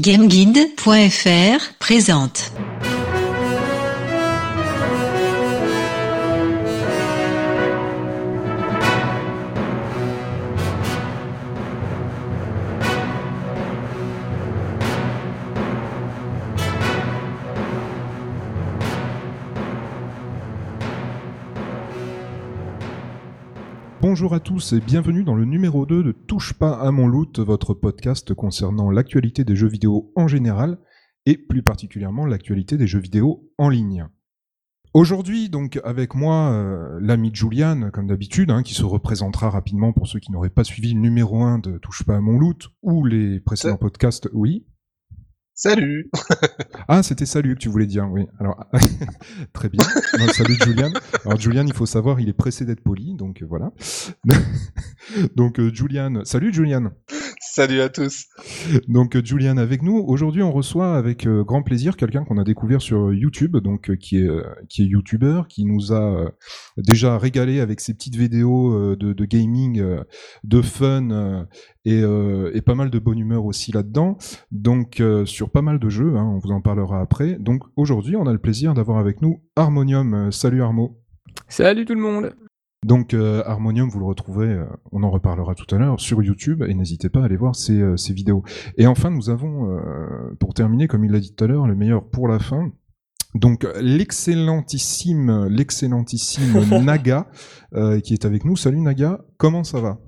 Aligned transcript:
GameGuide.fr 0.00 1.74
présente. 1.78 2.52
Bonjour 24.24 24.36
à 24.36 24.40
tous 24.40 24.72
et 24.72 24.80
bienvenue 24.80 25.22
dans 25.22 25.34
le 25.34 25.44
numéro 25.44 25.84
2 25.84 26.02
de 26.02 26.12
Touche 26.12 26.54
pas 26.54 26.80
à 26.80 26.90
mon 26.90 27.08
loot, 27.08 27.40
votre 27.40 27.74
podcast 27.74 28.32
concernant 28.32 28.90
l'actualité 28.90 29.44
des 29.44 29.54
jeux 29.54 29.68
vidéo 29.68 30.14
en 30.16 30.28
général 30.28 30.78
et 31.26 31.36
plus 31.36 31.62
particulièrement 31.62 32.24
l'actualité 32.24 32.78
des 32.78 32.86
jeux 32.86 33.00
vidéo 33.00 33.52
en 33.58 33.68
ligne. 33.68 34.06
Aujourd'hui, 34.94 35.50
donc, 35.50 35.78
avec 35.84 36.14
moi, 36.14 36.52
euh, 36.52 36.98
l'ami 37.02 37.32
Julian, 37.34 37.90
comme 37.92 38.06
d'habitude, 38.06 38.50
hein, 38.50 38.62
qui 38.62 38.72
se 38.72 38.86
représentera 38.86 39.50
rapidement 39.50 39.92
pour 39.92 40.08
ceux 40.08 40.20
qui 40.20 40.32
n'auraient 40.32 40.48
pas 40.48 40.64
suivi 40.64 40.94
le 40.94 41.00
numéro 41.00 41.42
1 41.42 41.58
de 41.58 41.76
Touche 41.76 42.02
pas 42.04 42.16
à 42.16 42.20
mon 42.20 42.38
loot 42.38 42.70
ou 42.80 43.04
les 43.04 43.40
précédents 43.40 43.76
podcasts. 43.76 44.30
Oui. 44.32 44.64
Salut 45.56 46.10
Ah, 46.88 47.04
c'était 47.04 47.26
salut 47.26 47.54
que 47.54 47.60
tu 47.60 47.68
voulais 47.68 47.86
dire, 47.86 48.08
oui. 48.10 48.26
Alors, 48.40 48.66
très 49.52 49.68
bien. 49.68 49.84
Salut 50.32 50.56
Julian. 50.64 50.90
Alors, 51.24 51.38
Julian, 51.38 51.64
il 51.64 51.72
faut 51.72 51.86
savoir, 51.86 52.18
il 52.18 52.28
est 52.28 52.32
pressé 52.32 52.64
d'être 52.64 52.82
poli, 52.82 53.14
donc 53.14 53.40
euh, 53.40 53.46
voilà. 53.48 53.70
donc, 55.36 55.60
euh, 55.60 55.72
Julian. 55.72 56.24
Salut 56.24 56.52
Julian. 56.52 56.90
Salut 57.56 57.82
à 57.82 57.88
tous 57.88 58.26
Donc, 58.88 59.14
euh, 59.14 59.22
Julian 59.24 59.58
avec 59.58 59.82
nous. 59.82 59.98
Aujourd'hui, 59.98 60.42
on 60.42 60.50
reçoit 60.50 60.96
avec 60.96 61.24
euh, 61.24 61.44
grand 61.44 61.62
plaisir 61.62 61.96
quelqu'un 61.96 62.24
qu'on 62.24 62.36
a 62.36 62.42
découvert 62.42 62.82
sur 62.82 63.12
YouTube, 63.14 63.56
donc 63.58 63.90
euh, 63.90 63.94
qui 63.94 64.18
est 64.18 64.28
euh, 64.28 64.42
qui 64.68 64.82
est 64.82 64.86
YouTuber, 64.86 65.42
qui 65.48 65.64
nous 65.64 65.92
a 65.92 66.02
euh, 66.02 66.28
déjà 66.78 67.16
régalé 67.16 67.60
avec 67.60 67.78
ses 67.78 67.94
petites 67.94 68.16
vidéos 68.16 68.72
euh, 68.72 68.96
de, 68.96 69.12
de 69.12 69.24
gaming, 69.24 69.78
euh, 69.78 70.02
de 70.42 70.62
fun 70.62 71.10
euh, 71.12 71.44
et, 71.84 72.02
euh, 72.02 72.50
et 72.54 72.60
pas 72.60 72.74
mal 72.74 72.90
de 72.90 72.98
bonne 72.98 73.20
humeur 73.20 73.44
aussi 73.44 73.70
là-dedans. 73.70 74.18
Donc, 74.50 74.98
euh, 74.98 75.24
sur 75.24 75.50
pas 75.50 75.62
mal 75.62 75.78
de 75.78 75.88
jeux, 75.88 76.16
hein, 76.16 76.24
on 76.34 76.38
vous 76.40 76.50
en 76.50 76.60
parlera 76.60 77.00
après. 77.00 77.36
Donc, 77.38 77.62
aujourd'hui, 77.76 78.16
on 78.16 78.26
a 78.26 78.32
le 78.32 78.40
plaisir 78.40 78.74
d'avoir 78.74 78.98
avec 78.98 79.22
nous 79.22 79.44
Harmonium. 79.54 80.32
Salut 80.32 80.60
Harmo. 80.60 80.98
Salut 81.46 81.84
tout 81.84 81.94
le 81.94 82.00
monde 82.00 82.34
Donc 82.84 83.14
euh, 83.14 83.42
Harmonium, 83.46 83.88
vous 83.88 83.98
le 83.98 84.04
retrouvez, 84.04 84.46
euh, 84.46 84.66
on 84.92 85.02
en 85.04 85.10
reparlera 85.10 85.54
tout 85.54 85.74
à 85.74 85.78
l'heure, 85.78 85.98
sur 85.98 86.22
YouTube, 86.22 86.62
et 86.68 86.74
n'hésitez 86.74 87.08
pas 87.08 87.22
à 87.22 87.24
aller 87.24 87.36
voir 87.36 87.56
ses, 87.56 87.80
euh, 87.80 87.96
vidéos. 88.10 88.42
Et 88.76 88.86
enfin, 88.86 89.10
nous 89.10 89.30
avons, 89.30 89.80
pour 90.38 90.52
terminer, 90.52 90.86
comme 90.86 91.04
il 91.04 91.10
l'a 91.10 91.18
dit 91.18 91.34
tout 91.34 91.44
à 91.44 91.46
l'heure, 91.46 91.66
le 91.66 91.74
meilleur 91.74 92.04
pour 92.04 92.28
la 92.28 92.38
fin. 92.38 92.70
Donc 93.34 93.66
l'excellentissime, 93.80 95.46
l'excellentissime 95.48 96.82
Naga, 96.84 97.26
qui 98.04 98.12
est 98.12 98.24
avec 98.26 98.44
nous. 98.44 98.54
Salut 98.54 98.80
Naga, 98.80 99.24
comment 99.38 99.64
ça 99.64 99.80
va? 99.80 99.98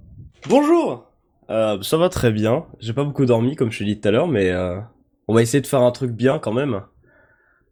Bonjour 0.48 1.10
Ça 1.48 1.96
va 1.96 2.08
très 2.10 2.30
bien, 2.30 2.66
j'ai 2.78 2.92
pas 2.92 3.04
beaucoup 3.04 3.24
dormi 3.24 3.56
comme 3.56 3.72
je 3.72 3.78
te 3.78 3.84
dit 3.84 3.98
tout 3.98 4.08
à 4.08 4.12
l'heure, 4.12 4.28
mais 4.28 4.52
on 5.26 5.34
va 5.34 5.42
essayer 5.42 5.62
de 5.62 5.66
faire 5.66 5.82
un 5.82 5.92
truc 5.92 6.12
bien 6.12 6.38
quand 6.38 6.52
même. 6.52 6.82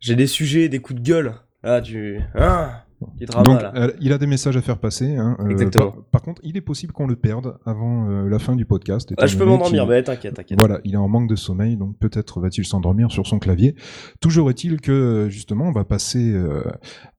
J'ai 0.00 0.16
des 0.16 0.26
sujets, 0.26 0.68
des 0.68 0.80
coups 0.80 1.00
de 1.00 1.06
gueule. 1.06 1.34
Ah, 1.62 1.80
tu... 1.80 2.20
Ah 2.34 2.83
drama 3.20 3.44
Donc, 3.44 3.62
là. 3.62 3.72
euh, 3.76 3.92
il 4.00 4.12
a 4.12 4.18
des 4.18 4.26
messages 4.26 4.56
à 4.56 4.62
faire 4.62 4.78
passer. 4.78 5.16
hein, 5.16 5.36
euh, 5.40 5.48
Exactement. 5.48 5.90
Par, 5.92 6.04
par 6.04 6.22
contre, 6.22 6.40
il 6.44 6.56
est 6.56 6.60
possible 6.60 6.92
qu'on 6.92 7.06
le 7.06 7.16
perde 7.16 7.58
avant 7.64 8.08
euh, 8.08 8.28
la 8.28 8.38
fin 8.38 8.56
du 8.56 8.64
podcast. 8.64 9.12
Ah, 9.18 9.26
je 9.26 9.36
peux 9.36 9.44
m'endormir, 9.44 9.86
mais 9.86 10.02
t'inquiète, 10.02 10.34
t'inquiète. 10.34 10.58
Voilà, 10.58 10.80
il 10.84 10.94
est 10.94 10.98
en 10.98 11.08
manque 11.08 11.28
de 11.28 11.36
sommeil, 11.36 11.76
donc 11.76 11.98
peut-être 11.98 12.40
va-t-il 12.40 12.64
s'endormir 12.66 13.10
sur 13.10 13.26
son 13.26 13.38
clavier. 13.38 13.74
Toujours 14.20 14.50
est-il 14.50 14.80
que 14.80 15.28
justement, 15.30 15.64
on 15.66 15.72
va 15.72 15.84
passer 15.84 16.34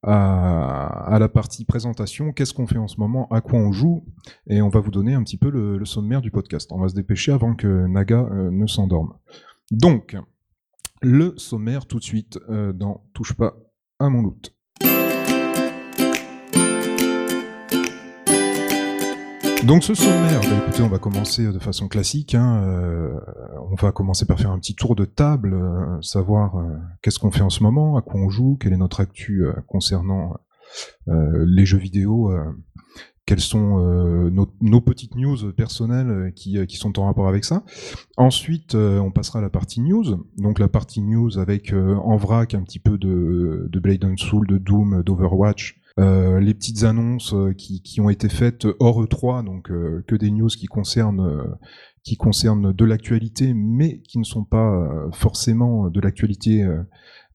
à, 0.04 1.14
à 1.14 1.20
la 1.20 1.30
partie 1.30 1.66
présentation. 1.66 2.32
Qu'est-ce 2.32 2.54
qu'on 2.54 2.68
fait 2.68 2.78
en 2.78 2.88
ce 2.88 3.00
moment? 3.00 3.28
À 3.32 3.42
quoi 3.42 3.60
on 3.60 3.72
joue? 3.72 4.06
Et 4.48 4.62
on 4.62 4.70
va 4.70 4.80
vous 4.80 4.92
donner 4.92 5.14
un 5.14 5.24
petit 5.24 5.38
peu 5.38 5.50
le, 5.50 5.78
le 5.78 5.86
sommaire 5.86 6.22
du 6.22 6.32
podcast. 6.32 6.72
On 6.72 6.80
va 6.80 6.88
se 6.88 6.96
dépêcher 6.96 7.32
avant 7.32 7.56
que 7.56 7.88
Naga 7.88 8.28
ne 8.52 8.68
s'endorme. 8.68 9.14
Donc, 9.72 10.16
le 11.02 11.34
sommaire 11.38 11.86
tout 11.86 12.00
de 12.00 12.04
suite 12.04 12.40
euh, 12.50 12.74
dans 12.74 13.04
Touche 13.14 13.34
pas 13.34 13.56
à 14.00 14.10
mon 14.10 14.22
loot. 14.22 14.54
Donc 19.66 19.84
ce 19.84 19.96
sommaire, 19.96 20.42
bah, 20.42 20.58
écoutez, 20.62 20.84
on 20.84 20.90
va 20.90 21.00
commencer 21.00 21.52
de 21.52 21.58
façon 21.58 21.88
classique. 21.88 22.36
hein, 22.36 22.62
euh, 22.64 23.20
on 23.72 23.74
va 23.76 23.92
commencer 23.92 24.26
par 24.28 24.40
faire 24.40 24.52
un 24.52 24.60
petit 24.60 24.76
tour 24.76 24.96
de 24.96 25.06
table, 25.06 25.56
euh, 25.56 26.00
savoir 26.02 26.58
euh, 26.58 26.78
qu'est-ce 27.02 27.18
qu'on 27.18 27.32
fait 27.32 27.42
en 27.42 27.50
ce 27.50 27.64
moment, 27.64 27.98
à 27.98 28.04
quoi 28.04 28.20
on 28.20 28.30
joue, 28.30 28.58
quelle 28.60 28.74
est 28.74 28.78
notre 28.78 29.00
actu 29.00 29.44
euh, 29.44 29.54
concernant 29.68 30.36
euh, 31.08 31.46
les 31.48 31.66
jeux 31.66 31.80
vidéo, 31.80 32.32
quelles 33.26 33.40
sont 33.40 33.80
nos, 34.30 34.48
nos 34.62 34.82
petites 34.82 35.16
news 35.16 35.52
personnelles 35.54 36.32
qui, 36.36 36.64
qui 36.68 36.78
sont 36.78 37.00
en 37.00 37.06
rapport 37.06 37.28
avec 37.28 37.44
ça. 37.44 37.64
Ensuite, 38.18 38.76
on 38.76 39.10
passera 39.10 39.40
à 39.40 39.42
la 39.42 39.50
partie 39.50 39.82
news. 39.82 40.26
Donc 40.38 40.60
la 40.60 40.68
partie 40.68 41.02
news 41.02 41.40
avec 41.40 41.74
en 41.74 42.18
vrac 42.18 42.54
un 42.54 42.62
petit 42.62 42.78
peu 42.80 43.00
de, 43.00 43.68
de 43.72 43.80
Blade 43.80 44.06
and 44.06 44.18
Soul, 44.18 44.46
de 44.46 44.60
Doom, 44.60 45.02
d'Overwatch, 45.02 45.80
les 45.98 46.54
petites 46.54 46.84
annonces 46.84 47.34
euh, 47.34 47.54
qui, 47.54 47.82
qui 47.82 48.02
ont 48.02 48.10
été 48.10 48.30
faites 48.30 48.68
hors 48.80 49.04
E3, 49.04 49.46
donc 49.46 49.72
euh, 49.72 50.04
que 50.08 50.16
des 50.16 50.32
news 50.32 50.48
qui 50.48 50.68
concernent 50.68 51.22
euh, 51.22 51.44
qui 52.04 52.18
concernent 52.18 52.72
de 52.72 52.86
l'actualité, 52.86 53.54
mais 53.56 54.00
qui 54.02 54.20
ne 54.20 54.24
sont 54.24 54.44
pas 54.44 54.72
euh, 54.72 55.12
forcément 55.12 55.90
de 55.90 56.00
l'actualité 56.00 56.64
euh, 56.64 56.84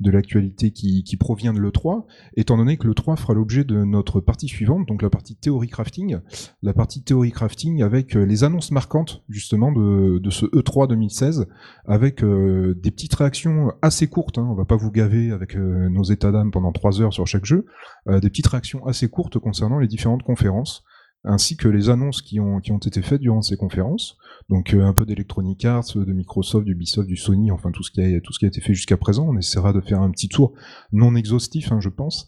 de 0.00 0.10
l'actualité 0.10 0.70
qui, 0.70 1.16
provient 1.18 1.52
de 1.52 1.58
l'E3, 1.58 2.04
étant 2.36 2.56
donné 2.56 2.76
que 2.78 2.86
l'E3 2.86 3.16
fera 3.16 3.34
l'objet 3.34 3.64
de 3.64 3.84
notre 3.84 4.20
partie 4.20 4.48
suivante, 4.48 4.86
donc 4.86 5.02
la 5.02 5.10
partie 5.10 5.36
théorie 5.36 5.68
crafting, 5.68 6.18
la 6.62 6.72
partie 6.72 7.02
théorie 7.02 7.32
crafting 7.32 7.82
avec 7.82 8.16
euh, 8.16 8.24
les 8.24 8.42
annonces 8.42 8.70
marquantes 8.70 9.22
justement 9.28 9.72
de, 9.72 10.18
de 10.18 10.30
ce 10.30 10.46
E 10.46 10.60
E3 10.60 10.88
2016, 10.88 11.46
avec 11.86 12.24
euh, 12.24 12.74
des 12.82 12.90
petites 12.90 13.14
réactions 13.14 13.72
assez 13.82 14.08
courtes, 14.08 14.38
hein, 14.38 14.48
on 14.50 14.54
va 14.54 14.64
pas 14.64 14.76
vous 14.76 14.90
gaver 14.90 15.30
avec 15.30 15.56
euh, 15.56 15.88
nos 15.90 16.04
états 16.04 16.32
d'âme 16.32 16.50
pendant 16.50 16.72
trois 16.72 17.00
heures 17.02 17.12
sur 17.12 17.26
chaque 17.26 17.44
jeu, 17.44 17.66
des 18.06 18.30
petites 18.30 18.46
réactions 18.46 18.84
assez 18.86 19.08
courtes 19.08 19.38
concernant 19.38 19.78
les 19.78 19.86
différentes 19.86 20.22
conférences, 20.22 20.84
ainsi 21.24 21.56
que 21.56 21.68
les 21.68 21.90
annonces 21.90 22.22
qui 22.22 22.40
ont, 22.40 22.60
qui 22.60 22.72
ont 22.72 22.78
été 22.78 23.02
faites 23.02 23.20
durant 23.20 23.42
ces 23.42 23.56
conférences. 23.56 24.16
Donc 24.48 24.74
euh, 24.74 24.84
un 24.84 24.92
peu 24.92 25.04
d'Electronic 25.04 25.64
Arts, 25.64 25.84
de 25.94 26.12
Microsoft, 26.12 26.64
d'Ubisoft, 26.64 27.06
du 27.06 27.16
Sony, 27.16 27.50
enfin 27.50 27.70
tout 27.70 27.82
ce 27.82 27.90
qui 27.90 28.00
a, 28.00 28.20
tout 28.20 28.32
ce 28.32 28.38
qui 28.38 28.46
a 28.46 28.48
été 28.48 28.60
fait 28.60 28.74
jusqu'à 28.74 28.96
présent. 28.96 29.28
On 29.28 29.36
essaiera 29.36 29.72
de 29.72 29.80
faire 29.80 30.00
un 30.00 30.10
petit 30.10 30.28
tour 30.28 30.54
non 30.92 31.14
exhaustif, 31.14 31.72
hein, 31.72 31.80
je 31.80 31.88
pense. 31.88 32.26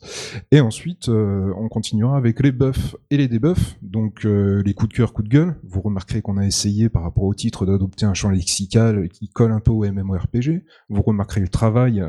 Et 0.50 0.60
ensuite, 0.60 1.08
euh, 1.08 1.52
on 1.58 1.68
continuera 1.68 2.16
avec 2.16 2.40
les 2.40 2.52
buffs 2.52 2.96
et 3.10 3.16
les 3.16 3.28
debuffs. 3.28 3.76
Donc 3.82 4.24
euh, 4.24 4.62
les 4.64 4.74
coups 4.74 4.90
de 4.90 4.94
cœur, 4.94 5.12
coups 5.12 5.28
de 5.28 5.32
gueule. 5.32 5.60
Vous 5.64 5.80
remarquerez 5.80 6.20
qu'on 6.20 6.36
a 6.36 6.46
essayé 6.46 6.88
par 6.88 7.02
rapport 7.02 7.24
au 7.24 7.34
titre 7.34 7.64
d'adopter 7.66 8.04
un 8.04 8.14
champ 8.14 8.28
lexical 8.28 9.08
qui 9.08 9.28
colle 9.28 9.52
un 9.52 9.60
peu 9.60 9.72
au 9.72 9.84
MMORPG. 9.84 10.64
Vous 10.90 11.02
remarquerez 11.02 11.40
le 11.40 11.48
travail. 11.48 12.04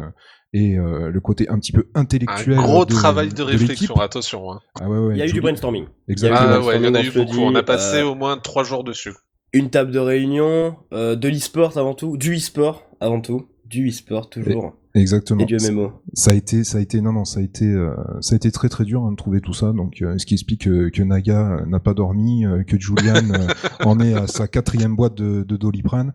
Et 0.54 0.78
euh, 0.78 1.10
le 1.10 1.20
côté 1.20 1.50
un 1.50 1.58
petit 1.60 1.72
peu 1.72 1.88
Un 1.96 2.02
intellectuel 2.02 2.58
gros 2.58 2.86
de, 2.86 2.92
travail 2.92 3.30
de 3.30 3.44
l'équipe. 3.44 3.60
réflexion, 3.60 3.96
attention. 3.96 4.52
Hein. 4.52 4.60
Ah 4.80 4.90
ouais, 4.90 4.98
ouais, 5.00 5.16
Il 5.16 5.20
y 5.20 5.22
a 5.22 5.26
eu 5.26 5.32
du 5.32 5.42
brainstorming. 5.42 5.86
Exactement. 6.08 6.50
Ah 6.54 6.62
ouais, 6.62 6.78
il 6.78 6.84
y 6.84 6.88
en 6.88 6.94
a 6.94 7.02
eu 7.02 7.12
beaucoup. 7.12 7.40
On 7.40 7.56
a 7.56 7.64
passé 7.64 7.98
euh, 7.98 8.08
au 8.08 8.16
moins 8.16 8.38
trois 8.38 8.64
jours 8.64 8.84
dessus. 8.84 9.14
Une 9.52 9.70
table 9.70 9.92
de 9.92 10.00
réunion, 10.00 10.76
euh, 10.94 11.16
de 11.16 11.28
l'e-sport 11.28 11.78
avant 11.78 11.94
tout, 11.94 12.18
du 12.18 12.36
e-sport 12.38 12.84
avant 13.00 13.22
tout, 13.22 13.48
du 13.66 13.90
e-sport 13.90 14.30
toujours, 14.30 14.76
Exactement. 14.96 15.42
et 15.42 15.46
du 15.46 15.58
MMO. 15.58 15.92
Ça 16.14 16.32
a 16.32 16.34
été, 16.36 16.64
ça 16.64 16.78
a 16.78 16.82
été, 16.82 17.02
non, 17.02 17.14
non, 17.14 17.26
ça 17.26 17.40
a 17.40 17.44
été, 17.44 17.66
euh, 17.66 17.96
ça 18.22 18.34
a 18.34 18.36
été 18.36 18.52
très 18.52 18.70
très 18.70 18.84
dur 18.84 19.04
hein, 19.04 19.12
de 19.12 19.16
trouver 19.16 19.42
tout 19.42 19.54
ça. 19.54 19.72
Donc, 19.74 20.02
euh, 20.02 20.18
ce 20.18 20.26
qui 20.26 20.36
explique 20.36 20.66
que, 20.66 20.90
que 20.90 21.02
Naga 21.02 21.64
n'a 21.68 21.80
pas 21.80 21.94
dormi, 21.94 22.46
euh, 22.46 22.64
que 22.64 22.80
Julian 22.80 23.16
euh, 23.32 23.48
en 23.86 24.00
est 24.00 24.14
à 24.14 24.28
sa 24.28 24.48
quatrième 24.48 24.96
boîte 24.96 25.16
de, 25.16 25.44
de 25.44 25.58
Doliprane. 25.58 26.14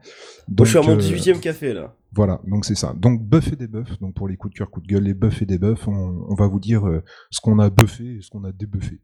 Bon, 0.48 0.64
je 0.64 0.70
suis 0.70 0.78
à 0.78 0.82
mon 0.82 0.96
euh, 0.96 1.00
18ème 1.00 1.40
café 1.40 1.74
là. 1.74 1.94
Voilà, 2.14 2.40
donc 2.46 2.64
c'est 2.64 2.74
ça. 2.74 2.94
Donc 2.96 3.22
buff 3.22 3.52
et 3.52 3.56
débuff. 3.56 3.98
Donc 4.00 4.14
pour 4.14 4.28
les 4.28 4.36
coups 4.36 4.54
de 4.54 4.58
cœur, 4.58 4.70
coups 4.70 4.86
de 4.86 4.92
gueule, 4.94 5.02
les 5.04 5.14
buffs 5.14 5.42
et 5.42 5.46
débuffs, 5.46 5.86
on, 5.88 6.24
on 6.28 6.34
va 6.34 6.46
vous 6.46 6.58
dire 6.58 6.88
euh, 6.88 7.02
ce 7.30 7.40
qu'on 7.40 7.58
a 7.58 7.68
buffé 7.70 8.16
et 8.16 8.20
ce 8.22 8.30
qu'on 8.30 8.44
a 8.44 8.52
débuffé. 8.52 9.00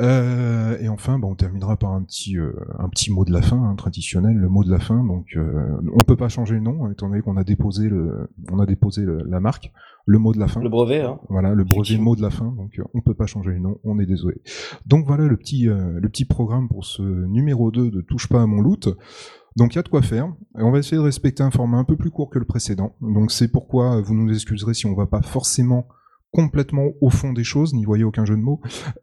Euh, 0.00 0.76
et 0.80 0.88
enfin, 0.88 1.18
bah, 1.18 1.28
on 1.30 1.34
terminera 1.36 1.76
par 1.76 1.92
un 1.92 2.02
petit, 2.02 2.36
euh, 2.38 2.52
un 2.78 2.88
petit 2.88 3.12
mot 3.12 3.24
de 3.24 3.32
la 3.32 3.40
fin, 3.42 3.62
hein, 3.62 3.74
traditionnel, 3.76 4.36
le 4.36 4.48
mot 4.48 4.64
de 4.64 4.70
la 4.70 4.80
fin. 4.80 5.04
Donc 5.04 5.26
on 5.36 6.04
peut 6.04 6.16
pas 6.16 6.28
changer 6.28 6.54
le 6.54 6.60
nom, 6.60 6.84
hein, 6.84 6.90
étant 6.92 7.08
donné 7.08 7.22
qu'on 7.22 7.36
a 7.36 7.44
déposé 7.44 7.88
le, 7.88 8.28
on 8.50 8.58
a 8.58 8.66
déposé 8.66 9.02
le- 9.02 9.22
la 9.28 9.38
marque, 9.40 9.72
le 10.06 10.18
mot 10.18 10.32
de 10.32 10.38
la 10.40 10.48
fin. 10.48 10.60
Le 10.60 10.68
brevet, 10.68 11.02
hein. 11.02 11.20
Voilà, 11.28 11.50
le 11.54 11.62
brevet 11.64 11.80
Effectivement. 11.82 12.04
mot 12.10 12.16
de 12.16 12.22
la 12.22 12.30
fin, 12.30 12.52
donc 12.56 12.80
on 12.94 13.00
peut 13.00 13.14
pas 13.14 13.26
changer 13.26 13.52
le 13.52 13.60
nom, 13.60 13.78
on 13.84 13.98
est 14.00 14.06
désolé. 14.06 14.40
Donc 14.86 15.06
voilà 15.06 15.26
le 15.26 15.36
petit, 15.36 15.64
le 15.66 16.08
petit 16.08 16.24
programme 16.24 16.68
pour 16.68 16.84
ce 16.84 17.02
numéro 17.02 17.70
2 17.70 17.90
de 17.90 18.00
Touche 18.00 18.28
pas 18.28 18.42
à 18.42 18.46
mon 18.46 18.60
loot. 18.60 18.88
Donc 19.56 19.74
il 19.74 19.76
y 19.76 19.78
a 19.78 19.82
de 19.82 19.88
quoi 19.88 20.02
faire. 20.02 20.32
On 20.54 20.70
va 20.70 20.78
essayer 20.78 20.96
de 20.96 21.02
respecter 21.02 21.42
un 21.42 21.50
format 21.50 21.78
un 21.78 21.84
peu 21.84 21.96
plus 21.96 22.10
court 22.10 22.30
que 22.30 22.38
le 22.38 22.44
précédent. 22.44 22.96
Donc 23.00 23.30
c'est 23.30 23.48
pourquoi 23.48 24.00
vous 24.00 24.14
nous 24.14 24.32
excuserez 24.32 24.74
si 24.74 24.86
on 24.86 24.94
va 24.94 25.06
pas 25.06 25.22
forcément 25.22 25.86
complètement 26.34 26.88
au 27.00 27.10
fond 27.10 27.32
des 27.32 27.44
choses, 27.44 27.74
n'y 27.74 27.84
voyez 27.84 28.02
aucun 28.02 28.24
jeu 28.24 28.36
de 28.36 28.42
mots. 28.42 28.60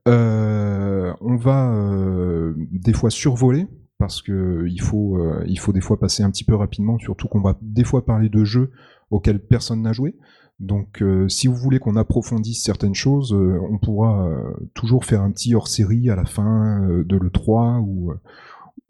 Euh, 0.08 1.14
on 1.22 1.38
va 1.38 1.72
euh, 1.72 2.54
des 2.58 2.92
fois 2.92 3.10
survoler 3.10 3.68
parce 3.98 4.22
que 4.22 4.66
il 4.68 4.82
faut, 4.82 5.18
euh, 5.18 5.46
faut 5.58 5.72
des 5.72 5.80
fois 5.80 5.98
passer 5.98 6.24
un 6.24 6.30
petit 6.30 6.44
peu 6.44 6.56
rapidement, 6.56 7.00
surtout 7.00 7.30
qu'on 7.30 7.42
va 7.42 7.58
des 7.62 7.86
fois 7.86 8.06
parler 8.06 8.28
de 8.28 8.44
jeux 8.44 8.72
auxquels 9.12 9.40
personne 9.40 9.82
n'a 9.82 9.94
joué. 9.94 10.18
Donc, 10.60 11.04
si 11.28 11.48
vous 11.48 11.56
voulez 11.56 11.80
qu'on 11.80 11.96
approfondisse 11.96 12.62
certaines 12.62 12.94
choses, 12.94 13.34
on 13.34 13.80
pourra 13.80 14.30
toujours 14.76 15.06
faire 15.06 15.24
un 15.24 15.32
petit 15.32 15.56
hors-série 15.56 16.12
à 16.12 16.16
la 16.16 16.26
fin 16.26 16.88
de 16.88 17.18
l'E3 17.18 17.80
ou, 17.80 18.14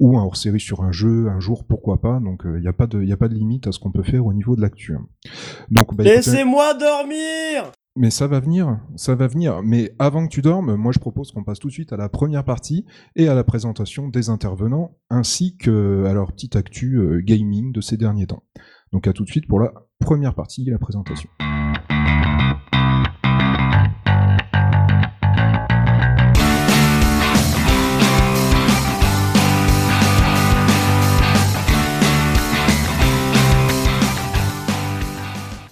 ou 0.01 0.17
un 0.17 0.23
hors-série 0.23 0.59
sur 0.59 0.81
un 0.83 0.91
jeu 0.91 1.29
un 1.29 1.39
jour, 1.39 1.63
pourquoi 1.65 2.01
pas. 2.01 2.19
Donc, 2.19 2.41
il 2.45 2.59
n'y 2.61 2.67
a, 2.67 2.73
pas 2.73 2.87
de- 2.87 3.01
y 3.03 3.13
a 3.13 3.17
pas 3.17 3.29
de 3.29 3.35
limite 3.35 3.67
à 3.67 3.71
ce 3.71 3.79
qu'on 3.79 3.91
peut 3.91 4.03
faire 4.03 4.25
au 4.25 4.33
niveau 4.33 4.55
de 4.57 4.61
l'actu. 4.61 4.97
Donc, 5.69 5.95
bah, 5.95 6.03
Laissez-moi 6.03 6.73
dormir 6.73 7.71
mais 7.97 8.09
ça 8.09 8.25
va 8.25 8.39
venir, 8.39 8.79
ça 8.95 9.15
va 9.15 9.27
venir. 9.27 9.61
Mais 9.63 9.93
avant 9.99 10.25
que 10.25 10.31
tu 10.31 10.41
dormes, 10.41 10.75
moi 10.75 10.93
je 10.93 10.99
propose 10.99 11.33
qu'on 11.33 11.43
passe 11.43 11.59
tout 11.59 11.67
de 11.67 11.73
suite 11.73 11.91
à 11.91 11.97
la 11.97 12.07
première 12.07 12.45
partie 12.45 12.85
et 13.17 13.27
à 13.27 13.35
la 13.35 13.43
présentation 13.43 14.07
des 14.07 14.29
intervenants, 14.29 14.95
ainsi 15.09 15.57
que 15.57 16.05
à 16.05 16.13
leur 16.13 16.31
petite 16.31 16.55
actu 16.55 16.95
euh, 16.97 17.19
gaming 17.21 17.73
de 17.73 17.81
ces 17.81 17.97
derniers 17.97 18.27
temps. 18.27 18.43
Donc 18.93 19.07
à 19.07 19.13
tout 19.13 19.25
de 19.25 19.29
suite 19.29 19.45
pour 19.45 19.59
la 19.59 19.73
première 19.99 20.35
partie, 20.35 20.63
la 20.63 20.79
présentation. 20.79 21.29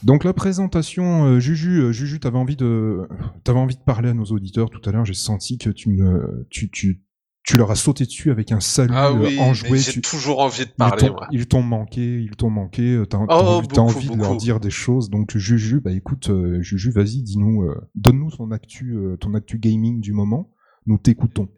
Donc 0.10 0.24
la 0.24 0.34
présentation, 0.34 1.26
euh, 1.26 1.40
Juju, 1.40 1.82
euh, 1.82 1.92
Juju, 1.92 2.20
t'avais 2.20 2.40
envie 2.40 2.56
de, 2.56 3.08
t'avais 3.44 3.60
envie 3.60 3.76
de 3.76 3.82
parler 3.82 4.10
à 4.10 4.16
nos 4.16 4.26
auditeurs 4.26 4.72
tout 4.72 4.82
à 4.90 4.92
l'heure. 4.92 5.06
J'ai 5.06 5.14
senti 5.14 5.60
que 5.60 5.70
tu 5.70 5.90
me, 5.90 6.48
tu, 6.50 6.72
tu, 6.72 7.04
tu 7.44 7.58
leur 7.58 7.70
as 7.70 7.76
sauté 7.76 8.06
dessus 8.06 8.32
avec 8.32 8.52
un 8.52 8.60
salut 8.60 8.92
Ah 8.96 9.10
euh, 9.10 9.28
oui, 9.28 9.38
enjoué. 9.40 9.78
j'ai 9.78 9.92
Tu- 9.92 10.02
toujours 10.02 10.40
envie 10.40 10.66
de 10.66 10.72
parler, 10.72 11.12
ils 11.32 11.48
t'ont 11.48 11.62
manqué, 11.62 12.22
ils 12.24 12.36
t'ont 12.36 12.50
manqué. 12.50 12.96
euh, 12.96 13.06
T'as, 13.06 13.20
Oh, 13.20 13.34
envie, 13.34 13.68
beaucoup, 13.68 14.16
de 14.16 14.20
leur 14.20 14.36
dire 14.36 14.60
des 14.60 14.72
choses. 14.72 15.12
Donc 15.12 15.38
Juju, 15.38 15.80
bah 15.80 15.92
écoute, 15.92 16.32
euh, 16.32 16.60
Juju, 16.60 16.90
vas-y, 16.90 17.22
dis-nous, 17.22 17.66
euh, 17.66 17.76
donne-nous 17.94 18.32
ton 18.32 18.50
actu, 18.50 18.96
euh, 18.96 19.16
ton 19.16 19.36
actu 19.36 19.60
gaming 19.60 20.02
du 20.02 20.14
moment. 20.14 20.50
Nous 20.88 20.98
t'écoutons. 20.98 21.50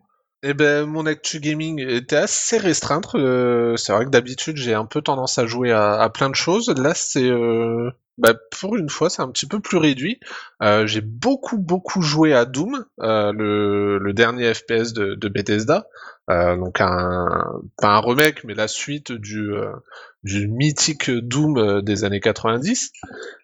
Eh 0.43 0.53
ben, 0.53 0.85
mon 0.87 1.05
actu 1.05 1.39
gaming 1.39 1.79
était 1.79 2.17
assez 2.17 2.57
restreinte. 2.57 3.11
c'est 3.13 3.93
vrai 3.93 4.03
que 4.03 4.09
d'habitude, 4.09 4.57
j'ai 4.57 4.73
un 4.73 4.85
peu 4.85 5.01
tendance 5.01 5.37
à 5.37 5.45
jouer 5.45 5.71
à, 5.71 5.93
à 6.01 6.09
plein 6.09 6.29
de 6.29 6.35
choses. 6.35 6.67
Là, 6.69 6.91
c'est... 6.95 7.31
bah, 8.17 8.33
pour 8.59 8.75
une 8.77 8.89
fois, 8.89 9.09
c'est 9.09 9.21
un 9.21 9.29
petit 9.29 9.47
peu 9.47 9.59
plus 9.59 9.77
réduit. 9.77 10.19
Euh, 10.61 10.85
j'ai 10.85 11.01
beaucoup, 11.01 11.57
beaucoup 11.57 12.01
joué 12.01 12.33
à 12.33 12.45
Doom, 12.45 12.85
euh, 13.01 13.31
le, 13.31 13.97
le 13.97 14.13
dernier 14.13 14.53
FPS 14.53 14.93
de, 14.93 15.15
de 15.15 15.29
Bethesda. 15.29 15.87
Euh, 16.29 16.55
donc 16.55 16.79
un, 16.79 17.27
pas 17.81 17.87
un 17.89 17.99
remake, 17.99 18.43
mais 18.43 18.53
la 18.53 18.67
suite 18.67 19.11
du, 19.11 19.53
euh, 19.53 19.71
du 20.23 20.47
mythique 20.47 21.09
Doom 21.09 21.57
euh, 21.57 21.81
des 21.81 22.03
années 22.03 22.19
90. 22.19 22.91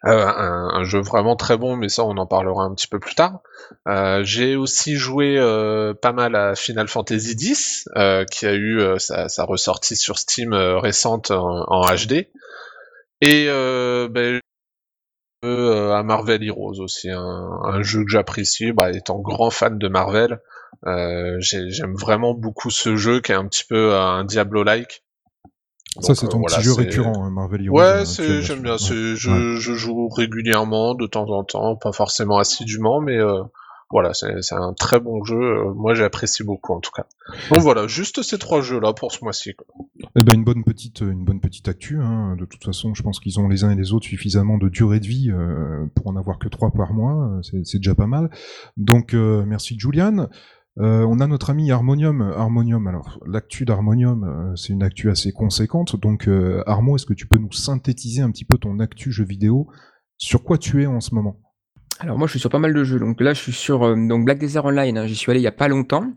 Euh, 0.06 0.10
un, 0.10 0.70
un 0.74 0.84
jeu 0.84 1.00
vraiment 1.00 1.34
très 1.34 1.56
bon, 1.56 1.76
mais 1.76 1.88
ça, 1.88 2.04
on 2.04 2.16
en 2.16 2.26
parlera 2.26 2.62
un 2.64 2.74
petit 2.74 2.86
peu 2.88 3.00
plus 3.00 3.14
tard. 3.14 3.40
J'ai 4.22 4.54
aussi 4.56 4.94
joué 4.96 5.36
pas 6.00 6.12
mal 6.12 6.36
à 6.36 6.54
Final 6.54 6.88
Fantasy 6.88 7.36
X, 7.38 7.88
qui 8.30 8.46
a 8.46 8.54
eu 8.54 8.80
sa, 8.98 9.28
sa 9.28 9.44
ressortie 9.44 9.96
sur 9.96 10.18
Steam 10.18 10.52
récente 10.54 11.30
en, 11.30 11.64
en 11.68 11.82
HD. 11.94 12.28
Et 13.20 13.46
euh, 13.48 14.08
ben, 14.08 14.40
euh, 15.44 15.92
à 15.94 16.02
Marvel 16.02 16.42
Heroes 16.42 16.80
aussi, 16.80 17.10
un, 17.10 17.48
un 17.64 17.82
jeu 17.82 18.04
que 18.04 18.10
j'apprécie, 18.10 18.72
bah, 18.72 18.90
étant 18.90 19.18
grand 19.20 19.50
fan 19.50 19.78
de 19.78 19.88
Marvel. 19.88 20.40
Euh, 20.86 21.36
j'ai- 21.40 21.70
J'aime 21.70 21.94
vraiment 21.94 22.34
beaucoup 22.34 22.70
ce 22.70 22.96
jeu 22.96 23.20
qui 23.20 23.32
est 23.32 23.36
un 23.36 23.46
petit 23.46 23.64
peu 23.68 23.92
euh, 23.92 24.00
un 24.00 24.24
Diablo-like. 24.24 25.02
Ça, 26.00 26.14
c'est 26.14 26.26
euh, 26.26 26.28
ton 26.28 26.38
voilà, 26.40 26.56
petit 26.56 26.64
jeu 26.64 26.72
récurrent, 26.74 27.24
hein, 27.24 27.30
Marvel 27.30 27.64
Heroes. 27.64 27.78
Ouais, 27.78 28.04
j'aime 28.42 28.62
bien. 28.62 28.72
Ouais. 28.72 28.78
C'est, 28.78 29.16
je, 29.16 29.30
Ouais. 29.30 29.60
je 29.60 29.72
joue 29.74 30.08
régulièrement, 30.08 30.94
de 30.94 31.06
temps 31.06 31.28
en 31.30 31.42
temps, 31.44 31.76
pas 31.76 31.92
forcément 31.92 32.38
assidûment, 32.38 33.00
mais 33.00 33.16
euh, 33.16 33.42
voilà, 33.90 34.12
c'est, 34.12 34.52
un 34.52 34.74
très 34.74 35.00
bon 35.00 35.24
jeu. 35.24 35.36
euh, 35.36 35.72
Moi, 35.74 35.94
j'apprécie 35.94 36.44
beaucoup 36.44 36.74
en 36.74 36.80
tout 36.80 36.90
cas. 36.94 37.06
Donc 37.50 37.60
voilà, 37.60 37.86
juste 37.86 38.22
ces 38.22 38.38
trois 38.38 38.60
jeux-là 38.60 38.92
pour 38.92 39.12
ce 39.12 39.24
mois-ci. 39.24 39.54
Eh 40.16 40.22
ben 40.22 40.34
une 40.34 40.44
bonne 40.44 40.62
petite, 40.64 41.00
une 41.00 41.24
bonne 41.24 41.40
petite 41.40 41.68
actu. 41.68 41.98
Hein. 42.00 42.36
De 42.38 42.44
toute 42.44 42.64
façon, 42.64 42.94
je 42.94 43.02
pense 43.02 43.18
qu'ils 43.20 43.40
ont 43.40 43.48
les 43.48 43.64
uns 43.64 43.70
et 43.70 43.76
les 43.76 43.92
autres 43.92 44.06
suffisamment 44.06 44.58
de 44.58 44.68
durée 44.68 45.00
de 45.00 45.06
vie 45.06 45.30
euh, 45.30 45.86
pour 45.94 46.08
en 46.08 46.16
avoir 46.16 46.38
que 46.38 46.48
trois 46.48 46.70
par 46.70 46.92
mois. 46.92 47.38
euh, 47.38 47.62
C'est, 47.64 47.78
déjà 47.78 47.94
pas 47.94 48.06
mal. 48.06 48.30
Donc 48.76 49.14
merci 49.14 49.78
Julian. 49.78 50.28
On 50.76 51.18
a 51.20 51.26
notre 51.26 51.50
ami 51.50 51.70
Harmonium. 51.72 52.20
Harmonium. 52.22 52.86
Alors 52.86 53.18
l'actu 53.26 53.64
d'Harmonium, 53.64 54.52
c'est 54.54 54.72
une 54.72 54.82
actu 54.82 55.10
assez 55.10 55.32
conséquente. 55.32 55.98
Donc 56.00 56.28
euh, 56.28 56.62
Harmo, 56.66 56.96
est-ce 56.96 57.06
que 57.06 57.14
tu 57.14 57.26
peux 57.26 57.38
nous 57.38 57.52
synthétiser 57.52 58.22
un 58.22 58.30
petit 58.30 58.44
peu 58.44 58.58
ton 58.58 58.78
actu 58.78 59.10
jeu 59.12 59.24
vidéo? 59.24 59.68
Sur 60.18 60.44
quoi 60.44 60.58
tu 60.58 60.82
es 60.82 60.86
en 60.86 61.00
ce 61.00 61.14
moment? 61.14 61.40
Alors 61.98 62.16
moi 62.16 62.26
je 62.26 62.32
suis 62.32 62.40
sur 62.40 62.50
pas 62.50 62.58
mal 62.58 62.74
de 62.74 62.84
jeux. 62.84 62.98
Donc 62.98 63.20
là 63.20 63.34
je 63.34 63.40
suis 63.40 63.52
sur 63.52 63.82
euh, 63.84 63.94
donc 63.96 64.24
Black 64.24 64.38
Desert 64.38 64.64
Online, 64.64 64.98
hein, 64.98 65.06
j'y 65.06 65.16
suis 65.16 65.30
allé 65.30 65.40
il 65.40 65.44
y 65.44 65.48
a 65.48 65.52
pas 65.52 65.68
longtemps. 65.68 66.12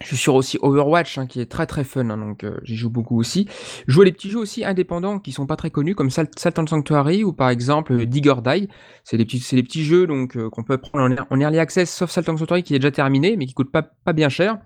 Je 0.00 0.06
suis 0.06 0.16
sur 0.16 0.36
aussi 0.36 0.58
Overwatch 0.62 1.18
hein, 1.18 1.26
qui 1.26 1.40
est 1.40 1.46
très 1.46 1.66
très 1.66 1.82
fun, 1.82 2.08
hein, 2.08 2.16
donc 2.18 2.44
euh, 2.44 2.56
j'y 2.62 2.76
joue 2.76 2.88
beaucoup 2.88 3.18
aussi. 3.18 3.48
Je 3.88 3.92
joue 3.92 4.02
à 4.02 4.04
des 4.04 4.12
petits 4.12 4.30
jeux 4.30 4.38
aussi 4.38 4.64
indépendants 4.64 5.18
qui 5.18 5.32
sont 5.32 5.46
pas 5.46 5.56
très 5.56 5.70
connus 5.70 5.96
comme 5.96 6.08
Salt, 6.10 6.30
and 6.56 6.66
Sanctuary 6.68 7.24
ou 7.24 7.32
par 7.32 7.50
exemple 7.50 7.92
euh, 7.94 8.06
Dig 8.06 8.28
or 8.28 8.42
Die. 8.42 8.68
C'est 9.02 9.16
des 9.16 9.24
petits 9.24 9.40
c'est 9.40 9.56
des 9.56 9.64
petits 9.64 9.84
jeux 9.84 10.06
donc 10.06 10.36
euh, 10.36 10.50
qu'on 10.50 10.62
peut 10.62 10.78
prendre 10.78 11.04
en, 11.04 11.10
ear- 11.10 11.26
en 11.30 11.40
early 11.40 11.58
access 11.58 11.92
sauf 11.92 12.10
Salt 12.10 12.28
and 12.30 12.36
Sanctuary 12.36 12.62
qui 12.62 12.76
est 12.76 12.78
déjà 12.78 12.92
terminé 12.92 13.36
mais 13.36 13.46
qui 13.46 13.54
coûte 13.54 13.72
pas 13.72 14.12
bien 14.12 14.28
cher. 14.28 14.58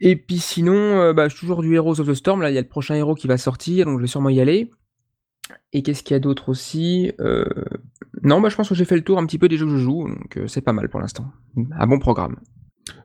Et 0.00 0.14
puis 0.14 0.38
sinon, 0.38 1.12
bah, 1.12 1.28
je 1.28 1.34
suis 1.34 1.40
toujours 1.40 1.60
du 1.62 1.74
Heroes 1.74 2.00
of 2.00 2.06
the 2.06 2.14
Storm. 2.14 2.40
Là, 2.40 2.50
il 2.50 2.54
y 2.54 2.58
a 2.58 2.60
le 2.60 2.68
prochain 2.68 2.94
héros 2.94 3.16
qui 3.16 3.26
va 3.26 3.36
sortir, 3.36 3.86
donc 3.86 3.98
je 3.98 4.02
vais 4.02 4.08
sûrement 4.08 4.28
y 4.28 4.40
aller. 4.40 4.70
Et 5.72 5.82
qu'est-ce 5.82 6.04
qu'il 6.04 6.14
y 6.14 6.16
a 6.16 6.20
d'autre 6.20 6.50
aussi? 6.50 7.10
Non, 8.28 8.40
bah, 8.40 8.48
je 8.48 8.56
pense 8.56 8.68
que 8.68 8.74
j'ai 8.74 8.84
fait 8.84 8.96
le 8.96 9.02
tour 9.02 9.18
un 9.18 9.26
petit 9.26 9.38
peu 9.38 9.48
des 9.48 9.56
jeux 9.56 9.66
que 9.66 9.72
je 9.72 9.78
joue, 9.78 10.06
donc 10.08 10.36
euh, 10.36 10.46
c'est 10.46 10.60
pas 10.60 10.72
mal 10.72 10.88
pour 10.88 11.00
l'instant. 11.00 11.24
Un 11.78 11.86
bon 11.86 11.98
programme. 11.98 12.36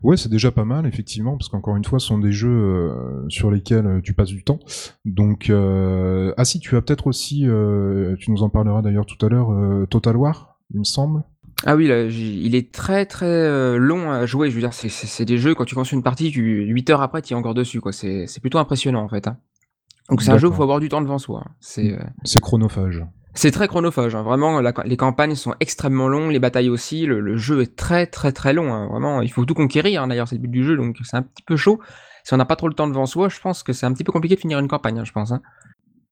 Ouais, 0.02 0.16
c'est 0.18 0.30
déjà 0.30 0.52
pas 0.52 0.64
mal, 0.66 0.86
effectivement, 0.86 1.36
parce 1.38 1.50
qu'encore 1.50 1.76
une 1.76 1.84
fois, 1.84 2.00
ce 2.00 2.08
sont 2.08 2.18
des 2.18 2.32
jeux 2.32 2.50
euh, 2.50 3.26
sur 3.30 3.52
lesquels 3.52 3.86
euh, 3.86 4.02
tu 4.02 4.14
passes 4.14 4.30
du 4.30 4.44
temps. 4.44 4.60
Donc, 5.06 5.50
euh... 5.50 6.34
ah 6.38 6.46
si, 6.46 6.60
tu 6.60 6.76
as 6.78 6.82
peut-être 6.82 7.08
aussi, 7.08 7.48
euh, 7.48 8.16
tu 8.18 8.32
nous 8.32 8.44
en 8.44 8.50
parleras 8.50 8.82
d'ailleurs 8.82 9.06
tout 9.06 9.24
à 9.26 9.30
l'heure, 9.30 9.50
Total 9.90 10.16
War, 10.16 10.58
il 10.74 10.80
me 10.80 10.84
semble. 10.86 11.24
Ah 11.66 11.76
oui, 11.78 11.88
là, 11.88 12.04
il 12.06 12.56
est 12.56 12.74
très 12.74 13.06
très 13.06 13.78
long 13.78 14.12
à 14.12 14.26
jouer. 14.26 14.50
Je 14.50 14.56
veux 14.56 14.62
dire, 14.62 14.74
c'est- 14.74 15.24
des 15.26 15.38
jeux, 15.38 15.54
quand 15.56 15.64
tu 15.66 15.76
commences 15.76 15.92
une 15.94 16.04
partie, 16.04 16.32
tu, 16.32 16.42
8 16.66 16.90
heures 16.90 17.02
après, 17.02 17.22
tu 17.22 17.34
es 17.34 17.36
encore 17.38 17.54
dessus. 17.54 17.80
quoi. 17.80 17.92
C'est 17.94 18.40
plutôt 18.42 18.58
impressionnant 18.58 19.02
en 19.04 19.08
fait. 19.10 19.28
hein. 19.28 19.38
Donc 20.10 20.22
c'est 20.22 20.32
un 20.32 20.38
jeu 20.38 20.48
où 20.48 20.52
il 20.52 20.56
faut 20.58 20.64
avoir 20.64 20.80
du 20.82 20.90
temps 20.90 21.02
devant 21.02 21.18
soi. 21.18 21.44
hein. 21.46 21.52
Euh, 21.78 21.98
C'est 22.26 22.42
chronophage. 22.42 23.06
C'est 23.36 23.52
très 23.52 23.68
chronophage, 23.68 24.14
hein. 24.16 24.22
vraiment. 24.24 24.62
la- 24.62 24.74
les 24.86 24.98
campagnes 24.98 25.36
sont 25.36 25.56
extrêmement 25.60 26.08
longues, 26.08 26.32
les 26.32 26.40
batailles 26.40 26.70
aussi. 26.70 27.06
Le, 27.06 27.20
le 27.20 27.36
jeu 27.38 27.62
est 27.62 27.76
très 27.76 28.06
très 28.06 28.32
très 28.32 28.54
long. 28.54 28.72
hein. 28.74 28.88
Vraiment, 28.92 29.22
il 29.22 29.32
faut 29.32 29.44
tout 29.46 29.56
conquérir. 29.56 30.04
hein. 30.04 30.08
D'ailleurs, 30.08 30.28
c'est 30.28 30.36
le 30.36 30.42
but 30.42 30.52
du 30.52 30.64
jeu, 30.64 30.78
donc 30.78 30.98
c'est 31.04 31.18
un 31.18 31.24
petit 31.24 31.44
peu 31.44 31.56
chaud. 31.56 31.80
Si 32.24 32.34
on 32.34 32.38
n'a 32.38 32.46
pas 32.46 32.56
trop 32.56 32.68
le 32.68 32.74
temps 32.76 32.88
devant 32.88 33.06
soi, 33.06 33.30
je 33.30 33.40
pense 33.42 33.64
que 33.64 33.74
c'est 33.74 33.86
un 33.86 33.94
petit 33.94 34.04
peu 34.04 34.12
compliqué 34.12 34.36
de 34.36 34.40
finir 34.40 34.60
une 34.60 34.68
campagne, 34.68 35.00
hein, 35.00 35.04
je 35.04 35.12
pense. 35.12 35.32
hein. 35.32 35.42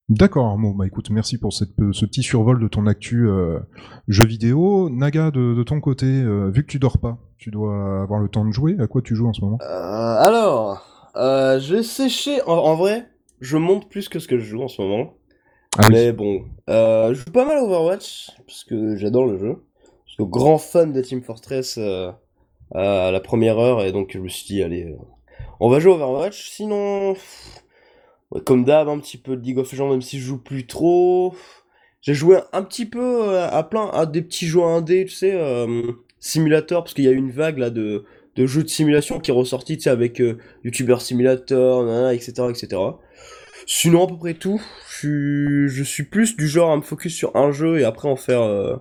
D'accord, 0.09 0.47
Armo. 0.47 0.73
Bah 0.73 0.85
écoute, 0.87 1.09
merci 1.09 1.37
pour 1.37 1.53
cette, 1.53 1.69
ce 1.93 2.05
petit 2.05 2.21
survol 2.23 2.59
de 2.59 2.67
ton 2.67 2.85
actu 2.85 3.29
euh, 3.29 3.59
jeu 4.09 4.25
vidéo. 4.25 4.89
Naga, 4.89 5.31
de, 5.31 5.53
de 5.53 5.63
ton 5.63 5.79
côté, 5.79 6.05
euh, 6.07 6.49
vu 6.49 6.63
que 6.63 6.67
tu 6.71 6.79
dors 6.79 6.97
pas, 6.97 7.17
tu 7.37 7.49
dois 7.49 8.01
avoir 8.01 8.19
le 8.19 8.27
temps 8.27 8.43
de 8.43 8.51
jouer. 8.51 8.75
À 8.79 8.87
quoi 8.87 9.01
tu 9.01 9.15
joues 9.15 9.27
en 9.29 9.33
ce 9.33 9.39
moment? 9.41 9.57
Euh, 9.61 9.65
alors, 10.21 11.09
euh, 11.15 11.59
j'ai 11.59 11.81
séché. 11.83 12.41
En, 12.45 12.53
en 12.55 12.75
vrai, 12.75 13.07
je 13.39 13.55
monte 13.55 13.89
plus 13.89 14.09
que 14.09 14.19
ce 14.19 14.27
que 14.27 14.37
je 14.37 14.43
joue 14.43 14.61
en 14.63 14.67
ce 14.67 14.81
moment. 14.81 15.13
Ah. 15.77 15.87
Mais 15.89 16.11
bon, 16.11 16.45
euh, 16.69 17.13
je 17.13 17.19
joue 17.21 17.31
pas 17.31 17.45
mal 17.45 17.57
Overwatch, 17.57 18.31
parce 18.45 18.63
que 18.63 18.95
j'adore 18.97 19.25
le 19.25 19.37
jeu. 19.37 19.63
Je 20.05 20.13
suis 20.13 20.25
grand 20.25 20.57
fan 20.57 20.91
de 20.91 21.01
Team 21.01 21.21
Fortress 21.21 21.77
euh, 21.77 22.11
à 22.75 23.11
la 23.11 23.19
première 23.19 23.57
heure, 23.57 23.83
et 23.83 23.91
donc 23.91 24.11
je 24.13 24.19
me 24.19 24.27
suis 24.27 24.45
dit, 24.45 24.63
allez, 24.63 24.83
euh, 24.83 24.97
on 25.59 25.69
va 25.69 25.79
jouer 25.79 25.93
Overwatch. 25.93 26.49
Sinon, 26.49 27.15
comme 28.45 28.63
d'hab, 28.63 28.89
un 28.89 28.99
petit 28.99 29.17
peu 29.17 29.35
de 29.35 29.43
League 29.43 29.59
of 29.59 29.71
Legends, 29.71 29.89
même 29.89 30.01
si 30.01 30.19
je 30.19 30.25
joue 30.25 30.37
plus 30.37 30.67
trop. 30.67 31.33
J'ai 32.01 32.15
joué 32.15 32.39
un 32.51 32.63
petit 32.63 32.85
peu 32.85 33.29
euh, 33.29 33.47
à 33.47 33.63
plein, 33.63 33.87
à 33.91 34.05
des 34.05 34.21
petits 34.21 34.47
jeux 34.47 34.63
indés, 34.63 35.05
tu 35.05 35.13
sais, 35.13 35.33
euh, 35.35 35.91
simulator, 36.19 36.83
parce 36.83 36.93
qu'il 36.93 37.03
y 37.03 37.07
a 37.07 37.11
une 37.11 37.29
vague 37.29 37.59
là 37.59 37.69
de, 37.69 38.05
de 38.35 38.45
jeux 38.47 38.63
de 38.63 38.69
simulation 38.69 39.19
qui 39.19 39.29
est 39.29 39.33
ressorti, 39.33 39.77
tu 39.77 39.83
sais, 39.83 39.89
avec 39.91 40.19
euh, 40.19 40.37
YouTuber 40.63 40.97
Simulator, 40.99 42.11
etc., 42.11 42.47
etc. 42.49 42.81
Sinon, 43.73 44.03
à 44.03 44.07
peu 44.07 44.17
près 44.17 44.33
tout. 44.33 44.61
Je 44.89 44.97
suis, 44.97 45.69
je 45.69 45.83
suis 45.83 46.03
plus 46.03 46.35
du 46.35 46.45
genre 46.47 46.71
à 46.73 46.75
me 46.75 46.81
focus 46.81 47.15
sur 47.15 47.33
un 47.37 47.51
jeu 47.53 47.79
et 47.79 47.85
après 47.85 48.09
en 48.09 48.17
faire, 48.17 48.41
euh, 48.41 48.75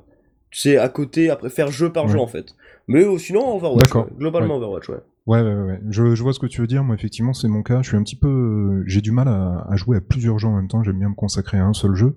tu 0.50 0.58
sais, 0.58 0.78
à 0.78 0.88
côté, 0.88 1.30
après 1.30 1.48
faire 1.48 1.70
jeu 1.70 1.92
par 1.92 2.06
Ouais. 2.06 2.10
jeu 2.12 2.18
en 2.18 2.26
fait. 2.26 2.56
Mais 2.88 3.04
euh, 3.04 3.16
sinon, 3.16 3.54
Overwatch. 3.54 3.94
Ouais. 3.94 4.02
Globalement, 4.18 4.54
Ouais. 4.58 4.64
Overwatch, 4.64 4.88
ouais. 4.88 4.96
Ouais, 5.26 5.42
ouais, 5.42 5.54
ouais. 5.54 5.80
Je, 5.90 6.16
je 6.16 6.22
vois 6.24 6.32
ce 6.32 6.40
que 6.40 6.46
tu 6.46 6.60
veux 6.60 6.66
dire. 6.66 6.82
Moi, 6.82 6.96
effectivement, 6.96 7.32
c'est 7.32 7.46
mon 7.46 7.62
cas. 7.62 7.82
Je 7.82 7.88
suis 7.90 7.96
un 7.96 8.02
petit 8.02 8.16
peu, 8.16 8.26
euh, 8.28 8.82
j'ai 8.86 9.00
du 9.00 9.12
mal 9.12 9.28
à, 9.28 9.64
à 9.70 9.76
jouer 9.76 9.98
à 9.98 10.00
plusieurs 10.00 10.40
jeux 10.40 10.48
en 10.48 10.56
même 10.56 10.66
temps. 10.66 10.82
J'aime 10.82 10.98
bien 10.98 11.10
me 11.10 11.14
consacrer 11.14 11.58
à 11.58 11.64
un 11.66 11.72
seul 11.72 11.94
jeu, 11.94 12.16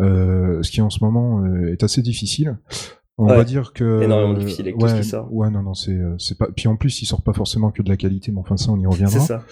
euh, 0.00 0.62
ce 0.62 0.70
qui 0.70 0.80
en 0.80 0.88
ce 0.88 1.04
moment 1.04 1.44
est 1.66 1.82
assez 1.82 2.00
difficile. 2.00 2.56
On 3.18 3.28
Ouais. 3.28 3.36
va 3.36 3.44
dire 3.44 3.72
que 3.72 4.02
Énormément 4.02 4.34
difficile 4.34 4.66
avec 4.66 4.76
tout 4.76 4.84
ouais, 4.84 4.90
ce 4.90 4.96
qui 5.00 5.04
sort. 5.08 5.32
Ouais, 5.32 5.48
non, 5.50 5.62
non, 5.62 5.72
c'est 5.72 5.94
euh, 5.96 6.16
c'est 6.18 6.36
pas. 6.36 6.48
Puis 6.54 6.68
en 6.68 6.76
plus, 6.76 7.00
il 7.00 7.06
sort 7.06 7.22
pas 7.22 7.32
forcément 7.32 7.70
que 7.70 7.82
de 7.82 7.88
la 7.88 7.96
qualité, 7.96 8.30
mais 8.30 8.40
enfin 8.40 8.58
ça, 8.58 8.70
on 8.72 8.76
y 8.78 8.82
C'est 8.82 8.86
reviendra. 8.88 9.20
ça. 9.20 9.42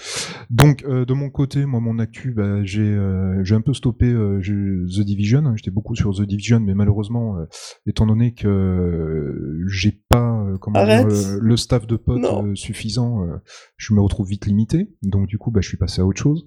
Donc 0.51 0.85
euh, 0.85 1.07
de 1.07 1.15
mon 1.15 1.31
côté, 1.31 1.65
moi 1.65 1.81
mon 1.81 1.99
actu, 1.99 2.33
bah, 2.33 2.63
j'ai 2.63 2.83
euh, 2.83 3.43
j'ai 3.43 3.55
un 3.55 3.63
peu 3.63 3.73
stoppé 3.73 4.05
euh, 4.07 4.39
The 4.41 5.01
Division. 5.01 5.57
J'étais 5.57 5.71
beaucoup 5.71 5.95
sur 5.97 6.13
The 6.15 6.23
Division, 6.27 6.61
mais 6.61 6.75
malheureusement, 6.75 7.39
euh, 7.39 7.47
étant 7.87 8.05
donné 8.07 8.35
que 8.35 8.47
euh, 8.49 9.65
j'ai 9.69 9.93
pas 10.11 10.43
euh, 10.47 10.59
comment 10.59 10.85
dire, 10.85 11.07
euh, 11.07 11.39
le 11.41 11.57
staff 11.57 11.87
de 11.87 11.97
potes 11.97 12.23
euh, 12.23 12.55
suffisant, 12.55 13.23
euh, 13.25 13.37
je 13.79 13.95
me 13.95 14.01
retrouve 14.03 14.29
vite 14.29 14.45
limité. 14.45 14.91
Donc 15.03 15.27
du 15.27 15.39
coup, 15.39 15.51
bah, 15.51 15.61
je 15.63 15.69
suis 15.69 15.79
passé 15.79 16.03
à 16.03 16.05
autre 16.05 16.21
chose. 16.21 16.45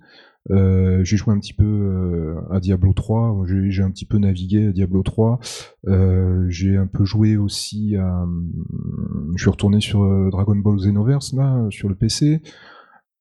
Euh, 0.51 1.04
j'ai 1.04 1.18
joué 1.18 1.34
un 1.34 1.39
petit 1.39 1.54
peu 1.54 1.66
euh, 1.66 2.36
à 2.50 2.60
Diablo 2.60 2.94
3, 2.94 3.44
j'ai 3.70 3.84
un 3.84 3.92
petit 3.92 4.06
peu 4.06 4.18
navigué 4.18 4.68
à 4.68 4.72
Diablo 4.72 5.04
3, 5.04 5.39
euh, 5.88 6.46
j'ai 6.50 6.77
un 6.77 6.88
peu 6.88 7.04
joué 7.06 7.38
aussi 7.38 7.96
à... 7.98 8.22
hum, 8.24 9.34
Je 9.36 9.42
suis 9.44 9.50
retourné 9.50 9.82
sur 9.82 10.04
euh, 10.04 10.30
Dragon 10.32 10.56
Ball 10.56 10.77
Xenoverse, 10.77 11.34
là, 11.34 11.66
sur 11.70 11.89
le 11.89 11.96
PC. 11.96 12.42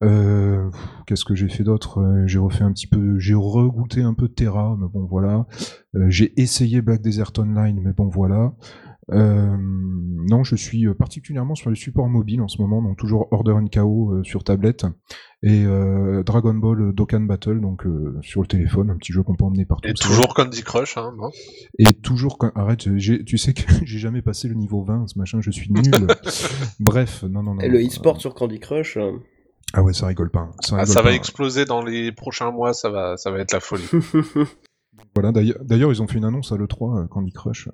Euh, 0.04 0.71
Qu'est-ce 1.06 1.25
que 1.25 1.35
j'ai 1.35 1.49
fait 1.49 1.64
d'autre? 1.64 2.00
Euh, 2.00 2.26
J'ai 2.26 2.38
refait 2.38 2.64
un 2.64 2.73
petit 2.73 2.87
peu, 2.87 3.18
j'ai 3.18 3.35
regoûté 3.35 4.02
un 4.02 4.14
peu 4.14 4.28
Terra, 4.28 4.76
mais 4.78 4.87
bon 4.92 5.06
voilà. 5.06 5.47
J'ai 6.09 6.38
essayé 6.40 6.83
Black 6.83 7.00
Desert 7.00 7.33
Online, 7.38 7.80
mais 7.83 7.92
bon 7.92 8.09
voilà. 8.09 8.54
Euh, 9.12 9.56
non, 9.58 10.42
je 10.42 10.56
suis 10.56 10.86
euh, 10.86 10.94
particulièrement 10.94 11.54
sur 11.54 11.70
les 11.70 11.76
supports 11.76 12.08
mobiles 12.08 12.42
en 12.42 12.48
ce 12.48 12.60
moment, 12.60 12.82
donc 12.82 12.96
toujours 12.96 13.28
Order 13.30 13.52
and 13.52 13.66
Chaos 13.66 14.10
euh, 14.12 14.25
sur 14.25 14.42
tablette 14.42 14.84
et 15.44 15.64
euh, 15.64 16.25
Dragon 16.25 16.54
Ball 16.54 16.92
Dokkan 16.92 17.20
Battle, 17.20 17.60
donc 17.60 17.86
euh, 17.86 18.18
sur 18.22 18.40
le 18.40 18.48
téléphone, 18.48 18.90
un 18.90 18.96
petit 18.96 19.12
jeu 19.12 19.22
qu'on 19.22 19.36
peut 19.36 19.44
emmener 19.44 19.64
partout. 19.64 19.88
Et 19.88 19.94
toujours 19.94 20.34
Candy 20.34 20.62
Crush, 20.64 20.96
hein, 20.96 21.12
non 21.16 21.30
Et 21.78 21.92
toujours. 21.92 22.36
Arrête, 22.56 22.88
tu 22.98 23.38
sais 23.38 23.54
que 23.54 23.62
j'ai 23.84 23.98
jamais 23.98 24.22
passé 24.22 24.48
le 24.48 24.54
niveau 24.54 24.82
20, 24.82 25.06
ce 25.06 25.18
machin, 25.18 25.40
je 25.40 25.52
suis 25.52 25.70
nul. 25.70 25.84
Bref, 26.80 27.22
non, 27.22 27.44
non, 27.44 27.54
non. 27.54 27.60
Et 27.60 27.68
le 27.68 27.78
e-sport 27.78 28.16
euh, 28.16 28.20
sur 28.20 28.34
Candy 28.34 28.58
Crush. 28.58 28.98
Ah 29.72 29.82
ouais, 29.82 29.92
ça 29.92 30.06
rigole 30.06 30.30
pas. 30.30 30.50
Ça, 30.60 30.78
Ah, 30.80 30.86
Ça 30.86 31.02
va 31.02 31.12
exploser 31.12 31.64
dans 31.64 31.84
les 31.84 32.10
prochains 32.10 32.50
mois, 32.50 32.72
ça 32.72 32.90
va, 32.90 33.16
ça 33.16 33.30
va 33.30 33.38
être 33.38 33.52
la 33.52 33.60
folie. 33.60 33.84
Voilà, 35.14 35.32
d'ailleurs, 35.32 35.92
ils 35.92 36.02
ont 36.02 36.06
fait 36.06 36.18
une 36.18 36.26
annonce 36.26 36.52
à 36.52 36.56
l'E3, 36.56 37.04
euh, 37.04 37.06
Candy 37.06 37.32
Crush. 37.32 37.70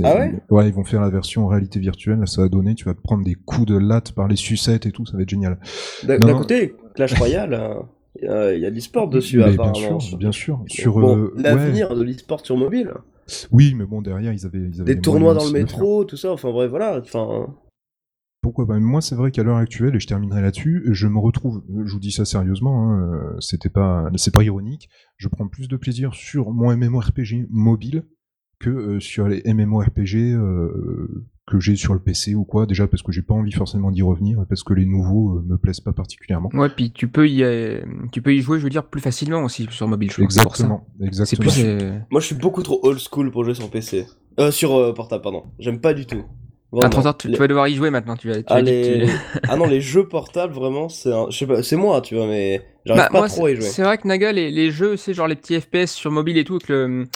Euh, 0.00 0.02
Ah 0.04 0.14
ouais? 0.16 0.34
Ouais, 0.50 0.68
ils 0.68 0.74
vont 0.74 0.84
faire 0.84 1.00
la 1.00 1.10
version 1.10 1.46
réalité 1.46 1.80
virtuelle, 1.80 2.18
là, 2.20 2.26
ça 2.26 2.42
va 2.42 2.48
donner, 2.48 2.74
tu 2.74 2.84
vas 2.84 2.94
te 2.94 3.00
prendre 3.00 3.24
des 3.24 3.34
coups 3.34 3.66
de 3.66 3.76
latte 3.78 4.12
par 4.12 4.28
les 4.28 4.36
sucettes 4.36 4.86
et 4.86 4.92
tout, 4.92 5.06
ça 5.06 5.16
va 5.16 5.22
être 5.22 5.30
génial. 5.30 5.58
D'un 6.04 6.34
côté, 6.34 6.74
Clash 6.94 7.14
Royale, 7.14 7.54
euh, 7.54 7.74
il 8.20 8.24
y 8.24 8.28
a- 8.28 8.54
il 8.54 8.60
y 8.60 8.66
a 8.66 8.70
de 8.70 8.74
l'e-sport 8.74 9.08
dessus, 9.08 9.38
Mais 9.38 9.56
bien 9.56 9.74
sûr, 9.74 9.98
bien 10.18 10.32
sûr. 10.32 10.62
Sur, 10.66 10.98
Bon, 11.00 11.16
euh, 11.16 11.32
l'avenir 11.36 11.94
de 11.94 12.02
l'e-sport 12.02 12.44
sur 12.44 12.56
mobile. 12.56 12.92
Oui, 13.52 13.74
mais 13.76 13.84
bon, 13.86 14.02
derrière, 14.02 14.32
ils 14.32 14.44
avaient, 14.44 14.58
ils 14.58 14.80
avaient 14.80 14.94
Des 14.96 15.00
tournois 15.00 15.34
dans 15.34 15.44
le 15.44 15.52
métro, 15.52 16.04
tout 16.04 16.16
ça, 16.16 16.32
enfin 16.32 16.50
bref, 16.50 16.68
voilà. 16.70 16.98
Enfin, 17.00 17.46
Pourquoi 18.42 18.66
pas 18.66 18.78
Moi, 18.80 19.02
c'est 19.02 19.14
vrai 19.14 19.30
qu'à 19.30 19.42
l'heure 19.42 19.58
actuelle, 19.58 19.94
et 19.94 20.00
je 20.00 20.06
terminerai 20.06 20.40
là-dessus, 20.40 20.82
je 20.90 21.06
me 21.06 21.18
retrouve, 21.18 21.62
je 21.84 21.92
vous 21.92 22.00
dis 22.00 22.10
ça 22.10 22.24
sérieusement, 22.24 22.90
hein, 22.90 23.02
euh, 23.12 23.36
c'était 23.40 23.68
pas, 23.68 24.08
c'est 24.16 24.32
pas 24.32 24.42
ironique, 24.42 24.88
je 25.18 25.28
prends 25.28 25.46
plus 25.46 25.68
de 25.68 25.76
plaisir 25.76 26.14
sur 26.14 26.50
mon 26.50 26.74
MMORPG 26.74 27.46
mobile 27.50 28.04
que 28.60 28.70
euh, 28.70 29.00
sur 29.00 29.26
les 29.26 29.42
MMORPG 29.52 30.16
euh, 30.34 31.24
que 31.46 31.58
j'ai 31.58 31.74
sur 31.76 31.94
le 31.94 32.00
PC 32.00 32.34
ou 32.34 32.44
quoi. 32.44 32.66
Déjà 32.66 32.86
parce 32.86 33.02
que 33.02 33.10
j'ai 33.10 33.22
pas 33.22 33.34
envie 33.34 33.52
forcément 33.52 33.90
d'y 33.90 34.02
revenir, 34.02 34.44
parce 34.48 34.62
que 34.62 34.74
les 34.74 34.84
nouveaux 34.86 35.38
euh, 35.38 35.44
me 35.46 35.56
plaisent 35.56 35.80
pas 35.80 35.92
particulièrement. 35.92 36.50
Ouais, 36.52 36.68
puis 36.68 36.92
tu 36.92 37.08
peux 37.08 37.28
y, 37.28 37.42
euh, 37.42 37.80
tu 38.12 38.22
peux 38.22 38.34
y 38.34 38.40
jouer, 38.40 38.58
je 38.58 38.64
veux 38.64 38.70
dire, 38.70 38.84
plus 38.84 39.00
facilement 39.00 39.42
aussi 39.42 39.66
sur 39.70 39.88
mobile, 39.88 40.10
je 40.10 40.16
trouve. 40.16 40.30
c'est 40.30 40.42
pour 40.42 40.56
ça. 40.56 40.64
Exactement, 40.64 40.86
exactement. 41.00 41.50
plus. 41.50 41.64
euh, 41.64 41.98
moi 42.10 42.20
je 42.20 42.26
suis 42.26 42.34
beaucoup 42.36 42.62
trop 42.62 42.78
old 42.84 42.98
school 43.00 43.30
pour 43.32 43.44
jouer 43.44 43.54
sur 43.54 43.68
PC. 43.70 44.06
Euh, 44.38 44.50
sur 44.52 44.74
euh, 44.76 44.92
portable, 44.92 45.22
pardon. 45.22 45.42
J'aime 45.58 45.80
pas 45.80 45.92
du 45.92 46.06
tout. 46.06 46.22
Vraiment. 46.72 46.86
Attends, 46.86 47.00
attends, 47.00 47.12
tu, 47.14 47.28
Les- 47.28 47.34
tu 47.34 47.40
vas 47.40 47.48
devoir 47.48 47.66
y 47.66 47.74
jouer 47.74 47.90
maintenant. 47.90 48.16
Tu 48.16 48.28
vas, 48.28 48.36
tu 48.36 48.44
Ah, 48.46 48.54
vas 48.56 48.62
dire 48.62 48.72
les- 48.74 49.06
que 49.06 49.10
tu- 49.10 49.40
ah 49.48 49.56
non, 49.56 49.66
les 49.66 49.80
jeux 49.80 50.06
portables, 50.06 50.52
vraiment, 50.54 50.88
c'est 50.88 51.12
un... 51.12 51.26
je 51.30 51.36
sais 51.36 51.46
pas, 51.46 51.62
c'est 51.64 51.74
moi, 51.76 52.00
tu 52.00 52.14
vois, 52.14 52.28
mais 52.28 52.62
j'arrive 52.86 53.02
Bah, 53.02 53.08
pas 53.10 53.18
moi, 53.18 53.28
trop 53.28 53.46
à 53.46 53.50
y 53.50 53.54
c'est- 53.56 53.60
jouer. 53.62 53.70
C'est 53.70 53.82
vrai 53.82 53.98
que 53.98 54.06
Naga, 54.06 54.30
les, 54.30 54.52
les 54.52 54.70
jeux, 54.70 54.96
c'est 54.96 55.12
genre 55.14 55.26
les 55.26 55.34
petits 55.34 55.60
FPS 55.60 55.86
sur 55.90 56.12
mobile 56.12 56.38
et 56.38 56.44
tout, 56.44 56.54
avec 56.54 56.68
le- 56.68 57.06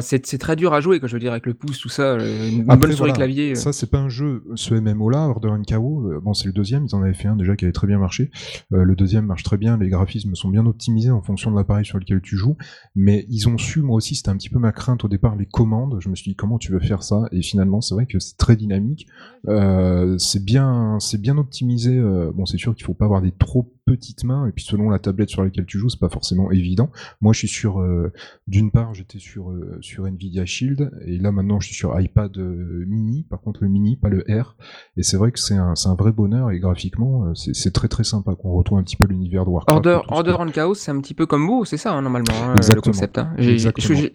c'est 0.00 0.38
très 0.38 0.56
dur 0.56 0.74
à 0.74 0.80
jouer, 0.80 0.98
quoi, 0.98 1.08
je 1.08 1.14
veux 1.14 1.20
dire, 1.20 1.30
avec 1.32 1.46
le 1.46 1.54
pouce, 1.54 1.78
tout 1.78 1.88
ça, 1.88 2.02
euh, 2.14 2.50
une 2.50 2.62
Après, 2.62 2.76
bonne 2.76 2.90
souris 2.92 2.98
voilà, 2.98 3.14
clavier. 3.14 3.52
euh. 3.52 3.54
Ça, 3.54 3.72
c'est 3.72 3.90
pas 3.90 3.98
un 3.98 4.08
jeu, 4.08 4.44
ce 4.56 4.74
MMO-là, 4.74 5.28
Order 5.28 5.48
and 5.48 5.62
Chaos, 5.62 6.10
euh, 6.10 6.20
bon, 6.20 6.34
c'est 6.34 6.46
le 6.46 6.52
deuxième, 6.52 6.86
ils 6.86 6.94
en 6.94 7.02
avaient 7.02 7.14
fait 7.14 7.28
un 7.28 7.36
déjà 7.36 7.54
qui 7.56 7.64
avait 7.64 7.72
très 7.72 7.86
bien 7.86 7.98
marché. 7.98 8.30
Euh, 8.72 8.82
le 8.82 8.96
deuxième 8.96 9.26
marche 9.26 9.42
très 9.44 9.56
bien, 9.56 9.78
les 9.78 9.88
graphismes 9.88 10.34
sont 10.34 10.48
bien 10.48 10.66
optimisés 10.66 11.10
en 11.10 11.22
fonction 11.22 11.50
de 11.50 11.56
l'appareil 11.56 11.84
sur 11.84 11.98
lequel 11.98 12.20
tu 12.20 12.36
joues, 12.36 12.56
mais 12.96 13.26
ils 13.28 13.48
ont 13.48 13.58
su, 13.58 13.82
moi 13.82 13.96
aussi, 13.96 14.14
c'était 14.16 14.30
un 14.30 14.36
petit 14.36 14.50
peu 14.50 14.58
ma 14.58 14.72
crainte 14.72 15.04
au 15.04 15.08
départ, 15.08 15.36
les 15.36 15.46
commandes. 15.46 15.98
Je 16.00 16.08
me 16.08 16.14
suis 16.16 16.30
dit, 16.32 16.36
comment 16.36 16.58
tu 16.58 16.72
veux 16.72 16.80
faire 16.80 17.02
ça? 17.02 17.28
Et 17.32 17.42
finalement, 17.42 17.80
c'est 17.80 17.94
vrai 17.94 18.06
que 18.06 18.18
c'est 18.18 18.36
très 18.36 18.56
dynamique. 18.56 19.06
Euh, 19.48 20.18
c'est 20.18 20.44
bien, 20.44 20.98
c'est 21.00 21.20
bien 21.20 21.38
optimisé. 21.38 22.00
bon, 22.34 22.44
c'est 22.44 22.58
sûr 22.58 22.74
qu'il 22.74 22.84
faut 22.84 22.94
pas 22.94 23.04
avoir 23.04 23.22
des 23.22 23.32
trop 23.32 23.72
petites 23.90 24.24
mains, 24.24 24.46
et 24.46 24.52
puis 24.52 24.64
selon 24.64 24.88
la 24.90 24.98
tablette 24.98 25.30
sur 25.30 25.42
laquelle 25.42 25.66
tu 25.66 25.78
joues, 25.78 25.88
c'est 25.88 25.98
pas 26.00 26.08
forcément 26.08 26.50
évident. 26.52 26.90
Moi, 27.20 27.32
je 27.32 27.38
suis 27.40 27.48
sur, 27.48 27.80
euh, 27.80 28.12
d'une 28.46 28.70
part, 28.70 28.94
j'étais 28.94 29.18
sur 29.18 29.50
euh, 29.50 29.78
sur 29.80 30.06
Nvidia 30.06 30.46
Shield, 30.46 30.90
et 31.06 31.18
là 31.18 31.32
maintenant, 31.32 31.58
je 31.60 31.66
suis 31.66 31.74
sur 31.76 31.98
iPad 32.00 32.36
euh, 32.38 32.84
mini. 32.86 33.24
Par 33.28 33.40
contre, 33.40 33.64
le 33.64 33.68
mini, 33.68 33.96
pas 33.96 34.08
le 34.08 34.24
R. 34.28 34.56
Et 34.96 35.02
c'est 35.02 35.16
vrai 35.16 35.32
que 35.32 35.38
c'est 35.40 35.54
un, 35.56 35.74
un 35.84 35.94
vrai 35.94 36.12
bonheur, 36.12 36.50
et 36.52 36.58
graphiquement, 36.60 37.34
c'est 37.34 37.72
très 37.72 37.88
très 37.88 38.04
sympa. 38.04 38.34
Qu'on 38.34 38.52
retrouve 38.52 38.78
un 38.78 38.82
petit 38.84 38.96
peu 38.96 39.06
l'univers 39.06 39.44
de 39.44 39.50
Warcraft. 39.50 39.86
Order, 39.86 40.00
Order 40.08 40.36
and 40.38 40.50
Chaos, 40.52 40.74
c'est 40.74 40.90
un 40.92 41.00
petit 41.00 41.14
peu 41.14 41.26
comme 41.26 41.46
vous, 41.46 41.64
c'est 41.64 41.76
ça, 41.76 41.92
hein, 41.92 42.02
normalement, 42.02 42.32
hein, 42.42 42.54
le 42.76 42.80
concept. 42.80 43.18
hein. 43.18 43.34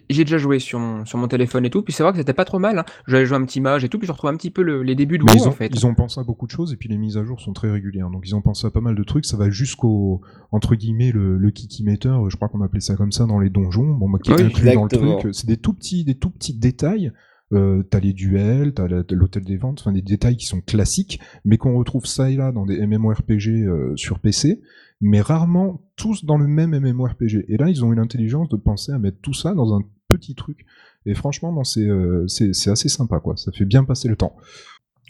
J'ai- 0.10 0.24
déjà 0.24 0.38
joué 0.38 0.60
sur 0.60 0.79
mon, 0.79 1.05
sur 1.05 1.17
mon 1.17 1.27
téléphone 1.27 1.65
et 1.65 1.70
tout, 1.70 1.82
puis 1.84 1.94
c'est 1.94 2.01
vrai 2.03 2.12
que 2.13 2.17
c'était 2.17 2.34
pas 2.34 2.46
trop 2.46 2.60
mal. 2.60 2.79
Hein. 2.79 2.86
J'avais 3.08 3.25
joué 3.25 3.38
un 3.38 3.46
petit 3.46 3.62
mage 3.62 3.84
et 3.84 3.89
tout, 3.89 3.98
puis 4.00 4.08
je 4.08 4.12
retrouve 4.12 4.29
un 4.29 4.36
petit 4.38 4.50
peu 4.50 4.62
le- 4.63 4.82
les 4.84 4.96
débuts 4.96 5.17
de 5.17 5.24
WoW, 5.24 5.48
en 5.48 5.51
fait. 5.51 5.67
ils 5.74 5.86
ont 5.86 5.94
pensé 5.94 6.20
à 6.20 6.24
beaucoup 6.24 6.46
de 6.48 6.51
choses 6.51 6.74
et 6.74 6.77
puis 6.77 6.89
les 6.89 6.98
mises 6.98 7.17
à 7.17 7.24
jour 7.24 7.39
sont 7.41 7.53
très 7.53 7.70
régulières. 7.70 8.10
Donc 8.10 8.24
ils 8.25 8.36
ont 8.36 8.41
pensé 8.41 8.65
à 8.67 8.72
pas 8.72 8.82
mal 8.82 8.96
de 8.96 9.03
trucs. 9.03 9.25
Ça 9.25 9.38
va 9.38 9.50
jusqu'au 9.66 10.22
entre 10.52 10.76
guillemets 10.76 11.12
le, 11.12 11.38
le 11.38 11.52
kikimeter. 11.52 12.18
Je 12.30 12.36
crois 12.36 12.48
qu'on 12.48 12.62
appelait 12.62 12.80
ça 12.80 12.96
comme 12.96 13.12
ça 13.12 13.26
dans 13.26 13.40
les 13.40 13.50
donjons. 13.50 13.94
Bon, 13.94 14.12
qui 14.18 14.32
est 14.32 14.36
Oui, 14.36 14.44
inclus 14.44 14.74
dans 14.74 14.84
le 14.84 14.90
truc. 15.20 15.36
C'est 15.36 15.48
des 15.48 15.58
tout 15.58 15.74
petits, 15.74 16.04
des 16.04 16.16
tout 16.16 16.30
petits 16.30 16.54
détails. 16.54 17.12
Euh, 17.54 17.84
t'as 17.84 18.00
les 18.00 18.14
duels, 18.14 18.74
t'as 18.74 18.88
l'hôtel 18.88 19.44
des 19.44 19.58
ventes, 19.58 19.80
enfin 19.80 19.92
des 19.92 20.02
détails 20.02 20.36
qui 20.36 20.48
sont 20.48 20.62
classiques, 20.62 21.20
mais 21.44 21.58
qu'on 21.58 21.78
retrouve 21.78 22.08
ça 22.08 22.32
et 22.32 22.36
là 22.36 22.52
dans 22.52 22.66
des 22.66 22.86
MMORPG 22.86 23.50
euh, 23.50 23.94
sur 23.96 24.20
PC, 24.20 24.62
mais 25.00 25.22
rarement 25.22 25.84
tous 25.96 26.26
dans 26.26 26.38
le 26.38 26.48
même 26.48 26.72
MMORPG. 26.72 27.46
Et 27.48 27.58
là, 27.58 27.70
ils 27.70 27.86
ont 27.86 27.94
eu 27.94 27.96
l'intelligence 27.96 28.50
de 28.50 28.58
penser 28.58 28.92
à 28.92 28.98
mettre 28.98 29.20
tout 29.22 29.34
ça 29.34 29.54
dans 29.54 29.76
un 29.76 29.82
petit 30.08 30.34
truc. 30.34 30.66
Et 31.06 31.14
franchement, 31.14 31.64
c'est 31.64 31.88
euh, 31.88 32.26
assez 32.26 32.90
sympa, 32.90 33.20
quoi. 33.20 33.38
Ça 33.38 33.52
fait 33.52 33.66
bien 33.66 33.84
passer 33.84 34.08
le 34.08 34.16
temps. 34.16 34.36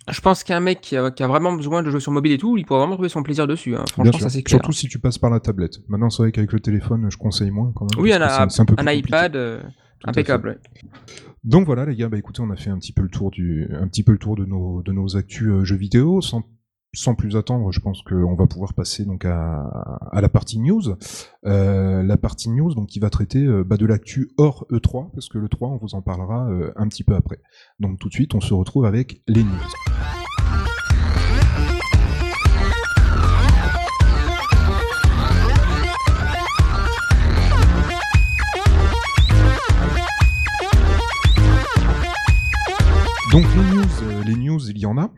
Je 0.10 0.22
pense 0.22 0.44
qu'un 0.44 0.60
mec 0.60 0.82
qui 0.82 0.96
a, 0.96 1.10
qui 1.10 1.24
a 1.24 1.28
vraiment 1.28 1.54
besoin 1.54 1.82
de 1.82 1.90
jouer 1.90 2.00
sur 2.00 2.12
mobile 2.12 2.34
et 2.34 2.38
tout, 2.38 2.58
il 2.58 2.66
pourra 2.66 2.80
vraiment 2.80 2.94
trouver 2.94 3.10
son 3.10 3.24
plaisir 3.24 3.48
dessus. 3.48 3.76
Hein. 3.76 3.86
Franchement, 3.92 4.20
ça 4.20 4.30
c'est 4.30 4.44
clair. 4.44 4.60
Surtout 4.60 4.72
si 4.72 4.88
tu 4.88 5.00
passes 5.00 5.18
par 5.18 5.30
la 5.30 5.40
tablette. 5.40 5.80
Maintenant, 5.88 6.10
c'est 6.10 6.22
vrai 6.22 6.32
qu'avec 6.32 6.52
le 6.52 6.60
téléphone, 6.60 7.08
je 7.10 7.18
conseille 7.18 7.52
moins 7.52 7.72
quand 7.76 7.88
même. 7.92 8.04
oui, 8.04 8.14
un, 8.14 8.22
un 8.22 8.66
peu 8.66 8.76
un 8.78 8.92
iPad 8.92 9.36
euh, 9.36 9.62
impeccable. 10.04 10.60
Donc 11.44 11.66
voilà, 11.66 11.86
les 11.86 11.96
gars, 11.96 12.10
bah 12.10 12.18
écoutez, 12.18 12.42
on 12.42 12.50
a 12.50 12.56
fait 12.56 12.70
un 12.70 12.78
petit 12.78 12.94
peu 12.94 13.02
le 13.02 13.10
tour 13.10 13.32
du, 13.32 13.68
un 13.72 13.88
petit 13.88 14.04
peu 14.04 14.12
le 14.12 14.18
tour 14.18 14.36
de 14.36 14.46
nos, 14.46 14.82
de 14.84 14.92
nos 14.92 15.16
actus 15.18 15.48
euh, 15.48 15.64
jeux 15.64 15.76
vidéo. 15.76 16.22
Sans, 16.22 16.44
sans 16.96 17.14
plus 17.14 17.36
attendre, 17.36 17.72
je 17.72 17.80
pense 17.80 18.02
qu'on 18.02 18.36
va 18.36 18.48
pouvoir 18.48 18.74
passer 18.74 19.06
donc 19.06 19.26
à, 19.26 20.00
la 20.14 20.30
partie 20.30 20.60
news. 20.60 20.96
Euh, 21.46 22.04
la 22.04 22.18
partie 22.18 22.50
news, 22.50 22.74
donc 22.74 22.88
qui 22.88 23.00
va 23.00 23.10
traiter 23.10 23.44
euh, 23.44 23.64
bah, 23.64 23.78
de 23.78 23.86
l'actu 23.86 24.32
hors 24.38 24.66
E3, 24.72 25.12
parce 25.14 25.30
que 25.30 25.38
le 25.38 25.50
3, 25.50 25.70
on 25.70 25.78
vous 25.78 25.96
en 25.96 26.02
parlera 26.02 26.50
euh, 26.50 26.72
un 26.76 26.88
petit 26.88 27.04
peu 27.04 27.16
après. 27.16 27.40
Donc 27.80 28.00
tout 28.00 28.10
de 28.10 28.14
suite, 28.14 28.34
on 28.34 28.42
se 28.42 28.54
retrouve 28.54 28.86
avec 28.86 29.22
les 29.28 29.44
news. 29.44 29.52
Donc 43.32 43.46
les 43.54 43.76
news, 43.76 44.24
les 44.26 44.36
news, 44.36 44.70
il 44.70 44.78
y 44.78 44.86
en 44.86 44.98
a. 44.98 45.12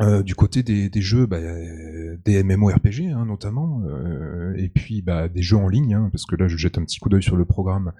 Euh, 0.00 0.22
du 0.22 0.34
côté 0.34 0.62
des, 0.62 0.88
des 0.88 1.02
jeux, 1.02 1.26
bah, 1.26 1.38
des 2.24 2.42
MMORPG 2.42 3.12
hein, 3.14 3.26
notamment, 3.26 3.82
euh, 3.84 4.54
et 4.56 4.70
puis 4.70 5.02
bah, 5.02 5.28
des 5.28 5.42
jeux 5.42 5.58
en 5.58 5.68
ligne, 5.68 5.94
hein, 5.94 6.08
parce 6.10 6.24
que 6.24 6.34
là 6.34 6.48
je 6.48 6.56
jette 6.56 6.78
un 6.78 6.84
petit 6.84 6.98
coup 6.98 7.10
d'œil 7.10 7.22
sur 7.22 7.36
le 7.36 7.44
programme. 7.44 7.92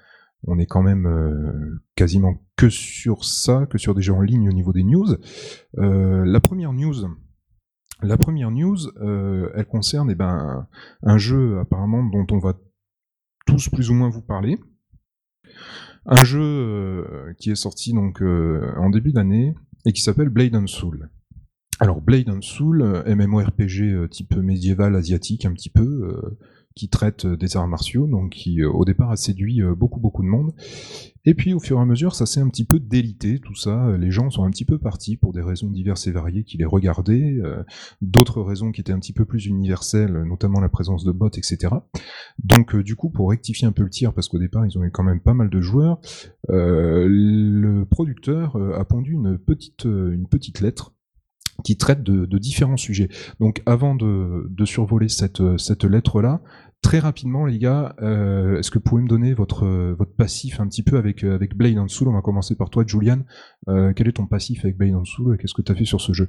On 0.47 0.59
est 0.59 0.67
quand 0.67 0.83
même 0.83 1.07
euh, 1.07 1.83
quasiment 1.95 2.43
que 2.57 2.69
sur 2.69 3.25
ça, 3.25 3.67
que 3.67 3.79
sur 3.79 3.95
des 3.95 4.03
jeux 4.03 4.15
en 4.15 4.23
ligne 4.23 4.49
au 4.49 4.53
niveau 4.53 4.73
des 4.73 4.83
news. 4.83 5.07
Euh, 5.79 6.25
la 6.25 6.41
première 6.41 6.73
news, 6.73 7.07
la 8.03 8.17
première 8.17 8.51
news, 8.51 8.79
euh, 9.01 9.51
elle 9.55 9.67
concerne 9.67 10.11
eh 10.11 10.17
ben, 10.17 10.67
un 11.03 11.19
jeu 11.19 11.59
apparemment 11.61 12.03
dont 12.03 12.27
on 12.33 12.39
va 12.39 12.55
tous 13.47 13.69
plus 13.69 13.91
ou 13.91 13.95
moins 13.95 14.09
vous 14.09 14.23
parler. 14.23 14.59
Un 16.07 16.25
jeu 16.25 16.43
euh, 16.43 17.35
qui 17.39 17.51
est 17.51 17.55
sorti 17.57 17.93
donc 17.93 18.23
en 18.23 18.91
début 18.91 19.13
d'année 19.13 19.55
et 19.85 19.93
qui 19.93 20.01
s'appelle 20.01 20.31
Blade 20.31 20.57
and 20.57 20.67
Soul. 20.67 21.09
Alors 21.83 22.01
Blade 22.01 22.31
and 22.31 22.43
Soul, 22.43 22.81
euh, 22.83 23.03
MMORPG 23.13 23.81
euh, 23.81 24.07
type 24.07 24.37
médiéval 24.37 24.95
asiatique 24.95 25.47
un 25.47 25.53
petit 25.53 25.69
peu, 25.69 25.83
euh, 25.83 26.39
qui 26.77 26.89
traite 26.89 27.27
des 27.27 27.57
arts 27.57 27.67
martiaux, 27.67 28.07
donc 28.07 28.31
qui 28.31 28.63
au 28.63 28.85
départ 28.85 29.11
a 29.11 29.17
séduit 29.17 29.61
beaucoup 29.77 29.99
beaucoup 29.99 30.23
de 30.23 30.29
monde. 30.29 30.53
Et 31.27 31.35
puis 31.35 31.53
au 31.53 31.59
fur 31.59 31.79
et 31.79 31.81
à 31.83 31.85
mesure, 31.85 32.15
ça 32.15 32.25
s'est 32.25 32.41
un 32.41 32.49
petit 32.49 32.65
peu 32.65 32.79
délité, 32.79 33.41
tout 33.41 33.57
ça. 33.57 33.95
Les 33.99 34.11
gens 34.11 34.31
sont 34.31 34.45
un 34.45 34.51
petit 34.51 34.65
peu 34.65 34.79
partis 34.79 35.19
pour 35.19 35.35
des 35.35 35.43
raisons 35.43 35.69
diverses 35.69 36.07
et 36.07 36.13
variées 36.13 36.45
qui 36.45 36.57
les 36.57 36.65
regardaient, 36.65 37.37
d'autres 38.01 38.41
raisons 38.41 38.73
qui 38.73 38.81
étaient 38.81 38.95
un 38.95 39.01
petit 39.01 39.13
peu 39.13 39.27
plus 39.27 39.45
universelles, 39.45 40.23
notamment 40.23 40.61
la 40.61 40.71
présence 40.71 41.05
de 41.05 41.13
bots, 41.13 41.29
etc. 41.29 41.75
Donc 42.43 42.75
du 42.75 42.97
coup, 42.97 43.11
pour 43.11 43.29
rectifier 43.29 43.67
un 43.67 43.73
peu 43.73 43.83
le 43.83 43.91
tir, 43.91 44.15
parce 44.15 44.29
qu'au 44.29 44.39
départ 44.39 44.65
ils 44.65 44.79
ont 44.79 44.83
eu 44.83 44.91
quand 44.91 45.05
même 45.05 45.21
pas 45.21 45.35
mal 45.35 45.51
de 45.51 45.61
joueurs, 45.61 46.01
le 46.49 47.85
producteur 47.85 48.57
a 48.57 48.85
pondu 48.87 49.13
une 49.13 49.37
petite, 49.37 49.85
une 49.85 50.27
petite 50.27 50.61
lettre 50.61 50.95
qui 51.65 51.77
traite 51.77 52.03
de, 52.03 52.39
différents 52.39 52.77
sujets. 52.77 53.09
Donc 53.41 53.63
avant 53.67 53.95
de, 53.95 54.65
survoler 54.65 55.09
cette, 55.09 55.41
lettre-là, 55.85 56.41
très 56.83 56.99
rapidement 56.99 57.47
les 57.47 57.59
gars, 57.59 57.95
euh, 58.03 58.59
est-ce 58.59 58.71
que 58.71 58.79
vous 58.79 58.85
pouvez 58.85 59.03
me 59.03 59.09
donner 59.09 59.35
votre, 59.35 59.97
passif 60.17 60.61
un 60.61 60.67
petit 60.67 60.83
peu 60.83 60.97
avec, 60.97 61.25
Blade 61.55 61.79
and 61.79 61.89
Soul? 61.89 62.09
On 62.09 62.15
va 62.15 62.23
commencer 62.23 62.57
par 62.57 62.71
toi 62.71 62.85
Julian. 62.87 63.21
Euh, 63.69 63.93
quel 63.95 64.09
est 64.09 64.13
ton 64.13 64.27
passif 64.27 64.65
avec 64.65 64.77
Blade 64.77 64.95
and 64.95 65.05
Soul? 65.05 65.37
Qu'est-ce 65.39 65.55
que 65.55 65.63
tu 65.63 65.73
as 65.73 65.75
fait 65.75 65.85
sur 65.85 66.01
ce 66.01 66.13
jeu? 66.13 66.29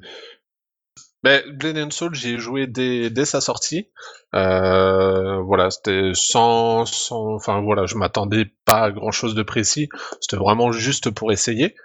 Ben, 1.24 1.42
Blade 1.58 1.78
and 1.78 1.92
Soul, 1.92 2.13
j'ai 2.13 2.38
joué 2.38 2.68
dès, 2.68 3.10
dès 3.10 3.24
sa 3.24 3.40
sortie. 3.40 3.88
Euh, 4.36 5.42
voilà, 5.42 5.70
c'était 5.70 6.12
sans, 6.13 6.86
sans, 6.86 7.36
enfin 7.36 7.62
voilà, 7.62 7.86
je 7.86 7.96
m'attendais 7.96 8.46
pas 8.66 8.82
à 8.84 8.92
grand 8.92 9.12
chose 9.12 9.34
de 9.34 9.42
précis. 9.42 9.88
C'était 10.20 10.36
vraiment 10.36 10.74
juste 10.74 11.12
pour 11.12 11.32
essayer. 11.32 11.75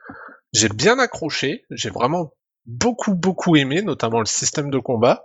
J'ai 0.52 0.69
bien 0.69 0.99
accroché. 0.99 1.64
J'ai 1.71 1.90
vraiment 1.90 2.33
beaucoup 2.68 3.14
beaucoup 3.14 3.56
aimé, 3.56 3.82
notamment 3.82 4.20
le 4.20 4.26
système 4.26 4.70
de 4.70 4.78
combat. 4.78 5.25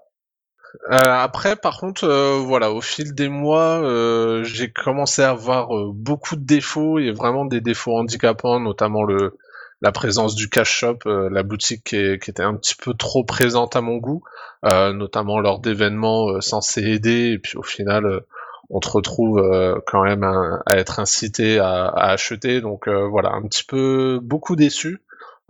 Euh, 0.92 0.98
après, 0.98 1.56
par 1.56 1.80
contre, 1.80 2.06
euh, 2.06 2.38
voilà, 2.40 2.72
au 2.72 2.82
fil 2.82 3.14
des 3.14 3.30
mois, 3.30 3.84
euh, 3.84 4.44
j'ai 4.44 4.72
commencé 4.72 5.22
à 5.22 5.30
avoir 5.30 5.70
beaucoup 5.94 6.36
de 6.36 6.44
défauts 6.44 6.98
et 6.98 7.12
vraiment 7.12 7.46
des 7.46 7.62
défauts 7.62 7.96
handicapants, 7.98 8.60
notamment 8.60 9.04
le 9.04 9.38
la 9.82 9.92
présence 9.92 10.36
du 10.36 10.50
cash 10.50 10.72
shop, 10.72 11.00
la 11.06 11.44
boutique 11.44 11.84
qui, 11.84 11.98
était 11.98 12.42
un 12.42 12.56
petit 12.56 12.74
peu 12.74 12.94
trop 12.94 13.26
présente 13.26 13.76
à 13.76 13.82
mon 13.82 13.98
goût, 13.98 14.24
notamment 14.64 15.42
lors 15.42 15.60
d'événements 15.60 16.40
censés 16.40 16.84
aider, 16.84 17.34
et 17.34 17.38
puis 17.38 17.58
au 17.58 17.64
final, 17.64 18.22
on 18.70 18.80
te 18.80 18.90
retrouve 18.90 19.44
quand 19.86 20.04
même 20.04 20.24
à, 20.24 20.78
être 20.78 21.02
incité 21.02 21.60
à, 21.60 21.88
à 21.88 22.12
acheter, 22.12 22.62
donc 22.62 22.88
voilà, 22.88 23.34
un 23.34 23.42
petit 23.42 23.66
peu 23.66 24.22
beaucoup 24.24 24.56
déçu. 24.56 25.02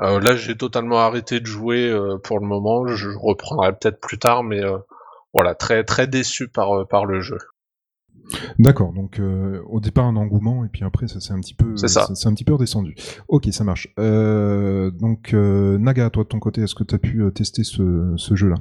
Euh, 0.02 0.20
là, 0.20 0.36
j'ai 0.36 0.58
totalement 0.58 1.00
arrêté 1.00 1.40
de 1.40 1.46
jouer 1.46 1.90
euh, 1.90 2.18
pour 2.18 2.40
le 2.40 2.48
moment. 2.48 2.88
Je 2.88 3.10
reprendrai 3.10 3.72
peut-être 3.74 4.00
plus 4.00 4.18
tard, 4.18 4.44
mais 4.44 4.64
euh, 4.64 4.78
voilà, 5.34 5.56
très 5.56 5.84
très 5.84 6.08
déçu 6.08 6.48
par 6.48 6.88
par 6.88 7.06
le 7.06 7.22
jeu. 7.22 7.38
D'accord, 8.58 8.94
donc 8.94 9.20
au 9.70 9.80
départ 9.82 10.06
un 10.06 10.16
engouement 10.16 10.64
et 10.64 10.70
puis 10.70 10.86
après 10.86 11.10
ça 11.10 11.20
s'est 11.20 11.34
un 11.34 11.42
petit 11.42 11.54
peu, 11.54 11.76
c'est 11.76 11.98
un 12.00 12.34
petit 12.34 12.46
peu 12.46 12.54
redescendu. 12.54 12.96
Ok, 13.28 13.50
ça 13.52 13.66
marche. 13.66 13.94
donc 13.98 15.34
Naga, 15.34 16.10
toi 16.10 16.24
de 16.24 16.30
ton 16.30 16.40
côté, 16.40 16.62
est-ce 16.62 16.74
que 16.74 16.86
tu 16.86 16.96
as 16.96 17.00
pu 17.00 17.22
tester 17.36 17.66
ce, 17.66 18.14
ce 18.16 18.36
jeu-là? 18.36 18.56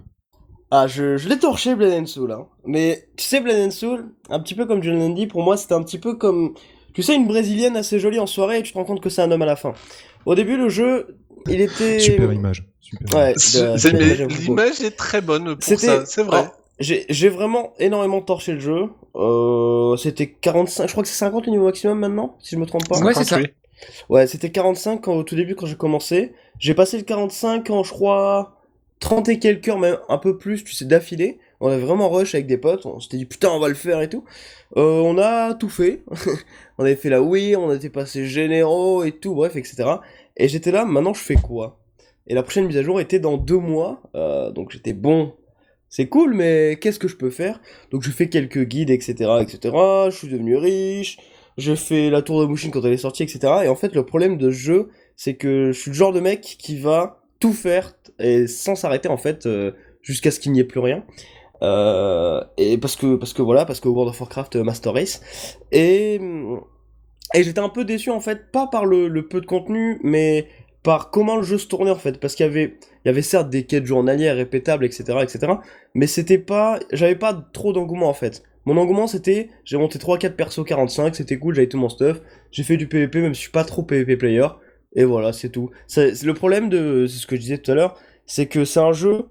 Ah, 0.73 0.87
je, 0.89 1.17
je 1.17 1.29
l'ai 1.29 1.39
torché 1.39 1.77
Blade 1.77 2.07
Soul, 2.07 2.33
hein. 2.33 2.47
mais 2.65 3.09
tu 3.17 3.25
sais 3.25 3.41
Blade 3.41 3.71
Soul, 3.71 4.07
un 4.31 4.41
petit 4.41 4.55
peu 4.55 4.67
comme 4.67 4.83
je 4.83 4.91
l'ai 4.91 5.15
dit, 5.15 5.27
pour 5.27 5.43
moi 5.45 5.57
c'était 5.57 5.75
un 5.75 5.83
petit 5.83 5.99
peu 5.99 6.17
comme, 6.17 6.55
tu 6.93 7.03
sais 7.03 7.15
une 7.15 7.29
brésilienne 7.29 7.77
assez 7.77 8.01
jolie 8.01 8.19
en 8.19 8.27
soirée 8.27 8.59
et 8.59 8.63
tu 8.63 8.73
te 8.73 8.79
rends 8.79 8.85
compte 8.85 9.01
que 9.01 9.11
c'est 9.11 9.23
un 9.23 9.31
homme 9.31 9.43
à 9.43 9.47
la 9.47 9.57
fin. 9.57 9.75
Au 10.25 10.35
début 10.35 10.57
le 10.57 10.69
jeu, 10.69 11.19
il 11.49 11.61
était. 11.61 12.01
Super 12.01 12.33
image. 12.33 12.65
Ouais, 13.15 13.35
l'image 14.41 14.81
est 14.83 14.97
très 14.97 15.21
bonne 15.21 15.57
pour 15.57 15.79
ça, 15.79 16.05
c'est 16.05 16.23
vrai. 16.23 16.51
j'ai 16.79 17.29
vraiment 17.29 17.73
énormément 17.79 18.21
torché 18.21 18.53
le 18.53 18.61
jeu. 18.61 18.89
Euh, 19.15 19.97
c'était 19.97 20.29
45, 20.29 20.87
je 20.87 20.93
crois 20.93 21.03
que 21.03 21.09
c'est 21.09 21.17
50 21.17 21.49
au 21.49 21.51
niveau 21.51 21.67
maximum 21.67 21.99
maintenant, 21.99 22.37
si 22.41 22.55
je 22.55 22.61
me 22.61 22.67
trompe 22.67 22.89
pas. 22.89 22.99
Ouais, 23.01 23.15
c'est 23.15 23.25
ça. 23.25 23.39
Ouais, 24.09 24.27
c'était 24.27 24.51
45 24.51 25.09
au 25.09 25.23
tout 25.23 25.37
début 25.37 25.55
quand 25.55 25.67
j'ai 25.67 25.77
commencé. 25.77 26.33
J'ai 26.59 26.75
passé 26.75 26.97
le 26.97 27.03
45 27.03 27.69
en, 27.71 27.83
je 27.83 27.91
crois, 27.91 28.57
30 29.01 29.29
et 29.29 29.39
quelques 29.39 29.69
heures, 29.69 29.79
même 29.79 29.99
un 30.09 30.19
peu 30.19 30.39
plus, 30.39 30.65
tu 30.65 30.73
sais, 30.73 30.85
d'affilée. 30.85 31.39
On 31.61 31.69
avait 31.69 31.83
vraiment 31.83 32.09
rush 32.09 32.35
avec 32.35 32.47
des 32.47 32.59
potes, 32.59 32.87
on 32.87 32.99
s'était 33.01 33.17
dit 33.17 33.25
putain, 33.25 33.51
on 33.51 33.61
va 33.61 33.69
le 33.69 33.75
faire 33.75 34.01
et 34.01 34.09
tout. 34.09 34.25
Euh, 34.77 35.01
on 35.01 35.19
a 35.19 35.55
tout 35.55 35.69
fait. 35.69 36.03
on 36.79 36.85
avait 36.85 36.97
fait 36.97 37.11
la 37.11 37.23
Wii, 37.23 37.55
on 37.57 37.73
était 37.73 37.91
passé 37.91 38.27
généraux 38.27 39.05
et 39.05 39.13
tout, 39.13 39.35
bref, 39.35 39.55
etc. 39.57 39.85
Et 40.37 40.49
j'étais 40.49 40.71
là, 40.71 40.85
maintenant 40.85 41.15
je 41.15 41.23
fais 41.23 41.35
quoi? 41.35 41.81
Et 42.27 42.35
la 42.35 42.43
prochaine 42.43 42.67
mise 42.67 42.77
à 42.77 42.83
jour 42.83 43.01
était 43.01 43.19
dans 43.19 43.37
deux 43.37 43.59
mois, 43.59 44.03
euh, 44.15 44.51
donc 44.51 44.71
j'étais 44.71 44.93
bon. 44.93 45.35
C'est 45.89 46.09
cool, 46.09 46.35
mais 46.35 46.79
qu'est-ce 46.81 46.99
que 46.99 47.09
je 47.09 47.17
peux 47.17 47.31
faire? 47.31 47.61
Donc 47.91 48.03
je 48.03 48.11
fais 48.11 48.29
quelques 48.29 48.65
guides, 48.65 48.91
etc., 48.91 49.31
etc. 49.41 49.77
Je 50.07 50.17
suis 50.17 50.29
devenu 50.29 50.57
riche. 50.57 51.19
J'ai 51.59 51.77
fait 51.77 52.09
la 52.09 52.23
tour 52.23 52.41
de 52.41 52.47
Mushin 52.47 52.71
quand 52.71 52.83
elle 52.83 52.95
est 52.95 52.97
sortie, 52.97 53.23
etc. 53.23 53.41
Et 53.65 53.69
en 53.69 53.77
fait, 53.77 53.95
le 53.95 54.07
problème 54.07 54.39
de 54.39 54.51
ce 54.51 54.57
jeu, 54.57 54.89
c'est 55.17 55.35
que 55.35 55.71
je 55.73 55.79
suis 55.79 55.91
le 55.91 55.97
genre 55.97 56.13
de 56.13 56.21
mec 56.21 56.41
qui 56.41 56.79
va 56.79 57.23
tout 57.41 57.53
faire 57.53 57.93
et 58.19 58.47
sans 58.47 58.75
s'arrêter 58.75 59.09
en 59.09 59.19
fait 59.19 59.45
euh, 59.45 59.73
jusqu'à 60.01 60.31
ce 60.31 60.41
qu'il 60.41 60.53
n'y 60.53 60.61
ait 60.61 60.65
plus 60.65 60.81
rien. 60.81 61.05
Euh, 61.63 62.43
et 62.57 62.79
parce 62.79 62.97
que 62.97 63.17
parce 63.17 63.35
que 63.35 63.43
voilà, 63.43 63.67
parce 63.67 63.81
que 63.81 63.89
World 63.89 64.11
of 64.11 64.21
Warcraft 64.21 64.57
Master 64.57 64.95
Race 64.95 65.21
et 65.71 66.19
et 67.35 67.43
j'étais 67.43 67.61
un 67.61 67.69
peu 67.69 67.85
déçu 67.85 68.11
en 68.11 68.21
fait, 68.21 68.51
pas 68.51 68.67
par 68.67 68.87
le, 68.87 69.27
peu 69.27 69.41
de 69.41 69.47
contenu, 69.47 69.99
mais 70.03 70.49
par 70.83 71.11
comment 71.11 71.37
le 71.37 71.43
jeu 71.43 71.59
se 71.59 71.67
tournait 71.67 71.91
en 71.91 71.97
fait, 71.97 72.19
parce 72.19 72.35
qu'il 72.35 72.47
y 72.47 72.49
avait, 72.49 72.77
il 73.05 73.09
y 73.09 73.09
avait 73.09 73.23
certes 73.23 73.51
des 73.51 73.65
quêtes 73.65 73.87
journalières 73.87 74.37
répétables, 74.37 74.85
etc., 74.85 75.19
etc., 75.23 75.53
mais 75.95 76.07
c'était 76.07 76.39
pas, 76.39 76.81
j'avais 76.93 77.17
pas 77.17 77.35
trop 77.53 77.73
d'engouement 77.73 78.09
en 78.09 78.15
fait. 78.15 78.43
Mon 78.65 78.77
engouement 78.77 79.07
c'était, 79.07 79.51
j'ai 79.65 79.77
monté 79.77 79.99
3-4 79.99 80.33
persos 80.33 80.65
45, 80.65 81.15
c'était 81.17 81.39
cool, 81.39 81.55
j'avais 81.55 81.69
tout 81.69 81.79
mon 81.79 81.89
stuff, 81.89 82.21
j'ai 82.51 82.63
fait 82.63 82.77
du 82.77 82.87
PVP 82.89 83.21
même 83.21 83.35
si 83.35 83.39
je 83.39 83.43
suis 83.43 83.53
pas 83.53 83.65
trop 83.65 83.83
PVP 83.83 84.17
player, 84.17 84.47
et 84.95 85.05
voilà, 85.05 85.33
c'est 85.33 85.49
tout. 85.49 85.71
C'est 85.87 86.23
le 86.23 86.35
problème 86.35 86.69
de, 86.69 87.07
c'est 87.07 87.19
ce 87.19 87.27
que 87.27 87.37
je 87.37 87.41
disais 87.41 87.59
tout 87.59 87.71
à 87.71 87.75
l'heure, 87.75 87.97
c'est 88.27 88.47
que 88.47 88.65
c'est 88.65 88.81
un 88.81 88.93
jeu 88.93 89.27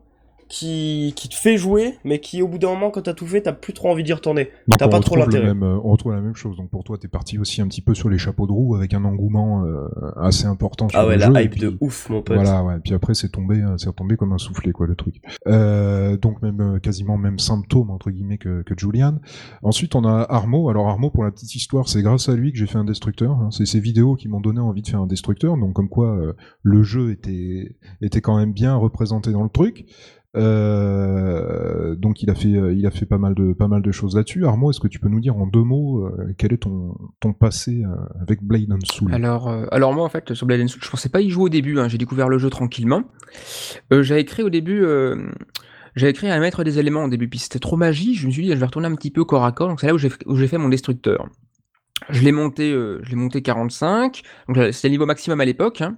qui, 0.51 1.13
qui 1.15 1.29
te 1.29 1.35
fait 1.35 1.55
jouer, 1.55 1.97
mais 2.03 2.19
qui 2.19 2.41
au 2.41 2.47
bout 2.49 2.57
d'un 2.57 2.71
moment, 2.71 2.91
quand 2.91 3.03
t'as 3.03 3.13
tout 3.13 3.25
fait, 3.25 3.41
t'as 3.41 3.53
plus 3.53 3.71
trop 3.71 3.89
envie 3.89 4.03
d'y 4.03 4.11
retourner. 4.11 4.49
T'as 4.77 4.89
pas 4.89 4.99
trop 4.99 5.15
l'intérêt. 5.15 5.47
Euh, 5.47 5.79
on 5.81 5.91
retrouve 5.91 6.11
la 6.11 6.19
même 6.19 6.35
chose. 6.35 6.57
Donc 6.57 6.69
pour 6.69 6.83
toi, 6.83 6.97
t'es 6.97 7.07
parti 7.07 7.39
aussi 7.39 7.61
un 7.61 7.67
petit 7.67 7.81
peu 7.81 7.93
sur 7.95 8.09
les 8.09 8.17
chapeaux 8.17 8.47
de 8.47 8.51
roue 8.51 8.75
avec 8.75 8.93
un 8.93 9.05
engouement 9.05 9.63
euh, 9.63 9.87
assez 10.17 10.45
important 10.45 10.89
sur 10.89 10.99
ah 10.99 11.07
ouais, 11.07 11.15
le 11.15 11.31
la 11.31 11.41
hype 11.41 11.57
de 11.57 11.77
ouf, 11.79 12.09
mon 12.09 12.21
pote. 12.21 12.35
Voilà, 12.35 12.65
ouais. 12.65 12.75
Puis 12.83 12.93
après, 12.93 13.13
c'est 13.13 13.29
tombé, 13.29 13.61
euh, 13.61 13.77
c'est 13.77 13.87
retombé 13.87 14.17
comme 14.17 14.33
un 14.33 14.37
soufflet, 14.37 14.73
quoi, 14.73 14.87
le 14.87 14.95
truc. 14.95 15.21
Euh, 15.47 16.17
donc 16.17 16.41
même 16.41 16.81
quasiment 16.81 17.17
même 17.17 17.39
symptôme 17.39 17.89
entre 17.89 18.11
guillemets 18.11 18.37
que, 18.37 18.61
que 18.63 18.73
Julian. 18.77 19.19
Ensuite, 19.63 19.95
on 19.95 20.03
a 20.03 20.25
Armo. 20.29 20.69
Alors 20.69 20.89
Armo, 20.89 21.11
pour 21.11 21.23
la 21.23 21.31
petite 21.31 21.55
histoire, 21.55 21.87
c'est 21.87 22.01
grâce 22.01 22.27
à 22.27 22.35
lui 22.35 22.51
que 22.51 22.57
j'ai 22.57 22.67
fait 22.67 22.77
un 22.77 22.83
destructeur. 22.83 23.31
Hein. 23.39 23.51
C'est 23.51 23.65
ses 23.65 23.79
vidéos 23.79 24.15
qui 24.15 24.27
m'ont 24.27 24.41
donné 24.41 24.59
envie 24.59 24.81
de 24.81 24.87
faire 24.89 25.01
un 25.01 25.07
destructeur. 25.07 25.55
Donc 25.55 25.71
comme 25.71 25.87
quoi, 25.87 26.19
le 26.61 26.83
jeu 26.83 27.11
était 27.11 27.77
était 28.01 28.19
quand 28.19 28.37
même 28.37 28.51
bien 28.51 28.75
représenté 28.75 29.31
dans 29.31 29.43
le 29.43 29.49
truc. 29.49 29.85
Euh, 30.37 31.95
donc 31.95 32.23
il 32.23 32.29
a 32.29 32.35
fait, 32.35 32.55
euh, 32.55 32.73
il 32.73 32.85
a 32.85 32.91
fait 32.91 33.05
pas 33.05 33.17
mal 33.17 33.35
de, 33.35 33.51
pas 33.51 33.67
mal 33.67 33.81
de 33.81 33.91
choses 33.91 34.15
là-dessus. 34.15 34.45
Armo, 34.45 34.71
est-ce 34.71 34.79
que 34.79 34.87
tu 34.87 34.99
peux 34.99 35.09
nous 35.09 35.19
dire 35.19 35.37
en 35.37 35.45
deux 35.45 35.63
mots 35.63 36.05
euh, 36.05 36.33
quel 36.37 36.53
est 36.53 36.57
ton, 36.57 36.95
ton 37.19 37.33
passé 37.33 37.83
avec 38.21 38.41
Blade 38.41 38.71
and 38.71 38.85
Soul? 38.85 39.13
Alors, 39.13 39.49
alors 39.71 39.93
moi 39.93 40.05
en 40.05 40.09
fait 40.09 40.33
sur 40.33 40.47
Blade 40.47 40.61
and 40.61 40.67
Soul, 40.67 40.81
je 40.83 40.89
pensais 40.89 41.09
pas 41.09 41.21
y 41.21 41.29
jouer 41.29 41.45
au 41.45 41.49
début. 41.49 41.79
Hein. 41.79 41.87
J'ai 41.87 41.97
découvert 41.97 42.29
le 42.29 42.37
jeu 42.37 42.49
tranquillement. 42.49 43.03
j'avais 43.91 44.25
créé 44.25 44.45
au 44.45 44.49
début. 44.49 44.85
J'avais 45.95 46.13
créé 46.13 46.29
un 46.29 46.39
maître 46.39 46.63
des 46.63 46.79
éléments 46.79 47.03
au 47.03 47.09
début, 47.09 47.27
puis 47.27 47.39
c'était 47.39 47.59
trop 47.59 47.75
magie, 47.75 48.15
je 48.15 48.25
me 48.25 48.31
suis 48.31 48.43
dit 48.43 48.49
je 48.49 48.55
vais 48.55 48.65
retourner 48.65 48.87
un 48.87 48.95
petit 48.95 49.11
peu 49.11 49.25
corps 49.25 49.43
à 49.43 49.51
corps, 49.51 49.67
donc 49.67 49.81
c'est 49.81 49.87
là 49.87 49.93
où 49.93 49.97
j'ai 50.37 50.47
fait 50.47 50.57
mon 50.57 50.69
destructeur. 50.69 51.27
Je 52.09 52.21
l'ai 52.21 52.31
monté, 52.31 52.71
je 52.71 53.15
monté 53.17 53.41
45, 53.41 54.21
donc 54.47 54.57
c'était 54.71 54.87
le 54.87 54.91
niveau 54.91 55.05
maximum 55.05 55.41
à 55.41 55.45
l'époque, 55.45 55.81
hein. 55.81 55.97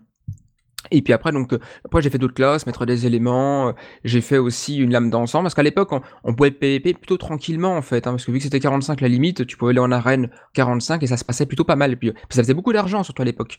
Et 0.92 1.02
puis 1.02 1.14
après, 1.14 1.32
donc, 1.32 1.54
euh, 1.54 1.60
après 1.86 2.02
j'ai 2.02 2.10
fait 2.10 2.18
d'autres 2.18 2.34
classes, 2.34 2.66
mettre 2.66 2.86
des 2.86 3.06
éléments. 3.06 3.70
Euh, 3.70 3.72
j'ai 4.04 4.22
fait 4.22 4.38
aussi 4.38 4.78
une 4.78 4.92
lame 4.92 5.10
d'ensemble 5.10 5.44
parce 5.44 5.56
qu'à 5.56 5.64
l'époque, 5.64 5.92
on, 6.24 6.34
pouvait 6.34 6.52
PVP 6.52 6.94
plutôt 6.94 7.18
tranquillement 7.18 7.76
en 7.76 7.82
fait, 7.82 8.08
hein, 8.08 8.12
parce 8.12 8.26
que 8.26 8.32
vu 8.32 8.38
que 8.38 8.44
c'était 8.44 8.60
45 8.60 9.02
la 9.02 9.08
limite, 9.08 9.46
tu 9.46 9.58
pouvais 9.58 9.72
aller 9.72 9.80
en 9.80 9.92
arène 9.92 10.30
45 10.54 11.02
et 11.04 11.08
ça 11.08 11.18
se 11.18 11.26
passait 11.26 11.46
plutôt 11.46 11.64
pas 11.64 11.76
mal. 11.76 11.94
Et 11.94 11.96
puis, 11.96 12.12
ça 12.30 12.42
faisait 12.42 12.54
beaucoup 12.54 12.74
d'argent 12.74 13.04
surtout 13.04 13.22
à 13.22 13.26
l'époque. 13.26 13.58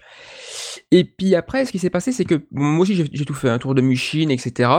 Et 0.90 1.04
puis 1.04 1.34
après, 1.34 1.64
ce 1.64 1.72
qui 1.72 1.78
s'est 1.78 1.90
passé, 1.90 2.12
c'est 2.12 2.24
que 2.24 2.46
moi 2.52 2.80
aussi 2.80 2.94
j'ai 2.94 3.24
tout 3.24 3.34
fait, 3.34 3.48
un 3.48 3.58
tour 3.58 3.74
de 3.74 3.80
machine, 3.80 4.30
etc. 4.30 4.70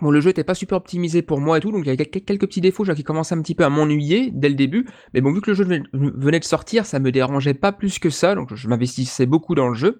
Bon, 0.00 0.10
le 0.10 0.20
jeu 0.20 0.30
était 0.30 0.44
pas 0.44 0.54
super 0.54 0.78
optimisé 0.78 1.20
pour 1.20 1.40
moi 1.40 1.58
et 1.58 1.60
tout, 1.60 1.72
donc 1.72 1.82
il 1.84 1.88
y 1.88 1.90
avait 1.90 2.06
quelques 2.06 2.46
petits 2.46 2.62
défauts 2.62 2.84
qui 2.84 3.04
commençaient 3.04 3.34
un 3.34 3.42
petit 3.42 3.54
peu 3.54 3.64
à 3.64 3.68
m'ennuyer 3.68 4.30
dès 4.32 4.48
le 4.48 4.54
début. 4.54 4.86
Mais 5.12 5.20
bon, 5.20 5.32
vu 5.32 5.42
que 5.42 5.50
le 5.50 5.54
jeu 5.54 5.64
venait 5.92 6.38
de 6.38 6.44
sortir, 6.44 6.86
ça 6.86 6.98
me 7.00 7.12
dérangeait 7.12 7.54
pas 7.54 7.72
plus 7.72 7.98
que 7.98 8.08
ça, 8.08 8.34
donc 8.34 8.54
je 8.54 8.68
m'investissais 8.68 9.26
beaucoup 9.26 9.54
dans 9.54 9.68
le 9.68 9.74
jeu 9.74 9.98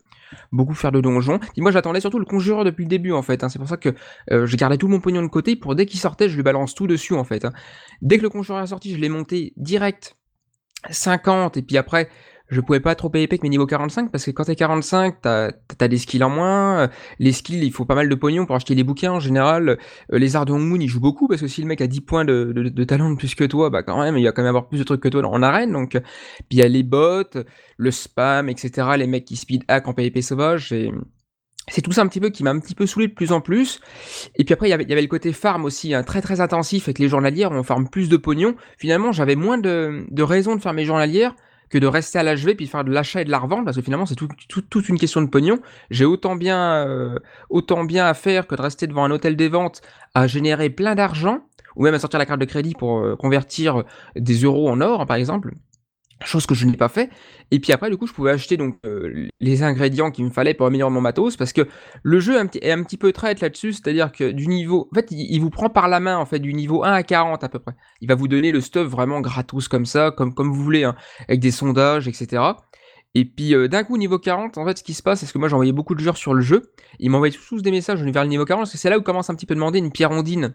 beaucoup 0.52 0.74
faire 0.74 0.92
de 0.92 1.00
donjons. 1.00 1.40
Moi, 1.56 1.70
j'attendais 1.70 2.00
surtout 2.00 2.18
le 2.18 2.24
conjureur 2.24 2.64
depuis 2.64 2.84
le 2.84 2.88
début, 2.88 3.12
en 3.12 3.22
fait. 3.22 3.44
Hein. 3.44 3.48
C'est 3.48 3.58
pour 3.58 3.68
ça 3.68 3.76
que 3.76 3.94
euh, 4.30 4.46
je 4.46 4.56
gardais 4.56 4.78
tout 4.78 4.88
mon 4.88 5.00
pognon 5.00 5.22
de 5.22 5.28
côté 5.28 5.56
pour 5.56 5.74
dès 5.74 5.86
qu'il 5.86 6.00
sortait, 6.00 6.28
je 6.28 6.36
lui 6.36 6.42
balance 6.42 6.74
tout 6.74 6.86
dessus, 6.86 7.14
en 7.14 7.24
fait. 7.24 7.44
Hein. 7.44 7.52
Dès 8.02 8.18
que 8.18 8.22
le 8.22 8.30
conjureur 8.30 8.62
est 8.62 8.68
sorti, 8.68 8.92
je 8.92 8.98
l'ai 8.98 9.08
monté 9.08 9.52
direct 9.56 10.16
50, 10.88 11.56
et 11.56 11.62
puis 11.62 11.76
après, 11.76 12.08
je 12.50 12.60
pouvais 12.60 12.80
pas 12.80 12.94
trop 12.94 13.08
PVP 13.08 13.34
avec 13.34 13.42
mes 13.42 13.48
niveaux 13.48 13.66
45 13.66 14.10
parce 14.10 14.24
que 14.24 14.30
quand 14.32 14.44
t'es 14.44 14.56
45, 14.56 15.20
t'as 15.22 15.50
as 15.80 15.88
des 15.88 15.98
skills 15.98 16.22
en 16.24 16.30
moins. 16.30 16.80
euh, 16.80 16.88
Les 17.18 17.32
skills, 17.32 17.64
il 17.64 17.72
faut 17.72 17.84
pas 17.84 17.94
mal 17.94 18.08
de 18.08 18.14
pognon 18.14 18.44
pour 18.46 18.56
acheter 18.56 18.74
les 18.74 18.84
bouquins 18.84 19.12
en 19.12 19.20
général. 19.20 19.78
Euh, 20.12 20.18
Les 20.18 20.36
arts 20.36 20.46
de 20.46 20.52
Hong 20.52 20.62
Moon, 20.62 20.78
ils 20.80 20.88
jouent 20.88 21.00
beaucoup 21.00 21.28
parce 21.28 21.40
que 21.40 21.46
si 21.46 21.60
le 21.62 21.66
mec 21.68 21.80
a 21.80 21.86
10 21.86 22.00
points 22.00 22.24
de, 22.24 22.52
de, 22.54 22.68
de 22.68 22.84
talent 22.84 23.10
de 23.10 23.16
plus 23.16 23.34
que 23.34 23.44
toi, 23.44 23.70
bah 23.70 23.82
quand 23.82 24.00
même, 24.02 24.18
il 24.18 24.24
va 24.24 24.32
quand 24.32 24.42
même 24.42 24.48
avoir 24.48 24.68
plus 24.68 24.78
de 24.78 24.84
trucs 24.84 25.00
que 25.00 25.08
toi 25.08 25.24
en 25.26 25.42
arène. 25.42 25.72
Donc, 25.72 25.94
euh, 25.94 26.00
puis 26.00 26.46
il 26.52 26.58
y 26.58 26.62
a 26.62 26.68
les 26.68 26.82
bots, 26.82 27.22
le 27.76 27.90
spam, 27.90 28.48
etc. 28.48 28.88
Les 28.96 29.06
mecs 29.06 29.24
qui 29.24 29.36
speed 29.36 29.64
hack 29.68 29.86
en 29.88 29.94
PVP 29.94 30.20
sauvage. 30.22 30.72
Et 30.72 30.90
c'est 31.68 31.82
tout 31.82 31.92
ça 31.92 32.02
un 32.02 32.08
petit 32.08 32.20
peu 32.20 32.30
qui 32.30 32.42
m'a 32.42 32.50
un 32.50 32.58
petit 32.58 32.74
peu 32.74 32.86
saoulé 32.86 33.06
de 33.06 33.12
plus 33.14 33.30
en 33.30 33.40
plus. 33.40 33.80
Et 34.34 34.44
puis 34.44 34.54
après, 34.54 34.66
il 34.66 34.70
y 34.70 34.72
avait, 34.72 34.82
il 34.82 34.90
y 34.90 34.92
avait 34.92 35.02
le 35.02 35.08
côté 35.08 35.32
farm 35.32 35.64
aussi, 35.64 35.94
hein, 35.94 36.02
très 36.02 36.20
très 36.20 36.40
intensif 36.40 36.88
avec 36.88 36.98
les 36.98 37.08
journalières, 37.08 37.52
où 37.52 37.54
on 37.54 37.62
farm 37.62 37.88
plus 37.88 38.08
de 38.08 38.16
pognon. 38.16 38.56
Finalement, 38.78 39.12
j'avais 39.12 39.36
moins 39.36 39.58
de, 39.58 40.04
de 40.10 40.22
raisons 40.24 40.56
de 40.56 40.60
faire 40.60 40.72
mes 40.72 40.84
journalières 40.84 41.36
que 41.70 41.78
de 41.78 41.86
rester 41.86 42.18
à 42.18 42.22
l'HV 42.24 42.54
puis 42.56 42.66
faire 42.66 42.84
de 42.84 42.90
l'achat 42.90 43.22
et 43.22 43.24
de 43.24 43.30
la 43.30 43.38
revente, 43.38 43.64
parce 43.64 43.76
que 43.76 43.82
finalement, 43.82 44.06
c'est 44.06 44.16
tout, 44.16 44.28
tout- 44.48 44.60
toute 44.62 44.88
une 44.88 44.98
question 44.98 45.22
de 45.22 45.28
pognon. 45.28 45.58
J'ai 45.90 46.04
autant 46.04 46.34
bien, 46.36 46.86
euh, 46.86 47.18
autant 47.48 47.84
bien 47.84 48.06
à 48.06 48.14
faire 48.14 48.46
que 48.46 48.54
de 48.56 48.62
rester 48.62 48.86
devant 48.86 49.04
un 49.04 49.10
hôtel 49.10 49.36
des 49.36 49.48
ventes 49.48 49.80
à 50.14 50.26
générer 50.26 50.68
plein 50.70 50.94
d'argent, 50.94 51.38
ou 51.76 51.84
même 51.84 51.94
à 51.94 51.98
sortir 52.00 52.18
la 52.18 52.26
carte 52.26 52.40
de 52.40 52.44
crédit 52.44 52.74
pour 52.74 52.98
euh, 52.98 53.16
convertir 53.16 53.84
des 54.16 54.34
euros 54.42 54.68
en 54.68 54.80
or, 54.80 55.06
par 55.06 55.16
exemple 55.16 55.52
chose 56.24 56.46
que 56.46 56.54
je 56.54 56.66
n'ai 56.66 56.76
pas 56.76 56.88
fait. 56.88 57.10
Et 57.50 57.60
puis 57.60 57.72
après, 57.72 57.90
du 57.90 57.96
coup, 57.96 58.06
je 58.06 58.12
pouvais 58.12 58.30
acheter 58.30 58.56
donc 58.56 58.76
euh, 58.86 59.28
les 59.40 59.62
ingrédients 59.62 60.10
qu'il 60.10 60.24
me 60.24 60.30
fallait 60.30 60.54
pour 60.54 60.66
améliorer 60.66 60.92
mon 60.92 61.00
matos, 61.00 61.36
parce 61.36 61.52
que 61.52 61.66
le 62.02 62.20
jeu 62.20 62.34
est 62.34 62.70
un 62.70 62.82
petit, 62.82 62.96
peu 62.96 63.12
traite 63.12 63.40
là-dessus, 63.40 63.72
c'est-à-dire 63.72 64.12
que 64.12 64.30
du 64.30 64.46
niveau, 64.46 64.88
en 64.92 64.94
fait, 64.94 65.08
il, 65.10 65.38
vous 65.40 65.50
prend 65.50 65.70
par 65.70 65.88
la 65.88 66.00
main 66.00 66.18
en 66.18 66.26
fait 66.26 66.38
du 66.38 66.54
niveau 66.54 66.84
1 66.84 66.92
à 66.92 67.02
40 67.02 67.42
à 67.44 67.48
peu 67.48 67.58
près. 67.58 67.72
Il 68.00 68.08
va 68.08 68.14
vous 68.14 68.28
donner 68.28 68.52
le 68.52 68.60
stuff 68.60 68.86
vraiment 68.86 69.20
gratos 69.20 69.68
comme 69.68 69.86
ça, 69.86 70.10
comme 70.10 70.34
comme 70.34 70.52
vous 70.52 70.62
voulez, 70.62 70.84
hein, 70.84 70.94
avec 71.28 71.40
des 71.40 71.50
sondages, 71.50 72.08
etc. 72.08 72.42
Et 73.14 73.24
puis 73.24 73.54
euh, 73.54 73.68
d'un 73.68 73.82
coup 73.82 73.96
niveau 73.96 74.18
40, 74.18 74.58
en 74.58 74.66
fait, 74.66 74.78
ce 74.78 74.84
qui 74.84 74.94
se 74.94 75.02
passe, 75.02 75.20
c'est 75.20 75.32
que 75.32 75.38
moi 75.38 75.48
j'envoyais 75.48 75.72
beaucoup 75.72 75.94
de 75.94 76.00
joueurs 76.00 76.16
sur 76.16 76.34
le 76.34 76.42
jeu, 76.42 76.70
ils 76.98 77.10
m'envoyaient 77.10 77.36
tous 77.36 77.62
des 77.62 77.70
messages 77.70 78.02
vers 78.02 78.22
le 78.22 78.28
niveau 78.28 78.44
40, 78.44 78.62
parce 78.62 78.72
que 78.72 78.78
c'est 78.78 78.90
là 78.90 78.98
où 78.98 79.02
commence 79.02 79.30
un 79.30 79.34
petit 79.34 79.46
peu 79.46 79.54
demander 79.54 79.78
une 79.78 79.90
pierre 79.90 80.12
ondine 80.12 80.54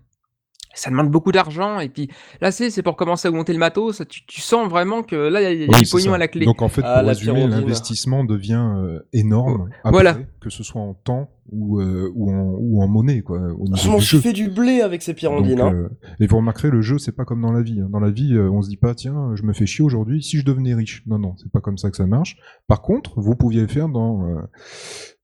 ça 0.75 0.89
demande 0.91 1.09
beaucoup 1.09 1.31
d'argent 1.31 1.79
et 1.79 1.89
puis 1.89 2.09
là 2.41 2.51
c'est 2.51 2.69
c'est 2.69 2.83
pour 2.83 2.95
commencer 2.95 3.27
à 3.27 3.31
augmenter 3.31 3.53
le 3.53 3.59
matos 3.59 4.01
tu, 4.09 4.25
tu 4.25 4.41
sens 4.41 4.69
vraiment 4.69 5.01
que 5.03 5.15
là 5.15 5.41
il 5.41 5.43
y 5.43 5.47
a, 5.47 5.53
y 5.53 5.63
a 5.63 5.67
Oui, 5.71 5.79
du 5.79 5.85
c'est 5.85 5.91
pognon 5.91 6.11
ça. 6.11 6.15
à 6.15 6.17
la 6.19 6.27
clé 6.27 6.45
Donc 6.45 6.61
en 6.61 6.69
fait, 6.69 6.81
pour 6.81 6.89
la 6.91 7.01
résumer, 7.01 7.47
l'investissement 7.47 8.23
devient 8.23 8.73
euh, 8.77 8.99
énorme 9.13 9.69
après, 9.79 9.91
Voilà. 9.91 10.17
que 10.39 10.49
ce 10.49 10.63
soit 10.63 10.81
en 10.81 10.93
temps 10.93 11.29
ou, 11.51 11.79
euh, 11.79 12.11
ou, 12.15 12.31
en, 12.31 12.55
ou 12.59 12.81
en 12.81 12.87
monnaie, 12.87 13.21
quoi, 13.21 13.39
au 13.57 13.65
niveau 13.65 13.75
suis 13.99 14.17
jeu. 14.17 14.21
fait 14.21 14.33
du 14.33 14.49
blé 14.49 14.81
avec 14.81 15.01
ces 15.01 15.13
Donc, 15.13 15.19
hein. 15.67 15.73
euh, 15.75 15.89
et 16.19 16.27
vous 16.27 16.37
remarquerez, 16.37 16.69
le 16.71 16.81
jeu, 16.81 16.97
c'est 16.97 17.11
pas 17.11 17.25
comme 17.25 17.41
dans 17.41 17.51
la 17.51 17.61
vie. 17.61 17.81
hein. 17.81 17.89
Dans 17.91 17.99
la 17.99 18.09
vie, 18.11 18.33
euh, 18.33 18.49
on 18.49 18.61
se 18.61 18.69
dit 18.69 18.77
pas, 18.77 18.95
tiens, 18.95 19.31
je 19.35 19.43
me 19.43 19.53
fais 19.53 19.65
chier 19.65 19.83
aujourd'hui 19.85 20.23
si 20.23 20.37
je 20.37 20.45
devenais 20.45 20.73
riche. 20.73 21.03
Non, 21.07 21.19
non, 21.19 21.35
c'est 21.37 21.51
pas 21.51 21.61
comme 21.61 21.77
ça 21.77 21.91
que 21.91 21.97
ça 21.97 22.07
marche. 22.07 22.37
Par 22.67 22.81
contre, 22.81 23.19
vous 23.21 23.35
pouviez 23.35 23.61
le 23.61 23.67
faire 23.67 23.89
dans 23.89 24.27
euh, 24.27 24.41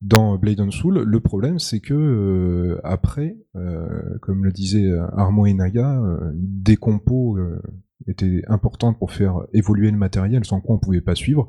dans 0.01 0.37
Blade 0.37 0.59
and 0.61 0.71
Soul. 0.71 0.99
Le 0.99 1.19
problème, 1.19 1.59
c'est 1.59 1.79
que 1.79 1.93
euh, 1.93 2.79
après, 2.83 3.37
euh, 3.55 3.87
comme 4.21 4.43
le 4.45 4.51
disait 4.51 4.89
euh, 4.89 5.05
Armo 5.15 5.45
et 5.45 5.53
Naga, 5.53 5.99
euh, 6.01 6.31
des 6.35 6.75
compos 6.75 7.37
étaient 8.07 8.41
importantes 8.47 8.97
pour 8.99 9.11
faire 9.11 9.41
évoluer 9.53 9.91
le 9.91 9.97
matériel, 9.97 10.43
sans 10.45 10.59
quoi 10.61 10.75
on 10.75 10.79
pouvait 10.79 11.01
pas 11.01 11.15
suivre. 11.15 11.47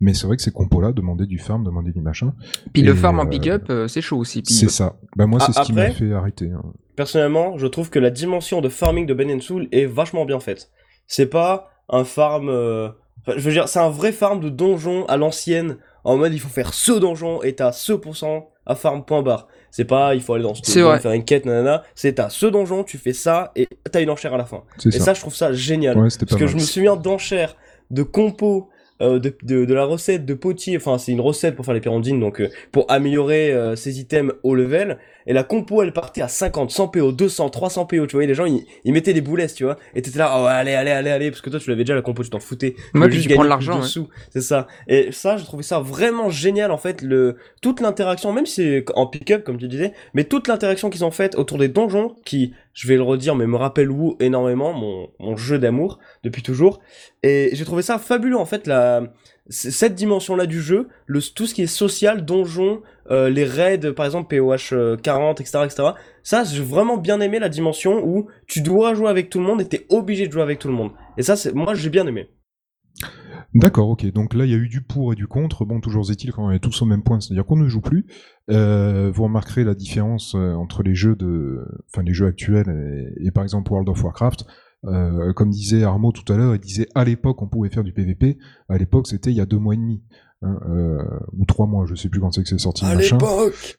Mais 0.00 0.12
c'est 0.14 0.26
vrai 0.26 0.36
que 0.36 0.42
ces 0.42 0.50
compos-là 0.52 0.92
demandaient 0.92 1.26
du 1.26 1.38
farm, 1.38 1.64
demandaient 1.64 1.92
du 1.92 2.00
machin. 2.02 2.34
puis 2.72 2.82
le 2.82 2.92
Et, 2.92 2.96
farm 2.96 3.18
en 3.18 3.24
euh, 3.24 3.28
pick-up 3.28 3.64
euh, 3.70 3.88
c'est 3.88 4.00
chaud 4.02 4.18
aussi 4.18 4.42
C'est 4.44 4.68
ça. 4.70 4.96
Bah 5.16 5.26
moi, 5.26 5.40
c'est 5.40 5.52
Ah, 5.56 5.62
ce 5.62 5.66
qui 5.66 5.72
m'a 5.72 5.90
fait 5.90 6.12
arrêter. 6.12 6.50
hein. 6.50 6.62
Personnellement, 6.96 7.56
je 7.58 7.66
trouve 7.66 7.90
que 7.90 7.98
la 7.98 8.10
dimension 8.10 8.60
de 8.60 8.68
farming 8.68 9.06
de 9.06 9.14
Ben 9.14 9.40
Soul 9.40 9.68
est 9.72 9.86
vachement 9.86 10.24
bien 10.24 10.40
faite. 10.40 10.70
C'est 11.06 11.26
pas 11.26 11.70
un 11.88 12.04
farm. 12.04 12.48
euh, 12.48 12.88
enfin, 13.26 13.38
je 13.38 13.42
veux 13.42 13.52
dire, 13.52 13.68
c'est 13.68 13.78
un 13.78 13.90
vrai 13.90 14.12
farm 14.12 14.40
de 14.40 14.48
donjon 14.48 15.04
à 15.06 15.16
l'ancienne. 15.16 15.76
En 16.04 16.16
mode, 16.16 16.32
il 16.32 16.40
faut 16.40 16.48
faire 16.48 16.72
ce 16.74 16.92
donjon 16.92 17.42
et 17.42 17.54
t'as 17.54 17.72
ce 17.72 17.92
pourcent 17.92 18.48
à 18.64 18.74
farm 18.74 19.04
point 19.04 19.22
barre. 19.22 19.48
C'est 19.76 19.84
pas, 19.84 20.14
il 20.14 20.22
faut 20.22 20.32
aller 20.32 20.42
dans 20.42 20.54
ce 20.54 20.62
C'est 20.64 20.80
donjon, 20.80 20.88
vrai. 20.92 21.00
faire 21.00 21.12
une 21.12 21.24
quête, 21.26 21.44
nanana. 21.44 21.82
C'est 21.94 22.14
t'as 22.14 22.30
ce 22.30 22.46
donjon, 22.46 22.82
tu 22.82 22.96
fais 22.96 23.12
ça 23.12 23.52
et 23.56 23.68
t'as 23.92 24.00
une 24.00 24.08
enchère 24.08 24.32
à 24.32 24.38
la 24.38 24.46
fin. 24.46 24.62
C'est 24.78 24.88
Et 24.88 24.98
ça. 24.98 25.04
ça, 25.06 25.14
je 25.14 25.20
trouve 25.20 25.34
ça 25.34 25.52
génial. 25.52 25.98
Ouais, 25.98 26.08
Parce 26.18 26.40
que 26.40 26.46
je 26.46 26.54
me 26.54 26.60
souviens 26.60 26.96
d'enchères, 26.96 27.56
de 27.90 28.02
compos, 28.02 28.70
euh, 29.02 29.18
de, 29.18 29.36
de, 29.42 29.66
de 29.66 29.74
la 29.74 29.84
recette 29.84 30.24
de 30.24 30.32
potier. 30.32 30.78
Enfin, 30.78 30.96
c'est 30.96 31.12
une 31.12 31.20
recette 31.20 31.56
pour 31.56 31.66
faire 31.66 31.74
les 31.74 31.80
pyrandines, 31.82 32.18
donc 32.18 32.40
euh, 32.40 32.48
pour 32.72 32.90
améliorer 32.90 33.52
euh, 33.52 33.76
ses 33.76 34.00
items 34.00 34.32
au 34.44 34.54
level. 34.54 34.96
Et 35.26 35.32
la 35.32 35.42
compo, 35.42 35.82
elle 35.82 35.92
partait 35.92 36.22
à 36.22 36.28
50, 36.28 36.70
100 36.70 36.88
PO, 36.88 37.12
200, 37.12 37.50
300 37.50 37.86
PO. 37.86 38.06
Tu 38.06 38.16
vois, 38.16 38.26
les 38.26 38.34
gens, 38.34 38.46
ils, 38.46 38.64
ils 38.84 38.92
mettaient 38.92 39.12
des 39.12 39.20
boulesses, 39.20 39.54
tu 39.54 39.64
vois. 39.64 39.76
Et 39.94 40.02
t'étais 40.02 40.18
là, 40.18 40.32
oh, 40.36 40.46
allez, 40.46 40.74
allez, 40.74 40.90
allez, 40.90 41.10
allez, 41.10 41.30
parce 41.30 41.40
que 41.40 41.50
toi, 41.50 41.58
tu 41.58 41.68
l'avais 41.70 41.84
déjà 41.84 41.94
la 41.94 42.02
compo, 42.02 42.22
tu 42.22 42.30
t'en 42.30 42.40
foutais. 42.40 42.76
Juste 43.10 43.28
tu 43.28 43.34
prends 43.34 43.42
l'argent, 43.42 43.80
ouais. 43.80 44.06
C'est 44.30 44.40
ça. 44.40 44.66
Et 44.88 45.10
ça, 45.12 45.36
je 45.36 45.44
trouvais 45.44 45.62
ça 45.62 45.80
vraiment 45.80 46.30
génial, 46.30 46.70
en 46.70 46.78
fait, 46.78 47.02
le 47.02 47.36
toute 47.62 47.80
l'interaction, 47.80 48.32
même 48.32 48.46
si 48.46 48.54
c'est 48.54 48.84
en 48.94 49.06
pick-up, 49.06 49.44
comme 49.44 49.58
tu 49.58 49.68
disais, 49.68 49.92
mais 50.14 50.24
toute 50.24 50.48
l'interaction 50.48 50.90
qu'ils 50.90 51.04
ont 51.04 51.10
faite 51.10 51.34
autour 51.36 51.58
des 51.58 51.68
donjons, 51.68 52.16
qui, 52.24 52.54
je 52.72 52.86
vais 52.86 52.96
le 52.96 53.02
redire, 53.02 53.34
mais 53.34 53.46
me 53.46 53.56
rappelle 53.56 53.90
WoW 53.90 54.16
énormément, 54.20 54.72
mon, 54.72 55.08
mon 55.18 55.36
jeu 55.36 55.58
d'amour 55.58 55.98
depuis 56.22 56.42
toujours. 56.42 56.80
Et 57.22 57.50
j'ai 57.52 57.64
trouvé 57.64 57.82
ça 57.82 57.98
fabuleux, 57.98 58.36
en 58.36 58.46
fait, 58.46 58.66
la, 58.66 59.02
cette 59.48 59.94
dimension-là 59.94 60.46
du 60.46 60.60
jeu, 60.60 60.88
tout 61.34 61.46
ce 61.46 61.54
qui 61.54 61.62
est 61.62 61.66
social, 61.66 62.24
donjon, 62.24 62.82
euh, 63.10 63.28
les 63.28 63.44
raids, 63.44 63.92
par 63.94 64.06
exemple, 64.06 64.34
POH 64.34 64.72
euh, 64.72 64.96
40, 64.96 65.40
etc., 65.40 65.58
etc. 65.64 65.88
Ça, 66.22 66.44
j'ai 66.44 66.62
vraiment 66.62 66.96
bien 66.96 67.20
aimé 67.20 67.38
la 67.38 67.48
dimension 67.48 68.04
où 68.04 68.28
tu 68.46 68.60
dois 68.60 68.94
jouer 68.94 69.08
avec 69.08 69.30
tout 69.30 69.38
le 69.38 69.44
monde 69.44 69.60
et 69.60 69.68
t'es 69.68 69.86
obligé 69.88 70.26
de 70.26 70.32
jouer 70.32 70.42
avec 70.42 70.58
tout 70.58 70.68
le 70.68 70.74
monde. 70.74 70.90
Et 71.16 71.22
ça, 71.22 71.36
c'est, 71.36 71.54
moi, 71.54 71.74
j'ai 71.74 71.90
bien 71.90 72.06
aimé. 72.06 72.28
D'accord, 73.54 73.88
ok. 73.88 74.10
Donc 74.12 74.34
là, 74.34 74.44
il 74.44 74.50
y 74.50 74.54
a 74.54 74.58
eu 74.58 74.68
du 74.68 74.82
pour 74.82 75.12
et 75.12 75.16
du 75.16 75.26
contre. 75.26 75.64
Bon, 75.64 75.80
toujours 75.80 76.10
est-il 76.10 76.32
quand 76.32 76.46
on 76.46 76.50
est 76.50 76.58
tous 76.58 76.82
au 76.82 76.84
même 76.84 77.02
point, 77.02 77.20
c'est-à-dire 77.20 77.46
qu'on 77.46 77.56
ne 77.56 77.68
joue 77.68 77.80
plus. 77.80 78.06
Euh, 78.50 79.10
vous 79.14 79.24
remarquerez 79.24 79.64
la 79.64 79.74
différence 79.74 80.34
euh, 80.34 80.54
entre 80.54 80.82
les 80.82 80.94
jeux 80.94 81.16
actuels 82.26 83.14
et 83.20 83.30
par 83.30 83.44
exemple 83.44 83.70
World 83.70 83.88
of 83.88 84.02
Warcraft. 84.02 84.46
Euh, 84.84 85.32
comme 85.32 85.50
disait 85.50 85.82
Armo 85.82 86.12
tout 86.12 86.30
à 86.32 86.36
l'heure, 86.36 86.54
il 86.54 86.60
disait 86.60 86.86
à 86.94 87.04
l'époque 87.04 87.42
on 87.42 87.48
pouvait 87.48 87.70
faire 87.70 87.82
du 87.84 87.92
PVP. 87.92 88.38
À 88.68 88.78
l'époque, 88.78 89.06
c'était 89.08 89.30
il 89.30 89.36
y 89.36 89.40
a 89.40 89.46
deux 89.46 89.58
mois 89.58 89.74
et 89.74 89.78
demi. 89.78 90.02
hein, 90.42 90.60
euh, 90.68 91.02
ou 91.36 91.44
trois 91.46 91.66
mois, 91.66 91.86
je 91.88 91.94
sais 91.94 92.08
plus 92.08 92.20
quand 92.20 92.30
c'est 92.30 92.42
que 92.42 92.48
c'est 92.48 92.58
sorti 92.58 92.84
le 92.84 92.94
machin. 92.96 93.18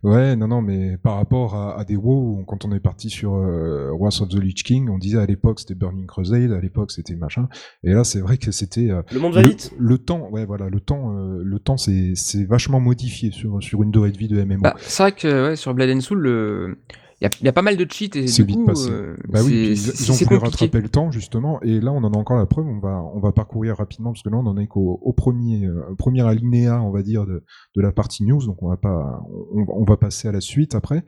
Ouais, 0.04 0.36
non, 0.36 0.48
non, 0.48 0.62
mais 0.62 0.98
par 0.98 1.16
rapport 1.16 1.56
à, 1.56 1.80
à 1.80 1.86
des 1.86 1.96
WoW, 1.96 2.44
quand 2.48 2.66
on 2.66 2.72
est 2.74 2.80
parti 2.80 3.10
sur 3.10 3.36
euh, 3.36 3.92
Wrath 3.98 4.22
of 4.22 4.30
the 4.30 4.40
Lich 4.42 4.64
King, 4.64 4.90
on 4.90 4.98
disait 4.98 5.20
à 5.20 5.26
l'époque 5.26 5.60
c'était 5.60 5.76
Burning 5.76 6.08
Crusade, 6.08 6.52
à 6.52 6.60
l'époque 6.60 6.92
c'était 6.92 7.16
machin, 7.16 7.48
et 7.84 7.94
là 7.94 8.04
c'est 8.04 8.20
vrai 8.20 8.38
que 8.38 8.52
c'était 8.52 8.90
euh, 8.90 9.02
Le 9.14 9.20
monde 9.20 9.34
va 9.34 9.44
le, 9.44 9.50
vite. 9.50 9.72
le 9.78 9.98
temps, 10.00 10.28
ouais, 10.32 10.46
voilà, 10.46 10.68
le 10.70 10.80
temps, 10.80 11.14
euh, 11.16 11.42
le 11.44 11.60
temps 11.60 11.78
c'est 11.78 12.14
c'est 12.16 12.44
vachement 12.46 12.80
modifié 12.80 13.32
sur 13.32 13.62
sur 13.62 13.84
une 13.84 13.92
durée 13.92 14.12
de 14.12 14.18
vie 14.18 14.28
de 14.28 14.44
MMO. 14.44 14.62
Bah, 14.64 14.76
c'est 14.80 15.04
vrai 15.04 15.12
que 15.14 15.50
ouais, 15.50 15.56
sur 15.56 15.74
Blade 15.74 15.96
and 15.96 16.02
Soul, 16.02 16.20
le... 16.20 16.80
il 17.20 17.24
y, 17.24 17.28
a, 17.28 17.30
il 17.42 17.46
y 17.46 17.50
a 17.50 17.54
pas 17.54 17.62
mal 17.64 17.78
de 17.78 17.88
cheats 17.90 18.16
et 18.16 18.28
C'est 18.28 18.44
vite 18.44 18.58
coup, 18.58 18.66
passé. 18.66 18.90
euh, 18.92 19.16
Bah 19.28 19.40
oui, 19.44 19.50
puis 19.50 19.72
ils, 19.72 20.12
ont 20.12 20.16
voulu 20.16 20.36
rattraper 20.38 20.82
le 20.82 20.90
temps 20.90 21.10
justement, 21.10 21.60
et 21.62 21.80
là 21.80 21.92
on 21.92 22.04
en 22.04 22.14
a 22.14 22.18
encore 22.18 22.38
la 22.38 22.46
preuve. 22.46 22.68
On 22.68 22.80
va 22.80 23.02
on 23.14 23.20
va 23.20 23.32
parcourir 23.32 23.76
rapidement 23.78 24.12
parce 24.12 24.22
que 24.22 24.30
là 24.30 24.38
on 24.38 24.46
en 24.46 24.58
est 24.58 24.68
qu'au 24.68 25.00
au 25.02 25.14
premier 25.14 25.66
euh, 25.66 25.96
premier 25.98 26.22
alinéa, 26.28 26.82
on 26.82 26.92
va 26.92 27.02
dire 27.02 27.26
de, 27.26 27.44
de 27.76 27.82
la 27.82 27.92
partie 27.92 28.24
news, 28.24 28.46
donc 28.46 28.62
on 28.62 28.70
va 28.70 28.78
pas 28.78 29.22
on, 29.52 29.66
on 29.68 29.84
va 29.84 29.98
passer 29.98 30.28
à 30.28 30.32
la 30.32 30.42
suite 30.42 30.76
après. 30.76 31.04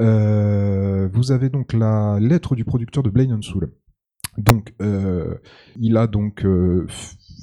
Euh, 0.00 1.08
vous 1.12 1.32
avez 1.32 1.50
donc 1.50 1.74
la 1.74 2.18
lettre 2.18 2.54
du 2.54 2.64
producteur 2.64 3.02
de 3.02 3.10
Blade 3.10 3.30
and 3.30 3.42
Soul. 3.42 3.72
Donc, 4.38 4.72
euh, 4.80 5.34
il 5.78 5.98
a 5.98 6.06
donc 6.06 6.46
euh, 6.46 6.86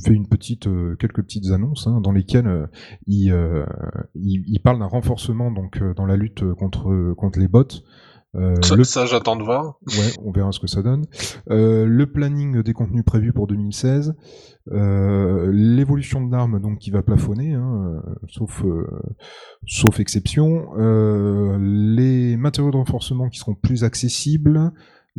fait 0.05 0.13
une 0.13 0.27
petite, 0.27 0.67
euh, 0.67 0.95
quelques 0.97 1.21
petites 1.23 1.51
annonces 1.51 1.87
hein, 1.87 2.01
dans 2.01 2.11
lesquelles 2.11 2.47
euh, 2.47 2.67
il, 3.07 3.31
euh, 3.31 3.65
il, 4.15 4.43
il 4.47 4.59
parle 4.61 4.79
d'un 4.79 4.85
renforcement 4.87 5.51
donc 5.51 5.81
euh, 5.81 5.93
dans 5.93 6.05
la 6.05 6.15
lutte 6.15 6.43
contre 6.53 7.13
contre 7.15 7.39
les 7.39 7.47
bots. 7.47 7.65
Euh, 8.35 8.53
Ça, 8.61 8.75
le- 8.75 8.83
ça, 8.83 9.07
j'attends 9.07 9.35
de 9.35 9.41
voir. 9.43 9.79
Ouais, 9.87 10.11
on 10.23 10.31
verra 10.31 10.51
ce 10.51 10.59
que 10.59 10.67
ça 10.67 10.83
donne. 10.83 11.05
Euh, 11.49 11.85
le 11.87 12.05
planning 12.05 12.61
des 12.61 12.73
contenus 12.73 13.03
prévus 13.03 13.33
pour 13.33 13.47
2016. 13.47 14.13
Euh, 14.71 15.49
L'évolution 15.51 16.23
de 16.25 16.31
l'arme 16.31 16.59
donc 16.61 16.77
qui 16.77 16.91
va 16.91 17.01
plafonner, 17.01 17.53
hein, 17.53 18.03
sauf 18.27 18.63
euh, 18.63 18.85
sauf 19.65 19.99
exception. 19.99 20.67
Euh, 20.77 21.57
les 21.59 22.37
matériaux 22.37 22.69
de 22.71 22.77
renforcement 22.77 23.29
qui 23.29 23.39
seront 23.39 23.55
plus 23.55 23.83
accessibles. 23.83 24.71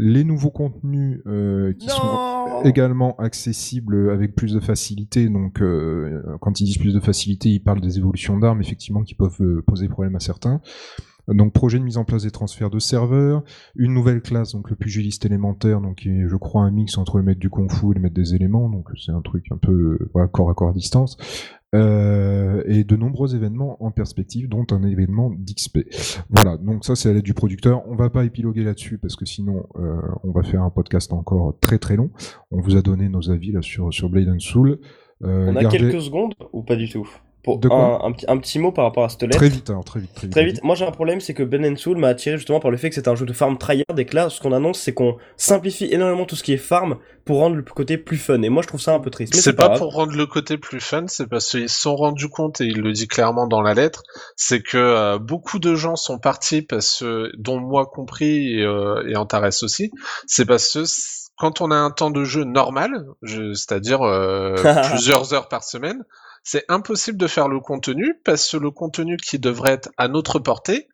Les 0.03 0.25
nouveaux 0.25 0.51
contenus 0.51 1.21
euh, 1.27 1.75
qui 1.75 1.89
Non 1.89 2.41
également 2.65 3.17
accessibles 3.17 4.11
avec 4.11 4.35
plus 4.35 4.53
de 4.53 4.61
facilité. 4.61 5.29
Donc, 5.29 5.61
euh, 5.61 6.23
quand 6.41 6.61
ils 6.61 6.65
disent 6.65 6.79
plus 6.79 6.95
de 6.95 7.01
facilité, 7.01 7.51
ils 7.51 7.61
parlent 7.61 7.81
des 7.81 7.99
évolutions 7.99 8.39
d'armes, 8.39 8.61
effectivement, 8.61 9.03
qui 9.03 9.15
peuvent 9.15 9.41
euh, 9.41 9.63
poser 9.67 9.89
problème 9.89 10.17
à 10.17 10.21
certains. 10.21 10.61
Donc, 11.29 11.53
projet 11.53 11.79
de 11.79 11.85
mise 11.85 11.97
en 11.97 12.05
place 12.05 12.25
des 12.25 12.31
transferts 12.31 12.71
de 12.71 12.81
serveurs, 12.81 13.45
une 13.77 13.95
nouvelle 13.95 14.21
classe, 14.21 14.53
donc 14.53 14.69
le 14.69 14.75
pugiliste 14.75 15.25
élémentaire, 15.27 15.81
donc 15.81 15.99
qui 15.99 16.09
est, 16.09 16.29
je 16.29 16.37
crois, 16.37 16.63
un 16.63 16.71
mix 16.71 16.99
entre 16.99 17.19
le 17.19 17.23
maître 17.23 17.39
du 17.39 17.51
kung 17.51 17.71
fu 17.71 17.91
et 17.91 17.95
le 17.95 18.01
maître 18.01 18.15
des 18.15 18.35
éléments. 18.35 18.69
Donc, 18.69 18.89
c'est 18.97 19.13
un 19.13 19.21
truc 19.21 19.47
un 19.53 19.59
peu 19.59 19.73
euh, 19.73 20.11
voilà, 20.13 20.29
corps 20.29 20.51
à 20.51 20.55
corps 20.55 20.71
à 20.71 20.73
distance. 20.73 21.17
Euh, 21.72 22.64
et 22.66 22.83
de 22.83 22.96
nombreux 22.96 23.37
événements 23.37 23.83
en 23.85 23.92
perspective, 23.92 24.48
dont 24.48 24.66
un 24.72 24.83
événement 24.83 25.30
d'XP. 25.30 25.78
Voilà, 26.28 26.56
donc 26.56 26.85
ça 26.85 26.96
c'est 26.96 27.09
la 27.09 27.14
lettre 27.14 27.24
du 27.26 27.35
producteur. 27.35 27.83
On 27.88 27.94
va 27.94 28.11
pas 28.11 28.24
épiloguer 28.24 28.64
là-dessus 28.64 28.98
parce 28.98 29.14
que 29.14 29.24
sinon 29.24 29.66
euh, 29.76 30.00
on 30.24 30.33
va 30.33 30.42
faire 30.42 30.62
un 30.64 30.70
podcast 30.70 31.12
encore 31.12 31.56
très 31.61 31.78
très 31.78 31.94
long. 31.94 32.11
On 32.50 32.61
vous 32.61 32.76
a 32.76 32.83
donné 32.83 33.09
nos 33.09 33.30
avis 33.30 33.52
là 33.52 33.62
sur 33.62 33.94
sur 33.94 34.09
Blade 34.11 34.28
and 34.28 34.40
Soul. 34.40 34.80
Euh, 35.22 35.46
On 35.52 35.54
a 35.56 35.62
gardez- 35.62 35.78
quelques 35.78 36.00
secondes 36.02 36.35
ou 36.52 36.62
pas 36.62 36.74
du 36.74 36.88
tout? 36.88 37.09
Pour 37.42 37.59
De 37.59 37.68
quoi 37.68 38.05
un, 38.05 38.09
un 38.09 38.12
petit, 38.12 38.26
un 38.29 38.37
petit 38.38 38.59
mot 38.59 38.70
par 38.70 38.85
rapport 38.85 39.05
à 39.05 39.09
cette 39.09 39.22
lettre. 39.22 39.37
Très 39.37 39.48
vite, 39.48 39.70
alors 39.70 39.85
très 39.85 40.00
vite, 40.00 40.12
très 40.14 40.26
vite. 40.26 40.33
Très 40.33 40.44
vite. 40.44 40.62
Moi, 40.62 40.74
j'ai 40.74 40.85
un 40.85 40.90
problème, 40.90 41.20
c'est 41.20 41.33
que 41.33 41.42
Ben 41.42 41.76
Soul 41.76 41.96
m'a 41.96 42.09
attiré 42.09 42.37
justement 42.37 42.61
par 42.61 42.70
le 42.70 42.76
fait 42.76 42.90
que 42.90 42.94
c'est 42.94 43.09
un 43.09 43.14
jeu 43.14 43.24
de 43.24 43.33
farm 43.33 43.57
tryhard 43.57 43.98
et 43.98 44.05
que 44.05 44.14
là, 44.14 44.29
ce 44.29 44.40
qu'on 44.40 44.53
annonce, 44.53 44.79
c'est 44.79 44.92
qu'on 44.92 45.16
simplifie 45.38 45.87
énormément 45.90 46.26
tout 46.26 46.37
ce 46.37 46.42
qui 46.42 46.53
est 46.53 46.59
farm 46.59 46.96
pour 47.24 47.38
rendre 47.38 47.57
le 47.57 47.62
côté 47.62 47.96
plus 47.96 48.18
fun. 48.18 48.42
Et 48.42 48.48
moi, 48.50 48.62
je 48.62 48.68
trouve 48.68 48.81
ça 48.81 48.92
un 48.94 49.00
peu 49.00 49.11
triste. 49.11 49.35
Mais 49.35 49.40
C'est 49.40 49.55
pas, 49.55 49.70
pas 49.70 49.79
pour 49.79 49.92
rendre 49.94 50.14
le 50.14 50.26
côté 50.26 50.59
plus 50.59 50.81
fun, 50.81 51.05
c'est 51.07 51.29
parce 51.29 51.50
qu'ils 51.50 51.68
se 51.68 51.81
sont 51.81 51.96
rendus 51.96 52.29
compte, 52.29 52.61
et 52.61 52.66
il 52.66 52.81
le 52.83 52.92
dit 52.92 53.09
clairement 53.09 53.46
dans 53.46 53.62
la 53.62 53.72
lettre, 53.74 54.03
c'est 54.37 54.61
que 54.62 54.76
euh, 54.76 55.18
beaucoup 55.18 55.59
de 55.59 55.74
gens 55.74 55.96
sont 55.96 56.18
partis, 56.18 56.62
parce 56.62 56.98
que, 57.00 57.31
dont 57.38 57.59
moi 57.59 57.87
compris, 57.87 58.59
et, 58.59 58.62
euh, 58.62 59.03
et 59.09 59.16
Antares 59.16 59.62
aussi, 59.62 59.90
c'est 60.26 60.44
parce 60.44 60.72
que 60.74 60.81
quand 61.38 61.62
on 61.62 61.70
a 61.70 61.76
un 61.76 61.90
temps 61.90 62.11
de 62.11 62.24
jeu 62.24 62.44
normal, 62.44 63.07
je- 63.22 63.55
c'est-à-dire 63.55 64.03
euh, 64.03 64.55
plusieurs 64.90 65.33
heures 65.33 65.48
par 65.48 65.64
semaine, 65.64 66.03
c'est 66.42 66.64
impossible 66.68 67.18
de 67.18 67.26
faire 67.26 67.48
le 67.48 67.61
contenu, 67.61 68.14
parce 68.24 68.50
que 68.50 68.57
le 68.57 68.70
contenu 68.70 69.16
qui 69.16 69.38
devrait 69.38 69.72
être 69.72 69.90
à 69.96 70.09
notre 70.09 70.38
portée 70.38 70.88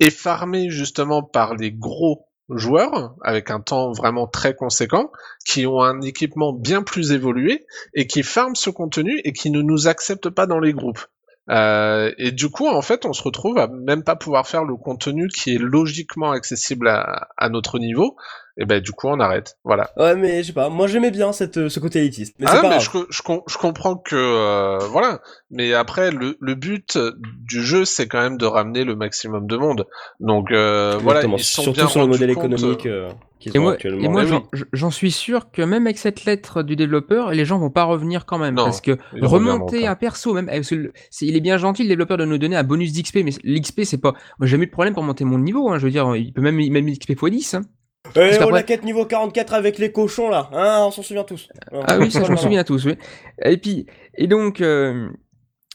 est 0.00 0.10
farmé 0.10 0.70
justement 0.70 1.22
par 1.22 1.54
les 1.54 1.72
gros 1.72 2.28
joueurs, 2.50 3.14
avec 3.22 3.50
un 3.50 3.60
temps 3.60 3.92
vraiment 3.92 4.26
très 4.26 4.54
conséquent, 4.54 5.10
qui 5.44 5.66
ont 5.66 5.82
un 5.82 6.00
équipement 6.00 6.52
bien 6.52 6.82
plus 6.82 7.12
évolué, 7.12 7.66
et 7.94 8.06
qui 8.06 8.22
farment 8.22 8.54
ce 8.54 8.70
contenu 8.70 9.20
et 9.24 9.32
qui 9.32 9.50
ne 9.50 9.62
nous 9.62 9.88
acceptent 9.88 10.30
pas 10.30 10.46
dans 10.46 10.60
les 10.60 10.72
groupes. 10.72 11.04
Euh, 11.50 12.12
et 12.18 12.30
du 12.30 12.50
coup, 12.50 12.66
en 12.66 12.82
fait, 12.82 13.06
on 13.06 13.12
se 13.12 13.22
retrouve 13.22 13.58
à 13.58 13.68
même 13.68 14.04
pas 14.04 14.16
pouvoir 14.16 14.46
faire 14.46 14.64
le 14.64 14.76
contenu 14.76 15.28
qui 15.28 15.54
est 15.54 15.58
logiquement 15.58 16.30
accessible 16.30 16.88
à, 16.88 17.28
à 17.36 17.48
notre 17.48 17.78
niveau. 17.78 18.16
Et 18.60 18.64
ben, 18.64 18.80
du 18.82 18.90
coup, 18.92 19.06
on 19.06 19.20
arrête. 19.20 19.56
Voilà. 19.64 19.90
Ouais, 19.96 20.16
mais 20.16 20.42
je 20.42 20.48
sais 20.48 20.52
pas. 20.52 20.68
Moi, 20.68 20.88
j'aimais 20.88 21.12
bien 21.12 21.32
cette, 21.32 21.58
euh, 21.58 21.68
ce 21.68 21.78
côté 21.78 22.00
élitiste. 22.00 22.34
Mais 22.40 22.46
ah, 22.48 22.56
pas 22.60 22.68
mais 22.70 22.80
je, 22.80 22.90
je, 23.08 23.22
com- 23.22 23.42
je 23.46 23.56
comprends 23.56 23.96
que 23.96 24.16
euh, 24.16 24.78
voilà. 24.90 25.20
Mais 25.50 25.72
après, 25.74 26.10
le, 26.10 26.36
le 26.40 26.54
but 26.56 26.98
du 27.46 27.62
jeu, 27.62 27.84
c'est 27.84 28.08
quand 28.08 28.20
même 28.20 28.36
de 28.36 28.46
ramener 28.46 28.82
le 28.84 28.96
maximum 28.96 29.46
de 29.46 29.56
monde. 29.56 29.86
Donc 30.18 30.50
euh, 30.50 30.98
voilà, 31.00 31.22
ils 31.24 31.38
sont 31.44 31.62
Surtout 31.62 31.78
bien 31.80 31.88
sur 31.88 32.00
le 32.00 32.08
modèle 32.08 32.34
compte, 32.34 32.46
économique 32.52 32.86
euh, 32.86 33.08
euh, 33.08 33.12
qu'ils 33.38 33.54
Et 33.54 33.58
ont 33.60 33.62
moi, 33.62 33.72
actuellement. 33.74 34.02
et 34.02 34.08
moi 34.08 34.24
Mais 34.24 34.40
j'en- 34.72 34.90
suis 34.90 35.12
sûr 35.12 35.52
que 35.52 35.62
même 35.62 35.86
avec 35.86 35.96
cette 35.98 36.24
lettre 36.24 36.64
du 36.64 36.74
développeur, 36.74 37.30
les 37.30 37.44
gens 37.44 37.58
vont 37.58 37.70
pas 37.70 37.84
revenir 37.84 38.26
quand 38.26 38.38
même. 38.38 38.54
Non, 38.56 38.64
parce 38.64 38.80
que 38.80 38.98
remonter 39.22 39.86
un 39.86 39.94
perso, 39.94 40.34
même, 40.34 40.46
parce 40.46 40.68
que 40.70 40.74
le- 40.74 40.92
c'est- 41.10 41.26
il 41.26 41.36
est 41.36 41.40
bien 41.40 41.58
gentil 41.58 41.84
le 41.84 41.88
développeur 41.88 42.16
de 42.16 42.24
nous 42.24 42.38
donner 42.38 42.56
un 42.56 42.64
bonus 42.64 42.92
d'XP, 42.92 43.18
mais 43.24 43.30
l'XP 43.44 43.82
c'est 43.84 43.98
pas. 44.00 44.12
Moi 44.38 44.46
j'ai 44.46 44.48
jamais 44.48 44.64
eu 44.64 44.66
de 44.66 44.72
problème 44.72 44.94
pour 44.94 45.04
monter 45.04 45.24
mon 45.24 45.38
niveau, 45.38 45.70
hein, 45.70 45.78
je 45.78 45.84
veux 45.84 45.90
dire, 45.92 46.16
il 46.16 46.32
peut 46.32 46.40
même, 46.42 46.56
même 46.56 46.90
XP 46.92 47.12
x10. 47.12 47.56
Hein. 47.56 47.62
Eh, 48.06 48.10
oh, 48.34 48.38
qu'après- 48.38 48.52
la 48.52 48.62
quête 48.62 48.84
niveau 48.84 49.04
44 49.04 49.52
avec 49.54 49.78
les 49.78 49.92
cochons 49.92 50.30
là, 50.30 50.48
hein, 50.52 50.84
on 50.86 50.90
s'en 50.90 51.02
souvient 51.02 51.24
tous. 51.24 51.48
Ah 51.72 51.98
oui, 51.98 52.10
ça 52.10 52.24
je 52.24 52.30
me 52.32 52.36
souviens 52.36 52.64
tous, 52.64 52.86
oui. 52.86 52.96
Et 53.44 53.56
puis, 53.58 53.86
et 54.16 54.26
donc. 54.26 54.60
euh, 54.60 55.08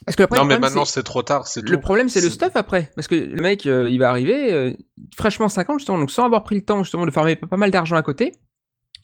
Parce 0.06 0.16
que 0.18 0.24
après, 0.24 0.38
Non, 0.40 0.46
mais 0.46 0.60
maintenant 0.60 0.84
c'est- 0.84 1.04
trop 1.04 1.22
tard, 1.22 1.48
c'est 1.48 1.62
Le 1.62 1.76
tout. 1.76 1.80
problème, 1.80 2.10
c'est 2.10 2.20
le 2.22 2.30
stuff 2.30 2.52
après. 2.56 2.90
Parce 2.96 3.08
que 3.08 3.16
le 3.16 3.42
mec, 3.42 3.66
euh, 3.66 3.88
il 3.90 4.00
va 4.00 4.10
arriver 4.10 4.52
euh, 4.52 4.74
fraîchement 5.16 5.48
50, 5.48 5.80
justement, 5.80 5.98
donc 6.00 6.12
sans 6.12 6.26
avoir 6.26 6.44
pris 6.44 6.56
le 6.56 6.66
temps, 6.66 6.84
justement, 6.84 7.06
de 7.06 7.12
farmer 7.12 7.36
pas 7.38 7.48
pas 7.48 7.56
mal 7.58 7.72
d'argent 7.72 7.96
à 7.96 8.02
côté. 8.02 8.34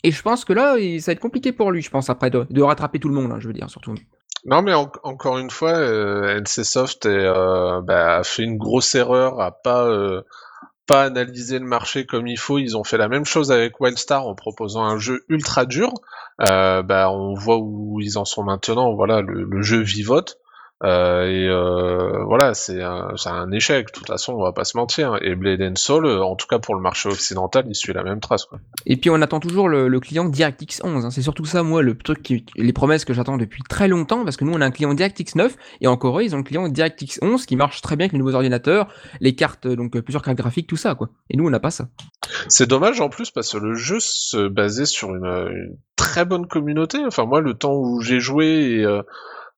Et 0.04 0.12
je 0.12 0.22
pense 0.22 0.44
que 0.44 0.52
là, 0.54 0.78
il- 0.78 1.02
ça 1.02 1.12
va 1.12 1.14
être 1.14 1.20
compliqué 1.22 1.52
pour 1.54 1.72
lui, 1.72 1.82
je 1.82 1.90
pense, 1.90 2.10
après, 2.10 2.30
de, 2.30 2.46
de 2.50 2.62
rattraper 2.62 3.00
tout 3.00 3.08
le 3.10 3.16
monde, 3.16 3.32
hein, 3.32 3.38
je 3.40 3.48
veux 3.48 3.54
dire, 3.54 3.70
surtout. 3.70 3.96
Non, 4.46 4.62
mais 4.62 4.74
en- 4.74 4.92
encore 5.04 5.38
une 5.38 5.50
fois, 5.50 5.72
euh, 5.78 6.38
NCSoft 6.40 7.06
est, 7.06 7.10
euh, 7.10 7.82
bah, 7.82 8.18
a 8.18 8.24
fait 8.24 8.44
une 8.44 8.58
grosse 8.58 8.94
erreur 8.96 9.40
à 9.40 9.52
pas 9.62 9.86
euh, 9.86 10.22
pas 10.90 11.04
analyser 11.04 11.60
le 11.60 11.66
marché 11.66 12.08
comme 12.08 12.26
il 12.26 12.40
faut. 12.40 12.58
Ils 12.58 12.76
ont 12.76 12.84
fait 12.84 12.98
la 12.98 13.08
même 13.08 13.24
chose 13.24 13.52
avec 13.52 13.80
Wildstar 13.80 14.26
en 14.26 14.34
proposant 14.34 14.84
un 14.84 14.98
jeu 14.98 15.24
ultra 15.30 15.66
dur. 15.66 15.94
Euh, 16.42 16.82
bah, 16.82 17.12
on 17.12 17.36
voit 17.36 17.60
où 17.60 18.00
ils 18.02 18.18
en 18.18 18.26
sont 18.26 18.44
maintenant. 18.44 18.96
Voilà, 18.96 19.22
le, 19.22 19.44
le 19.44 19.62
jeu 19.62 19.82
vivote. 19.82 20.40
Euh, 20.84 21.26
et 21.26 21.48
euh, 21.48 22.24
voilà, 22.26 22.54
c'est 22.54 22.82
un, 22.82 23.10
un 23.26 23.52
échec. 23.52 23.88
De 23.88 23.92
toute 23.92 24.08
façon, 24.08 24.34
on 24.34 24.42
va 24.42 24.54
pas 24.54 24.64
se 24.64 24.78
mentir. 24.78 25.18
Et 25.22 25.36
Blade 25.36 25.62
and 25.62 25.76
Soul, 25.76 26.06
euh, 26.06 26.24
en 26.24 26.36
tout 26.36 26.48
cas 26.48 26.60
pour 26.60 26.76
le 26.76 26.82
marché 26.82 27.10
occidental, 27.10 27.66
il 27.68 27.76
suit 27.76 27.94
la 27.94 28.04
même 28.04 28.20
trace. 28.20 28.46
Quoi. 28.46 28.60
Et 28.86 28.96
puis, 28.96 29.10
on 29.10 29.22
attend 29.22 29.40
toujours 29.40 29.68
le, 29.68 29.88
le 29.88 30.00
client 30.00 30.26
DirectX 30.26 30.82
11. 30.84 31.06
hein. 31.06 31.12
C'est 31.12 31.22
surtout 31.22 31.46
ça, 31.46 31.64
moi, 31.64 31.82
le 31.82 31.98
truc, 31.98 32.24
qui, 32.24 32.46
les 32.56 32.74
promesses 32.74 33.04
que 33.06 33.14
j'attends 33.14 33.38
depuis 33.38 33.62
très 33.68 33.88
longtemps, 33.88 34.24
parce 34.24 34.38
que 34.38 34.46
nous, 34.46 34.54
on 34.54 34.62
a 34.62 34.66
un 34.66 34.72
client 34.72 34.94
DirectX 34.94 35.36
9, 35.36 35.56
et 35.82 35.88
encore 35.88 36.20
eux, 36.20 36.24
ils 36.24 36.34
ont 36.34 36.38
le 36.40 36.44
client 36.44 36.68
DirectX 36.70 37.20
11 37.22 37.46
qui 37.46 37.56
marche 37.56 37.82
très 37.82 37.96
bien 37.96 38.06
avec 38.06 38.14
les 38.14 38.20
nouveaux 38.20 38.36
ordinateurs, 38.36 38.88
les 39.20 39.36
cartes, 39.36 39.66
euh, 39.66 39.76
donc 39.76 40.00
plusieurs 40.00 40.24
cartes 40.24 40.38
graphiques, 40.38 40.68
tout 40.68 40.78
ça, 40.78 40.96
quoi. 40.96 41.10
Et 41.30 41.36
nous, 41.38 41.46
on 41.46 41.50
n'a 41.50 41.60
pas 41.60 41.72
ça. 41.72 41.88
C'est 42.48 42.68
dommage 42.68 43.02
en 43.02 43.10
plus 43.10 43.32
parce 43.32 43.52
que 43.52 43.58
le 43.58 43.74
jeu 43.74 43.98
se 44.00 44.48
basait 44.48 44.86
sur 44.86 45.10
une, 45.16 45.26
une 45.26 45.78
très 45.96 46.26
bonne 46.26 46.48
communauté. 46.48 47.00
Enfin 47.06 47.26
moi 47.26 47.42
le 47.42 47.54
temps 47.54 47.74
où 47.74 48.02
j'ai 48.02 48.20
joué 48.20 48.46
et 48.46 48.86
euh, 48.86 49.02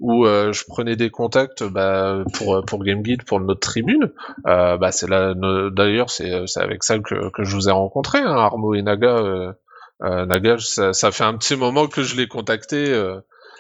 où 0.01 0.25
euh, 0.25 0.51
je 0.53 0.65
prenais 0.67 0.97
des 0.97 1.09
contacts 1.11 1.63
bah, 1.63 2.23
pour 2.33 2.65
pour 2.65 2.83
Game 2.83 3.01
Guide 3.03 3.23
pour 3.23 3.39
notre 3.39 3.61
tribune, 3.61 4.11
euh, 4.47 4.77
bah 4.77 4.91
c'est 4.91 5.09
là 5.09 5.33
d'ailleurs 5.71 6.09
c'est 6.09 6.47
c'est 6.47 6.61
avec 6.61 6.83
ça 6.83 6.99
que 6.99 7.29
que 7.31 7.43
je 7.45 7.55
vous 7.55 7.69
ai 7.69 7.71
rencontré 7.71 8.19
hein, 8.19 8.35
Armo 8.35 8.73
et 8.75 8.81
Naga. 8.83 9.17
euh, 9.17 9.53
euh, 10.03 10.25
Naga 10.25 10.57
ça, 10.59 10.93
ça 10.93 11.11
fait 11.11 11.23
un 11.23 11.37
petit 11.37 11.55
moment 11.55 11.87
que 11.87 12.03
je 12.03 12.15
l'ai 12.17 12.27
contacté. 12.27 12.91
euh, 12.93 13.19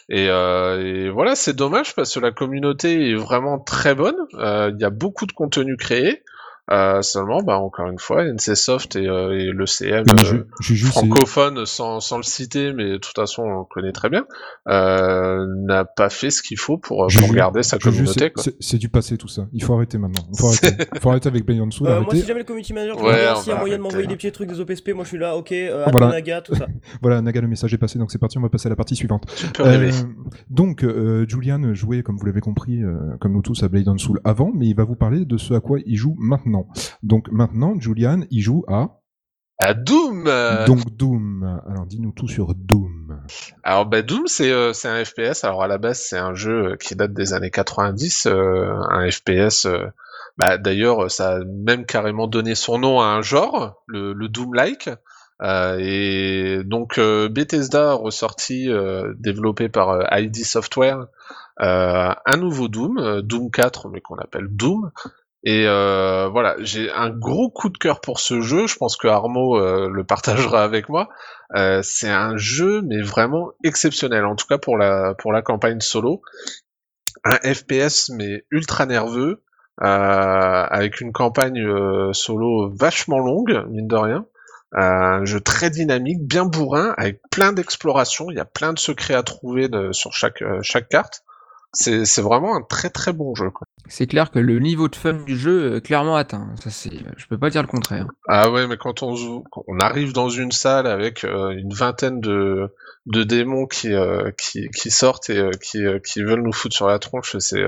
et, 0.09 0.27
euh, 0.29 1.05
et 1.05 1.09
voilà, 1.09 1.35
c'est 1.35 1.55
dommage 1.55 1.95
parce 1.95 2.13
que 2.15 2.19
la 2.19 2.31
communauté 2.31 3.11
est 3.11 3.15
vraiment 3.15 3.59
très 3.59 3.95
bonne. 3.95 4.17
Euh, 4.39 4.71
Il 4.75 4.81
y 4.81 4.85
a 4.85 4.89
beaucoup 4.89 5.25
de 5.25 5.31
contenu 5.31 5.77
créé. 5.77 6.23
Euh, 6.69 7.01
seulement, 7.01 7.41
bah, 7.41 7.57
encore 7.57 7.87
une 7.87 7.99
fois, 7.99 8.23
NCSoft 8.23 8.95
et, 8.95 9.07
euh, 9.07 9.31
et 9.37 9.45
le 9.51 9.65
CM 9.65 10.05
Non, 10.07 10.13
mais 10.15 10.39
euh, 10.39 10.75
francophone, 10.85 11.65
sans, 11.65 11.99
sans 11.99 12.17
le 12.17 12.23
citer, 12.23 12.71
mais 12.71 12.91
de 12.91 12.97
toute 12.97 13.15
façon, 13.15 13.41
on 13.43 13.59
le 13.59 13.65
connaît 13.69 13.91
très 13.91 14.09
bien, 14.09 14.25
euh, 14.69 15.45
n'a 15.65 15.85
pas 15.85 16.09
fait 16.09 16.29
ce 16.29 16.41
qu'il 16.41 16.57
faut 16.59 16.77
pour, 16.77 17.07
pour 17.07 17.33
garder 17.33 17.63
sa 17.63 17.77
communauté. 17.77 18.31
c'est- 18.59 18.77
du 18.77 18.89
passé 18.89 19.17
tout 19.17 19.27
ça. 19.27 19.47
Il 19.53 19.63
faut 19.63 19.73
arrêter 19.73 19.97
maintenant. 19.97 20.23
Il 20.33 20.39
faut 20.39 20.47
arrêter. 20.47 20.85
Il 20.93 20.99
faut 21.01 21.09
arrêter 21.09 21.27
avec 21.29 21.45
Blade 21.45 21.71
Soul. 21.73 21.87
Euh, 21.87 22.01
moi, 22.01 22.15
si 22.15 22.25
jamais 22.25 22.39
le 22.39 22.45
community 22.45 22.73
manager 22.73 22.97
tu 22.97 23.03
Ouais, 23.03 23.35
s'il 23.35 23.51
y 23.51 23.55
a 23.55 23.59
moyen 23.59 23.77
de 23.77 23.81
m'envoyer 23.83 24.07
des 24.07 24.15
petits 24.15 24.31
trucs 24.31 24.49
des 24.49 24.59
OPSP, 24.59 24.93
moi 24.93 25.03
je 25.03 25.09
suis 25.09 25.17
là, 25.17 25.35
ok, 25.35 25.51
euh, 25.51 25.85
Voilà. 25.91 26.07
Naga, 26.07 26.41
tout 26.41 26.55
ça. 26.55 26.67
Voilà, 27.01 27.21
Naga, 27.21 27.41
le 27.41 27.47
message 27.47 27.73
est 27.73 27.77
passé, 27.77 27.99
donc 27.99 28.11
c'est 28.11 28.17
parti. 28.17 28.37
On 28.37 28.41
va 28.41 28.49
passer 28.49 28.67
à 28.67 28.69
la 28.69 28.75
partie 28.75 28.95
suivante. 28.95 29.25
Euh, 29.59 29.91
donc, 30.49 30.83
euh, 30.83 31.25
Julian 31.27 31.73
jouait, 31.73 32.01
comme 32.03 32.17
vous 32.17 32.25
l'avez 32.25 32.41
compris, 32.41 32.81
euh, 32.83 32.95
comme 33.19 33.33
nous 33.33 33.41
tous, 33.41 33.61
à 33.63 33.67
Blade 33.67 33.87
and 33.89 33.97
Soul 33.97 34.19
avant, 34.23 34.51
mais 34.55 34.67
il 34.67 34.75
va 34.75 34.83
vous 34.83 34.95
parler 34.95 35.25
de 35.25 35.37
ce 35.37 35.53
à 35.53 35.59
quoi 35.59 35.79
il 35.85 35.95
joue 35.97 36.15
maintenant. 36.19 36.50
Donc 37.03 37.27
maintenant, 37.31 37.73
Julian, 37.79 38.21
il 38.31 38.41
joue 38.41 38.63
à 38.67 38.99
À 39.59 39.73
Doom 39.73 40.23
donc 40.65 40.89
Doom. 40.97 41.61
Alors 41.69 41.85
dis-nous 41.85 42.11
tout 42.13 42.27
sur 42.27 42.55
Doom. 42.55 43.21
Alors 43.63 43.85
bah, 43.85 44.01
Doom 44.01 44.23
c'est 44.25 44.51
euh, 44.51 44.73
c'est 44.73 44.87
un 44.87 45.03
FPS. 45.05 45.43
Alors 45.43 45.61
à 45.63 45.67
la 45.67 45.77
base 45.77 45.99
c'est 45.99 46.17
un 46.17 46.33
jeu 46.33 46.71
euh, 46.71 46.75
qui 46.77 46.95
date 46.95 47.13
des 47.13 47.33
années 47.33 47.51
90, 47.51 48.25
euh, 48.25 48.71
un 48.89 49.09
FPS. 49.09 49.65
euh, 49.65 49.85
bah, 50.37 50.57
D'ailleurs 50.57 51.11
ça 51.11 51.35
a 51.35 51.39
même 51.43 51.85
carrément 51.85 52.25
donné 52.27 52.55
son 52.55 52.79
nom 52.79 53.01
à 53.01 53.05
un 53.05 53.21
genre, 53.21 53.83
le, 53.87 54.13
le 54.13 54.27
Doom-like. 54.29 54.89
Et 55.79 56.61
donc 56.65 56.99
Bethesda 56.99 57.91
a 57.91 57.93
ressorti, 57.93 58.69
développé 59.17 59.69
par 59.69 60.07
ID 60.15 60.43
Software, 60.45 61.07
un 61.57 62.37
nouveau 62.37 62.67
Doom, 62.67 63.21
Doom 63.21 63.49
4 63.49 63.89
mais 63.89 64.01
qu'on 64.01 64.17
appelle 64.17 64.47
Doom. 64.49 64.91
Et 65.43 65.65
euh, 65.65 66.29
voilà, 66.29 66.55
j'ai 66.59 66.91
un 66.91 67.09
gros 67.09 67.49
coup 67.49 67.69
de 67.69 67.77
cœur 67.77 67.99
pour 67.99 68.19
ce 68.19 68.41
jeu. 68.41 68.67
Je 68.67 68.75
pense 68.75 68.95
que 68.95 69.07
Armo 69.07 69.57
euh, 69.57 69.89
le 69.89 70.03
partagera 70.03 70.63
avec 70.63 70.87
moi. 70.87 71.09
Euh, 71.55 71.81
c'est 71.83 72.09
un 72.09 72.37
jeu, 72.37 72.81
mais 72.83 73.01
vraiment 73.01 73.51
exceptionnel. 73.63 74.25
En 74.25 74.35
tout 74.35 74.45
cas 74.47 74.57
pour 74.57 74.77
la 74.77 75.15
pour 75.15 75.33
la 75.33 75.41
campagne 75.41 75.81
solo, 75.81 76.21
un 77.23 77.37
FPS 77.37 78.09
mais 78.09 78.45
ultra 78.51 78.85
nerveux, 78.85 79.43
euh, 79.81 79.85
avec 79.85 81.01
une 81.01 81.11
campagne 81.11 81.59
euh, 81.59 82.13
solo 82.13 82.69
vachement 82.75 83.19
longue, 83.19 83.65
mine 83.69 83.87
de 83.87 83.95
rien. 83.95 84.25
Euh, 84.75 84.79
un 84.79 85.25
jeu 85.25 85.41
très 85.41 85.69
dynamique, 85.69 86.19
bien 86.21 86.45
bourrin, 86.45 86.93
avec 86.97 87.19
plein 87.31 87.51
d'explorations. 87.51 88.29
Il 88.29 88.37
y 88.37 88.39
a 88.39 88.45
plein 88.45 88.73
de 88.73 88.79
secrets 88.79 89.15
à 89.15 89.23
trouver 89.23 89.69
sur 89.91 90.13
chaque 90.13 90.43
chaque 90.61 90.87
carte. 90.87 91.23
C'est 91.73 92.05
c'est 92.05 92.21
vraiment 92.21 92.55
un 92.55 92.61
très 92.61 92.89
très 92.89 93.11
bon 93.11 93.33
jeu. 93.33 93.49
Quoi. 93.49 93.65
C'est 93.87 94.07
clair 94.07 94.31
que 94.31 94.39
le 94.39 94.59
niveau 94.59 94.87
de 94.87 94.95
fun 94.95 95.13
du 95.13 95.37
jeu 95.37 95.75
est 95.75 95.81
clairement 95.81 96.15
atteint. 96.15 96.47
Ça, 96.63 96.69
c'est, 96.69 96.91
je 97.17 97.27
peux 97.27 97.37
pas 97.37 97.49
dire 97.49 97.61
le 97.61 97.67
contraire. 97.67 98.07
Ah 98.27 98.49
ouais, 98.49 98.67
mais 98.67 98.77
quand 98.77 99.03
on 99.03 99.15
on 99.67 99.79
arrive 99.79 100.13
dans 100.13 100.29
une 100.29 100.51
salle 100.51 100.87
avec 100.87 101.23
euh, 101.23 101.49
une 101.49 101.73
vingtaine 101.73 102.21
de, 102.21 102.71
démons 103.05 103.65
qui, 103.65 103.93
euh, 103.93 104.31
qui, 104.37 104.91
sortent 104.91 105.29
et 105.29 105.37
euh, 105.37 105.51
qui, 105.99 106.21
veulent 106.21 106.43
nous 106.43 106.53
foutre 106.53 106.75
sur 106.75 106.87
la 106.87 106.99
tronche, 106.99 107.35
c'est 107.39 107.63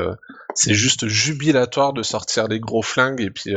c'est 0.56 0.76
juste 0.76 1.08
jubilatoire 1.08 1.94
de 1.94 2.04
sortir 2.04 2.48
les 2.48 2.60
gros 2.60 2.84
flingues 2.84 3.22
et 3.22 3.32
puis 3.32 3.56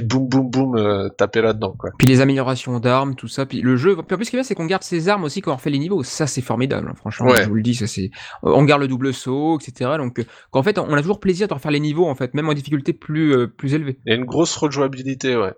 puis 0.00 0.02
boum 0.02 0.26
boum 0.28 0.50
boum 0.50 0.76
euh, 0.76 1.08
taper 1.08 1.40
là-dedans 1.42 1.74
quoi. 1.78 1.90
Puis 1.98 2.08
les 2.08 2.20
améliorations 2.20 2.80
d'armes, 2.80 3.14
tout 3.14 3.28
ça. 3.28 3.46
Puis 3.46 3.60
le 3.60 3.76
jeu. 3.76 3.94
Puis 3.94 4.14
en 4.14 4.16
plus, 4.16 4.24
ce 4.24 4.30
qui 4.30 4.36
est 4.36 4.40
bien, 4.40 4.44
c'est 4.44 4.54
qu'on 4.54 4.66
garde 4.66 4.82
ses 4.82 5.08
armes 5.08 5.24
aussi 5.24 5.40
quand 5.40 5.52
on 5.52 5.56
refait 5.56 5.70
les 5.70 5.78
niveaux. 5.78 6.02
Ça, 6.02 6.26
c'est 6.26 6.40
formidable. 6.40 6.88
hein, 6.90 6.94
franchement, 6.96 7.26
Ouais. 7.28 7.42
je 7.44 7.48
vous 7.48 7.54
le 7.54 7.62
dis. 7.62 7.74
Ça, 7.74 7.86
c'est. 7.86 8.10
On 8.42 8.64
garde 8.64 8.80
le 8.82 8.88
double 8.88 9.14
saut, 9.14 9.58
etc. 9.60 9.92
Donc, 9.98 10.18
euh, 10.18 10.24
qu'en 10.50 10.62
fait, 10.62 10.78
on 10.78 10.92
a 10.92 11.00
toujours 11.00 11.20
plaisir 11.20 11.46
de 11.48 11.54
refaire 11.54 11.70
les 11.70 11.80
niveaux, 11.80 12.06
en 12.06 12.14
fait, 12.14 12.34
même 12.34 12.48
en 12.48 12.54
difficulté 12.54 12.92
plus 12.92 13.32
euh, 13.36 13.46
plus 13.46 13.74
élevée. 13.74 13.98
Il 14.06 14.10
y 14.10 14.12
a 14.12 14.18
une 14.18 14.24
grosse 14.24 14.56
rejouabilité, 14.56 15.36
ouais. 15.36 15.52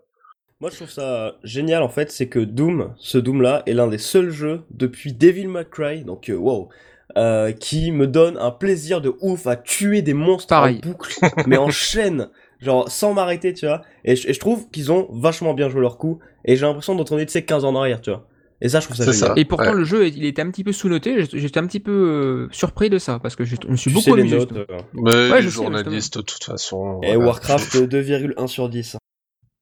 Moi, 0.60 0.70
je 0.70 0.76
trouve 0.76 0.90
ça 0.90 1.34
génial 1.44 1.82
en 1.82 1.88
fait, 1.90 2.10
c'est 2.10 2.28
que 2.28 2.38
Doom, 2.38 2.94
ce 2.98 3.18
Doom 3.18 3.42
là, 3.42 3.62
est 3.66 3.74
l'un 3.74 3.88
des 3.88 3.98
seuls 3.98 4.30
jeux 4.30 4.62
depuis 4.70 5.12
Devil 5.12 5.48
May 5.48 5.66
Cry, 5.70 6.02
donc 6.02 6.30
euh, 6.30 6.34
wow, 6.34 6.70
euh, 7.18 7.52
qui 7.52 7.92
me 7.92 8.06
donne 8.06 8.38
un 8.38 8.50
plaisir 8.50 9.02
de 9.02 9.14
ouf 9.20 9.46
à 9.46 9.56
tuer 9.56 10.00
des 10.00 10.14
monstres 10.14 10.48
Pareil. 10.48 10.80
en 10.82 10.88
boucle, 10.88 11.14
mais 11.46 11.58
en 11.58 11.68
chaîne, 11.70 12.28
genre 12.60 12.90
sans 12.90 13.14
m'arrêter, 13.14 13.52
tu 13.54 13.66
vois. 13.66 13.82
Et 14.04 14.16
je, 14.16 14.28
et 14.28 14.32
je 14.32 14.40
trouve 14.40 14.68
qu'ils 14.70 14.90
ont 14.92 15.08
vachement 15.12 15.54
bien 15.54 15.68
joué 15.68 15.80
leur 15.80 15.98
coup, 15.98 16.18
et 16.44 16.56
j'ai 16.56 16.66
l'impression 16.66 16.94
d'entendre, 16.94 17.22
tu 17.22 17.28
sais, 17.30 17.44
15 17.44 17.64
ans 17.64 17.70
en 17.74 17.76
arrière, 17.80 18.00
tu 18.00 18.10
vois. 18.10 18.26
Et 18.62 18.70
ça, 18.70 18.80
je 18.80 18.86
trouve 18.86 18.96
ça 18.96 19.12
ça. 19.12 19.34
Et 19.36 19.44
pourtant, 19.44 19.72
Ouais. 19.72 19.76
le 19.76 19.84
jeu, 19.84 20.06
il 20.08 20.24
était 20.24 20.40
un 20.40 20.50
petit 20.50 20.64
peu 20.64 20.72
sous-noté. 20.72 21.20
J'étais- 21.20 21.38
J'étais 21.38 21.60
un 21.60 21.66
petit 21.66 21.78
peu 21.80 21.92
euh, 21.92 22.48
surpris 22.52 22.88
de 22.88 22.98
ça 22.98 23.18
parce 23.18 23.36
que 23.36 23.44
je 23.44 23.54
je 23.62 23.68
me 23.68 23.76
suis 23.76 23.90
Tu 23.90 23.94
beaucoup 23.94 24.16
sais 24.16 24.22
les 24.22 24.32
amusé. 24.32 24.48
euh, 24.56 24.64
Mais 24.94 25.02
Ouais, 25.30 25.36
les 25.36 25.42
je 25.42 25.48
sais, 25.50 25.54
journalistes, 25.56 26.16
de 26.16 26.22
toute 26.22 26.42
façon. 26.42 27.00
Et 27.02 27.16
voilà. 27.16 27.26
Warcraft 27.32 27.76
2,1 27.86 28.46
sur 28.46 28.70
10. 28.70 28.96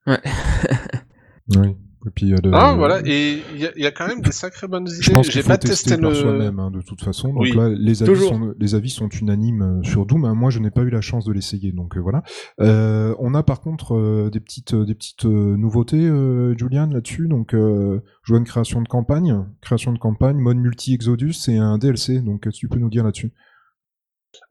Oui. 0.07 0.14
Et 2.06 2.10
puis, 2.10 2.34
Ah, 2.52 2.74
voilà, 2.76 3.00
et 3.06 3.42
il 3.54 3.60
y, 3.60 3.66
a- 3.66 3.72
il 3.76 3.82
y 3.82 3.86
a 3.86 3.90
quand 3.90 4.06
même 4.06 4.20
des 4.20 4.30
sacrées 4.32 4.68
bonnes 4.68 4.86
Je 4.88 4.96
idées. 5.06 5.12
pense 5.14 5.26
J'ai 5.26 5.32
qu'il 5.32 5.42
faut 5.42 5.48
pas 5.48 5.56
tester 5.56 5.90
testé 5.90 6.00
par 6.02 6.10
le. 6.10 6.14
soi-même, 6.16 6.58
hein, 6.58 6.70
de 6.70 6.82
toute 6.82 7.02
façon. 7.02 7.28
Donc 7.32 7.42
Oui, 7.42 7.52
là, 7.52 7.70
les 7.70 8.02
avis, 8.02 8.12
toujours. 8.12 8.28
sont, 8.28 8.54
les 8.58 8.74
avis 8.74 8.90
sont 8.90 9.08
unanimes 9.08 9.62
euh, 9.62 9.82
sur 9.82 10.04
Doom. 10.04 10.26
hein. 10.26 10.34
Moi, 10.34 10.50
je 10.50 10.58
n'ai 10.58 10.70
pas 10.70 10.82
eu 10.82 10.90
la 10.90 11.00
chance 11.00 11.24
de 11.24 11.32
l'essayer, 11.32 11.72
donc 11.72 11.96
euh, 11.96 12.00
voilà. 12.00 12.22
Euh, 12.60 13.14
on 13.20 13.32
a 13.34 13.42
par 13.42 13.60
contre 13.62 13.94
euh, 13.94 14.28
des 14.30 14.40
petites, 14.40 14.74
des 14.74 14.94
petites 14.94 15.24
euh, 15.24 15.56
nouveautés, 15.56 16.06
euh, 16.06 16.54
Julian, 16.58 16.88
là-dessus. 16.92 17.26
Donc, 17.26 17.54
euh, 17.54 18.00
je 18.22 18.32
vois 18.32 18.38
une 18.38 18.44
création 18.46 18.82
de 18.82 18.88
campagne, 18.88 19.42
création 19.62 19.92
de 19.92 19.98
campagne, 19.98 20.36
mode 20.36 20.58
multi 20.58 20.92
Exodus 20.92 21.34
et 21.48 21.56
un 21.56 21.78
DLC. 21.78 22.20
Donc, 22.20 22.42
qu'est-ce 22.42 22.56
que 22.56 22.60
tu 22.60 22.68
peux 22.68 22.78
nous 22.80 22.90
dire 22.90 23.04
là-dessus? 23.04 23.32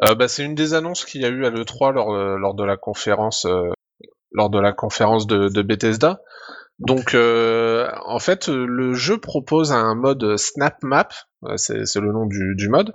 Euh, 0.04 0.16
bah, 0.16 0.28
c'est 0.28 0.44
une 0.44 0.56
des 0.56 0.74
annonces 0.74 1.06
qu'il 1.06 1.22
y 1.22 1.26
a 1.26 1.30
eu 1.30 1.46
à 1.46 1.50
l'E3 1.52 1.92
lors, 1.94 2.12
lors 2.40 2.56
de 2.56 2.64
la 2.64 2.78
conférence, 2.78 3.46
euh, 3.46 3.70
lors 4.32 4.50
de 4.50 4.60
la 4.60 4.74
conférence 4.74 5.28
de, 5.28 5.50
de 5.50 5.62
Bethesda. 5.62 6.20
Donc, 6.80 7.14
euh, 7.14 7.90
en 8.06 8.20
fait, 8.20 8.48
le 8.48 8.94
jeu 8.94 9.18
propose 9.18 9.72
un 9.72 9.96
mode 9.96 10.38
Snap 10.38 10.82
Map, 10.84 11.10
euh, 11.46 11.58
c'est 11.58 12.00
le 12.00 12.12
nom 12.12 12.26
du, 12.26 12.68
mode, 12.68 12.94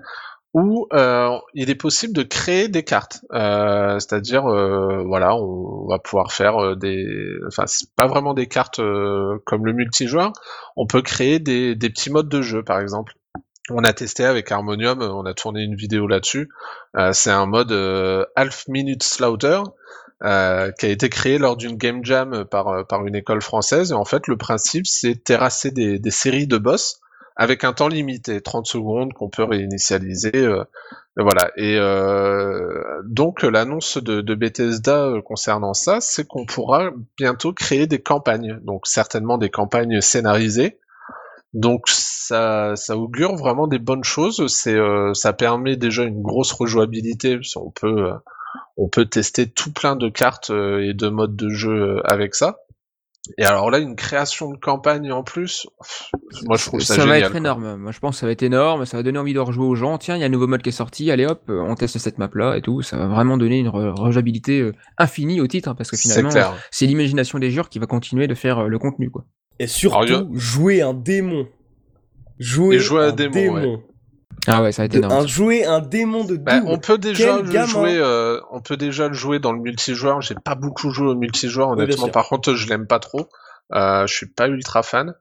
où 0.54 0.88
euh, 0.92 1.38
il 1.54 1.70
est 1.70 1.74
possible 1.74 2.12
de 2.12 2.22
créer 2.22 2.68
des 2.68 2.82
cartes. 2.82 3.20
Euh, 3.32 3.98
C'est-à-dire, 3.98 4.46
euh, 4.46 5.02
voilà, 5.04 5.36
on 5.36 5.86
va 5.86 5.98
pouvoir 5.98 6.32
faire 6.32 6.76
des, 6.76 7.06
enfin, 7.46 7.64
c'est 7.66 7.88
pas 7.94 8.06
vraiment 8.06 8.34
des 8.34 8.46
cartes 8.46 8.80
comme 9.44 9.64
le 9.64 9.72
multijoueur. 9.72 10.32
On 10.76 10.86
peut 10.86 11.02
créer 11.02 11.38
des, 11.38 11.74
des 11.74 11.90
petits 11.90 12.10
modes 12.10 12.28
de 12.28 12.42
jeu, 12.42 12.62
par 12.62 12.80
exemple. 12.80 13.14
On 13.70 13.84
a 13.84 13.92
testé 13.92 14.24
avec 14.24 14.50
Harmonium, 14.50 15.02
on 15.02 15.26
a 15.26 15.34
tourné 15.34 15.62
une 15.62 15.74
vidéo 15.74 16.06
là-dessus. 16.06 16.48
C'est 17.12 17.30
un 17.30 17.46
mode 17.46 17.70
Half 18.34 18.66
Minute 18.66 19.02
Slaughter 19.02 19.60
euh, 20.24 20.72
qui 20.72 20.86
a 20.86 20.88
été 20.88 21.08
créé 21.08 21.38
lors 21.38 21.56
d'une 21.56 21.76
game 21.76 22.04
jam 22.04 22.44
par, 22.44 22.68
euh, 22.68 22.84
par 22.84 23.06
une 23.06 23.14
école 23.14 23.42
française. 23.42 23.90
Et 23.92 23.94
en 23.94 24.04
fait, 24.04 24.26
le 24.26 24.36
principe, 24.36 24.86
c'est 24.86 25.22
terrasser 25.22 25.70
des, 25.70 25.98
des 25.98 26.10
séries 26.10 26.46
de 26.46 26.58
boss 26.58 27.00
avec 27.36 27.62
un 27.64 27.72
temps 27.72 27.88
limité, 27.88 28.40
30 28.40 28.66
secondes 28.66 29.12
qu'on 29.12 29.28
peut 29.30 29.44
réinitialiser. 29.44 30.32
euh, 30.34 30.64
voilà. 31.16 31.50
Et 31.56 31.76
euh, 31.78 32.82
donc, 33.04 33.42
l'annonce 33.42 33.98
de, 33.98 34.20
de 34.20 34.34
Bethesda 34.34 35.06
euh, 35.06 35.22
concernant 35.22 35.74
ça, 35.74 35.98
c'est 36.00 36.26
qu'on 36.26 36.46
pourra 36.46 36.90
bientôt 37.16 37.52
créer 37.52 37.86
des 37.86 38.00
campagnes. 38.00 38.58
Donc, 38.62 38.86
certainement 38.86 39.38
des 39.38 39.50
campagnes 39.50 40.00
scénarisées. 40.00 40.78
Donc 41.54 41.88
ça, 41.88 42.74
ça 42.76 42.96
augure 42.96 43.36
vraiment 43.36 43.66
des 43.66 43.78
bonnes 43.78 44.04
choses. 44.04 44.46
C'est, 44.48 44.74
euh, 44.74 45.14
ça 45.14 45.32
permet 45.32 45.76
déjà 45.76 46.04
une 46.04 46.22
grosse 46.22 46.52
rejouabilité. 46.52 47.40
qu'on 47.54 47.70
peut, 47.70 48.12
on 48.76 48.88
peut 48.88 49.06
tester 49.06 49.48
tout 49.48 49.72
plein 49.72 49.96
de 49.96 50.08
cartes 50.08 50.50
euh, 50.50 50.80
et 50.88 50.94
de 50.94 51.08
modes 51.08 51.36
de 51.36 51.48
jeu 51.48 51.96
euh, 51.98 52.00
avec 52.04 52.34
ça. 52.34 52.58
Et 53.36 53.44
alors 53.44 53.70
là, 53.70 53.78
une 53.78 53.94
création 53.94 54.50
de 54.52 54.56
campagne 54.56 55.12
en 55.12 55.22
plus, 55.22 55.66
moi 56.46 56.56
je 56.56 56.64
trouve 56.64 56.80
ça, 56.80 56.94
va 56.96 57.02
génial. 57.02 57.22
être 57.24 57.30
quoi. 57.32 57.38
énorme. 57.40 57.76
Moi, 57.76 57.92
je 57.92 57.98
pense 57.98 58.16
que 58.16 58.20
ça 58.20 58.26
va 58.26 58.32
être 58.32 58.42
énorme. 58.42 58.86
Ça 58.86 58.96
va 58.96 59.02
donner 59.02 59.18
envie 59.18 59.34
de 59.34 59.38
rejouer 59.38 59.66
aux 59.66 59.74
gens. 59.74 59.98
Tiens, 59.98 60.16
il 60.16 60.20
y 60.20 60.22
a 60.22 60.26
un 60.26 60.30
nouveau 60.30 60.46
mode 60.46 60.62
qui 60.62 60.70
est 60.70 60.72
sorti. 60.72 61.10
Allez 61.10 61.26
hop, 61.26 61.42
on 61.48 61.74
teste 61.74 61.98
cette 61.98 62.16
map-là 62.16 62.56
et 62.56 62.62
tout. 62.62 62.80
Ça 62.80 62.96
va 62.96 63.06
vraiment 63.06 63.36
donner 63.36 63.58
une 63.58 63.68
re- 63.68 63.90
rejouabilité 64.00 64.60
euh, 64.60 64.72
infinie 64.96 65.42
au 65.42 65.46
titre 65.46 65.68
hein, 65.68 65.74
parce 65.74 65.90
que 65.90 65.98
finalement, 65.98 66.30
c'est 66.70 66.86
l'imagination 66.86 67.38
des 67.38 67.50
joueurs 67.50 67.68
qui 67.68 67.78
va 67.78 67.86
continuer 67.86 68.28
de 68.28 68.34
faire 68.34 68.66
le 68.66 68.78
contenu, 68.78 69.10
quoi. 69.10 69.26
Et 69.58 69.66
surtout, 69.66 69.98
Alors, 69.98 70.20
a- 70.22 70.26
jouer 70.38 70.80
un 70.80 70.94
démon. 70.94 71.48
Jouer, 72.38 72.76
Et 72.76 72.78
jouer 72.78 73.02
un 73.04 73.08
un 73.08 73.12
démon, 73.12 73.32
démon. 73.34 73.74
ouais. 73.74 73.84
Ah 74.46 74.62
ouais, 74.62 74.72
ça 74.72 74.84
être 74.84 74.92
De- 74.92 74.98
énorme. 74.98 75.12
un, 75.12 75.26
jouer 75.26 75.64
un 75.64 75.80
démon 75.80 76.24
de 76.24 76.36
Bah, 76.36 76.60
on 76.66 76.78
peut 76.78 76.98
déjà 76.98 77.36
Quel 77.36 77.46
le 77.46 77.52
gamin. 77.52 77.66
jouer, 77.66 77.98
euh, 77.98 78.40
on 78.50 78.60
peut 78.60 78.76
déjà 78.76 79.08
le 79.08 79.14
jouer 79.14 79.38
dans 79.38 79.52
le 79.52 79.60
multijoueur. 79.60 80.20
J'ai 80.22 80.34
pas 80.34 80.54
beaucoup 80.54 80.90
joué 80.90 81.08
au 81.08 81.14
multijoueur, 81.14 81.70
honnêtement. 81.70 82.08
Par 82.08 82.28
contre, 82.28 82.54
je 82.54 82.68
l'aime 82.68 82.86
pas 82.86 82.98
trop. 82.98 83.28
Euh, 83.74 84.06
je 84.06 84.14
suis 84.14 84.26
pas 84.26 84.48
ultra 84.48 84.82
fan. 84.82 85.14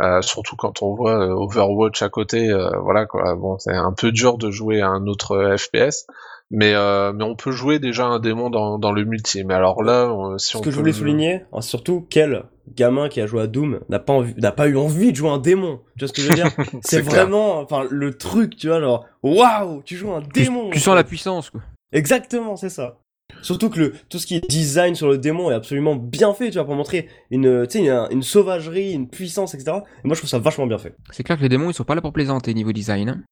Euh, 0.00 0.22
surtout 0.22 0.56
quand 0.56 0.82
on 0.82 0.94
voit 0.94 1.26
Overwatch 1.28 2.02
à 2.02 2.08
côté, 2.08 2.48
euh, 2.50 2.70
voilà 2.82 3.04
quoi. 3.06 3.34
Bon, 3.36 3.58
c'est 3.58 3.74
un 3.74 3.92
peu 3.92 4.10
dur 4.10 4.38
de 4.38 4.50
jouer 4.50 4.80
à 4.80 4.88
un 4.88 5.06
autre 5.06 5.54
FPS, 5.56 6.06
mais 6.50 6.72
euh, 6.74 7.12
mais 7.12 7.24
on 7.24 7.36
peut 7.36 7.52
jouer 7.52 7.78
déjà 7.78 8.06
un 8.06 8.18
démon 8.18 8.48
dans, 8.50 8.78
dans 8.78 8.90
le 8.90 9.04
multi. 9.04 9.44
Mais 9.44 9.54
alors 9.54 9.82
là, 9.82 10.10
si 10.38 10.52
Ce 10.52 10.58
on 10.58 10.60
que 10.62 10.70
je 10.70 10.76
voulais 10.76 10.90
le- 10.92 10.96
souligner, 10.96 11.44
hein, 11.52 11.60
surtout 11.60 12.06
quel 12.10 12.44
gamin 12.68 13.08
qui 13.08 13.20
a 13.20 13.26
joué 13.26 13.42
à 13.42 13.46
Doom 13.46 13.80
n'a 13.88 13.98
pas 13.98 14.12
envie, 14.12 14.34
n'a 14.36 14.52
pas 14.52 14.68
eu 14.68 14.76
envie 14.76 15.10
de 15.12 15.16
jouer 15.16 15.30
un 15.30 15.38
démon. 15.38 15.80
Tu 15.98 16.04
vois 16.04 16.08
ce 16.08 16.12
que 16.12 16.22
je 16.22 16.28
veux 16.28 16.34
dire 16.34 16.50
C'est 16.84 17.00
vraiment, 17.00 17.58
enfin, 17.60 17.86
le 17.90 18.14
truc, 18.14 18.56
tu 18.56 18.68
vois, 18.68 18.80
genre, 18.80 19.06
waouh, 19.22 19.82
tu 19.82 19.96
joues 19.96 20.12
un 20.12 20.22
démon. 20.34 20.70
tu 20.70 20.78
sens 20.80 20.94
la 20.94 21.04
puissance, 21.04 21.50
quoi. 21.50 21.60
Exactement, 21.92 22.56
c'est 22.56 22.70
ça. 22.70 22.98
Surtout 23.40 23.70
que 23.70 23.78
le, 23.80 23.94
tout 24.08 24.18
ce 24.18 24.26
qui 24.26 24.36
est 24.36 24.48
design 24.48 24.94
sur 24.94 25.08
le 25.08 25.16
démon 25.18 25.50
est 25.50 25.54
absolument 25.54 25.96
bien 25.96 26.34
fait, 26.34 26.48
tu 26.50 26.54
vois, 26.58 26.64
pour 26.66 26.74
montrer 26.74 27.08
une, 27.30 27.66
tu 27.66 27.78
sais, 27.78 27.84
une, 27.84 28.06
une 28.10 28.22
sauvagerie, 28.22 28.92
une 28.92 29.08
puissance, 29.08 29.54
etc. 29.54 29.78
Et 30.04 30.06
moi, 30.06 30.14
je 30.14 30.20
trouve 30.20 30.28
ça 30.30 30.38
vachement 30.38 30.66
bien 30.66 30.78
fait. 30.78 30.94
C'est 31.10 31.22
clair 31.22 31.36
que 31.38 31.42
les 31.42 31.48
démons, 31.48 31.70
ils 31.70 31.74
sont 31.74 31.84
pas 31.84 31.94
là 31.94 32.00
pour 32.02 32.12
plaisanter 32.12 32.52
niveau 32.54 32.72
design. 32.72 33.08
hein. 33.08 33.22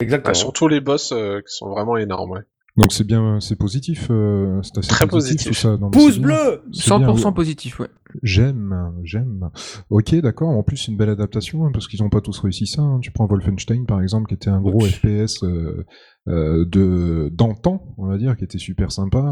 Exactement. 0.00 0.30
Ah, 0.30 0.34
surtout 0.34 0.68
les 0.68 0.80
boss 0.80 1.12
euh, 1.12 1.40
qui 1.40 1.52
sont 1.54 1.68
vraiment 1.70 1.96
énormes. 1.96 2.30
ouais. 2.32 2.40
Donc 2.76 2.92
c'est 2.92 3.02
bien, 3.04 3.40
c'est 3.40 3.56
positif, 3.56 4.06
euh, 4.10 4.60
c'est 4.62 4.78
assez 4.78 4.88
Très 4.88 5.08
positif, 5.08 5.36
positif. 5.48 5.48
tout 5.48 5.54
ça. 5.68 5.76
Non, 5.78 5.90
Pouce 5.90 6.18
bien. 6.18 6.28
bleu 6.28 6.62
C'est 6.72 6.96
bien, 6.96 7.08
100% 7.12 7.24
ouais. 7.26 7.32
positif, 7.34 7.80
ouais. 7.80 7.88
J'aime, 8.22 8.92
j'aime. 9.02 9.50
Ok, 9.90 10.14
d'accord. 10.16 10.50
En 10.50 10.62
plus, 10.62 10.76
c'est 10.76 10.92
une 10.92 10.96
belle 10.96 11.10
adaptation 11.10 11.66
hein, 11.66 11.70
parce 11.72 11.88
qu'ils 11.88 12.00
n'ont 12.02 12.08
pas 12.08 12.20
tous 12.20 12.38
réussi 12.38 12.66
ça. 12.68 12.82
hein. 12.82 13.00
Tu 13.02 13.10
prends 13.10 13.26
Wolfenstein 13.26 13.84
par 13.84 14.00
exemple, 14.00 14.28
qui 14.28 14.34
était 14.34 14.48
un 14.50 14.60
gros. 14.60 14.80
FPS 14.80 15.42
euh, 15.42 15.84
euh, 16.28 16.64
de 16.68 17.30
d'antan, 17.32 17.82
on 17.98 18.06
va 18.06 18.16
dire, 18.16 18.36
qui 18.36 18.44
était 18.44 18.58
super 18.58 18.92
sympa. 18.92 19.24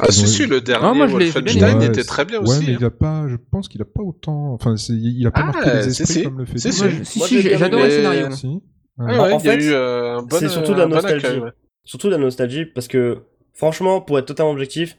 Ah 0.00 0.10
si 0.10 0.22
ont- 0.22 0.26
si, 0.26 0.46
le 0.46 0.62
dernier 0.62 0.96
moi, 0.96 1.06
j'ai 1.06 1.16
bien 1.18 1.26
Wolfenstein 1.32 1.82
était 1.82 1.98
Ouais, 1.98 2.04
très 2.04 2.24
bien 2.24 2.38
Ouais, 2.40 2.48
aussi. 2.48 2.64
mais 2.66 2.72
hein. 2.72 2.76
il 2.80 2.84
a 2.86 2.90
pas. 2.90 3.28
Je 3.28 3.36
pense 3.50 3.68
qu'il 3.68 3.82
a 3.82 3.84
pas 3.84 4.02
autant. 4.02 4.54
Enfin, 4.54 4.76
c'est- 4.78 4.94
il 4.94 5.26
a 5.26 5.30
pas 5.30 5.42
Ah, 5.42 5.52
marqué 5.52 5.70
les 5.70 5.88
esprits 5.88 6.06
si. 6.06 6.22
comme 6.22 6.38
le 6.38 6.46
fait. 6.46 6.58
Si, 6.58 6.72
si. 6.72 6.82
Moi, 6.82 6.92
si, 7.04 7.18
Moi, 7.18 7.28
si, 7.28 7.42
bien 7.42 7.58
j'adore 7.58 7.80
le 7.82 7.90
scénario. 7.90 8.26
moi. 8.28 8.36
Si. 8.36 8.60
Ah 8.98 9.04
Ouais. 9.04 9.10
ouais, 9.12 9.18
En 9.34 9.38
il 9.40 9.44
y 9.44 9.48
a 9.48 9.52
fait, 9.52 9.64
eu 9.64 9.72
euh, 9.72 10.18
un 10.18 10.22
bon, 10.22 10.36
c'est 10.38 10.48
surtout 10.48 10.72
de 10.72 10.78
la 10.78 10.86
nostalgie. 10.86 11.26
accueil, 11.26 11.40
ouais. 11.40 11.50
Surtout 11.84 12.08
de 12.08 12.12
la 12.12 12.18
nostalgie 12.18 12.64
parce 12.66 12.88
que 12.88 13.22
franchement 13.52 14.00
pour 14.00 14.18
être 14.18 14.26
totalement 14.26 14.52
objectif 14.52 14.96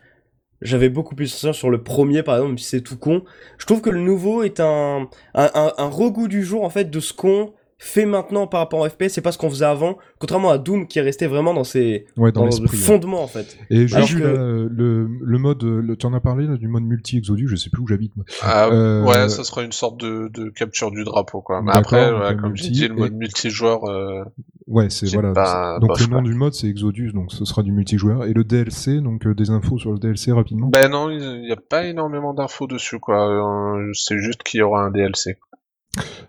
j'avais 0.61 0.89
beaucoup 0.89 1.15
plus 1.15 1.27
ça 1.27 1.53
sur 1.53 1.69
le 1.69 1.83
premier 1.83 2.23
par 2.23 2.37
exemple 2.37 2.59
si 2.59 2.65
c'est 2.65 2.81
tout 2.81 2.97
con. 2.97 3.23
Je 3.57 3.65
trouve 3.65 3.81
que 3.81 3.89
le 3.89 3.99
nouveau 3.99 4.43
est 4.43 4.59
un 4.59 5.09
un, 5.33 5.51
un, 5.53 5.73
un 5.77 5.89
regout 5.89 6.27
du 6.27 6.43
jour 6.43 6.63
en 6.63 6.69
fait 6.69 6.85
de 6.89 6.99
ce 6.99 7.13
qu'on 7.13 7.53
fait 7.77 8.05
maintenant 8.05 8.47
par 8.47 8.61
rapport 8.61 8.79
au 8.79 8.87
FPS 8.89 9.09
c'est 9.09 9.21
pas 9.21 9.33
ce 9.33 9.37
qu'on 9.37 9.49
faisait 9.49 9.65
avant 9.65 9.97
contrairement 10.17 10.49
à 10.49 10.57
Doom 10.57 10.87
qui 10.87 10.97
est 10.99 11.01
resté 11.01 11.27
vraiment 11.27 11.53
dans 11.53 11.65
ses 11.65 12.05
Ouais, 12.15 12.31
dans, 12.31 12.39
dans 12.41 12.45
le 12.45 12.51
l'esprit. 12.51 12.77
ouais. 12.77 12.83
fondement 12.83 13.21
en 13.21 13.27
fait 13.27 13.57
Et 13.69 13.85
j'ai 13.87 14.01
vu 14.03 14.19
que- 14.19 14.23
là, 14.23 14.29
euh, 14.29 14.67
le, 14.71 15.09
le 15.21 15.37
mode, 15.37 15.61
le, 15.63 15.95
tu 15.97 16.05
en 16.05 16.13
as 16.13 16.21
parlé 16.21 16.47
là, 16.47 16.55
du 16.55 16.69
mode 16.69 16.83
multi 16.83 17.17
Exodus, 17.17 17.47
je 17.49 17.55
sais 17.57 17.69
plus 17.69 17.81
où 17.81 17.87
j'habite. 17.87 18.13
Ah, 18.41 18.67
Euh, 18.71 19.03
Ouais, 19.03 19.27
ça 19.27 19.43
sera 19.43 19.61
une 19.63 19.73
sorte 19.73 19.99
de, 19.99 20.29
de 20.33 20.49
capture 20.49 20.89
du 20.89 21.03
drapeau, 21.03 21.41
quoi. 21.41 21.61
Mais 21.61 21.71
après, 21.75 22.11
ouais, 22.11 22.35
comme 22.37 22.51
multi, 22.51 22.63
j'ai 22.67 22.71
dit, 22.71 22.87
le 22.87 22.93
et- 22.95 22.97
mode 22.97 23.13
multijoueur, 23.13 23.83
euh, 23.85 24.23
Ouais, 24.67 24.89
c'est 24.89 25.07
voilà. 25.13 25.33
pas- 25.33 25.77
donc 25.79 25.99
le 25.99 26.07
nom 26.07 26.21
du 26.21 26.33
mode 26.33 26.53
c'est 26.53 26.67
Exodus, 26.67 27.11
donc 27.13 27.31
ce 27.33 27.43
sera 27.45 27.61
du 27.61 27.71
multijoueur. 27.73 28.23
Et 28.25 28.33
le 28.33 28.43
DLC, 28.45 29.01
donc 29.01 29.27
euh, 29.27 29.35
des 29.35 29.49
infos 29.49 29.77
sur 29.77 29.91
le 29.91 29.99
DLC 29.99 30.31
rapidement. 30.31 30.67
ben 30.69 30.89
non, 30.89 31.09
il 31.11 31.41
n'y 31.41 31.51
a 31.51 31.57
pas 31.57 31.85
énormément 31.85 32.33
d'infos 32.33 32.67
dessus, 32.67 32.99
quoi. 32.99 33.27
Euh, 33.29 33.91
c'est 33.93 34.17
juste 34.17 34.43
qu'il 34.43 34.61
y 34.61 34.63
aura 34.63 34.81
un 34.85 34.91
DLC. 34.91 35.37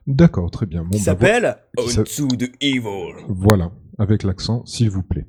D'accord, 0.06 0.50
très 0.50 0.66
bien. 0.66 0.82
Bon, 0.82 0.90
qui 0.90 0.98
bah, 0.98 1.04
s'appelle 1.04 1.56
Onto 1.78 2.26
the 2.36 2.50
Evil 2.60 2.80
vo- 2.80 3.12
voilà, 3.28 3.72
avec 3.98 4.22
l'accent, 4.22 4.64
s'il 4.66 4.90
vous 4.90 5.02
plaît. 5.02 5.26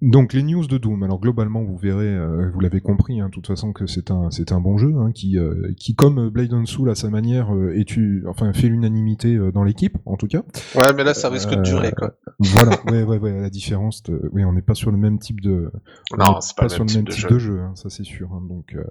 Donc 0.00 0.32
les 0.32 0.42
news 0.44 0.66
de 0.66 0.78
Doom. 0.78 1.02
Alors 1.02 1.18
globalement, 1.20 1.64
vous 1.64 1.76
verrez, 1.76 2.06
euh, 2.14 2.50
vous 2.52 2.60
l'avez 2.60 2.80
compris, 2.80 3.20
hein, 3.20 3.26
de 3.26 3.30
toute 3.32 3.46
façon 3.48 3.72
que 3.72 3.86
c'est 3.86 4.10
un, 4.12 4.30
c'est 4.30 4.52
un 4.52 4.60
bon 4.60 4.76
jeu 4.78 4.94
hein, 4.96 5.10
qui, 5.12 5.38
euh, 5.38 5.72
qui 5.76 5.94
comme 5.96 6.28
Blade 6.28 6.52
and 6.54 6.66
Soul 6.66 6.88
à 6.90 6.94
sa 6.94 7.10
manière, 7.10 7.52
euh, 7.54 7.74
est 7.76 7.86
enfin 8.26 8.52
fait 8.52 8.68
l'unanimité 8.68 9.34
euh, 9.34 9.50
dans 9.50 9.64
l'équipe, 9.64 9.98
en 10.06 10.16
tout 10.16 10.28
cas. 10.28 10.42
Ouais, 10.76 10.92
mais 10.96 11.02
là, 11.04 11.14
ça 11.14 11.28
risque 11.30 11.50
de 11.50 11.62
durer, 11.62 11.90
quoi. 11.92 12.14
Voilà, 12.38 12.78
ouais, 12.86 13.02
ouais, 13.02 13.18
ouais. 13.18 13.40
La 13.40 13.50
différence, 13.50 14.02
de- 14.04 14.28
oui, 14.32 14.44
on 14.44 14.52
n'est 14.52 14.62
pas 14.62 14.74
sur 14.74 14.90
le 14.92 14.98
même 14.98 15.18
type 15.18 15.40
de, 15.40 15.72
on 16.12 16.16
Non, 16.16 16.40
c'est 16.40 16.56
pas 16.56 16.64
le 16.64 16.68
sur 16.68 16.84
même 16.84 16.88
le 16.94 17.02
même 17.02 17.08
type 17.08 17.24
de 17.24 17.28
jeu. 17.28 17.34
de 17.34 17.38
jeu, 17.38 17.60
hein, 17.60 17.72
ça 17.74 17.90
c'est 17.90 18.04
sûr. 18.04 18.28
hein. 18.32 18.42
donc, 18.48 18.74
euh, 18.76 18.84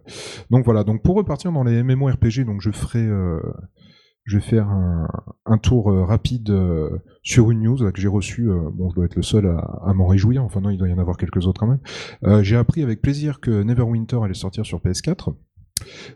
donc 0.49 0.65
voilà. 0.65 0.83
Donc 0.83 1.01
pour 1.03 1.15
repartir 1.15 1.51
dans 1.53 1.63
les 1.63 1.83
MMORPG, 1.83 2.43
donc 2.43 2.61
je 2.61 2.71
ferai, 2.71 3.05
euh, 3.05 3.39
je 4.25 4.37
vais 4.37 4.43
faire 4.43 4.67
un, 5.45 5.57
tour 5.59 5.91
euh, 5.91 6.03
rapide 6.03 6.49
euh, 6.49 6.89
sur 7.21 7.51
une 7.51 7.61
news 7.61 7.91
que 7.91 8.01
j'ai 8.01 8.07
reçue. 8.07 8.49
euh, 8.49 8.69
bon, 8.73 8.89
je 8.89 8.95
dois 8.95 9.05
être 9.05 9.15
le 9.15 9.21
seul 9.21 9.45
à, 9.45 9.59
à 9.85 9.93
m'en 9.93 10.07
réjouir. 10.07 10.43
Enfin 10.43 10.61
non, 10.61 10.71
il 10.71 10.77
doit 10.77 10.89
y 10.89 10.93
en 10.93 10.97
avoir 10.97 11.17
quelques 11.17 11.45
autres 11.45 11.59
quand 11.59 11.67
même. 11.67 12.43
J'ai 12.43 12.55
appris 12.55 12.81
avec 12.81 13.01
plaisir 13.01 13.39
que 13.39 13.63
Neverwinter 13.63 14.19
allait 14.23 14.33
sortir 14.33 14.65
sur 14.65 14.79
PS4. 14.79 15.35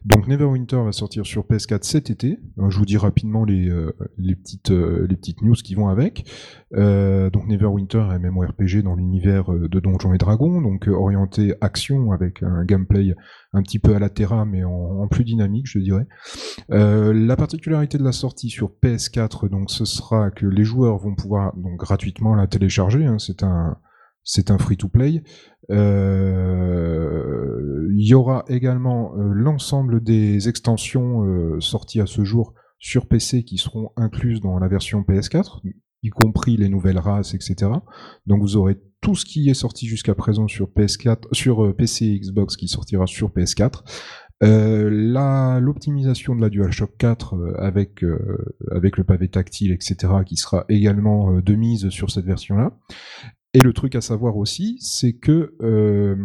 Donc 0.06 0.28
Neverwinter 0.28 0.82
va 0.84 0.92
sortir 0.92 1.26
sur 1.26 1.44
PS4 1.44 1.84
cet 1.84 2.10
été. 2.10 2.40
Euh, 2.58 2.70
je 2.70 2.78
vous 2.78 2.86
dis 2.86 2.98
rapidement 2.98 3.44
les, 3.44 3.70
euh, 3.70 3.94
euh, 4.00 5.08
les 5.08 5.16
petites 5.16 5.42
news 5.42 5.56
qui 5.56 5.76
vont 5.76 5.88
avec. 5.88 6.26
Donc 6.72 7.48
Neverwinter 7.48 8.08
est 8.14 8.20
MMORPG 8.20 8.84
dans 8.84 8.96
l'univers 8.96 9.52
de 9.52 9.80
Donjons 9.80 10.14
et 10.14 10.18
Dragons, 10.18 10.62
donc 10.62 10.88
orienté 10.88 11.56
action 11.62 12.12
avec 12.12 12.44
un 12.44 12.64
gameplay 12.64 13.16
un 13.54 13.64
petit 13.64 13.80
peu 13.80 13.96
à 13.96 14.00
la 14.00 14.10
Terra 14.10 14.46
mais 14.46 14.64
en, 14.64 15.08
plus 15.08 15.24
dynamique 15.24 15.68
je 15.68 15.80
dirais. 15.80 16.06
La 16.70 17.36
particularité 17.36 17.98
de 17.98 18.04
la 18.04 18.12
sortie 18.12 18.50
sur 18.50 18.72
PS4 18.84 19.50
donc 19.50 19.72
ce 19.72 19.86
sera 19.86 20.30
que 20.30 20.46
les 20.46 20.64
joueurs 20.64 20.98
vont 21.00 21.16
pouvoir 21.16 21.54
gratuitement 21.56 22.36
la 22.36 22.46
télécharger. 22.46 23.06
hein. 23.06 23.18
c'est 23.18 23.44
un 23.44 23.78
c'est 24.30 24.52
un 24.52 24.60
free-to-play. 24.60 25.24
Euh, 25.72 27.08
Il 27.96 28.08
y 28.08 28.14
aura 28.14 28.46
également 28.48 29.16
euh, 29.16 29.32
l'ensemble 29.34 30.04
des 30.04 30.48
extensions 30.48 31.24
euh, 31.24 31.60
sorties 31.60 32.00
à 32.00 32.06
ce 32.06 32.24
jour 32.24 32.54
sur 32.78 33.08
PC 33.08 33.44
qui 33.44 33.58
seront 33.58 33.90
incluses 33.98 34.40
dans 34.40 34.60
la 34.60 34.68
version 34.68 35.02
PS4, 35.02 35.62
y 36.04 36.10
compris 36.10 36.58
les 36.58 36.70
nouvelles 36.70 37.00
races, 37.00 37.34
etc. 37.34 37.72
Donc 38.28 38.42
vous 38.42 38.56
aurez 38.56 38.78
tout 39.02 39.16
ce 39.16 39.26
qui 39.26 39.50
est 39.50 39.56
sorti 39.56 39.88
jusqu'à 39.88 40.14
présent 40.14 40.48
sur 40.48 40.68
PS4, 40.68 41.24
sur 41.32 41.76
PC 41.76 42.06
et 42.06 42.20
Xbox 42.20 42.56
qui 42.56 42.68
sortira 42.68 43.08
sur 43.08 43.30
PS4. 43.30 43.84
Euh, 44.42 44.90
la 44.92 45.60
l'optimisation 45.60 46.34
de 46.34 46.42
la 46.42 46.50
DualShock 46.50 46.96
4 46.98 47.34
euh, 47.34 47.54
avec 47.58 48.06
avec 48.72 48.98
le 48.98 49.04
pavé 49.04 49.28
tactile, 49.28 49.72
etc., 49.72 49.98
qui 50.26 50.38
sera 50.38 50.66
également 50.70 51.42
de 51.42 51.56
mise 51.56 51.90
sur 51.90 52.12
cette 52.12 52.26
version-là. 52.26 52.78
Et 53.54 53.60
le 53.60 53.74
truc 53.74 53.96
à 53.96 54.02
savoir 54.02 54.38
aussi, 54.38 54.78
c'est 54.80 55.14
que 55.14 55.56
euh, 55.62 56.16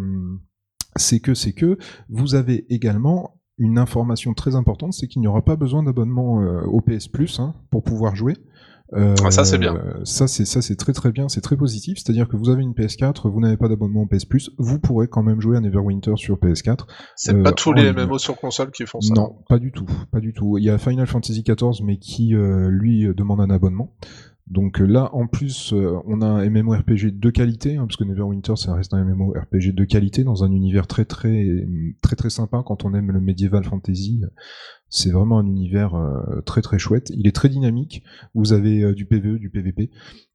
c'est 0.96 1.20
que 1.20 1.34
c'est 1.34 1.52
que 1.52 1.78
vous 2.08 2.34
avez 2.34 2.66
également 2.68 3.40
une 3.56 3.78
information 3.78 4.34
très 4.34 4.56
importante, 4.56 4.92
c'est 4.92 5.06
qu'il 5.06 5.20
n'y 5.22 5.28
aura 5.28 5.42
pas 5.44 5.56
besoin 5.56 5.82
d'abonnement 5.82 6.42
euh, 6.42 6.62
au 6.66 6.80
PS 6.80 7.08
Plus 7.08 7.38
hein, 7.40 7.54
pour 7.70 7.82
pouvoir 7.82 8.14
jouer. 8.16 8.34
Euh, 8.92 9.14
Ah, 9.24 9.30
ça, 9.30 9.44
c'est 9.44 9.58
bien. 9.58 9.80
Ça 10.04 10.26
c'est 10.28 10.44
ça 10.44 10.60
c'est 10.60 10.76
très 10.76 10.92
très 10.92 11.10
bien, 11.12 11.28
c'est 11.28 11.40
très 11.40 11.56
positif. 11.56 11.96
C'est-à-dire 11.98 12.28
que 12.28 12.36
vous 12.36 12.50
avez 12.50 12.62
une 12.62 12.72
PS4, 12.74 13.30
vous 13.30 13.40
n'avez 13.40 13.56
pas 13.56 13.68
d'abonnement 13.68 14.02
au 14.02 14.06
PS 14.06 14.26
Plus, 14.26 14.50
vous 14.58 14.78
pourrez 14.78 15.08
quand 15.08 15.22
même 15.22 15.40
jouer 15.40 15.56
à 15.56 15.60
Neverwinter 15.60 16.16
sur 16.16 16.36
PS4. 16.36 16.86
C'est 17.16 17.34
Euh, 17.34 17.42
pas 17.42 17.52
tous 17.52 17.72
les 17.72 17.84
ligne. 17.90 18.04
MMO 18.04 18.18
sur 18.18 18.36
console 18.36 18.70
qui 18.70 18.84
font 18.86 19.00
ça. 19.00 19.14
Non, 19.14 19.36
pas 19.48 19.58
du 19.58 19.72
tout, 19.72 19.86
pas 20.12 20.20
du 20.20 20.32
tout. 20.34 20.58
Il 20.58 20.64
y 20.64 20.70
a 20.70 20.76
Final 20.78 21.06
Fantasy 21.06 21.42
XIV, 21.42 21.82
mais 21.84 21.96
qui 21.96 22.34
euh, 22.34 22.68
lui 22.68 23.06
demande 23.14 23.40
un 23.40 23.50
abonnement. 23.50 23.94
Donc 24.46 24.80
euh, 24.80 24.84
là, 24.84 25.08
en 25.14 25.26
plus, 25.26 25.72
euh, 25.72 25.98
on 26.04 26.20
a 26.20 26.26
un 26.26 26.50
MMORPG 26.50 27.18
de 27.18 27.30
qualité, 27.30 27.76
hein, 27.76 27.86
parce 27.86 27.96
que 27.96 28.04
Neverwinter, 28.04 28.56
ça 28.56 28.74
reste 28.74 28.92
un 28.92 29.02
MMORPG 29.02 29.74
de 29.74 29.84
qualité 29.84 30.22
dans 30.22 30.44
un 30.44 30.52
univers 30.52 30.86
très 30.86 31.06
très 31.06 31.66
très 32.02 32.14
très 32.14 32.28
sympa. 32.28 32.62
Quand 32.64 32.84
on 32.84 32.92
aime 32.92 33.10
le 33.10 33.20
medieval 33.20 33.64
fantasy, 33.64 34.20
c'est 34.90 35.10
vraiment 35.10 35.38
un 35.38 35.46
univers 35.46 35.94
euh, 35.94 36.42
très 36.42 36.60
très 36.60 36.78
chouette. 36.78 37.10
Il 37.16 37.26
est 37.26 37.34
très 37.34 37.48
dynamique. 37.48 38.02
Vous 38.34 38.52
avez 38.52 38.92
du 38.92 39.06
PVE, 39.06 39.38
du 39.38 39.48
PVP. 39.48 39.90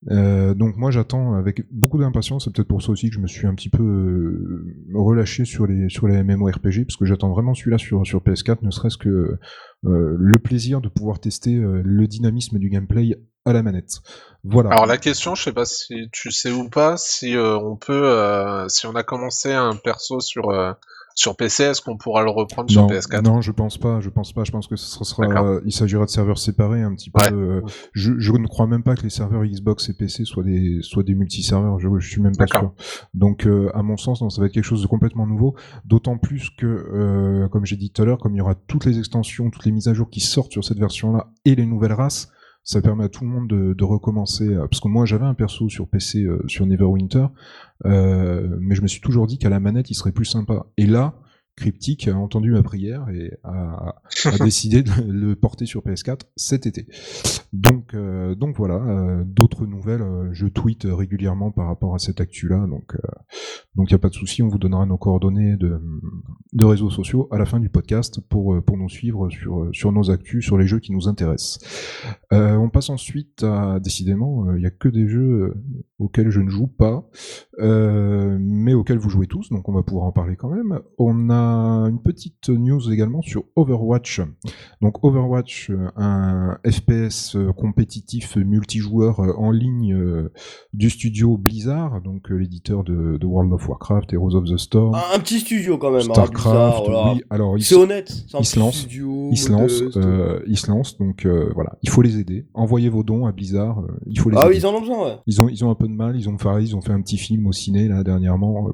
Donc 0.07 0.76
moi, 0.76 0.89
j'attends 0.89 1.36
avec 1.36 1.72
beaucoup 1.72 1.99
d'impatience. 1.99 2.45
C'est 2.45 2.55
peut-être 2.55 2.68
pour 2.68 2.82
ça 2.82 2.91
aussi 2.91 3.10
que 3.10 3.16
je 3.16 3.22
me 3.22 3.28
suis 3.28 3.45
un 3.45 3.53
petit 3.53 3.70
peu 3.70 4.66
relâché 4.95 5.45
sur 5.45 5.68
les 5.68 5.88
sur 5.88 6.07
les 6.07 6.24
MMORPG, 6.24 6.86
parce 6.86 6.97
que 6.97 7.05
j'attends 7.05 7.30
vraiment 7.30 7.53
celui-là 7.53 7.78
sur 7.78 8.07
sur 8.07 8.22
PS4, 8.22 8.57
ne 8.64 8.72
serait-ce 8.72 8.97
que 8.97 9.38
le 9.84 10.39
plaisir 10.39 10.82
de 10.82 10.89
pouvoir 10.89 11.20
tester 11.20 11.55
le 11.55 12.07
dynamisme 12.07 12.57
du 12.57 12.70
gameplay 12.70 13.16
à 13.46 13.54
la 13.54 13.64
manette. 13.64 14.00
Voilà. 14.44 14.70
Alors 14.72 14.86
la 14.86 14.98
question, 14.98 15.36
je 15.36 15.44
sais 15.44 15.54
pas 15.54 15.66
si 15.66 16.10
tu 16.12 16.32
sais 16.32 16.52
ou 16.52 16.70
pas, 16.70 16.98
si 16.98 17.36
euh, 17.36 17.58
on 17.58 17.76
peut, 17.76 18.06
euh, 18.06 18.68
si 18.70 18.86
on 18.88 18.96
a 18.96 19.04
commencé 19.04 19.52
un 19.54 19.76
perso 19.76 20.20
sur 20.20 20.50
euh, 20.50 20.72
sur 21.20 21.36
PC, 21.36 21.64
est-ce 21.64 21.82
qu'on 21.82 21.98
pourra 21.98 22.24
le 22.24 22.30
reprendre 22.30 22.72
sur 22.72 22.84
non, 22.84 22.88
PS4 22.88 23.22
non, 23.24 23.42
je 23.42 23.52
pense 23.52 23.78
pas. 23.78 24.00
Je 24.00 24.10
pense 24.10 24.32
pas. 24.32 24.46
Je 24.46 24.52
pense 24.52 24.68
que 24.68 24.78
ce 24.78 25.04
sera. 25.04 25.28
D'accord. 25.28 25.60
il 25.66 25.74
s'agira 25.74 26.06
de 26.06 26.10
serveurs 26.10 26.38
séparés 26.38 26.82
un 26.82 26.96
petit 26.96 27.12
peu. 27.12 27.22
Ouais. 27.22 27.34
euh, 27.34 27.62
je, 27.92 28.14
je 28.18 28.32
ne 28.32 28.48
crois 28.48 28.68
même 28.68 28.84
pas 28.84 28.96
que 28.96 29.02
les 29.02 29.10
serveurs 29.10 29.44
Xbox 29.44 29.90
et 29.90 29.94
PC 29.94 30.24
soient 30.24 30.44
des 30.44 30.80
soient 30.82 31.04
des 31.04 31.16
multiserveurs. 31.16 31.78
Je, 31.78 31.90
je 31.98 32.10
suis 32.10 32.22
même 32.22 32.38
pas 32.38 32.48
sûr. 32.48 32.74
Donc, 33.14 33.46
euh, 33.46 33.70
à 33.74 33.84
mon 33.84 33.98
sens, 33.98 34.22
non, 34.22 34.30
ça 34.30 34.40
va 34.40 34.48
être 34.48 34.54
quelque 34.54 34.64
chose 34.64 34.82
de 34.82 34.88
complètement 34.88 35.28
nouveau. 35.28 35.56
D'autant 35.84 36.18
plus 36.18 36.52
que, 36.52 36.66
euh, 36.66 37.50
comme 37.50 37.66
j'ai 37.66 37.76
dit 37.76 37.92
tout 37.92 38.02
à 38.02 38.06
l'heure, 38.06 38.20
comme 38.20 38.34
il 38.36 38.38
y 38.38 38.42
aura 38.42 38.56
toutes 38.56 38.86
les 38.86 38.98
extensions, 38.98 39.50
toutes 39.50 39.66
les 39.66 39.74
mises 39.74 39.90
à 39.90 39.94
jour 39.94 40.10
qui 40.10 40.22
sortent 40.22 40.54
sur 40.54 40.64
cette 40.64 40.80
version-là 40.80 41.32
et 41.44 41.54
les 41.54 41.66
nouvelles 41.66 41.94
races, 41.94 42.30
ça 42.70 42.82
permet 42.84 43.05
à 43.05 43.09
tout 43.09 43.24
le 43.24 43.32
monde 43.32 43.47
de, 43.47 43.74
de 43.74 43.84
recommencer. 43.84 44.47
euh, 44.47 44.67
Parce 44.67 44.80
que 44.80 44.88
moi, 44.88 45.03
j'avais 45.03 45.26
un 45.26 45.34
perso 45.34 45.70
sur 45.70 45.88
PC 45.88 46.24
euh, 46.24 46.43
sur 46.47 46.67
Neverwinter, 46.67 47.26
euh, 47.86 48.55
mais 48.59 48.76
je 48.76 48.84
me 48.84 48.88
suis 48.88 49.01
toujours 49.01 49.26
dit 49.26 49.39
qu'à 49.39 49.49
la 49.49 49.59
manette, 49.59 49.89
il 49.89 49.95
serait 49.95 50.11
plus 50.11 50.26
sympa. 50.26 50.67
Et 50.78 50.86
là, 50.86 51.15
Cryptic 51.60 52.07
a 52.07 52.18
entendu 52.18 52.51
ma 52.51 52.64
prière 52.64 53.07
et 53.10 53.38
a, 53.43 53.95
a 54.26 54.38
décidé 54.43 54.82
de 54.82 54.91
le 55.07 55.36
porter 55.36 55.66
sur 55.66 55.82
PS4 55.82 56.22
cet 56.36 56.66
été. 56.66 56.88
Donc, 57.51 57.95
euh, 57.95 58.36
donc 58.36 58.55
voilà, 58.57 58.76
euh, 58.76 59.24
d'autres 59.26 59.66
nouvelles, 59.66 60.03
euh, 60.03 60.30
je 60.32 60.45
tweete 60.45 60.86
régulièrement 60.89 61.51
par 61.51 61.66
rapport 61.66 61.95
à 61.95 61.99
cette 61.99 62.22
actu-là, 62.22 62.68
donc 62.68 62.95
donc 63.76 63.89
il 63.89 63.93
n'y 63.93 63.95
a 63.95 63.99
pas 63.99 64.10
de 64.10 64.14
souci, 64.14 64.43
on 64.43 64.47
vous 64.47 64.60
donnera 64.60 64.86
nos 64.86 64.97
coordonnées 64.97 65.55
de, 65.55 65.82
de 66.53 66.66
réseaux 66.66 66.89
sociaux 66.89 67.28
à 67.32 67.38
la 67.38 67.45
fin 67.45 67.60
du 67.60 67.70
podcast 67.70 68.20
pour, 68.30 68.62
pour 68.64 68.78
nous 68.78 68.89
suivre 68.89 69.30
sur, 69.30 69.70
sur 69.72 69.91
nos 69.91 70.12
actus, 70.12 70.45
sur 70.45 70.57
les 70.57 70.68
jeux 70.68 70.80
qui 70.80 70.91
nous 70.91 71.07
intéressent. 71.07 71.60
On 72.32 72.70
passe 72.70 72.89
ensuite 72.89 73.43
à, 73.43 73.80
décidément, 73.80 74.53
il 74.53 74.60
n'y 74.60 74.66
a 74.66 74.72
que 74.72 74.89
des 74.89 75.07
jeux 75.07 75.53
auxquels 75.97 76.30
je 76.30 76.41
ne 76.41 76.49
joue 76.49 76.68
pas, 76.68 77.10
mais 77.60 78.74
auxquels 78.74 78.97
vous 78.97 79.10
jouez 79.10 79.28
tous, 79.28 79.49
donc 79.49 79.68
on 79.70 79.74
va 79.74 79.84
pouvoir 79.84 80.05
en 80.05 80.12
parler 80.12 80.36
quand 80.36 80.49
même. 80.49 80.80
On 80.97 81.30
a 81.30 81.49
une 81.89 82.02
petite 82.02 82.50
news 82.50 82.91
également 82.91 83.22
sur 83.22 83.43
Overwatch. 83.56 84.22
Donc 84.82 85.04
Overwatch, 85.04 85.70
euh, 85.70 85.88
un 85.95 86.58
FPS 86.70 87.36
euh, 87.36 87.52
compétitif 87.54 88.36
multijoueur 88.38 89.20
euh, 89.20 89.34
en 89.38 89.52
ligne 89.52 89.93
euh, 89.93 90.32
du 90.74 90.89
studio 90.89 91.38
Blizzard, 91.38 92.02
donc 92.02 92.32
euh, 92.32 92.36
l'éditeur 92.36 92.84
de, 92.84 93.18
de 93.18 93.26
World 93.26 93.52
of 93.54 93.68
Warcraft, 93.68 94.14
Heroes 94.14 94.36
of 94.36 94.45
the 94.50 94.58
Storm, 94.58 94.95
Un, 94.95 95.16
un 95.16 95.20
petit 95.20 95.39
studio 95.39 95.78
quand 95.78 95.91
même. 95.91 96.02
hein, 96.02 96.14
Starcraft, 96.14 96.86
oui. 96.88 97.22
Alors 97.30 97.58
ils 97.58 97.64
C'est 97.64 97.76
honnête. 97.76 98.10
C'est 98.28 98.36
un 98.38 98.39
il 98.41 98.45
se 98.45 98.52
petit 98.52 98.60
lance, 98.60 98.76
studio 98.78 99.30
il 99.32 99.38
se 99.38 99.52
lance, 99.52 99.80
modeste. 99.82 99.97
euh, 99.97 100.39
se 100.56 100.68
lance, 100.72 100.97
donc 100.97 101.26
euh, 101.26 101.50
voilà, 101.56 101.78
il 101.84 101.89
faut 101.89 102.02
les 102.02 102.20
aider. 102.20 102.47
Envoyez 102.54 102.89
vos 102.89 103.04
dons 103.04 103.26
à 103.26 103.32
Blizzard, 103.32 103.80
euh, 103.80 103.88
il 104.08 104.20
faut 104.20 104.30
les 104.30 104.38
Ah 104.38 104.41
aider. 104.45 104.52
oui, 104.56 104.58
ils 104.58 104.66
en 104.66 104.74
ont 104.76 104.82
besoin, 104.82 105.06
ouais. 105.06 105.16
Ils 105.28 105.41
ont, 105.41 105.50
ils 105.50 105.64
ont 105.66 105.72
un 105.72 105.76
peu 105.76 105.88
de 105.88 105.93
mal, 105.93 106.16
ils 106.18 106.28
ont 106.30 106.38
fait, 106.38 106.50
ils 106.64 106.76
ont 106.76 106.82
fait 106.82 106.91
un 106.93 107.02
petit 107.02 107.18
film 107.18 107.47
au 107.47 107.52
ciné 107.52 107.88
là 107.88 108.04
dernièrement. 108.04 108.68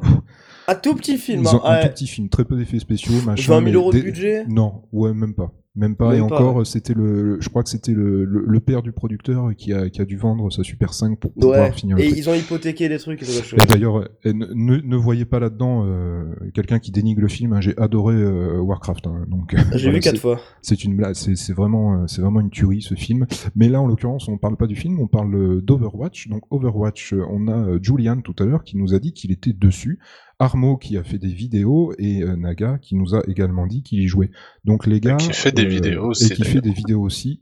Un 0.68 0.76
tout 0.76 0.96
petit 0.96 1.18
film. 1.18 1.42
ils 1.44 1.48
hein, 1.48 1.62
un 1.64 1.72
ouais. 1.76 1.84
tout 1.84 1.90
petit 1.94 2.08
film, 2.08 2.30
très 2.30 2.46
peu 2.46 2.56
d'effets 2.58 2.80
spéciaux, 2.80 3.14
machin. 3.26 3.52
20 3.54 3.58
000 3.60 3.62
mais 3.66 3.72
euros 3.72 3.92
de 3.94 4.00
budget 4.02 4.46
Non, 4.48 4.84
ouais, 4.92 5.14
même 5.14 5.34
pas, 5.36 5.52
même 5.76 5.96
pas. 5.96 6.10
Même 6.10 6.26
et 6.26 6.28
pas, 6.28 6.36
encore, 6.38 6.56
ouais. 6.58 6.66
c'était 6.66 6.94
le, 6.96 7.22
le- 7.22 7.42
je 7.42 7.50
crois 7.50 7.62
que 7.64 7.70
c'était 7.70 7.92
le, 7.92 8.26
le, 8.26 8.44
le 8.48 8.60
père 8.62 8.82
du 8.82 8.92
producteur 8.92 9.52
qui 9.56 9.74
a, 9.74 9.90
qui 9.90 10.02
a 10.02 10.06
dû 10.06 10.18
vendre 10.18 10.52
sa 10.52 10.64
Super 10.64 10.94
5 10.94 11.20
pour 11.20 11.34
pouvoir 11.34 11.60
Ouais. 11.68 11.72
finir 11.72 11.98
le 11.98 12.04
Et 12.04 12.08
ils 12.10 12.30
ont 12.30 12.34
hypothéqué 12.34 12.90
des 12.90 12.98
trucs 12.98 13.22
et 13.22 13.26
tout. 13.26 13.32
je- 13.32 13.56
Et 13.56 13.66
d'ailleurs, 13.68 13.98
euh, 13.98 14.34
ne, 14.34 14.78
ne, 14.78 14.96
voyez 14.96 15.26
pas 15.26 15.40
là-dedans 15.40 15.84
euh, 15.86 16.24
quelqu'un 16.56 16.80
qui 16.80 16.92
dénigre 16.92 17.22
le 17.22 17.28
film. 17.28 17.54
hein, 17.54 17.62
J'ai 17.62 17.78
adoré 17.78 18.16
euh, 18.16 18.58
Warcraft, 18.60 19.06
hein, 19.08 19.26
donc. 19.28 19.54
J'ai 19.74 19.78
voilà, 19.84 19.92
vu 19.92 20.00
quatre 20.00 20.18
fois. 20.20 20.40
c'est 20.64 20.84
une 20.84 20.96
blague, 20.96 21.14
c'est 21.14 21.36
c'est 21.36 21.54
vraiment, 21.54 21.94
euh, 22.02 22.08
c'est 22.08 22.22
vraiment 22.22 22.40
une 22.40 22.50
tuerie 22.50 22.82
ce 22.82 22.96
film. 22.96 23.28
Mais 23.56 23.70
là, 23.70 23.82
en 23.82 23.88
l'occurrence, 23.88 24.28
on 24.30 24.38
parle 24.40 24.58
pas 24.58 24.68
du 24.68 24.76
film, 24.76 25.00
on 25.00 25.08
parle 25.08 25.62
d'Overwatch. 25.62 26.30
Donc 26.30 26.42
Overwatch, 26.50 27.14
on 27.30 27.48
a 27.50 27.78
Julian 27.82 28.22
tout 28.22 28.36
à 28.40 28.46
l'heure 28.46 28.64
qui 28.64 28.78
nous 28.78 28.94
a 28.96 29.00
dit 29.00 29.14
qu'il 29.14 29.32
était 29.32 29.54
dessus. 29.54 30.00
Armo 30.40 30.78
qui 30.78 30.98
a 30.98 31.04
fait 31.04 31.18
des 31.18 31.34
vidéos 31.34 31.94
et 31.98 32.22
euh, 32.22 32.36
Naga 32.36 32.78
qui 32.82 32.96
nous 32.96 33.16
a 33.16 33.22
également 33.28 33.68
dit 33.68 33.84
qu'il 33.84 34.00
y 34.02 34.08
jouait. 34.08 34.32
Donc 34.64 34.86
les 34.86 35.00
gars, 35.00 35.18
qui 35.18 35.34
fait 35.34 35.52
des 35.52 35.66
vidéos 35.66 36.10
aussi, 36.10 36.34
et 36.34 36.36
qui 36.36 36.44
fait 36.44 36.62
des 36.62 36.72
vidéos 36.74 37.02
aussi. 37.02 37.42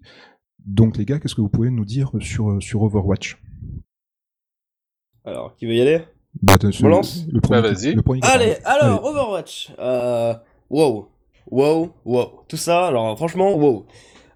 Donc 0.65 0.97
les 0.97 1.05
gars, 1.05 1.19
qu'est-ce 1.19 1.35
que 1.35 1.41
vous 1.41 1.49
pouvez 1.49 1.69
nous 1.69 1.85
dire 1.85 2.11
sur 2.19 2.51
euh, 2.51 2.59
sur 2.59 2.83
Overwatch? 2.83 3.37
Alors, 5.25 5.55
qui 5.55 5.65
veut 5.65 5.73
y 5.73 5.81
aller? 5.81 6.01
Bah, 6.41 6.55
On 6.83 6.87
lance 6.87 7.25
le 7.31 7.39
premier, 7.39 7.61
Bah, 7.61 7.71
vas-y. 7.71 7.95
Allez, 8.23 8.55
alors, 8.65 9.03
Overwatch. 9.05 9.71
Euh, 9.79 10.33
wow. 10.69 11.07
Wow, 11.49 11.93
wow. 12.05 12.43
Tout 12.47 12.57
ça, 12.57 12.87
alors 12.87 13.15
franchement, 13.17 13.55
wow. 13.55 13.85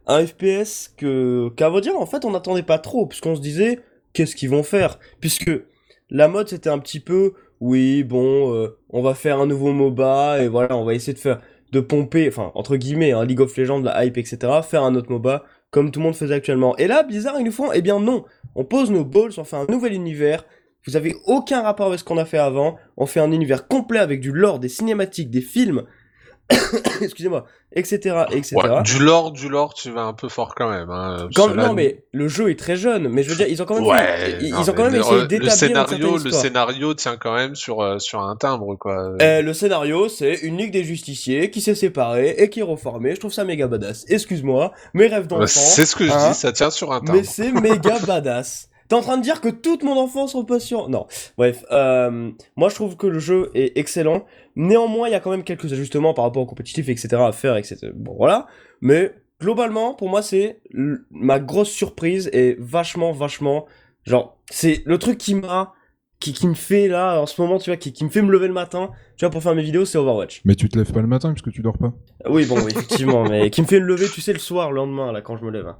Un 0.05 0.25
FPS 0.25 0.93
que, 0.95 1.49
qu'à 1.57 1.69
vrai 1.69 1.81
dire, 1.81 1.99
en 1.99 2.05
fait, 2.05 2.23
on 2.23 2.31
n'attendait 2.31 2.63
pas 2.63 2.79
trop, 2.79 3.05
puisqu'on 3.07 3.35
se 3.35 3.41
disait, 3.41 3.79
qu'est-ce 4.13 4.35
qu'ils 4.35 4.49
vont 4.49 4.63
faire? 4.63 4.99
Puisque 5.19 5.51
la 6.09 6.27
mode, 6.29 6.47
c'était 6.47 6.69
un 6.69 6.79
petit 6.79 7.01
peu, 7.01 7.33
oui, 7.59 8.03
bon, 8.03 8.53
euh, 8.53 8.77
on 8.89 9.01
va 9.01 9.13
faire 9.13 9.39
un 9.39 9.45
nouveau 9.45 9.71
MOBA, 9.73 10.43
et 10.43 10.47
voilà, 10.47 10.77
on 10.77 10.85
va 10.85 10.93
essayer 10.93 11.13
de 11.13 11.19
faire, 11.19 11.41
de 11.71 11.79
pomper, 11.79 12.27
enfin, 12.27 12.51
entre 12.55 12.75
guillemets, 12.77 13.11
hein, 13.11 13.25
League 13.25 13.41
of 13.41 13.55
Legends, 13.57 13.81
la 13.81 14.05
hype, 14.05 14.17
etc., 14.17 14.37
faire 14.63 14.83
un 14.83 14.95
autre 14.95 15.11
MOBA, 15.11 15.43
comme 15.71 15.91
tout 15.91 15.99
le 15.99 16.05
monde 16.05 16.15
faisait 16.15 16.35
actuellement. 16.35 16.75
Et 16.77 16.87
là, 16.87 17.03
Blizzard, 17.03 17.39
ils 17.39 17.45
nous 17.45 17.51
font, 17.51 17.71
eh 17.71 17.81
bien 17.81 17.99
non, 17.99 18.25
on 18.55 18.63
pose 18.63 18.91
nos 18.91 19.03
balls, 19.03 19.31
on 19.37 19.43
fait 19.43 19.57
un 19.57 19.65
nouvel 19.67 19.93
univers, 19.93 20.45
vous 20.87 20.95
avez 20.95 21.15
aucun 21.25 21.61
rapport 21.61 21.87
avec 21.87 21.99
ce 21.99 22.05
qu'on 22.05 22.17
a 22.17 22.23
fait 22.23 22.37
avant. 22.37 22.77
On 22.95 23.05
fait 23.05 23.19
un 23.19 23.33
univers 23.33 23.67
complet 23.67 23.99
avec 23.99 24.21
du 24.21 24.31
lore, 24.31 24.59
des 24.59 24.69
cinématiques, 24.69 25.29
des 25.29 25.41
films. 25.41 25.83
excusez-moi, 27.01 27.45
etc., 27.73 28.23
etc. 28.31 28.55
Ouais, 28.55 28.81
du 28.83 28.99
lore, 28.99 29.31
du 29.31 29.49
lore, 29.49 29.73
tu 29.73 29.91
vas 29.91 30.03
un 30.03 30.13
peu 30.13 30.29
fort 30.29 30.55
quand 30.55 30.69
même. 30.69 30.89
Hein. 30.89 31.27
Quand- 31.35 31.53
non, 31.53 31.73
mais 31.73 32.03
le 32.13 32.27
jeu 32.27 32.49
est 32.49 32.57
très 32.59 32.75
jeune, 32.75 33.09
mais 33.09 33.23
je 33.23 33.29
veux 33.29 33.35
dire, 33.35 33.47
ils 33.49 33.61
ont 33.61 33.65
quand 33.65 33.75
même, 33.75 33.85
Ouais, 33.85 33.97
fait- 33.97 34.37
ils, 34.41 34.51
non, 34.51 34.61
ils 34.61 34.69
ont 34.69 34.73
quand 34.73 34.83
même 34.83 34.93
le- 34.93 34.99
essayé 34.99 35.21
le 35.21 35.27
d'établir 35.27 35.51
une 35.51 35.57
scénario, 35.57 36.17
le 36.17 36.31
scénario 36.31 36.93
tient 36.93 37.17
quand 37.17 37.35
même 37.35 37.55
sur 37.55 37.81
euh, 37.81 37.99
sur 37.99 38.21
un 38.21 38.35
timbre 38.35 38.75
quoi. 38.75 39.15
Euh, 39.21 39.41
le 39.41 39.53
scénario, 39.53 40.07
c'est 40.09 40.33
une 40.35 40.57
ligue 40.57 40.71
des 40.71 40.83
justiciers 40.83 41.51
qui 41.51 41.61
s'est 41.61 41.75
séparée 41.75 42.35
et 42.37 42.49
qui 42.49 42.61
est 42.61 42.63
reformée. 42.63 43.13
Je 43.15 43.19
trouve 43.19 43.33
ça 43.33 43.43
méga 43.43 43.67
badass. 43.67 44.05
Excuse-moi, 44.07 44.71
mes 44.93 45.07
rêves 45.07 45.27
d'enfant. 45.27 45.45
C'est 45.47 45.85
ce 45.85 45.95
que 45.95 46.05
je 46.05 46.11
hein, 46.11 46.29
dis, 46.29 46.35
ça 46.35 46.51
tient 46.53 46.69
sur 46.69 46.91
un 46.93 46.99
timbre. 46.99 47.13
Mais 47.13 47.23
c'est 47.23 47.51
méga 47.51 47.99
badass. 48.07 48.69
T'es 48.87 48.95
en 48.95 49.01
train 49.01 49.17
de 49.17 49.21
dire 49.23 49.41
que 49.41 49.49
toute 49.49 49.83
mon 49.83 49.97
enfance 49.97 50.33
repose 50.35 50.63
sur... 50.63 50.89
Non. 50.89 51.07
Bref, 51.37 51.65
euh, 51.71 52.31
moi 52.55 52.69
je 52.69 52.75
trouve 52.75 52.95
que 52.95 53.07
le 53.07 53.19
jeu 53.19 53.51
est 53.53 53.77
excellent. 53.77 54.25
Néanmoins, 54.55 55.07
il 55.07 55.11
y 55.11 55.15
a 55.15 55.19
quand 55.19 55.31
même 55.31 55.43
quelques 55.43 55.71
ajustements 55.73 56.13
par 56.13 56.25
rapport 56.25 56.41
au 56.43 56.45
compétitif, 56.45 56.87
etc. 56.89 57.17
à 57.17 57.31
faire, 57.31 57.57
etc. 57.57 57.91
Bon, 57.93 58.15
voilà. 58.15 58.47
Mais 58.81 59.13
globalement, 59.41 59.93
pour 59.93 60.09
moi, 60.09 60.21
c'est 60.21 60.61
ma 61.11 61.39
grosse 61.39 61.69
surprise 61.69 62.29
et 62.33 62.55
vachement, 62.59 63.11
vachement... 63.11 63.65
Genre, 64.05 64.39
c'est 64.49 64.81
le 64.85 64.97
truc 64.97 65.17
qui 65.17 65.35
m'a... 65.35 65.73
Qui, 66.19 66.33
qui 66.33 66.47
me 66.47 66.55
fait 66.55 66.87
là, 66.87 67.21
en 67.21 67.27
ce 67.27 67.39
moment, 67.39 67.59
tu 67.59 67.69
vois, 67.69 67.77
qui, 67.77 67.93
qui 67.93 68.03
me 68.03 68.09
fait 68.09 68.23
me 68.23 68.31
lever 68.31 68.47
le 68.47 68.53
matin, 68.53 68.89
tu 69.17 69.25
vois, 69.25 69.29
pour 69.29 69.43
faire 69.43 69.53
mes 69.53 69.61
vidéos, 69.61 69.85
c'est 69.85 69.99
Overwatch. 69.99 70.41
Mais 70.45 70.55
tu 70.55 70.67
te 70.67 70.75
lèves 70.75 70.91
pas 70.91 71.01
le 71.01 71.07
matin 71.07 71.31
puisque 71.31 71.51
tu 71.51 71.61
dors 71.61 71.77
pas. 71.77 71.93
Oui, 72.27 72.47
bon, 72.47 72.57
effectivement, 72.67 73.23
mais 73.29 73.51
qui 73.51 73.61
me 73.61 73.67
fait 73.67 73.79
me 73.79 73.85
lever, 73.85 74.07
tu 74.11 74.19
sais, 74.19 74.33
le 74.33 74.39
soir, 74.39 74.71
le 74.71 74.77
lendemain, 74.77 75.11
là, 75.11 75.21
quand 75.21 75.37
je 75.37 75.45
me 75.45 75.51
lève. 75.51 75.67
hein. 75.67 75.77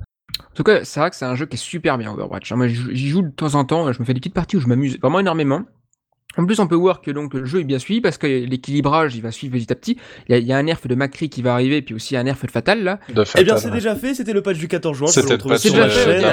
En 0.57 0.63
tout 0.63 0.63
cas, 0.63 0.83
c'est 0.83 0.99
vrai 0.99 1.11
que 1.11 1.15
c'est 1.15 1.25
un 1.25 1.35
jeu 1.35 1.45
qui 1.45 1.53
est 1.55 1.59
super 1.59 1.99
bien, 1.99 2.11
Overwatch. 2.11 2.51
Moi, 2.53 2.67
j'y 2.67 3.09
joue- 3.09 3.21
de 3.21 3.29
temps 3.29 3.53
en 3.53 3.63
temps, 3.63 3.91
je 3.93 3.99
me 3.99 4.05
fais 4.05 4.15
des 4.15 4.19
petites 4.19 4.33
parties 4.33 4.57
où 4.57 4.59
je 4.59 4.65
m'amuse 4.67 4.97
vraiment 4.99 5.19
énormément. 5.19 5.61
En 6.35 6.45
plus, 6.47 6.59
on 6.59 6.67
peut 6.67 6.75
voir 6.75 7.01
que 7.01 7.11
donc 7.11 7.33
le 7.35 7.45
jeu 7.45 7.59
est 7.61 7.63
bien 7.63 7.77
suivi 7.79 8.01
parce 8.01 8.17
que 8.17 8.25
l'équilibrage, 8.25 9.15
il 9.15 9.21
va 9.21 9.29
suivre 9.31 9.55
petit 9.55 9.71
à 9.71 9.75
petit. 9.75 9.97
Il 10.27 10.31
y 10.31 10.35
a, 10.35 10.37
il 10.39 10.45
y 10.47 10.53
a 10.53 10.57
un 10.57 10.63
nerf 10.63 10.79
de 10.87 10.95
Macri 10.95 11.29
qui 11.29 11.41
va 11.43 11.53
arriver, 11.53 11.81
puis 11.83 11.93
aussi 11.93 12.15
un 12.17 12.23
nerf 12.23 12.37
de 12.43 12.49
Fatal 12.51 12.83
là. 12.83 12.99
De 13.13 13.23
Eh 13.37 13.43
bien, 13.43 13.57
c'est 13.57 13.67
ouais. 13.67 13.73
déjà 13.73 13.95
fait, 13.95 14.15
c'était 14.15 14.33
le 14.33 14.41
patch 14.41 14.57
du 14.57 14.67
14 14.67 14.97
juin. 14.97 15.07
C'était 15.07 15.37
déjà 15.37 15.89
fait. 15.89 16.23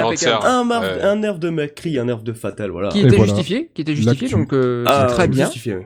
Un, 0.43 0.63
mar- 0.63 0.81
Ouais. 0.81 1.01
un 1.03 1.15
nerf 1.17 1.37
de 1.39 1.49
Macri, 1.49 1.97
un 1.99 2.05
nerf 2.05 2.21
de 2.23 2.33
Fatal, 2.33 2.71
voilà. 2.71 2.89
qui 2.89 3.01
était 3.01 3.15
voilà. 3.15 3.25
justifié, 3.33 3.69
qui 3.75 3.81
était 3.81 3.95
justifié, 3.95 4.29
donc 4.29 4.53
euh, 4.53 4.83
Ah, 4.87 5.05
c'est 5.07 5.13
très 5.15 5.27
bien. 5.27 5.45
justifié, 5.45 5.75
oui. 5.75 5.83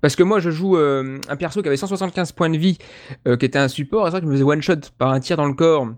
Parce 0.00 0.14
que 0.14 0.22
moi, 0.22 0.40
je 0.40 0.50
joue 0.50 0.76
euh, 0.76 1.18
un 1.28 1.36
perso 1.36 1.60
qui 1.60 1.68
avait 1.68 1.76
175 1.76 2.32
points 2.32 2.50
de 2.50 2.56
vie, 2.58 2.78
euh, 3.26 3.36
qui 3.36 3.44
était 3.46 3.58
un 3.58 3.68
support, 3.68 4.06
et 4.06 4.10
c'est 4.10 4.10
vrai 4.12 4.20
que 4.20 4.26
je 4.26 4.30
me 4.30 4.34
faisais 4.36 4.44
one 4.44 4.62
shot 4.62 4.74
par 4.96 5.10
un 5.10 5.20
tir 5.20 5.36
dans 5.36 5.46
le 5.46 5.54
corps, 5.54 5.88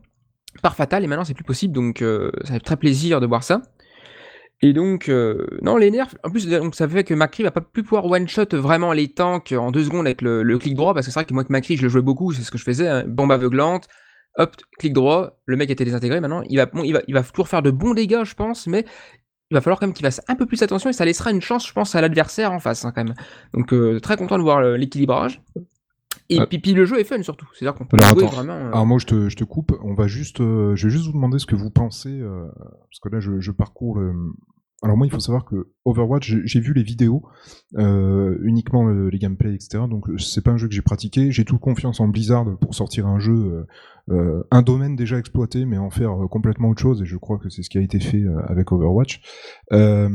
par 0.62 0.76
fatal, 0.76 1.04
et 1.04 1.06
maintenant 1.06 1.24
c'est 1.24 1.34
plus 1.34 1.44
possible, 1.44 1.74
donc 1.74 2.02
euh, 2.02 2.30
ça 2.44 2.54
fait 2.54 2.60
très 2.60 2.76
plaisir 2.76 3.20
de 3.20 3.26
voir 3.26 3.42
ça. 3.42 3.62
Et 4.62 4.74
donc, 4.74 5.08
euh, 5.08 5.46
non, 5.62 5.78
les 5.78 5.90
nerfs, 5.90 6.14
en 6.22 6.30
plus, 6.30 6.46
donc, 6.46 6.74
ça 6.74 6.86
fait 6.86 7.02
que 7.02 7.14
Macri 7.14 7.42
va 7.42 7.50
pas 7.50 7.62
plus 7.62 7.82
pouvoir 7.82 8.04
one 8.04 8.28
shot 8.28 8.44
vraiment 8.52 8.92
les 8.92 9.08
tanks 9.08 9.52
en 9.52 9.70
deux 9.70 9.84
secondes 9.84 10.06
avec 10.06 10.20
le, 10.20 10.58
clic 10.58 10.74
droit, 10.74 10.92
parce 10.92 11.06
que 11.06 11.12
c'est 11.12 11.18
vrai 11.18 11.24
que 11.24 11.32
moi, 11.32 11.44
que 11.44 11.52
Macri, 11.52 11.76
je 11.76 11.82
le 11.82 11.88
jouais 11.88 12.02
beaucoup, 12.02 12.32
c'est 12.32 12.42
ce 12.42 12.50
que 12.50 12.58
je 12.58 12.64
faisais, 12.64 12.86
hein, 12.86 13.04
bombe 13.06 13.32
aveuglante, 13.32 13.88
hop, 14.36 14.54
clic 14.78 14.92
droit, 14.92 15.40
le 15.46 15.56
mec 15.56 15.70
était 15.70 15.86
désintégré 15.86 16.20
maintenant, 16.20 16.42
il 16.48 16.58
va, 16.58 16.68
il 16.84 17.22
toujours 17.32 17.48
faire 17.48 17.62
de 17.62 17.70
bons 17.70 17.94
dégâts, 17.94 18.24
je 18.24 18.34
pense, 18.34 18.66
mais 18.66 18.84
il 19.50 19.54
va 19.54 19.62
falloir 19.62 19.80
quand 19.80 19.86
même 19.86 19.94
qu'il 19.94 20.04
fasse 20.04 20.20
un 20.28 20.36
peu 20.36 20.44
plus 20.44 20.62
attention 20.62 20.90
et 20.90 20.92
ça 20.92 21.06
laissera 21.06 21.30
une 21.30 21.40
chance, 21.40 21.66
je 21.66 21.72
pense, 21.72 21.94
à 21.94 22.02
l'adversaire 22.02 22.52
en 22.52 22.60
face, 22.60 22.84
hein, 22.84 22.92
quand 22.94 23.02
même. 23.02 23.14
Donc, 23.54 23.72
euh, 23.72 23.98
très 23.98 24.18
content 24.18 24.36
de 24.36 24.42
voir 24.42 24.60
l'équilibrage. 24.60 25.40
Et 26.30 26.38
Ah. 26.38 26.46
puis, 26.46 26.58
puis 26.60 26.72
le 26.74 26.84
jeu 26.84 26.98
est 27.00 27.04
fun 27.04 27.20
surtout, 27.22 27.46
c'est-à-dire 27.52 27.76
qu'on 27.76 27.84
peut 27.86 27.96
Alors, 28.00 28.10
jouer 28.10 28.24
attends. 28.24 28.36
vraiment. 28.36 28.52
euh, 28.52 28.70
Alors 28.72 28.86
moi 28.86 28.98
je 28.98 29.06
te, 29.06 29.28
je 29.28 29.36
te 29.36 29.44
coupe, 29.44 29.76
on 29.82 29.94
va 29.94 30.06
juste, 30.06 30.40
euh, 30.40 30.74
je 30.76 30.86
vais 30.86 30.92
juste 30.92 31.06
vous 31.06 31.12
demander 31.12 31.38
ce 31.38 31.46
que 31.46 31.56
vous 31.56 31.70
pensez, 31.70 32.20
euh, 32.20 32.46
parce 32.56 33.00
que 33.02 33.08
là 33.08 33.20
je, 33.20 33.40
je 33.40 33.50
parcours 33.50 33.98
le... 33.98 34.12
Alors 34.82 34.96
moi 34.96 35.06
il 35.06 35.10
faut 35.10 35.20
savoir 35.20 35.44
que 35.44 35.68
Overwatch, 35.84 36.34
j'ai- 36.44 36.60
vu 36.60 36.72
les 36.72 36.82
vidéos, 36.82 37.22
euh, 37.76 38.38
uniquement 38.44 38.84
le- 38.84 39.10
les 39.10 39.18
gameplays, 39.18 39.54
etc. 39.54 39.84
Donc 39.90 40.06
c'est 40.18 40.42
pas 40.42 40.52
un 40.52 40.56
jeu 40.56 40.68
que 40.68 40.74
j'ai 40.74 40.80
pratiqué, 40.80 41.30
j'ai 41.32 41.44
toute 41.44 41.60
confiance 41.60 42.00
en 42.00 42.08
Blizzard 42.08 42.46
pour 42.60 42.74
sortir 42.74 43.06
un 43.06 43.18
jeu, 43.18 43.34
euh, 43.34 43.66
euh, 44.14 44.42
un 44.50 44.62
domaine 44.62 44.96
déjà 44.96 45.18
exploité, 45.18 45.66
mais 45.66 45.76
en 45.76 45.90
faire 45.90 46.12
euh, 46.22 46.28
complètement 46.28 46.70
autre 46.70 46.80
chose, 46.80 47.02
et 47.02 47.04
je 47.04 47.16
crois 47.18 47.38
que 47.38 47.50
c'est 47.50 47.62
ce 47.62 47.68
qui 47.68 47.76
a 47.76 47.82
été 47.82 48.00
fait 48.00 48.22
euh, 48.22 48.38
avec 48.46 48.72
Overwatch. 48.72 49.20
Euh, 49.72 50.08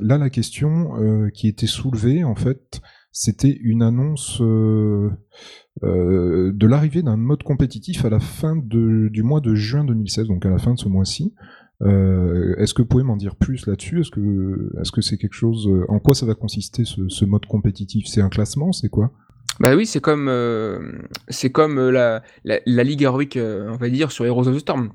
là 0.00 0.18
la 0.18 0.30
question 0.30 0.96
euh, 1.00 1.28
qui 1.30 1.48
était 1.48 1.66
soulevée 1.66 2.22
en 2.24 2.36
fait, 2.36 2.80
c'était 3.12 3.56
une 3.62 3.82
annonce... 3.82 4.40
euh, 4.40 5.10
euh, 5.82 6.52
de 6.52 6.66
l'arrivée 6.66 7.02
d'un 7.02 7.16
mode 7.16 7.42
compétitif 7.42 8.04
à 8.04 8.10
la 8.10 8.20
fin 8.20 8.54
du 8.56 9.22
mois 9.22 9.40
de 9.40 9.54
juin 9.54 9.84
2016, 9.84 10.28
donc 10.28 10.44
à 10.44 10.50
la 10.50 10.58
fin 10.58 10.74
de 10.74 10.78
ce 10.78 10.88
mois-ci. 10.88 11.32
Euh, 11.82 12.54
Est-ce 12.58 12.74
que 12.74 12.82
vous 12.82 12.88
pouvez 12.88 13.04
m'en 13.04 13.16
dire 13.16 13.36
plus 13.36 13.66
là-dessus? 13.66 14.00
Est-ce 14.00 14.10
que 14.92 15.00
c'est 15.00 15.16
quelque 15.16 15.34
chose 15.34 15.68
En 15.88 15.98
quoi 15.98 16.14
ça 16.14 16.26
va 16.26 16.34
consister 16.34 16.84
ce, 16.84 17.24
mode 17.24 17.46
compétitif? 17.46 18.06
C'est 18.06 18.20
un 18.20 18.28
classement? 18.28 18.72
C'est 18.72 18.90
quoi? 18.90 19.12
Bah 19.58 19.74
oui, 19.74 19.86
c'est 19.86 20.00
comme, 20.00 20.30
c'est 21.28 21.50
comme 21.50 21.88
la, 21.88 22.22
la, 22.44 22.60
la 22.66 22.84
Ligue 22.84 23.02
Heroic, 23.02 23.38
on 23.38 23.76
va 23.76 23.88
dire, 23.88 24.12
sur 24.12 24.26
Heroes 24.26 24.48
of 24.48 24.56
the 24.56 24.60
Storm. 24.60 24.90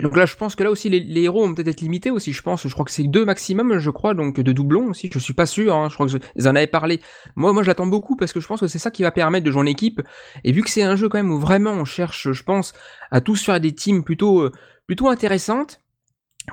Donc 0.00 0.16
là, 0.16 0.26
je 0.26 0.36
pense 0.36 0.54
que 0.54 0.62
là 0.62 0.70
aussi, 0.70 0.88
les, 0.90 1.00
les 1.00 1.22
héros 1.22 1.46
vont 1.46 1.54
peut-être 1.54 1.68
être 1.68 1.80
limités 1.80 2.10
aussi, 2.10 2.32
je 2.32 2.42
pense. 2.42 2.66
Je 2.66 2.72
crois 2.72 2.84
que 2.84 2.90
c'est 2.90 3.04
deux 3.04 3.24
maximum, 3.24 3.78
je 3.78 3.90
crois, 3.90 4.14
donc 4.14 4.38
de 4.38 4.52
doublons 4.52 4.88
aussi. 4.90 5.10
Je 5.12 5.18
suis 5.18 5.32
pas 5.34 5.46
sûr, 5.46 5.74
hein, 5.74 5.88
je 5.88 5.94
crois 5.94 6.06
que 6.06 6.12
je- 6.12 6.18
ils 6.36 6.46
en 6.46 6.54
avaient 6.54 6.66
parlé. 6.66 7.00
Moi, 7.36 7.52
moi, 7.52 7.62
j'attends 7.62 7.86
beaucoup 7.86 8.14
parce 8.16 8.32
que 8.32 8.40
je 8.40 8.46
pense 8.46 8.60
que 8.60 8.66
c'est 8.66 8.78
ça 8.78 8.90
qui 8.90 9.02
va 9.02 9.10
permettre 9.10 9.44
de 9.46 9.50
jouer 9.50 9.62
en 9.62 9.66
équipe. 9.66 10.02
Et 10.44 10.52
vu 10.52 10.62
que 10.62 10.70
c'est 10.70 10.82
un 10.82 10.94
jeu 10.96 11.08
quand 11.08 11.18
même 11.18 11.30
où 11.32 11.38
vraiment 11.38 11.72
on 11.72 11.84
cherche, 11.84 12.30
je 12.30 12.42
pense, 12.42 12.74
à 13.10 13.20
tous 13.20 13.42
faire 13.44 13.60
des 13.60 13.72
teams 13.74 14.04
plutôt, 14.04 14.40
euh, 14.42 14.52
plutôt 14.86 15.08
intéressantes 15.08 15.80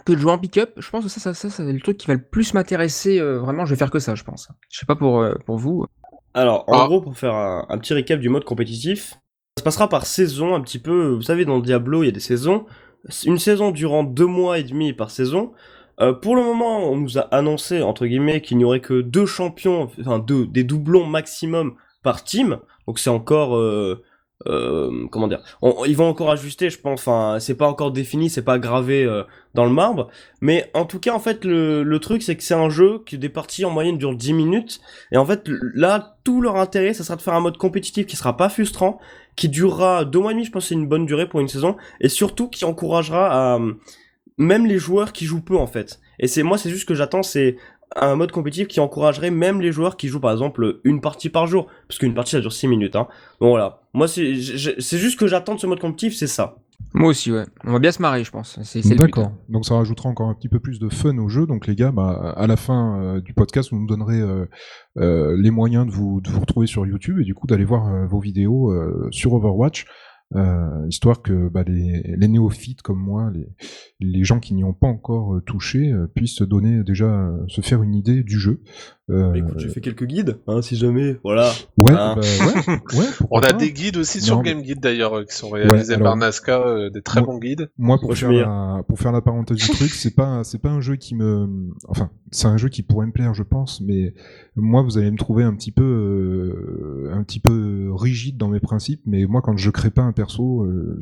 que 0.06 0.14
de 0.14 0.18
jouer 0.18 0.32
en 0.32 0.38
pick-up, 0.40 0.74
je 0.78 0.90
pense 0.90 1.04
que 1.04 1.10
ça, 1.10 1.20
ça, 1.20 1.34
ça, 1.34 1.50
c'est 1.50 1.72
le 1.72 1.80
truc 1.80 1.98
qui 1.98 2.08
va 2.08 2.14
le 2.16 2.22
plus 2.24 2.54
m'intéresser. 2.54 3.20
euh, 3.20 3.40
vraiment, 3.40 3.66
je 3.66 3.72
vais 3.74 3.78
faire 3.80 3.92
que 3.92 4.00
ça, 4.00 4.16
je 4.16 4.24
pense. 4.24 4.50
Je 4.70 4.80
sais 4.80 4.86
pas 4.86 4.96
pour, 4.96 5.22
euh, 5.22 5.36
pour 5.46 5.58
vous. 5.58 5.86
Alors, 6.34 6.64
en 6.68 6.82
Ah. 6.84 6.86
gros, 6.88 7.02
pour 7.02 7.18
faire 7.18 7.34
un, 7.34 7.66
un 7.70 7.78
petit 7.78 7.94
récap 7.94 8.20
du 8.20 8.28
mode 8.30 8.44
compétitif, 8.44 9.12
ça 9.58 9.60
se 9.60 9.64
passera 9.64 9.88
par 9.88 10.06
saison, 10.06 10.54
un 10.54 10.60
petit 10.62 10.80
peu. 10.80 11.10
Vous 11.14 11.22
savez, 11.22 11.46
dans 11.46 11.60
Diablo, 11.60 12.04
il 12.04 12.08
y 12.08 12.10
a 12.10 12.12
des 12.12 12.20
saisons. 12.20 12.66
Une 13.26 13.39
saison 13.39 13.72
durant 13.72 14.03
deux 14.03 14.26
mois 14.26 14.60
et 14.60 14.64
demi 14.64 14.93
par 14.93 15.12
saison. 15.12 15.51
Euh, 16.01 16.14
pour 16.14 16.36
le 16.36 16.43
moment, 16.43 16.89
on 16.89 16.97
nous 16.97 17.18
a 17.18 17.22
annoncé, 17.22 17.82
entre 17.82 18.06
guillemets, 18.06 18.41
qu'il 18.41 18.58
n'y 18.58 18.66
aurait 18.66 18.82
que 18.82 19.01
deux 19.01 19.26
champions, 19.26 19.89
enfin 19.99 20.20
deux, 20.20 20.45
des 20.45 20.64
doublons 20.64 21.06
maximum 21.06 21.76
par 22.03 22.24
team. 22.24 22.60
Donc 22.88 22.99
c'est 22.99 23.10
encore... 23.10 23.56
euh, 23.56 24.03
euh, 24.48 25.08
comment 25.12 25.28
dire? 25.28 25.42
On- 25.62 25.86
Ils 25.86 25.96
vont 25.96 26.08
encore 26.10 26.30
ajuster, 26.32 26.70
je 26.70 26.80
pense. 26.80 27.00
Enfin, 27.02 27.38
c'est 27.40 27.56
pas 27.56 27.68
encore 27.68 27.92
défini, 27.92 28.30
c'est 28.30 28.42
pas 28.44 28.60
gravé 28.60 29.04
euh, 29.04 29.24
dans 29.54 29.66
le 29.66 29.72
marbre. 29.72 30.10
Mais 30.42 30.70
en 30.74 30.86
tout 30.86 31.00
cas, 31.00 31.14
en 31.14 31.20
fait, 31.20 31.46
le, 31.46 31.84
le 31.84 32.00
truc, 32.00 32.22
c'est 32.22 32.36
que 32.36 32.44
c'est 32.44 32.54
un 32.54 32.70
jeu 32.70 33.02
qui 33.06 33.18
des 33.18 33.30
parties 33.30 33.66
en 33.66 33.70
moyenne 33.72 33.98
durent 33.98 34.16
10 34.16 34.34
minutes. 34.34 34.82
Et 35.12 35.18
en 35.18 35.26
fait, 35.26 35.44
là, 35.74 36.18
tout 36.24 36.42
leur 36.42 36.58
intérêt, 36.58 36.94
ça 36.94 37.04
sera 37.04 37.16
de 37.16 37.22
faire 37.22 37.34
un 37.34 37.40
mode 37.40 37.58
compétitif 37.58 38.06
qui 38.06 38.16
sera 38.16 38.36
pas 38.38 38.50
frustrant, 38.50 39.00
qui 39.36 39.50
durera 39.50 40.06
deux 40.06 40.20
mois 40.20 40.32
et 40.32 40.34
demi, 40.36 40.46
je 40.46 40.52
pense 40.52 40.64
que 40.64 40.70
c'est 40.70 40.76
une 40.76 40.88
bonne 40.88 41.06
durée 41.06 41.28
pour 41.30 41.40
une 41.40 41.48
saison, 41.48 41.76
et 42.02 42.10
surtout 42.10 42.48
qui 42.50 42.66
encouragera 42.66 43.56
à, 43.56 43.60
même 44.38 44.66
les 44.66 44.78
joueurs 44.80 45.14
qui 45.14 45.26
jouent 45.26 45.42
peu, 45.44 45.56
en 45.58 45.68
fait. 45.68 46.00
Et 46.20 46.28
c'est, 46.28 46.44
moi, 46.44 46.58
c'est 46.58 46.70
juste 46.70 46.88
que 46.88 46.94
j'attends, 46.96 47.24
c'est 47.24 47.56
un 47.96 48.16
mode 48.16 48.32
compétitif 48.32 48.68
qui 48.68 48.80
encouragerait 48.80 49.32
même 49.32 49.62
les 49.62 49.72
joueurs 49.72 49.98
qui 49.98 50.08
jouent, 50.08 50.20
par 50.20 50.32
exemple, 50.32 50.80
une 50.84 51.02
partie 51.02 51.30
par 51.30 51.48
jour. 51.48 51.68
Parce 51.88 51.98
qu'une 51.98 52.14
partie, 52.14 52.32
ça 52.32 52.41
dure 52.41 52.54
6 52.54 52.68
minutes, 52.68 52.96
hein. 52.96 53.08
Donc 53.39 53.50
voilà. 53.50 53.82
Moi, 53.93 54.08
c'est, 54.08 54.34
juste 54.36 54.82
ce 54.82 55.16
que 55.16 55.28
j'attends 55.28 55.56
de 55.56 55.60
ce 55.60 55.68
mode 55.68 55.80
compétitif, 55.80 56.16
c'est 56.16 56.28
ça. 56.28 56.58
Moi 56.93 57.10
aussi, 57.10 57.32
ouais. 57.32 57.46
On 57.64 57.74
va 57.74 57.80
bien 57.80 57.91
se 57.91 58.02
marrer, 58.02 58.24
je 58.24 58.32
pense. 58.32 58.60
D'accord. 58.96 59.32
Donc 59.50 59.66
ça 59.66 59.76
rajoutera 59.76 60.10
encore 60.10 60.30
un 60.30 60.34
petit 60.34 60.50
peu 60.50 60.60
plus 60.60 60.80
de 60.80 60.89
fun 60.89 61.18
au 61.18 61.28
jeu. 61.28 61.46
Donc 61.46 61.68
les 61.68 61.76
gars, 61.76 61.91
bah, 61.91 62.34
à 62.38 62.48
la 62.48 62.56
fin 62.56 63.00
euh, 63.00 63.22
du 63.22 63.34
podcast, 63.34 63.70
vous 63.72 63.80
nous 63.80 63.88
donnerez 63.88 64.20
euh, 64.20 64.46
euh, 64.98 65.36
les 65.38 65.52
moyens 65.52 65.86
de 65.86 65.91
vous, 65.91 66.22
de 66.22 66.30
vous 66.30 66.39
retrouver 66.39 66.68
sur 66.68 66.86
YouTube 66.86 67.20
et 67.20 67.24
du 67.24 67.34
coup 67.34 67.48
d'aller 67.48 67.66
voir 67.66 67.88
euh, 67.88 68.06
vos 68.06 68.20
vidéos 68.20 68.72
euh, 68.72 69.10
sur 69.12 69.34
Overwatch. 69.34 69.86
Euh, 70.36 70.86
histoire 70.88 71.22
que 71.22 71.48
bah, 71.48 71.64
les, 71.66 72.28
néophytes 72.28 72.82
comme 72.82 73.00
moi, 73.00 73.32
les, 73.34 73.48
les 74.00 74.24
gens 74.24 74.40
qui 74.40 74.54
n'y 74.54 74.64
ont 74.64 74.74
pas 74.74 74.88
encore 74.88 75.36
euh, 75.36 75.42
touché, 75.42 75.92
euh, 75.92 76.08
puissent 76.08 76.36
se 76.36 76.44
donner 76.44 76.84
déjà, 76.84 77.32
se 77.48 77.62
faire 77.62 77.84
une 77.84 77.96
idée 77.96 78.24
du 78.24 78.40
jeu. 78.40 78.62
Euh, 79.12 79.30
Bah, 79.32 79.38
écoute, 79.38 79.60
j'ai 79.60 79.70
fait 79.70 79.82
quelques 79.82 80.06
guides, 80.06 80.39
hein, 80.47 80.64
si 80.64 80.76
jamais, 80.76 81.18
voilà. 81.24 81.51
ouais, 81.78 81.91
hein. 81.93 82.16
bah, 82.16 82.22
ouais, 82.93 82.97
ouais, 82.99 83.06
On 83.30 83.39
a 83.39 83.53
des 83.53 83.72
guides 83.72 83.97
aussi 83.97 84.20
sur 84.20 84.38
Non, 84.38 84.41
Game 84.41 84.62
Guide 84.64 84.80
d'ailleurs 84.80 85.20
euh, 85.20 85.24
qui 85.26 85.36
sont 85.36 85.51
réalisés 85.51 85.93
alors- 85.93 86.06
par 86.08 86.18
Nazca, 86.18 86.60
euh, 86.66 86.89
des 86.89 87.03
très 87.03 87.22
Moi- 87.22 87.34
bons 87.34 87.38
guides. 87.38 87.70
Moi, 87.78 87.99
pour 87.99 88.16
faire, 88.18 88.32
la, 88.32 88.82
pour 88.88 88.97
faire 88.99 89.12
la 89.12 89.22
parenthèse 89.22 89.58
du 89.58 89.70
truc, 89.70 89.91
c'est 89.91 90.16
pas, 90.16 90.43
c'est 90.43 90.58
pas 90.60 90.70
un 90.70 90.82
jeu 90.82 90.95
qui 90.95 91.14
me, 91.14 91.47
enfin, 91.88 92.10
c'est 92.32 92.47
un 92.47 92.58
jeu 92.58 92.70
qui 92.70 92.82
pourrait 92.82 93.06
me 93.06 93.12
plaire, 93.12 93.36
je 93.36 93.43
pense, 93.43 93.80
mais 93.80 94.16
moi, 94.56 94.82
vous 94.82 94.97
allez 94.97 95.12
me 95.12 95.18
trouver 95.18 95.43
un 95.43 95.53
petit 95.53 95.72
peu, 95.72 95.84
euh, 95.84 97.12
un 97.14 97.24
petit 97.24 97.39
peu 97.39 97.89
rigide 97.93 98.38
dans 98.38 98.47
mes 98.47 98.60
principes, 98.60 99.01
mais 99.06 99.26
moi, 99.28 99.41
quand 99.43 99.56
je 99.56 99.70
crée 99.70 99.91
pas 99.91 100.01
un 100.01 100.14
perso, 100.14 100.64
euh, 100.64 100.97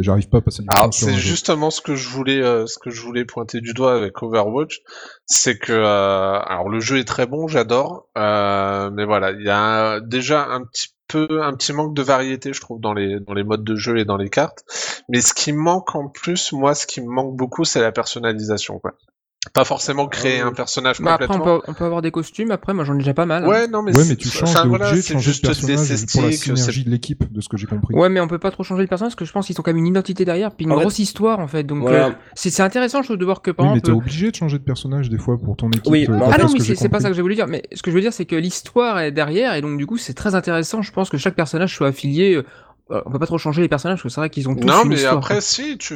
j'arrive 0.00 0.28
pas 0.28 0.38
à 0.38 0.40
passer 0.42 0.62
du 0.62 0.68
temps 0.68 0.76
Alors 0.76 0.94
c'est 0.94 1.12
jeu. 1.14 1.18
justement 1.18 1.70
ce 1.70 1.80
que 1.80 1.96
je 1.96 2.08
voulais, 2.08 2.40
euh, 2.40 2.66
ce 2.66 2.78
que 2.78 2.90
je 2.90 3.02
voulais 3.02 3.24
pointer 3.24 3.60
du 3.60 3.72
doigt 3.74 3.96
avec 3.96 4.22
Overwatch, 4.22 4.80
c'est 5.26 5.58
que, 5.58 5.72
euh, 5.72 6.38
alors 6.46 6.68
le 6.68 6.78
jeu 6.80 6.98
est 6.98 7.04
très 7.04 7.26
bon, 7.26 7.31
j'adore, 7.48 8.08
euh, 8.18 8.90
mais 8.90 9.04
voilà, 9.04 9.32
il 9.32 9.42
y 9.42 9.50
a 9.50 10.00
déjà 10.00 10.46
un 10.46 10.64
petit 10.64 10.88
peu, 11.08 11.42
un 11.42 11.54
petit 11.54 11.72
manque 11.72 11.94
de 11.94 12.02
variété, 12.02 12.52
je 12.52 12.60
trouve, 12.60 12.80
dans 12.80 12.94
les 12.94 13.20
dans 13.20 13.34
les 13.34 13.44
modes 13.44 13.64
de 13.64 13.76
jeu 13.76 13.98
et 13.98 14.04
dans 14.04 14.16
les 14.16 14.30
cartes. 14.30 14.64
Mais 15.08 15.20
ce 15.20 15.34
qui 15.34 15.52
manque 15.52 15.94
en 15.94 16.08
plus, 16.08 16.52
moi, 16.52 16.74
ce 16.74 16.86
qui 16.86 17.00
me 17.00 17.08
manque 17.08 17.36
beaucoup, 17.36 17.64
c'est 17.64 17.80
la 17.80 17.92
personnalisation, 17.92 18.78
quoi. 18.78 18.94
Pas 19.54 19.64
forcément 19.64 20.06
créer 20.06 20.40
Euh, 20.40 20.46
un 20.46 20.52
personnage 20.52 21.00
Bah, 21.00 21.14
après, 21.14 21.24
on 21.24 21.28
complètement. 21.38 21.58
peut, 21.58 21.64
on 21.66 21.74
peut 21.74 21.84
avoir 21.84 22.00
des 22.00 22.12
costumes. 22.12 22.52
Après, 22.52 22.72
moi, 22.74 22.84
j'en 22.84 22.94
ai 22.94 22.98
déjà 22.98 23.12
pas 23.12 23.26
mal. 23.26 23.44
hein. 23.44 23.48
Ouais, 23.48 23.66
non, 23.66 23.82
mais, 23.82 23.94
Ouais, 23.94 24.02
c'est- 24.04 24.10
mais 24.10 24.16
tu 24.16 24.28
changes, 24.28 24.48
enfin, 24.50 24.62
t'es 24.62 24.68
voilà, 24.68 24.86
obligé 24.86 25.02
de 25.02 25.06
c'est 25.06 25.12
changer 25.14 25.26
de 25.26 25.32
juste 25.32 25.42
des 25.42 25.48
personnage 25.48 26.06
pour 26.12 26.22
la 26.22 26.32
synergie 26.32 26.84
de 26.84 26.90
l'équipe, 26.90 27.30
de 27.32 27.40
ce 27.40 27.48
que 27.48 27.56
j'ai 27.56 27.66
compris. 27.66 27.92
Ouais, 27.94 28.08
mais 28.08 28.20
on 28.20 28.28
peut 28.28 28.38
pas 28.38 28.52
trop 28.52 28.62
changer 28.62 28.82
le 28.82 28.88
personnage 28.88 29.10
parce 29.12 29.18
que 29.18 29.24
je 29.24 29.32
pense 29.32 29.46
qu'ils 29.48 29.58
ont 29.60 29.62
quand 29.64 29.70
même 29.72 29.78
une 29.78 29.88
identité 29.88 30.24
derrière, 30.24 30.52
puis 30.54 30.64
une 30.64 30.72
En 30.72 30.76
fait- 30.76 30.82
grosse 30.82 31.00
histoire 31.00 31.40
en 31.40 31.48
fait. 31.48 31.64
Donc, 31.64 31.80
Voilà. 31.82 32.06
euh, 32.06 32.10
c'est 32.34 32.50
c'est 32.50 32.62
intéressant, 32.62 33.02
je 33.02 33.08
trouve, 33.08 33.18
de 33.18 33.24
voir 33.24 33.42
que 33.42 33.50
par 33.50 33.66
Oui, 33.66 33.72
mais 33.72 33.78
exemple. 33.78 33.96
t'es 33.98 34.02
obligé 34.04 34.30
de 34.30 34.36
changer 34.36 34.58
de 34.58 34.64
personnage 34.64 35.10
des 35.10 35.18
fois 35.18 35.36
pour 35.38 35.56
ton 35.56 35.68
équipe. 35.70 35.86
Oui, 35.90 36.06
euh, 36.08 36.12
mais 36.12 36.18
d'après 36.20 36.36
Ah 36.38 36.42
non, 36.44 36.48
ce 36.48 36.52
mais 36.54 36.60
c'est 36.60 36.76
c'est 36.76 36.88
pas 36.88 37.00
ça 37.00 37.08
que 37.08 37.14
j'ai 37.14 37.22
voulu 37.22 37.34
dire. 37.34 37.48
Mais 37.48 37.64
ce 37.74 37.82
que 37.82 37.90
je 37.90 37.96
veux 37.96 38.00
dire, 38.00 38.12
c'est 38.12 38.26
que 38.26 38.36
l'histoire 38.36 39.00
est 39.00 39.10
derrière, 39.10 39.54
et 39.56 39.60
donc 39.60 39.76
du 39.76 39.86
coup, 39.86 39.98
c'est 39.98 40.14
très 40.14 40.36
intéressant. 40.36 40.82
Je 40.82 40.92
pense 40.92 41.10
que 41.10 41.18
chaque 41.18 41.34
personnage 41.34 41.74
soit 41.74 41.88
affilié. 41.88 42.36
euh, 42.36 43.00
on 43.06 43.10
peut 43.10 43.18
pas 43.18 43.26
trop 43.26 43.38
changer 43.38 43.62
les 43.62 43.68
personnages 43.68 43.98
parce 43.98 44.02
que 44.02 44.08
c'est 44.10 44.20
vrai 44.20 44.28
qu'ils 44.30 44.48
ont 44.48 44.54
tous 44.54 44.66
Non, 44.66 44.82
une 44.84 44.90
mais 44.90 44.94
histoire. 44.96 45.16
après, 45.16 45.34
quoi. 45.34 45.40
si, 45.40 45.78
tu 45.78 45.94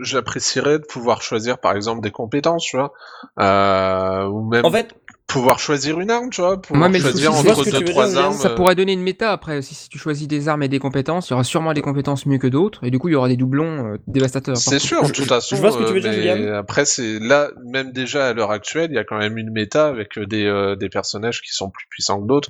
j'apprécierais 0.00 0.78
de 0.78 0.84
pouvoir 0.84 1.22
choisir, 1.22 1.58
par 1.58 1.74
exemple, 1.76 2.00
des 2.00 2.10
compétences, 2.10 2.64
tu 2.64 2.76
vois, 2.76 2.92
euh, 3.38 4.26
ou 4.26 4.42
même 4.42 4.64
En 4.64 4.70
fait, 4.70 4.94
pouvoir 5.28 5.58
choisir 5.60 6.00
une 6.00 6.10
arme, 6.10 6.30
tu 6.30 6.40
vois, 6.40 6.60
pouvoir 6.60 6.84
Ouais, 6.86 6.88
mais 6.88 6.98
le 6.98 7.04
choisir 7.10 7.32
souci, 7.34 7.50
entre 7.50 7.64
deux, 7.70 7.84
trois 7.84 8.08
dire, 8.08 8.18
armes. 8.18 8.32
Ça 8.32 8.48
euh, 8.48 8.54
pourrait 8.54 8.74
donner 8.74 8.94
une 8.94 9.02
méta 9.02 9.30
après. 9.30 9.60
Si, 9.60 9.74
si 9.74 9.88
tu 9.90 9.98
choisis 9.98 10.26
des 10.26 10.48
armes 10.48 10.62
et 10.62 10.68
des 10.68 10.78
compétences, 10.78 11.28
il 11.28 11.32
y 11.32 11.34
aura 11.34 11.44
sûrement 11.44 11.74
des 11.74 11.82
compétences 11.82 12.24
mieux 12.24 12.38
que 12.38 12.46
d'autres, 12.46 12.82
et 12.82 12.90
du 12.90 12.98
coup, 12.98 13.08
il 13.08 13.12
y 13.12 13.14
aura 13.14 13.28
des 13.28 13.36
doublons 13.36 13.92
euh, 13.92 13.96
dévastateurs. 14.06 14.56
C'est 14.56 14.78
sûr, 14.78 15.02
de 15.02 15.08
toute 15.08 15.16
je- 15.24 15.28
façon. 15.28 15.54
je 15.54 15.60
vois 15.60 15.70
ce 15.70 15.76
que 15.76 15.84
tu 15.84 15.92
veux 15.92 15.98
euh, 15.98 16.00
dire, 16.00 16.34
mais 16.34 16.40
William. 16.40 16.54
Après, 16.54 16.86
c'est 16.86 17.18
là, 17.18 17.50
même 17.62 17.92
déjà 17.92 18.26
à 18.28 18.32
l'heure 18.32 18.50
actuelle, 18.50 18.90
il 18.90 18.94
y 18.94 18.98
a 18.98 19.04
quand 19.04 19.18
même 19.18 19.36
une 19.36 19.50
méta 19.50 19.86
avec 19.86 20.18
des, 20.18 20.46
euh, 20.46 20.76
des 20.76 20.88
personnages 20.88 21.42
qui 21.42 21.52
sont 21.52 21.68
plus 21.68 21.86
puissants 21.90 22.22
que 22.22 22.26
d'autres. 22.26 22.48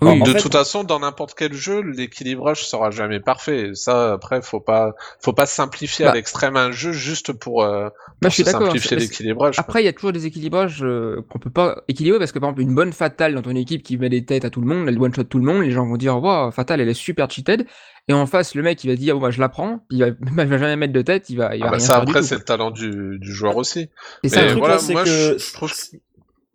Oui, 0.00 0.18
de 0.22 0.30
fait- 0.32 0.40
toute 0.40 0.52
façon, 0.54 0.82
dans 0.82 1.00
n'importe 1.00 1.34
quel 1.36 1.52
jeu, 1.52 1.82
l'équilibrage 1.82 2.64
sera 2.66 2.90
jamais 2.90 3.20
parfait. 3.20 3.68
Et 3.68 3.74
ça, 3.74 4.14
après, 4.14 4.40
faut 4.40 4.60
pas, 4.60 4.94
faut 5.20 5.34
pas 5.34 5.44
simplifier 5.44 6.06
à 6.06 6.08
Bah. 6.08 6.14
l'extrême 6.14 6.56
un 6.56 6.70
jeu 6.70 6.92
juste 6.92 7.34
pour, 7.34 7.62
euh, 7.64 7.84
Bah, 7.88 7.90
pour 8.22 8.30
je 8.30 8.34
suis 8.36 8.44
simplifier 8.44 8.96
l'équilibrage. 8.96 9.58
Après, 9.58 9.82
il 9.82 9.84
y 9.84 9.88
a 9.88 9.92
toujours 9.92 10.12
des 10.12 10.24
équilibrages 10.24 10.82
euh, 10.82 11.22
qu'on 11.30 11.38
peut 11.38 11.50
pas 11.50 11.82
équilibrer 11.86 12.13
parce 12.18 12.32
que 12.32 12.38
par 12.38 12.50
exemple, 12.50 12.62
une 12.62 12.74
bonne 12.74 12.92
Fatale 12.92 13.34
dans 13.34 13.42
ton 13.42 13.54
équipe 13.54 13.82
qui 13.82 13.96
met 13.98 14.08
des 14.08 14.24
têtes 14.24 14.44
à 14.44 14.50
tout 14.50 14.60
le 14.60 14.66
monde, 14.66 14.88
elle 14.88 14.98
one 15.00 15.14
shot 15.14 15.24
tout 15.24 15.38
le 15.38 15.44
monde, 15.44 15.62
les 15.62 15.70
gens 15.70 15.86
vont 15.86 15.96
dire 15.96 16.22
waouh, 16.22 16.50
Fatale 16.50 16.80
elle 16.80 16.88
est 16.88 16.94
super 16.94 17.30
cheated. 17.30 17.66
Et 18.08 18.12
en 18.12 18.26
face, 18.26 18.54
le 18.54 18.62
mec 18.62 18.82
il 18.84 18.90
va 18.90 18.96
dire 18.96 19.16
oh, 19.16 19.20
bah, 19.20 19.30
je 19.30 19.40
la 19.40 19.48
prends, 19.48 19.78
puis 19.88 19.98
il 19.98 20.00
va, 20.04 20.08
il 20.42 20.48
va 20.48 20.58
jamais 20.58 20.76
mettre 20.76 20.92
de 20.92 21.02
tête, 21.02 21.30
il 21.30 21.36
va, 21.36 21.54
il 21.56 21.60
va 21.60 21.68
Ah 21.68 21.70
bah 21.70 21.76
rien 21.78 21.86
ça, 21.86 21.94
faire 21.94 22.02
après, 22.02 22.22
c'est 22.22 22.34
le 22.36 22.42
talent 22.44 22.70
du, 22.70 23.18
du 23.18 23.32
joueur 23.32 23.56
aussi. 23.56 23.88
Et 24.22 24.28
ça, 24.28 24.44
truc, 24.46 24.58
voilà, 24.58 24.74
là, 24.74 24.80
c'est 24.80 24.92
moi, 24.92 25.04
que- 25.04 25.08
je, 25.08 25.38
je 25.38 25.52
trouve 25.54 25.70
que... 25.70 25.96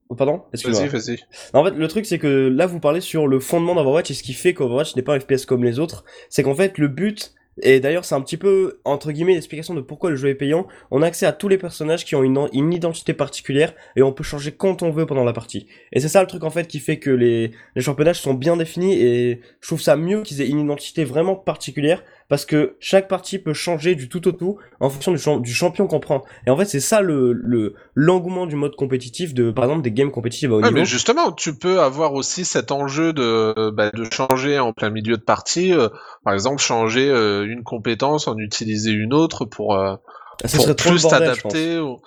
Oh, 0.10 0.16
Pardon 0.16 0.42
Excuse-moi. 0.54 0.88
Vas-y, 0.88 0.90
vas-y. 0.90 1.20
En 1.54 1.64
fait, 1.64 1.72
le 1.72 1.88
truc, 1.88 2.06
c'est 2.08 2.18
que 2.18 2.48
là, 2.48 2.66
vous 2.66 2.80
parlez 2.80 3.00
sur 3.00 3.28
le 3.28 3.40
fondement 3.40 3.76
d'Overwatch 3.76 4.10
et 4.10 4.16
ce 4.16 4.24
qui 4.24 4.34
fait 4.34 4.56
qu'Overwatch 4.56 4.96
n'est 4.96 5.04
pas 5.04 5.14
un 5.16 5.20
FPS 5.20 5.46
comme 5.46 5.64
les 5.64 5.78
autres. 5.78 6.04
C'est 6.30 6.42
qu'en 6.42 6.56
fait, 6.56 6.80
le 6.80 6.88
but, 6.88 7.34
et 7.62 7.80
d'ailleurs, 7.80 8.06
c'est 8.06 8.16
un 8.16 8.22
petit 8.22 8.38
peu, 8.38 8.80
entre 8.86 9.12
guillemets, 9.12 9.34
l'explication 9.34 9.74
de 9.74 9.82
pourquoi 9.82 10.10
le 10.10 10.16
jeu 10.16 10.30
est 10.30 10.36
payant. 10.36 10.68
On 10.92 11.02
a 11.02 11.08
accès 11.08 11.26
à 11.26 11.32
tous 11.32 11.48
les 11.48 11.58
personnages 11.58 12.06
qui 12.06 12.16
ont 12.16 12.24
une, 12.24 12.74
identité 12.74 13.14
particulière 13.14 13.74
et 13.96 14.02
on 14.02 14.12
peut 14.12 14.24
changer 14.24 14.52
quand 14.52 14.84
on 14.84 14.92
veut 14.92 15.06
pendant 15.06 15.24
la 15.24 15.34
partie. 15.34 15.68
Et 15.92 16.00
c'est 16.00 16.10
ça 16.10 16.22
le 16.22 16.28
truc, 16.28 16.44
en 16.44 16.50
fait, 16.50 16.68
qui 16.68 16.80
fait 16.80 17.00
que 17.00 17.10
les, 17.10 17.52
les 17.76 17.82
championnage 17.82 18.20
sont 18.20 18.34
bien 18.34 18.58
définis 18.58 18.94
et 19.02 19.42
je 19.62 19.68
trouve 19.68 19.82
ça 19.82 19.96
mieux 19.96 20.22
qu'ils 20.24 20.42
aient 20.42 20.48
une 20.48 20.60
identité 20.60 21.04
vraiment 21.04 21.36
particulière 21.36 22.04
parce 22.30 22.46
que 22.46 22.76
chaque 22.80 23.08
partie 23.10 23.40
peut 23.40 23.54
changer 23.54 23.96
du 23.96 24.08
tout 24.08 24.28
au 24.28 24.32
tout 24.32 24.58
en 24.80 24.90
fonction 24.90 25.12
du, 25.12 25.18
champ- 25.18 25.40
du 25.40 25.54
champion 25.54 25.88
qu'on 25.88 26.00
prend. 26.00 26.24
Et 26.48 26.50
en 26.52 26.58
fait, 26.58 26.66
c'est 26.66 26.80
ça 26.80 27.02
le, 27.02 27.34
le, 27.34 27.74
l'engouement 27.96 28.46
du 28.46 28.56
mode 28.56 28.76
compétitif 28.76 29.34
de, 29.34 29.52
par 29.52 29.66
exemple, 29.66 29.82
des 29.82 29.92
games 29.92 30.12
compétitifs 30.12 30.50
à 30.50 30.54
haut 30.54 30.58
Ouais, 30.62 30.66
niveau. 30.70 30.76
mais 30.78 30.86
justement, 30.86 31.32
tu 31.32 31.58
peux 31.58 31.82
avoir 31.82 32.14
aussi 32.14 32.46
cet 32.46 32.72
enjeu 32.72 33.12
de, 33.14 33.72
bah, 33.72 33.90
de 33.92 34.06
changer 34.14 34.60
en 34.60 34.72
plein 34.74 34.90
milieu 34.92 35.18
de 35.18 35.22
partie. 35.24 35.74
euh, 35.74 35.90
par 36.24 36.34
exemple, 36.34 36.62
changer 36.62 37.10
euh, 37.10 37.46
une 37.46 37.64
compétence, 37.64 38.28
en 38.28 38.38
utiliser 38.38 38.92
une 38.92 39.14
autre 39.14 39.46
pour, 39.46 39.76
euh, 39.76 39.96
Ça 40.46 40.58
pour 40.58 40.76
plus 40.76 41.02
t'adapter. 41.08 41.80
au- 41.80 42.02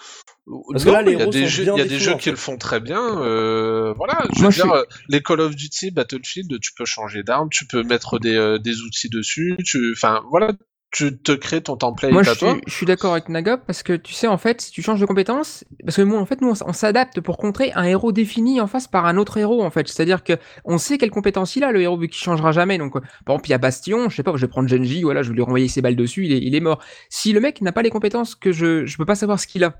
Parce 0.72 0.84
que 0.84 0.90
là, 0.90 1.02
les 1.02 1.12
il 1.12 1.14
y 1.14 1.18
a 1.18 1.22
héros 1.22 1.30
des 1.30 1.46
jeux, 1.46 1.62
bien 1.64 1.74
il 1.74 1.78
y 1.78 1.80
a 1.80 1.84
des 1.84 1.90
définis, 1.90 2.04
jeux 2.06 2.14
en 2.14 2.18
qui 2.18 2.30
le 2.30 2.36
font 2.36 2.56
très 2.58 2.80
bien. 2.80 3.20
euh, 3.22 3.92
voilà, 3.96 4.24
je 4.34 4.40
Moi, 4.40 4.48
veux 4.48 4.50
je 4.50 4.62
dire, 4.62 4.72
suis- 4.72 4.80
euh, 4.80 4.84
les 5.08 5.22
Call 5.22 5.40
of 5.40 5.54
Duty, 5.54 5.90
Battlefield, 5.92 6.58
tu 6.60 6.72
peux 6.76 6.84
changer 6.84 7.22
d'arme, 7.22 7.48
tu 7.50 7.66
peux 7.66 7.82
mettre 7.84 8.18
des, 8.18 8.34
euh, 8.34 8.58
des 8.58 8.80
outils 8.80 9.08
dessus, 9.08 9.56
tu, 9.64 9.92
enfin, 9.96 10.22
voilà, 10.30 10.52
tu 10.90 11.16
te 11.16 11.32
crées 11.32 11.62
ton 11.62 11.76
template 11.76 12.10
Moi, 12.12 12.20
à 12.20 12.24
je 12.24 12.38
toi. 12.38 12.52
suis, 12.52 12.60
je 12.66 12.72
suis 12.74 12.84
d'accord 12.86 13.12
avec 13.12 13.28
Naga 13.30 13.56
parce 13.56 13.82
que 13.82 13.94
tu 13.94 14.12
sais, 14.12 14.26
en 14.26 14.36
fait, 14.36 14.60
si 14.60 14.72
tu 14.72 14.82
changes 14.82 15.00
de 15.00 15.06
compétence, 15.06 15.64
parce 15.84 15.96
que 15.96 16.02
moi, 16.02 16.20
en 16.20 16.26
fait, 16.26 16.40
nous, 16.42 16.52
on, 16.66 16.72
s'adapte 16.74 17.20
pour 17.20 17.38
contrer 17.38 17.72
un 17.74 17.84
héros 17.84 18.12
défini 18.12 18.60
en 18.60 18.66
face 18.66 18.88
par 18.88 19.06
un 19.06 19.16
autre 19.16 19.38
héros, 19.38 19.62
en 19.62 19.70
fait. 19.70 19.88
C'est-à-dire 19.88 20.22
que 20.24 20.34
on 20.66 20.76
sait 20.76 20.98
quelle 20.98 21.10
compétence 21.10 21.56
il 21.56 21.64
a, 21.64 21.72
le 21.72 21.80
héros, 21.80 21.96
vu 21.96 22.08
qu'il 22.08 22.20
changera 22.22 22.52
jamais. 22.52 22.76
Donc, 22.76 22.92
par 22.92 23.02
exemple, 23.36 23.48
il 23.48 23.52
y 23.52 23.54
a 23.54 23.58
Bastion, 23.58 24.10
je 24.10 24.16
sais 24.16 24.22
pas, 24.22 24.32
je 24.36 24.40
vais 24.44 24.48
prendre 24.50 24.68
Genji, 24.68 25.02
voilà, 25.02 25.22
je 25.22 25.28
vais 25.30 25.34
lui 25.36 25.42
renvoyer 25.42 25.68
ses 25.68 25.80
balles 25.80 25.96
dessus, 25.96 26.26
il 26.26 26.32
est, 26.32 26.38
il 26.42 26.54
est 26.54 26.60
mort. 26.60 26.82
Si 27.08 27.32
le 27.32 27.40
mec 27.40 27.62
n'a 27.62 27.72
pas 27.72 27.82
les 27.82 27.90
compétences 27.90 28.34
que 28.34 28.52
je, 28.52 28.84
je 28.84 28.96
peux 28.98 29.06
pas 29.06 29.14
savoir 29.14 29.40
ce 29.40 29.46
qu'il 29.46 29.64
a, 29.64 29.76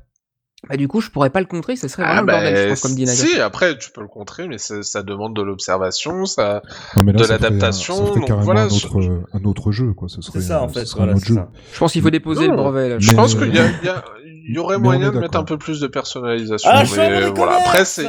bah, 0.69 0.77
du 0.77 0.87
coup, 0.89 1.01
je 1.01 1.11
pourrais 1.11 1.31
pas 1.31 1.41
le 1.41 1.47
contrer, 1.47 1.75
ça 1.77 1.89
serait 1.89 2.03
vraiment 2.05 2.19
Ah, 2.19 2.21
le 2.23 2.27
bordel, 2.27 2.57
je 2.57 2.63
bah, 2.63 2.69
pense, 2.71 2.81
comme 2.83 2.95
dit 2.95 3.05
Naga. 3.05 3.13
si, 3.17 3.41
après, 3.41 3.77
tu 3.79 3.91
peux 3.91 4.01
le 4.01 4.09
contrer, 4.09 4.47
mais 4.49 4.59
ça, 4.59 4.83
ça 4.83 5.03
demande 5.03 5.35
de 5.35 5.43
l'observation, 5.43 6.25
ça, 6.25 6.63
là, 6.97 7.03
de 7.13 7.25
l'adaptation, 7.27 7.97
donc 8.15 8.27
carrément 8.27 8.45
voilà, 8.45 8.63
un, 8.63 8.67
autre, 8.69 9.01
euh, 9.01 9.25
un 9.33 9.45
autre 9.45 9.73
jeu, 9.73 9.93
quoi. 9.93 10.09
Ce 10.09 10.21
serait, 10.23 10.41
C'est 10.41 10.47
ça, 10.49 10.63
en 10.63 10.69
ce 10.69 10.79
fait. 10.81 10.87
serait 10.87 10.99
Voilà, 11.01 11.13
un 11.13 11.17
autre 11.17 11.27
c'est 11.27 11.33
jeu. 11.35 11.41
ça. 11.41 11.49
Je 11.73 11.79
pense 11.79 11.93
qu'il 11.93 12.03
faut 12.03 12.11
déposer 12.11 12.47
Non, 12.47 12.53
le 12.53 12.57
brevet, 12.63 12.89
là. 12.91 12.97
Je 12.99 13.11
Mais- 13.11 13.17
pense 13.17 13.35
qu'il 13.35 13.55
y, 13.55 13.59
a- 13.59 13.67
il 13.83 13.87
y, 13.87 13.89
a- 13.89 14.05
il 14.49 14.55
y 14.55 14.59
aurait 14.59 14.77
Mais 14.79 14.83
moyen 14.85 15.11
de 15.13 15.19
mettre 15.19 15.39
un 15.39 15.45
peu 15.45 15.59
plus 15.59 15.81
de 15.81 15.87
personnalisation. 15.89 16.71
Ah, 16.73 16.85
mais 16.97 17.31
voilà. 17.31 17.57
Après, 17.57 17.85
c'est 17.85 18.09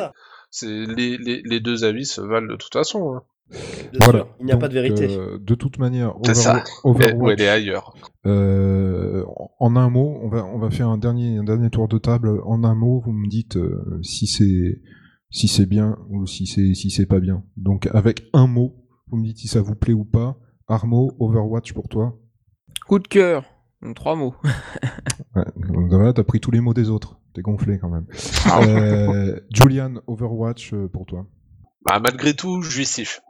les, 0.64 1.18
les, 1.18 1.42
les 1.44 1.60
deux 1.60 1.84
avis 1.84 2.06
se 2.06 2.22
valent 2.22 2.48
de 2.48 2.56
toute 2.56 2.74
façon. 2.74 3.16
hein. 3.16 3.22
Bien 3.92 4.00
Voilà. 4.02 4.20
sûr, 4.20 4.28
il 4.40 4.46
n'y 4.48 4.52
a 4.52 4.58
pas 4.58 4.68
de 4.68 4.74
vérité. 4.74 5.16
euh, 5.18 5.38
de 5.40 5.56
toute 5.56 5.78
manière, 5.78 6.16
ça. 6.34 6.64
Overwatch, 6.84 7.34
elle 7.40 7.46
est 7.46 7.50
ailleurs. 7.50 7.94
euh, 8.26 9.24
en 9.60 9.76
un 9.76 9.90
mot, 9.90 10.20
on 10.24 10.30
va, 10.30 10.44
on 10.46 10.58
va 10.60 10.70
faire 10.72 10.90
un 10.90 10.98
dernier, 10.98 11.38
un 11.38 11.44
dernier 11.44 11.70
tour 11.70 11.88
de 11.88 11.98
table. 11.98 12.42
En 12.46 12.64
un 12.64 12.76
mot, 12.76 13.02
vous 13.06 13.12
me 13.12 13.28
dites 13.28 13.58
euh, 13.58 14.00
si 14.02 14.28
c'est 14.28 14.82
si 15.30 15.48
c'est 15.48 15.66
bien 15.66 15.98
ou 16.10 16.26
si 16.28 16.46
c'est 16.48 16.74
si 16.74 16.90
c'est 16.92 17.06
pas 17.06 17.20
bien. 17.20 17.44
Donc 17.58 17.88
avec 17.94 18.24
un 18.34 18.48
mot, 18.48 18.76
vous 19.08 19.18
me 19.18 19.24
dites 19.26 19.38
si 19.40 19.48
ça 19.48 19.62
vous 19.62 19.76
plaît 19.76 19.94
ou 19.94 20.06
pas. 20.06 20.38
Armo, 20.68 21.12
Overwatch 21.20 21.74
pour 21.74 21.88
toi. 21.90 22.18
Coup 22.88 23.00
de 23.00 23.08
cœur. 23.08 23.46
Trois 23.96 24.16
mots. 24.16 24.34
Ouais, 25.36 25.44
donc 25.56 25.90
voilà, 25.90 26.14
t'as 26.14 26.24
pris 26.24 26.40
tous 26.40 26.52
les 26.52 26.62
mots 26.62 26.76
des 26.76 26.92
autres. 26.92 27.20
T'es 27.34 27.42
gonflé 27.42 27.80
quand 27.80 27.90
même. 27.90 28.06
Ah. 28.46 28.62
Euh, 28.64 29.40
Julian, 29.52 29.96
Overwatch 30.06 30.76
pour 30.94 31.08
toi. 31.08 31.26
Bah, 31.84 32.00
malgré 32.00 32.36
tout, 32.36 32.62
jouissif. 32.62 33.22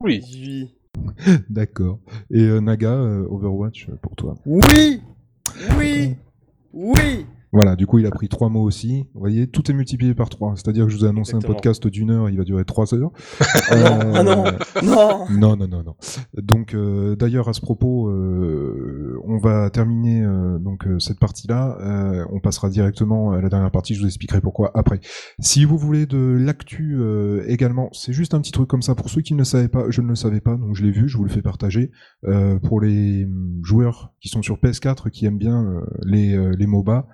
Oui. 0.00 0.20
Oui. 0.26 0.74
D'accord. 1.48 2.00
Et 2.28 2.42
euh, 2.42 2.60
Naga, 2.60 2.92
euh, 2.92 3.24
Overwatch 3.30 3.88
euh, 3.88 3.94
pour 4.02 4.16
toi. 4.16 4.34
Oui 4.44 5.00
Oui 5.78 6.16
Oui 6.72 7.26
Voilà, 7.52 7.76
du 7.76 7.86
coup, 7.86 7.98
il 7.98 8.06
a 8.06 8.10
pris 8.10 8.28
trois 8.28 8.48
mots 8.48 8.62
aussi. 8.62 9.04
Vous 9.12 9.20
voyez, 9.20 9.46
tout 9.46 9.70
est 9.70 9.74
multiplié 9.74 10.14
par 10.14 10.30
trois. 10.30 10.54
C'est-à-dire 10.56 10.86
que 10.86 10.90
je 10.90 10.96
vous 10.96 11.04
ai 11.04 11.08
annoncé 11.08 11.32
Exactement. 11.32 11.52
un 11.52 11.54
podcast 11.54 11.86
d'une 11.86 12.10
heure, 12.10 12.30
il 12.30 12.38
va 12.38 12.44
durer 12.44 12.64
trois 12.64 12.94
heures. 12.94 13.10
non, 13.70 13.76
Euh, 13.76 14.12
ah 14.14 14.22
non. 14.22 14.44
Non 14.82 15.26
Non, 15.30 15.56
non, 15.56 15.68
non, 15.68 15.82
non. 15.82 15.94
Donc, 16.40 16.74
euh, 16.74 17.14
d'ailleurs, 17.14 17.48
à 17.48 17.52
ce 17.52 17.60
propos, 17.60 18.08
euh, 18.08 19.20
on 19.26 19.36
va 19.36 19.68
terminer 19.70 20.24
euh, 20.24 20.58
donc 20.58 20.86
euh, 20.86 20.98
cette 20.98 21.18
partie-là. 21.18 21.76
Euh, 21.80 22.24
on 22.32 22.40
passera 22.40 22.70
directement 22.70 23.32
à 23.32 23.40
la 23.42 23.48
dernière 23.50 23.70
partie. 23.70 23.94
Je 23.94 24.00
vous 24.00 24.06
expliquerai 24.06 24.40
pourquoi 24.40 24.70
après. 24.74 25.00
Si 25.38 25.64
vous 25.66 25.76
voulez 25.76 26.06
de 26.06 26.36
l'actu 26.40 26.96
euh, 26.98 27.44
également, 27.48 27.90
c'est 27.92 28.12
juste 28.14 28.32
un 28.34 28.40
petit 28.40 28.52
truc 28.52 28.68
comme 28.68 28.82
ça. 28.82 28.94
Pour 28.94 29.10
ceux 29.10 29.20
qui 29.20 29.34
ne 29.34 29.38
le 29.38 29.44
savaient 29.44 29.68
pas, 29.68 29.84
je 29.90 30.00
ne 30.00 30.08
le 30.08 30.14
savais 30.14 30.40
pas, 30.40 30.56
donc 30.56 30.74
je 30.74 30.82
l'ai 30.84 30.90
vu, 30.90 31.08
je 31.08 31.16
vous 31.18 31.24
le 31.24 31.30
fais 31.30 31.42
partager. 31.42 31.90
Euh, 32.24 32.58
pour 32.58 32.80
les 32.80 33.24
hum, 33.24 33.60
joueurs 33.62 34.14
qui 34.20 34.28
sont 34.28 34.40
sur 34.42 34.56
PS4, 34.56 35.10
qui 35.10 35.26
aiment 35.26 35.38
bien 35.38 35.64
euh, 35.64 35.80
les, 36.04 36.34
euh, 36.34 36.54
les 36.58 36.66
MOBA, 36.66 37.06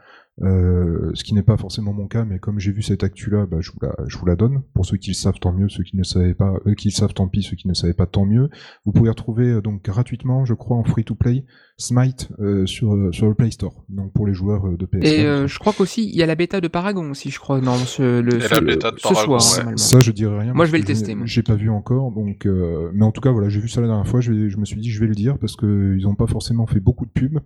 euh, 0.43 1.11
ce 1.14 1.24
qui 1.24 1.34
n'est 1.34 1.43
pas 1.43 1.57
forcément 1.57 1.93
mon 1.93 2.07
cas, 2.07 2.24
mais 2.24 2.39
comme 2.39 2.59
j'ai 2.61 2.72
vu 2.72 2.82
cette 2.82 3.03
actu-là, 3.03 3.47
bah, 3.47 3.59
je, 3.61 3.70
vous 3.72 3.78
la, 3.82 3.95
je 4.07 4.16
vous 4.18 4.26
la 4.26 4.36
donne. 4.36 4.62
Pour 4.74 4.86
ceux 4.86 4.97
qui 4.97 5.11
le 5.11 5.14
savent, 5.14 5.39
tant 5.41 5.53
mieux. 5.53 5.68
Ceux 5.68 5.82
qui 5.82 5.97
ne 5.97 6.01
le 6.01 6.05
savaient 6.05 6.34
pas, 6.34 6.55
eux 6.66 6.74
qui 6.74 6.89
le 6.89 6.93
savent, 6.95 7.12
tant 7.14 7.28
pis. 7.28 7.43
Ceux 7.43 7.57
qui 7.57 7.66
ne 7.66 7.72
le 7.72 7.74
savaient 7.74 7.93
pas, 7.95 8.07
tant 8.07 8.24
mieux. 8.24 8.49
Vous 8.84 8.93
pouvez 8.93 9.09
retrouver 9.11 9.47
euh, 9.51 9.61
donc 9.61 9.82
gratuitement, 9.84 10.45
je 10.45 10.55
crois, 10.55 10.76
en 10.76 10.84
free-to-play, 10.84 11.45
Smite 11.80 12.28
euh, 12.41 12.66
sur, 12.66 12.95
euh, 12.95 13.12
sur 13.12 13.28
le 13.28 13.34
Play 13.34 13.51
Store. 13.53 13.84
Donc 13.89 14.12
pour 14.12 14.26
les 14.26 14.34
joueurs 14.34 14.66
euh, 14.66 14.76
de 14.76 14.84
PS4. 14.86 15.07
Et 15.07 15.24
euh, 15.26 15.47
je 15.47 15.59
crois 15.61 15.72
qu'aussi, 15.72 16.09
il 16.09 16.16
y 16.16 16.22
a 16.22 16.26
la 16.26 16.34
bêta 16.34 16.61
de 16.61 16.66
Paragon 16.68 17.09
aussi, 17.11 17.30
je 17.30 17.39
crois, 17.39 17.61
non, 17.61 17.74
ce, 17.76 18.20
le, 18.20 18.36
Et 18.36 18.41
ce, 18.41 18.55
la 18.55 18.61
bêta 18.61 18.91
de 18.91 18.99
ce 18.99 19.03
Paragon, 19.03 19.39
soir, 19.39 19.66
ouais. 19.68 19.72
Ça, 19.76 20.01
je 20.01 20.11
dirais 20.11 20.41
rien. 20.41 20.55
Moi, 20.55 20.64
je 20.66 20.72
vais 20.72 20.78
le 20.78 20.84
tester, 20.84 21.14
moi. 21.14 21.24
J'ai 21.26 21.43
pas 21.45 21.55
vu 21.55 21.70
encore, 21.70 22.11
donc. 22.11 22.47
euh, 22.47 22.91
mais 22.95 23.05
en 23.05 23.12
tout 23.12 23.20
cas, 23.20 23.30
voilà, 23.30 23.49
j'ai 23.49 23.61
vu 23.61 23.68
ça 23.68 23.80
la 23.80 23.86
dernière 23.86 24.09
fois. 24.09 24.20
Je, 24.20 24.32
vais- 24.32 24.51
je 24.51 24.57
me 24.59 24.64
suis 24.64 24.80
dit, 24.80 24.91
je 24.91 24.99
vais 25.01 25.07
le 25.07 25.14
dire 25.14 25.39
parce 25.39 25.55
que 25.55 25.95
ils 25.97 26.07
ont 26.09 26.16
pas 26.16 26.26
forcément 26.26 26.66
fait 26.66 26.80
beaucoup 26.80 27.07
de 27.07 27.11
pubs. 27.12 27.39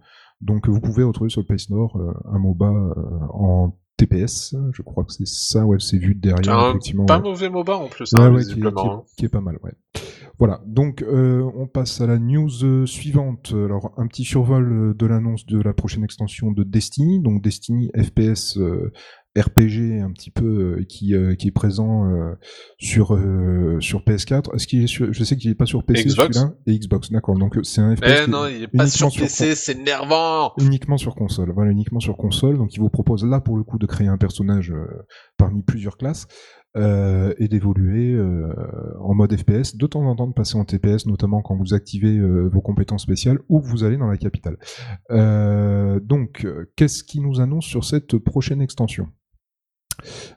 Donc, 0.42 0.68
vous 0.68 0.80
pouvez 0.80 1.02
retrouver 1.04 1.30
sur 1.30 1.40
le 1.40 1.46
Play 1.46 1.58
Store 1.58 1.96
euh, 1.96 2.12
un 2.30 2.38
MOBA 2.38 2.66
euh, 2.66 2.92
en 3.32 3.76
TPS. 3.96 4.54
Je 4.72 4.82
crois 4.82 5.04
que 5.04 5.12
c'est 5.12 5.26
ça. 5.26 5.64
Ouais, 5.64 5.76
c'est 5.78 5.98
vu 5.98 6.14
derrière, 6.14 6.58
un 6.58 6.70
effectivement. 6.70 7.06
pas 7.06 7.18
ouais. 7.18 7.22
mauvais 7.22 7.48
MOBA 7.48 7.76
en 7.76 7.88
plus, 7.88 8.12
hein, 8.14 8.32
ouais, 8.32 8.42
qui, 8.42 8.50
est, 8.50 8.54
qui 8.54 8.54
visiblement. 8.60 8.84
est- 8.84 8.88
hein. 8.88 9.02
qui 9.16 9.24
est 9.24 9.28
pas 9.28 9.40
mal, 9.40 9.58
ouais. 9.62 9.72
Voilà, 10.38 10.60
donc 10.66 11.02
euh, 11.02 11.48
on 11.54 11.68
passe 11.68 12.00
à 12.00 12.06
la 12.06 12.18
news 12.18 12.86
suivante. 12.86 13.52
Alors 13.54 13.92
un 13.96 14.08
petit 14.08 14.24
survol 14.24 14.96
de 14.96 15.06
l'annonce 15.06 15.46
de 15.46 15.60
la 15.60 15.72
prochaine 15.72 16.02
extension 16.02 16.50
de 16.50 16.64
Destiny, 16.64 17.20
donc 17.20 17.42
Destiny 17.42 17.90
FPS 17.96 18.56
euh, 18.56 18.92
RPG 19.38 20.00
un 20.02 20.10
petit 20.12 20.30
peu 20.30 20.44
euh, 20.80 20.84
qui, 20.88 21.14
euh, 21.14 21.34
qui 21.34 21.48
est 21.48 21.52
présent 21.52 22.06
euh, 22.10 22.34
sur 22.78 23.14
euh, 23.14 23.78
sur 23.80 24.00
PS4. 24.00 24.54
Est-ce 24.54 24.66
qu'il 24.66 24.82
est 24.82 24.86
sur, 24.86 25.12
je 25.12 25.24
sais 25.24 25.36
qu'il 25.36 25.50
est 25.50 25.54
pas 25.54 25.66
sur 25.66 25.84
PC 25.84 26.08
celui-là 26.10 26.52
et 26.66 26.78
Xbox, 26.78 27.10
d'accord. 27.10 27.38
Donc 27.38 27.56
c'est 27.62 27.80
un 27.80 27.96
FPS 27.96 28.24
Eh 28.26 28.30
non, 28.30 28.46
il 28.46 28.64
est 28.64 28.68
pas 28.68 28.86
sur 28.86 29.06
uniquement 29.06 29.24
PC, 29.24 29.54
c'est 29.54 29.74
nervant. 29.82 30.52
uniquement 30.60 30.98
sur 30.98 31.14
console. 31.14 31.52
Voilà, 31.54 31.70
uniquement 31.70 32.00
sur 32.00 32.16
console. 32.16 32.58
Donc 32.58 32.74
il 32.74 32.80
vous 32.80 32.90
propose 32.90 33.24
là 33.24 33.40
pour 33.40 33.56
le 33.56 33.64
coup 33.64 33.78
de 33.78 33.86
créer 33.86 34.08
un 34.08 34.18
personnage 34.18 34.70
euh, 34.70 34.86
parmi 35.38 35.62
plusieurs 35.62 35.96
classes. 35.96 36.26
euh, 36.74 37.34
et 37.38 37.48
d'évoluer 37.48 38.14
euh, 38.14 38.48
en 39.00 39.14
mode 39.14 39.36
FPS, 39.36 39.76
de 39.76 39.86
temps 39.86 40.06
en 40.06 40.16
temps 40.16 40.26
de 40.26 40.32
passer 40.32 40.56
en 40.56 40.64
TPS, 40.64 41.04
notamment 41.06 41.42
quand 41.42 41.54
vous 41.54 41.74
activez 41.74 42.16
euh, 42.16 42.48
vos 42.50 42.62
compétences 42.62 43.02
spéciales 43.02 43.38
ou 43.50 43.60
que 43.60 43.66
vous 43.66 43.84
allez 43.84 43.98
dans 43.98 44.06
la 44.08 44.16
capitale. 44.16 44.56
Euh, 45.10 46.00
donc, 46.00 46.46
euh, 46.46 46.72
qu'est-ce 46.76 47.04
qui 47.04 47.20
nous 47.20 47.40
annonce 47.42 47.66
sur 47.66 47.84
cette 47.84 48.16
prochaine 48.16 48.62
extension? 48.62 49.08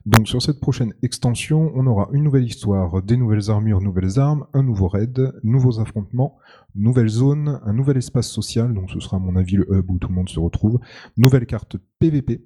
Donc 0.06 0.28
sur 0.28 0.42
cette 0.42 0.60
prochaine 0.60 0.94
extension, 1.02 1.72
on 1.76 1.88
aura 1.88 2.10
une 2.12 2.24
nouvelle 2.24 2.46
histoire, 2.46 3.02
des 3.02 3.18
nouvelles 3.18 3.50
armures, 3.50 3.82
nouvelles 3.82 4.20
armes, 4.20 4.46
un 4.54 4.64
nouveau 4.64 4.88
raid, 4.88 5.34
nouveaux 5.44 5.80
affrontements, 5.80 6.38
nouvelle 6.76 7.10
zone, 7.10 7.60
un 7.66 7.74
nouvel 7.74 7.98
espace 7.98 8.30
social, 8.30 8.74
donc 8.74 8.92
ce 8.92 9.00
sera 9.00 9.18
à 9.18 9.20
mon 9.20 9.36
avis 9.36 9.56
le 9.56 9.68
hub 9.72 9.90
où 9.90 9.98
tout 9.98 10.10
le 10.10 10.16
monde 10.16 10.30
se 10.30 10.40
retrouve, 10.40 10.80
nouvelle 11.18 11.46
carte 11.46 11.78
PVP, 12.00 12.44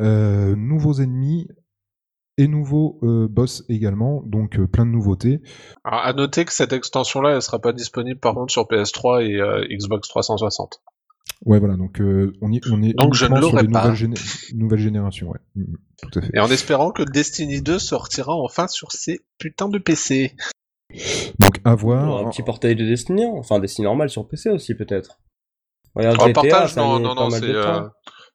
euh, 0.00 0.54
nouveaux 0.54 0.94
ennemis 0.94 1.48
et 2.36 2.46
nouveaux 2.46 3.00
euh, 3.02 3.26
boss 3.28 3.64
également, 3.68 4.22
donc 4.24 4.58
euh, 4.58 4.68
plein 4.68 4.86
de 4.86 4.92
nouveautés. 4.92 5.40
Alors, 5.82 6.00
à 6.04 6.12
noter 6.12 6.44
que 6.44 6.52
cette 6.52 6.72
extension-là, 6.72 7.34
elle 7.34 7.42
sera 7.42 7.58
pas 7.58 7.72
disponible 7.72 8.20
par 8.20 8.34
contre 8.34 8.52
sur 8.52 8.62
PS3 8.64 9.24
et 9.24 9.76
Xbox 9.76 10.08
360. 10.08 10.80
Ouais 11.44 11.58
voilà, 11.60 11.76
donc 11.76 12.00
euh, 12.00 12.32
on, 12.42 12.50
y, 12.52 12.60
on 12.70 12.82
est 12.82 12.92
Donc, 12.94 13.14
je 13.14 13.26
ne 13.26 13.40
sur 13.40 13.56
les 13.56 13.68
pas. 13.68 13.82
nouvelles, 13.82 13.96
géné- 13.96 14.54
nouvelles 14.56 14.80
générations, 14.80 15.28
ouais. 15.30 15.38
Mm, 15.54 15.74
tout 16.02 16.18
à 16.18 16.22
fait. 16.22 16.30
Et 16.34 16.40
en 16.40 16.50
espérant 16.50 16.90
que 16.90 17.02
Destiny 17.04 17.62
2 17.62 17.78
sortira 17.78 18.34
enfin 18.34 18.66
sur 18.68 18.90
ces 18.92 19.20
putains 19.38 19.68
de 19.68 19.78
PC. 19.78 20.34
Donc 21.38 21.60
à 21.64 21.70
Un 21.70 21.74
voir. 21.74 22.30
petit 22.30 22.42
portail 22.42 22.74
de 22.74 22.84
Destiny, 22.84 23.24
hein. 23.24 23.32
enfin 23.36 23.58
Destiny 23.60 23.84
normal 23.84 24.08
sur 24.10 24.26
PC 24.26 24.50
aussi 24.50 24.74
peut-être. 24.74 25.18
Regarde 25.94 26.16
Oh, 26.20 26.24
le 26.24 26.28
GTA, 26.30 26.40
portage, 26.40 26.72
ça 26.72 26.80
a 26.80 26.84
non, 26.84 26.98
non, 27.00 27.14
non, 27.14 27.30
c'est 27.30 27.40
de 27.40 27.54
euh, 27.54 27.80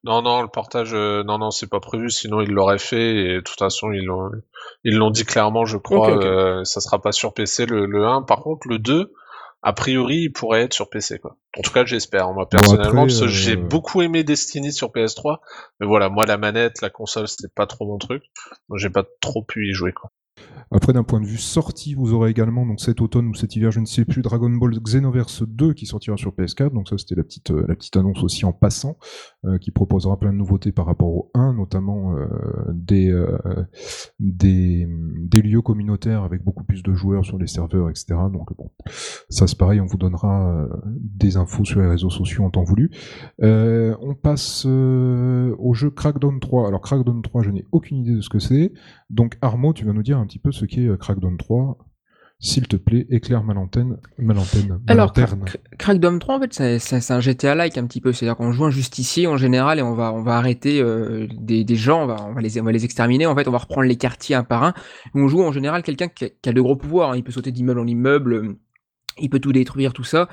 non, 0.06 0.22
non, 0.22 0.41
le 0.41 0.48
portage, 0.50 0.94
euh, 0.94 1.24
non, 1.24 1.38
non, 1.38 1.50
c'est 1.52 1.70
pas 1.70 1.80
prévu. 1.80 2.10
Sinon, 2.10 2.41
ils 2.41 2.52
l'auraient 2.52 2.78
fait. 2.80 3.16
Et 3.16 3.36
de 3.36 3.39
toute 3.41 3.58
façon, 3.58 3.91
ils 3.91 4.04
l'ont, 4.04 4.30
ils 4.84 4.96
l'ont 4.96 5.12
dit 5.12 5.24
clairement, 5.24 5.64
je 5.66 5.78
crois. 5.78 6.10
Ok, 6.10 6.16
ok. 6.18 6.24
euh, 6.26 6.64
ça 6.66 6.82
sera 6.82 7.02
pas 7.02 7.12
sur 7.14 7.34
PC 7.34 7.66
le, 7.66 7.86
le 7.86 8.06
1. 8.06 8.24
Par 8.24 8.41
contre, 8.41 8.68
le 8.68 8.80
2, 8.80 9.14
a 9.64 9.72
priori, 9.72 10.18
il 10.18 10.30
pourrait 10.30 10.64
être 10.64 10.74
sur 10.74 10.89
PC, 10.89 11.20
quoi. 11.20 11.38
En 11.57 11.61
tout 11.61 11.72
cas, 11.72 11.86
j'espère. 11.86 12.32
Moi, 12.34 12.47
personnellement, 12.49 13.03
après, 13.03 13.07
parce 13.07 13.20
que 13.20 13.26
euh, 13.26 13.28
j'ai 13.30 13.55
beaucoup 13.55 14.01
aimé 14.01 14.26
Destiny 14.26 14.74
sur 14.74 14.89
PS3, 14.89 15.38
mais 15.80 15.88
voilà, 15.88 16.09
moi, 16.09 16.26
la 16.26 16.38
manette, 16.38 16.82
la 16.82 16.89
console, 16.89 17.30
c'était 17.30 17.47
pas 17.53 17.66
trop 17.66 17.86
mon 17.86 17.97
truc. 17.97 18.24
Donc, 18.68 18.78
j'ai 18.78 18.89
pas 18.89 19.05
trop 19.22 19.41
pu 19.41 19.70
y 19.70 19.74
jouer, 19.74 19.93
quoi. 19.93 20.11
Après, 20.75 20.91
d'un 20.91 21.03
point 21.03 21.21
de 21.21 21.27
vue 21.27 21.38
sortie, 21.38 21.93
vous 21.93 22.13
aurez 22.13 22.31
également, 22.31 22.65
donc 22.65 22.81
cet 22.81 22.99
automne 22.99 23.27
ou 23.27 23.36
cet 23.36 23.55
hiver, 23.55 23.69
je 23.71 23.79
ne 23.79 23.86
sais 23.86 24.05
plus, 24.05 24.23
Dragon 24.23 24.49
Ball 24.49 24.71
Xenoverse 24.71 25.43
2 25.47 25.73
qui 25.73 25.86
sortira 25.86 26.17
sur 26.17 26.31
PS4. 26.31 26.73
Donc 26.73 26.89
ça, 26.89 26.97
c'était 26.97 27.13
la 27.13 27.23
petite, 27.23 27.51
euh, 27.51 27.63
la 27.67 27.75
petite 27.75 27.95
annonce 27.95 28.23
aussi 28.23 28.43
en 28.43 28.53
passant, 28.53 28.97
euh, 29.45 29.59
qui 29.59 29.69
proposera 29.69 30.17
plein 30.17 30.34
de 30.34 30.38
nouveautés 30.38 30.71
par 30.71 30.88
rapport 30.88 31.09
au 31.09 31.29
1, 31.36 31.53
notamment 31.53 32.15
euh, 32.15 32.25
des, 32.73 33.13
des, 34.19 35.41
lieux 35.43 35.61
communautaires 35.61 36.23
avec 36.23 36.43
beaucoup 36.43 36.63
plus 36.63 36.81
de 36.81 36.93
joueurs 36.93 37.23
sur 37.23 37.38
les 37.38 37.47
serveurs, 37.47 37.89
etc. 37.89 38.15
Donc 38.31 38.55
bon, 38.57 38.71
ça 39.29 39.45
c'est 39.45 39.57
pareil, 39.57 39.79
on 39.79 39.86
vous 39.86 39.97
donnera 39.97 40.67
des 40.97 41.38
infos 41.38 41.65
sur 41.65 41.81
les 41.81 41.88
réseaux 41.88 42.09
sociaux 42.09 42.45
en 42.45 42.49
temps 42.49 42.63
voulu. 42.63 42.89
On 43.39 44.15
passe 44.15 44.65
au 44.65 45.73
jeu 45.73 45.91
Crackdown 45.91 46.39
3. 46.39 46.67
Alors 46.67 46.81
Crackdown 46.81 47.21
3, 47.21 47.43
je 47.43 47.51
n'ai 47.51 47.65
aucune 47.71 47.97
idée 47.97 48.15
de 48.15 48.21
ce 48.21 48.29
que 48.29 48.39
c'est. 48.39 48.73
Donc 49.09 49.38
Armo, 49.41 49.73
tu 49.73 49.86
vas 49.86 49.93
nous 49.93 50.01
dire 50.01 50.17
un 50.24 50.28
petit 50.28 50.39
peu 50.39 50.51
ce 50.51 50.65
qu'est 50.65 50.88
euh, 50.88 50.97
Crackdown 50.97 51.38
3. 51.38 51.78
S'il 52.39 52.67
te 52.67 52.76
plaît, 52.76 53.05
éclaire 53.09 53.41
ma 53.43 53.53
lanterne. 53.53 53.99
Ma 54.17 54.34
lanterne. 54.34 54.82
ma 54.86 54.91
Alors, 54.91 55.07
lanterne. 55.07 55.45
Crackdown 55.78 56.19
3, 56.19 56.36
en 56.36 56.41
fait, 56.41 56.53
c'est- 56.80 57.11
un 57.11 57.19
GTA-like 57.21 57.78
un 57.78 57.86
petit 57.88 58.01
peu. 58.01 58.11
C'est-à-dire 58.11 58.36
qu'on 58.36 58.51
joue 58.51 58.65
un 58.65 58.69
justicier 58.69 59.28
en 59.28 59.38
général 59.38 59.80
et 59.80 59.82
on 59.82 59.93
va, 59.93 60.11
on 60.11 60.24
va 60.24 60.36
arrêter 60.36 60.82
euh, 60.82 61.28
des, 61.39 61.63
des 61.63 61.76
gens, 61.76 62.03
on 62.03 62.07
va, 62.07 62.17
on, 62.28 62.34
va 62.34 62.41
les, 62.41 62.59
on 62.59 62.65
va 62.65 62.71
les 62.74 62.84
exterminer. 62.84 63.28
En 63.28 63.36
fait, 63.36 63.47
on 63.47 63.51
va 63.51 63.59
reprendre 63.59 63.88
les 63.88 63.95
quartiers 63.95 64.36
un 64.36 64.43
par 64.43 64.63
un. 64.63 64.74
On 65.13 65.28
joue 65.30 65.41
en 65.41 65.53
général 65.53 65.84
quelqu'un 65.84 66.09
qui, 66.09 66.26
a- 66.26 66.30
qui 66.30 66.49
a 66.49 66.53
de 66.53 66.59
gros 66.59 66.76
pouvoirs. 66.76 67.11
hein. 67.11 67.15
Il 67.17 67.24
peut 67.24 67.32
sauter 67.32 67.51
d'immeuble 67.53 67.80
en 67.80 67.88
immeuble. 67.88 68.34
euh, 68.34 68.57
Il 69.19 69.30
peut 69.30 69.39
tout 69.39 69.53
détruire, 69.53 69.93
tout 69.93 70.03
ça. 70.03 70.28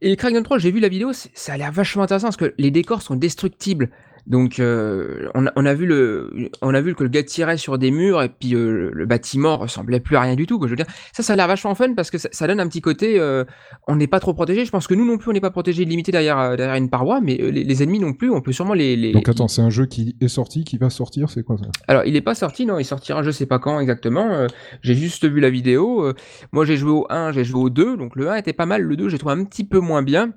Et 0.00 0.16
Crackdown 0.16 0.42
3, 0.42 0.58
j'ai 0.58 0.72
vu 0.72 0.80
la 0.80 0.88
vidéo, 0.88 1.12
ça 1.12 1.52
a 1.52 1.56
l'air 1.58 1.70
vachement 1.70 2.02
intéressant 2.02 2.26
parce 2.28 2.38
que 2.38 2.54
les 2.58 2.72
décors 2.72 3.02
sont 3.02 3.14
destructibles. 3.14 3.90
Donc, 4.26 4.58
euh, 4.58 5.28
on, 5.34 5.46
a, 5.46 5.52
on, 5.56 5.64
a 5.64 5.74
vu 5.74 5.86
le, 5.86 6.50
on 6.62 6.74
a 6.74 6.80
vu 6.80 6.94
que 6.94 7.02
le 7.04 7.08
gars 7.08 7.22
tirait 7.22 7.56
sur 7.56 7.78
des 7.78 7.90
murs 7.90 8.22
et 8.22 8.28
puis 8.28 8.54
euh, 8.54 8.90
le, 8.92 9.06
bâtiment 9.06 9.56
ressemblait 9.56 10.00
plus 10.00 10.16
à 10.16 10.22
rien 10.22 10.34
du 10.34 10.46
tout. 10.46 10.58
Quoi. 10.58 10.66
Je 10.66 10.72
veux 10.72 10.76
dire, 10.76 10.86
ça, 11.12 11.22
ça 11.22 11.34
a 11.34 11.36
l'air 11.36 11.46
vachement 11.46 11.74
fun 11.74 11.94
parce 11.94 12.10
que 12.10 12.18
ça, 12.18 12.28
ça 12.32 12.46
donne 12.46 12.60
un 12.60 12.66
petit 12.68 12.80
côté. 12.80 13.20
euh, 13.20 13.44
on 13.86 13.96
n'est 13.96 14.06
pas 14.06 14.20
trop 14.20 14.34
protégé. 14.34 14.64
Je 14.64 14.70
pense 14.70 14.86
que 14.86 14.94
nous 14.94 15.04
non 15.04 15.18
plus, 15.18 15.30
on 15.30 15.32
n'est 15.32 15.40
pas 15.40 15.50
protégé 15.50 15.84
limité 15.84 16.12
derrière, 16.12 16.38
euh, 16.38 16.56
derrière 16.56 16.76
une 16.76 16.90
paroi, 16.90 17.20
mais 17.20 17.40
euh, 17.40 17.50
les, 17.50 17.64
les 17.64 17.82
ennemis 17.82 18.00
non 18.00 18.12
plus. 18.12 18.30
On 18.30 18.40
peut 18.40 18.52
sûrement 18.52 18.74
les. 18.74 18.96
les... 18.96 19.12
Donc 19.12 19.28
attends, 19.28 19.48
c'est 19.48 19.62
un 19.62 19.70
jeu 19.70 19.86
qui 19.86 20.16
est 20.20 20.28
sorti, 20.28 20.64
qui 20.64 20.78
va 20.78 20.90
sortir, 20.90 21.30
c'est 21.30 21.42
quoi 21.42 21.56
ça? 21.58 21.66
Alors, 21.88 22.04
il 22.04 22.12
n'est 22.14 22.20
pas 22.20 22.34
sorti, 22.34 22.66
non, 22.66 22.78
il 22.78 22.84
sortira 22.84 23.22
je 23.22 23.30
sais 23.30 23.46
pas 23.46 23.58
quand 23.58 23.80
exactement. 23.80 24.32
euh, 24.32 24.46
j'ai 24.82 24.94
juste 24.94 25.26
vu 25.26 25.40
la 25.40 25.50
vidéo. 25.50 26.12
moi, 26.52 26.64
j'ai 26.64 26.76
joué 26.76 26.90
au 26.90 27.06
1, 27.10 27.32
j'ai 27.32 27.44
joué 27.44 27.60
au 27.60 27.70
2. 27.70 27.96
Donc, 27.96 28.16
le 28.16 28.30
1 28.30 28.36
était 28.36 28.52
pas 28.52 28.66
mal, 28.66 28.82
le 28.82 28.96
2, 28.96 29.08
j'ai 29.08 29.18
trouvé 29.18 29.34
un 29.34 29.44
petit 29.44 29.64
peu 29.64 29.80
moins 29.80 30.02
bien. 30.02 30.32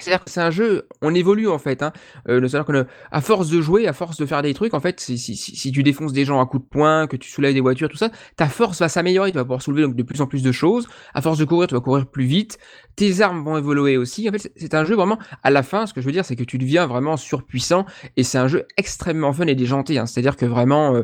C'est-à-dire 0.00 0.24
que 0.24 0.30
c'est 0.30 0.40
un 0.40 0.50
jeu, 0.50 0.88
on 1.02 1.14
évolue 1.14 1.46
en 1.46 1.58
fait. 1.58 1.80
Hein. 1.80 1.92
Euh, 2.28 2.40
qu'à 2.48 3.20
force 3.20 3.48
de 3.48 3.60
jouer, 3.60 3.86
à 3.86 3.92
force 3.92 4.16
de 4.16 4.26
faire 4.26 4.42
des 4.42 4.52
trucs, 4.52 4.74
en 4.74 4.80
fait, 4.80 4.98
si, 4.98 5.72
tu 5.72 5.82
défonces 5.84 6.12
des 6.12 6.24
gens 6.24 6.40
à 6.40 6.46
coups 6.46 6.64
de 6.64 6.68
poing, 6.68 7.06
que 7.06 7.16
tu 7.16 7.30
soulèves 7.30 7.54
des 7.54 7.60
voitures, 7.60 7.88
tout 7.88 7.96
ça, 7.96 8.10
ta 8.34 8.48
force 8.48 8.80
va 8.80 8.88
s'améliorer. 8.88 9.30
Tu 9.30 9.36
vas 9.36 9.44
pouvoir 9.44 9.62
soulever 9.62 9.82
donc 9.82 9.94
de 9.94 10.02
plus 10.02 10.20
en 10.20 10.26
plus 10.26 10.42
de 10.42 10.50
choses. 10.50 10.88
À 11.14 11.22
force 11.22 11.38
de 11.38 11.44
courir, 11.44 11.68
tu 11.68 11.74
vas 11.74 11.80
courir 11.80 12.06
plus 12.06 12.24
vite. 12.24 12.58
Tes 12.96 13.20
armes 13.20 13.44
vont 13.44 13.56
évoluer 13.56 13.96
aussi. 13.96 14.28
En 14.28 14.32
c'est- 14.36 14.74
un 14.74 14.84
jeu 14.84 14.96
vraiment. 14.96 15.18
À 15.44 15.50
la 15.50 15.62
fin, 15.62 15.86
ce 15.86 15.94
que 15.94 16.00
je 16.00 16.06
veux 16.06 16.12
dire, 16.12 16.24
c'est 16.24 16.34
que 16.34 16.42
tu 16.42 16.58
deviens 16.58 16.86
vraiment 16.86 17.16
surpuissant 17.16 17.86
et 18.16 18.24
c'est 18.24 18.38
un 18.38 18.48
jeu 18.48 18.66
extrêmement 18.76 19.32
fun 19.32 19.46
et 19.46 19.54
déjanté. 19.54 19.98
Hein. 19.98 20.06
C'est-à-dire 20.06 20.36
que 20.36 20.46
vraiment, 20.46 20.96
euh, 20.96 21.02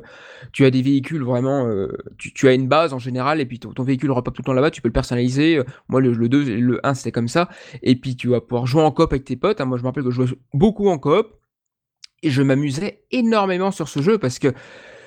tu 0.53 0.65
as 0.65 0.73
des 0.73 0.83
véhicules 0.83 1.23
vraiment. 1.23 1.69
euh, 1.69 1.97
tu, 2.19 2.49
as 2.49 2.55
une 2.55 2.67
base 2.67 2.93
en 2.93 2.99
général 2.99 3.41
et 3.41 3.47
puis 3.47 3.61
ton, 3.61 3.73
ton 3.73 3.85
véhicule 3.85 4.11
repop 4.11 4.35
tout 4.35 4.43
le 4.43 4.47
temps 4.47 4.53
là-bas. 4.53 4.73
Tu 4.73 4.83
peux 4.83 4.89
le 4.89 4.93
personnaliser. 4.93 5.59
Euh, 5.59 5.65
Moi, 5.89 6.01
le, 6.01 6.13
le 6.13 6.29
2, 6.29 6.49
et 6.49 6.57
le 6.57 6.85
1, 6.85 6.95
c'était 6.95 7.13
comme 7.13 7.29
ça. 7.29 7.49
Et 7.85 7.95
puis 7.95 8.17
tu 8.17 8.27
vas 8.29 8.41
pouvoir 8.41 8.67
jouer 8.67 8.80
en 8.85 8.91
coop 8.93 9.13
avec 9.13 9.25
tes 9.25 9.37
potes. 9.37 9.61
hein. 9.61 9.65
Moi, 9.65 9.79
je 9.79 9.83
me 9.83 9.89
rappelle 9.89 10.05
que 10.05 10.11
je 10.11 10.23
jouais 10.23 10.39
beaucoup 10.55 10.89
en 10.89 10.99
coop. 10.99 11.27
Et 12.23 12.31
je 12.31 12.43
m'amusais 12.43 13.03
énormément 13.11 13.71
sur 13.71 13.89
ce 13.89 14.03
jeu 14.03 14.19
parce 14.19 14.39
que 14.39 14.49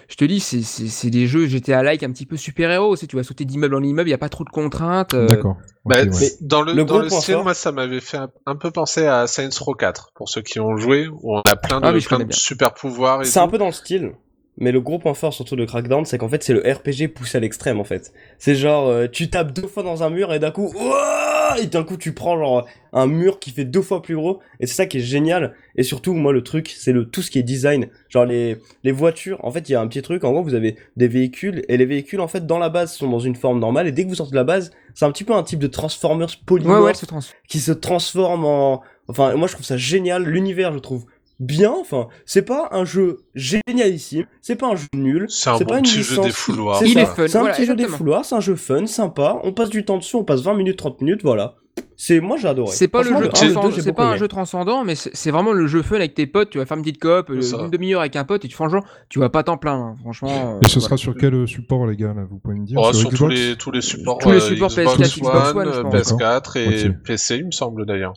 je 0.10 0.16
te 0.16 0.26
dis, 0.26 0.40
c'est- 0.40 1.10
des 1.12 1.28
jeux 1.28 1.46
GTA-like 1.46 2.02
un 2.04 2.12
petit 2.12 2.26
peu 2.26 2.38
super-héros. 2.38 2.98
Tu 2.98 3.16
vas 3.16 3.24
sauter 3.24 3.46
d'immeuble 3.46 3.76
en 3.76 3.84
immeuble, 3.84 4.10
il 4.10 4.12
n'y 4.12 4.16
a 4.16 4.20
pas 4.20 4.30
trop 4.30 4.44
de 4.44 4.50
contraintes. 4.50 5.14
euh, 5.14 5.28
D'accord. 5.28 5.58
Bah, 5.86 6.04
ouais. 6.04 6.32
dans 6.42 6.62
le, 6.64 6.74
le 6.74 6.84
dans 6.86 7.00
le 7.00 7.10
style, 7.10 7.38
moi, 7.44 7.54
ça 7.54 7.72
m'avait 7.72 8.00
fait 8.00 8.18
un, 8.18 8.30
un 8.48 8.56
peu 8.56 8.72
penser 8.72 9.06
à 9.06 9.28
Saints 9.28 9.50
Row 9.60 9.76
4, 9.76 10.12
pour 10.16 10.28
ceux 10.30 10.42
qui 10.42 10.60
ont 10.60 10.76
joué, 10.78 11.08
où 11.08 11.36
on 11.38 11.42
a 11.48 11.56
plein 11.56 11.80
de, 11.82 11.86
Ah 11.86 11.92
plein 12.08 12.20
de 12.26 12.34
super 12.34 12.74
pouvoirs 12.74 13.22
et 13.22 13.26
C'est 13.26 13.40
un 13.40 13.48
peu 13.48 13.58
dans 13.60 13.68
le 13.68 13.72
style. 13.74 14.14
Mais 14.58 14.72
le 14.72 14.82
gros 14.82 15.00
point 15.00 15.14
fort 15.16 15.34
surtout 15.34 15.56
de 15.56 15.66
Crackdown, 15.66 16.06
c'est 16.06 16.20
qu'en 16.20 16.30
fait 16.30 16.44
c'est 16.44 16.54
le 16.54 16.62
RPG 16.62 17.08
poussé 17.08 17.38
à 17.38 17.42
l'extrême 17.42 17.80
en 17.80 17.84
fait. 17.84 18.14
C'est 18.38 18.54
genre 18.54 18.88
euh, 18.88 19.08
tu 19.12 19.28
tapes 19.32 19.52
deux 19.52 19.66
fois 19.68 19.82
dans 19.82 20.04
un 20.04 20.12
mur 20.12 20.32
et 20.32 20.38
d'un 20.38 20.52
coup 20.52 20.72
ouah 20.76 21.23
et 21.60 21.68
d'un 21.68 21.84
coup 21.84 21.98
tu 21.98 22.14
prends 22.14 22.38
genre 22.38 22.68
un 22.94 23.08
mur 23.08 23.40
qui 23.40 23.52
fait 23.52 23.66
deux 23.66 23.82
fois 23.82 24.02
plus 24.02 24.16
gros 24.16 24.40
et 24.60 24.68
c'est 24.68 24.76
ça 24.76 24.86
qui 24.86 24.98
est 24.98 25.02
génial 25.02 25.54
et 25.76 25.84
surtout 25.84 26.14
moi 26.14 26.32
le 26.34 26.44
truc 26.44 26.74
c'est 26.78 26.92
le 26.92 27.06
tout 27.06 27.22
ce 27.22 27.32
qui 27.32 27.40
est 27.40 27.44
design 27.44 27.88
genre 28.10 28.26
les 28.26 28.58
les 28.84 28.92
voitures 28.92 29.44
en 29.44 29.52
fait 29.52 29.68
il 29.70 29.72
y 29.72 29.76
a 29.76 29.82
un 29.82 29.88
petit 29.88 30.02
truc 30.02 30.24
en 30.24 30.32
gros 30.32 30.44
vous 30.44 30.54
avez 30.54 30.76
des 30.98 31.08
véhicules 31.08 31.64
et 31.70 31.78
les 31.78 31.86
véhicules 31.86 32.20
en 32.22 32.28
fait 32.28 32.46
dans 32.46 32.60
la 32.60 32.70
base 32.70 32.94
sont 32.94 33.10
dans 33.10 33.20
une 33.20 33.36
forme 33.36 33.60
normale 33.60 33.88
et 33.88 33.92
dès 33.92 34.04
que 34.04 34.10
vous 34.10 34.16
sortez 34.16 34.32
de 34.32 34.36
la 34.38 34.44
base 34.44 34.72
c'est 34.94 35.06
un 35.06 35.12
petit 35.12 35.24
peu 35.24 35.34
un 35.34 35.44
type 35.44 35.60
de 35.60 35.68
Transformers 35.68 36.28
Ouais, 36.30 36.46
polymorphe 36.46 36.84
ouais, 36.84 36.94
transforme. 36.94 37.24
qui 37.48 37.60
se 37.60 37.72
transforme 37.72 38.46
en 38.46 38.82
enfin 39.08 39.36
moi 39.36 39.48
je 39.48 39.54
trouve 39.54 39.66
ça 39.66 39.78
génial 39.78 40.24
l'univers 40.24 40.72
je 40.74 40.80
trouve 40.80 41.06
bien 41.40 41.72
enfin 41.72 42.08
c'est 42.26 42.44
pas 42.44 42.70
un 42.72 42.86
jeu 42.86 43.20
génialissime 43.36 44.26
c'est 44.42 44.56
pas 44.56 44.68
un 44.68 44.76
jeu 44.76 44.88
nul 44.96 45.26
C'est 45.30 45.50
un 45.50 45.58
bon 45.58 45.66
pas 45.66 45.78
une 45.80 45.84
petit 45.84 46.02
jeu 46.04 46.10
licence- 46.12 46.26
des 46.26 46.32
fouloirs. 46.32 46.78
c'est 46.78 46.86
Il 46.88 46.94
ça. 46.94 47.02
est 47.02 47.06
fun, 47.06 47.28
c'est 47.28 47.36
un 47.38 47.40
voilà, 47.42 47.56
petit 47.56 47.66
jeu 47.66 47.76
des 47.76 47.88
fouloirs 47.88 48.26
c'est 48.26 48.36
un 48.36 48.40
jeu 48.40 48.56
fun 48.56 48.86
sympa 48.86 49.40
on 49.44 49.52
passe 49.54 49.70
du 49.70 49.84
temps 49.86 49.98
dessus 49.98 50.16
on 50.16 50.24
passe 50.24 50.42
20 50.42 50.54
minutes 50.54 50.78
30 50.78 51.02
minutes 51.02 51.22
voilà 51.24 51.56
c'est 51.98 52.20
moi 52.20 52.38
j'ai 52.38 52.48
adoré 52.48 52.72
C'est 52.72 52.88
pas 52.88 53.02
le 53.02 53.10
jeu 53.18 53.30
transcendant, 53.30 53.72
c'est 53.72 53.94
pas 53.94 54.06
un 54.06 54.10
aimé. 54.12 54.18
jeu 54.20 54.28
transcendant, 54.28 54.84
mais 54.84 54.94
c'est 54.96 55.32
vraiment 55.32 55.54
le 55.54 55.66
jeu 55.66 55.82
fun 55.82 55.96
avec 55.96 56.14
tes 56.14 56.28
potes. 56.28 56.52
Tu 56.52 56.58
vas 56.60 56.66
faire 56.68 56.78
une 56.78 56.84
petite 56.84 57.02
coop, 57.02 57.30
euh, 57.32 57.42
une 57.42 57.70
demi-heure 57.72 58.02
avec 58.02 58.16
un 58.16 58.24
pote, 58.26 58.46
et 58.46 58.48
tu 58.48 58.54
franchement, 58.54 58.84
tu 59.10 59.20
vas 59.20 59.30
pas 59.30 59.42
t'en 59.44 59.58
plaindre. 59.58 59.84
hein, 59.86 59.96
Franchement. 60.02 60.30
euh, 60.30 60.60
Et 60.64 60.68
ce 60.68 60.74
voilà. 60.74 60.86
sera 60.86 60.98
sur 60.98 61.16
quel 61.16 61.34
euh, 61.34 61.48
support, 61.48 61.88
les 61.88 61.96
gars, 61.96 62.14
là, 62.14 62.26
vous 62.30 62.38
pouvez 62.38 62.56
me 62.56 62.66
dire? 62.66 62.78
Oh, 62.80 62.92
Sur 62.94 63.10
sur 63.10 63.18
tous 63.18 63.28
les, 63.28 63.56
tous 63.56 63.72
les 63.72 63.82
supports, 63.82 64.18
Tous 64.20 64.30
les 64.30 64.38
euh, 64.38 64.40
supports 64.40 64.70
Xbox, 64.70 64.98
PS4, 64.98 65.16
Xbox 65.20 65.56
One, 65.56 65.72
je 65.74 65.80
euh, 65.80 65.84
pense. 65.84 65.94
PS4 66.14 66.58
et. 66.60 66.90
PC, 67.06 67.38
il 67.38 67.46
me 67.48 67.52
semble 67.52 67.86
d'ailleurs. 67.88 68.14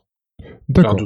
D'accord. 0.69 0.97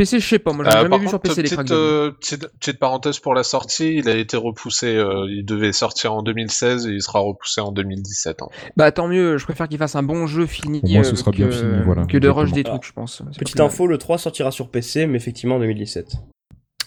PC, 0.00 0.18
je 0.18 0.26
sais 0.26 0.38
pas. 0.38 0.52
Moi, 0.54 0.64
j'ai 0.64 0.76
Euh, 0.76 0.80
jamais 0.82 0.98
vu 0.98 1.08
sur 1.08 1.20
PC 1.20 1.42
les 1.42 1.50
petite, 1.50 1.70
euh, 1.72 2.10
petite, 2.12 2.46
petite 2.58 2.78
parenthèse 2.78 3.18
pour 3.18 3.34
la 3.34 3.42
sortie, 3.42 3.96
il 3.96 4.08
a 4.08 4.16
été 4.16 4.36
repoussé, 4.38 4.96
euh, 4.96 5.26
il 5.28 5.44
devait 5.44 5.72
sortir 5.72 6.14
en 6.14 6.22
2016 6.22 6.86
et 6.86 6.92
il 6.92 7.02
sera 7.02 7.18
repoussé 7.18 7.60
en 7.60 7.70
2017. 7.70 8.40
hein. 8.40 8.46
Bah 8.78 8.90
tant 8.92 9.08
mieux. 9.08 9.36
Je 9.36 9.44
préfère 9.44 9.68
qu'il 9.68 9.76
fasse 9.76 9.96
un 9.96 10.02
bon 10.02 10.26
jeu 10.26 10.46
fini. 10.46 10.80
Au 10.82 10.88
moins, 10.88 11.02
ce 11.02 11.12
euh, 11.12 11.16
sera 11.16 11.32
que, 11.32 11.36
bien 11.36 11.50
fini, 11.50 11.82
voilà, 11.84 12.06
Que 12.06 12.16
de 12.16 12.28
rush 12.30 12.52
des 12.52 12.60
Alors, 12.60 12.78
trucs, 12.78 12.86
je 12.88 12.92
pense. 12.94 13.22
Petite 13.38 13.58
mal. 13.58 13.66
info 13.66 13.86
le 13.86 13.98
3 13.98 14.16
sortira 14.16 14.50
sur 14.50 14.70
PC 14.70 15.06
mais 15.06 15.16
effectivement 15.16 15.56
en 15.56 15.60
2017 15.60 16.12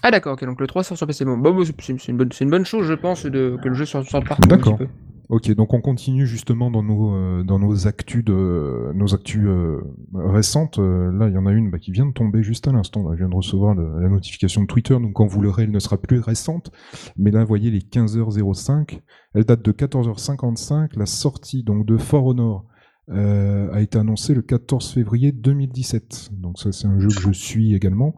Ah 0.01 0.09
d'accord, 0.09 0.33
ok, 0.33 0.43
donc 0.45 0.59
le 0.59 0.65
3 0.65 0.83
sort 0.83 0.97
sur 0.97 1.05
PC. 1.05 1.23
Bon, 1.23 1.37
bah, 1.37 1.51
bah, 1.51 1.63
c'est 1.79 2.07
une, 2.09 2.17
bonne- 2.17 2.31
c'est 2.31 2.43
une 2.45 2.49
bonne 2.49 2.65
chose, 2.65 2.87
je 2.87 2.93
pense, 2.93 3.25
de, 3.27 3.57
que 3.61 3.69
le 3.69 3.75
jeu 3.75 3.85
sorte, 3.85 4.09
sorte 4.09 4.27
partout. 4.27 4.43
un 4.45 4.57
D'accord. 4.57 4.77
petit 4.77 4.85
peu. 4.85 4.91
Ok, 5.33 5.49
donc 5.55 5.73
on 5.73 5.81
continue 5.81 6.27
justement 6.27 6.69
dans 6.69 6.83
nos 6.83 7.15
euh, 7.15 7.43
dans 7.43 7.57
nos 7.57 7.87
actus 7.87 8.23
nos 8.23 9.15
actus 9.15 9.41
euh, 9.43 9.81
récentes. 10.13 10.77
Euh, 10.77 11.11
là, 11.11 11.27
il 11.27 11.33
y 11.33 11.37
en 11.39 11.47
a 11.47 11.51
une 11.51 11.71
bah, 11.71 11.79
qui 11.79 11.89
vient 11.91 12.05
de 12.05 12.11
tomber 12.11 12.43
juste 12.43 12.67
à 12.67 12.71
l'instant. 12.71 13.11
Je 13.13 13.17
viens 13.17 13.29
de 13.29 13.33
recevoir 13.33 13.73
la 13.73 14.09
notification 14.09 14.61
de 14.61 14.67
Twitter, 14.67 14.93
donc 14.93 15.13
quand 15.13 15.25
vous 15.25 15.41
l'aurez, 15.41 15.63
elle 15.63 15.71
ne 15.71 15.79
sera 15.79 15.97
plus 15.97 16.19
récente. 16.19 16.71
Mais 17.17 17.31
là, 17.31 17.39
vous 17.41 17.47
voyez 17.47 17.71
les 17.71 17.79
15h05. 17.79 18.99
Elle 19.33 19.45
date 19.45 19.63
de 19.63 19.71
14h55. 19.71 20.89
La 20.99 21.07
sortie 21.07 21.63
donc 21.63 21.87
de 21.87 21.97
For 21.97 22.23
Honor 22.23 22.67
a 23.09 23.81
été 23.81 23.97
annoncée 23.97 24.35
le 24.35 24.43
14 24.43 24.91
février 24.91 25.31
2017. 25.31 26.29
Donc 26.33 26.59
ça, 26.59 26.71
c'est 26.71 26.85
un 26.85 26.99
jeu 26.99 27.07
que 27.07 27.19
je 27.19 27.31
suis 27.31 27.73
également. 27.73 28.13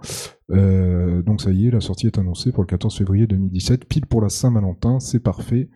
Donc 0.49 1.39
ça 1.39 1.51
y 1.51 1.68
est, 1.68 1.72
la 1.72 1.80
sortie 1.80 2.07
est 2.07 2.18
annoncée 2.18 2.51
pour 2.51 2.63
le 2.63 2.68
14 2.68 2.93
février 2.97 3.26
2017, 3.26 3.86
pile 3.86 4.05
pour 4.05 4.22
la 4.22 4.28
Saint-Valentin. 4.28 4.99
C'est 4.99 5.22
parfait. 5.22 5.70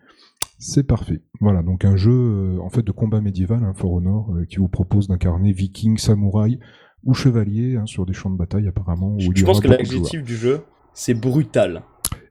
C'est 0.62 0.82
parfait. 0.86 1.22
Voilà, 1.40 1.62
donc 1.62 1.86
un 1.86 1.96
jeu 1.96 2.12
euh, 2.12 2.58
en 2.60 2.68
fait 2.68 2.82
de 2.82 2.92
combat 2.92 3.22
médiéval, 3.22 3.64
hein, 3.64 3.72
For 3.74 3.90
Honor, 3.92 4.30
euh, 4.36 4.44
qui 4.44 4.56
vous 4.56 4.68
propose 4.68 5.08
d'incarner 5.08 5.52
viking, 5.52 5.96
samouraï 5.96 6.58
ou 7.02 7.14
chevalier 7.14 7.76
hein, 7.76 7.86
sur 7.86 8.04
des 8.04 8.12
champs 8.12 8.28
de 8.28 8.36
bataille 8.36 8.68
apparemment. 8.68 9.14
où 9.14 9.32
Je 9.34 9.44
pense 9.44 9.60
que 9.60 9.68
l'adjectif 9.68 10.22
du 10.22 10.36
jeu, 10.36 10.60
c'est 10.92 11.14
brutal. 11.14 11.82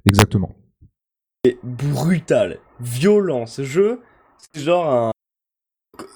Exactement. 0.06 0.56
C'est 1.44 1.58
brutal. 1.64 2.60
Violent. 2.80 3.48
Ce 3.48 3.64
jeu, 3.64 4.02
c'est 4.38 4.62
genre 4.62 4.94
un. 4.94 5.12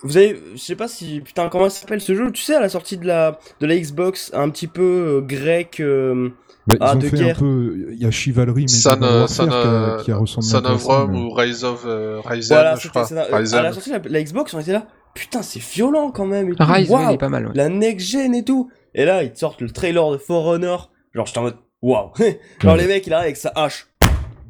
Vous 0.04 0.18
avez. 0.18 0.40
Je 0.54 0.58
sais 0.60 0.76
pas 0.76 0.88
si. 0.88 1.22
Putain, 1.22 1.50
comment 1.50 1.68
s'appelle 1.68 2.00
ce 2.02 2.14
jeu? 2.14 2.32
Tu 2.32 2.44
sais, 2.44 2.56
à 2.56 2.60
la 2.62 2.70
sortie 2.70 2.98
de 2.98 3.08
la, 3.08 3.40
de 3.60 3.66
la 3.66 3.76
Xbox, 3.76 4.32
un 4.36 4.50
petit 4.52 4.68
peu 4.68 5.18
euh, 5.18 5.22
grec. 5.22 5.80
euh, 5.80 6.30
Bah, 6.68 6.76
Ah, 6.80 6.92
ils 6.94 6.96
ont 6.96 7.00
de 7.00 7.08
fait 7.10 7.18
guerre. 7.18 7.36
un 7.38 7.40
peu. 7.40 7.88
Il 7.92 8.02
y 8.02 8.06
a 8.06 8.12
Chivalry, 8.12 8.66
mais 8.70 9.04
euh, 9.06 9.28
Son, 9.28 9.48
qui, 9.48 9.54
a, 9.54 9.98
qui 10.04 10.12
a 10.12 10.18
ressemblé 10.18 10.48
Son 10.48 10.58
un 10.58 10.62
peu 10.62 10.68
à 10.70 10.74
of 10.74 10.84
Rome 10.86 11.12
mais- 11.12 11.18
ou 11.20 11.32
Rise 11.34 11.64
of 11.66 11.84
euh, 11.86 12.22
Ryzen, 12.24 12.56
Voilà, 12.56 12.76
je 12.76 12.88
crois. 12.88 13.12
Euh, 13.12 13.34
À 13.34 13.62
la 13.62 13.74
sortie 13.74 13.90
de 13.90 13.96
la, 13.96 14.02
la 14.10 14.24
Xbox, 14.24 14.54
on 14.54 14.60
était 14.60 14.72
là. 14.72 14.86
Putain, 15.14 15.42
c'est 15.42 15.62
violent 15.62 16.12
quand 16.12 16.26
même. 16.26 16.50
Et 16.52 16.56
tout. 16.56 16.64
Rise, 16.64 16.90
ouais, 16.90 17.04
il 17.10 17.14
est 17.14 17.18
pas 17.18 17.30
mal. 17.30 17.48
ouais. 17.48 17.52
La 17.56 17.70
next 17.70 18.08
gen 18.10 18.34
et 18.34 18.44
tout. 18.46 18.72
Et 18.96 19.06
là, 19.06 19.24
ils 19.24 19.32
te 19.34 19.40
sortent 19.40 19.62
le 19.62 19.70
trailer 19.70 20.10
de 20.12 20.18
For 20.18 20.46
Honor. 20.46 20.92
Genre, 21.14 21.26
j'étais 21.26 21.40
en 21.40 21.44
mode. 21.44 21.58
Waouh. 21.82 22.12
Genre, 22.18 22.74
Ouais. 22.76 22.78
les 22.82 22.88
mecs, 22.88 23.06
il 23.08 23.14
arrive 23.14 23.26
avec 23.26 23.38
sa 23.38 23.52
hache. 23.56 23.88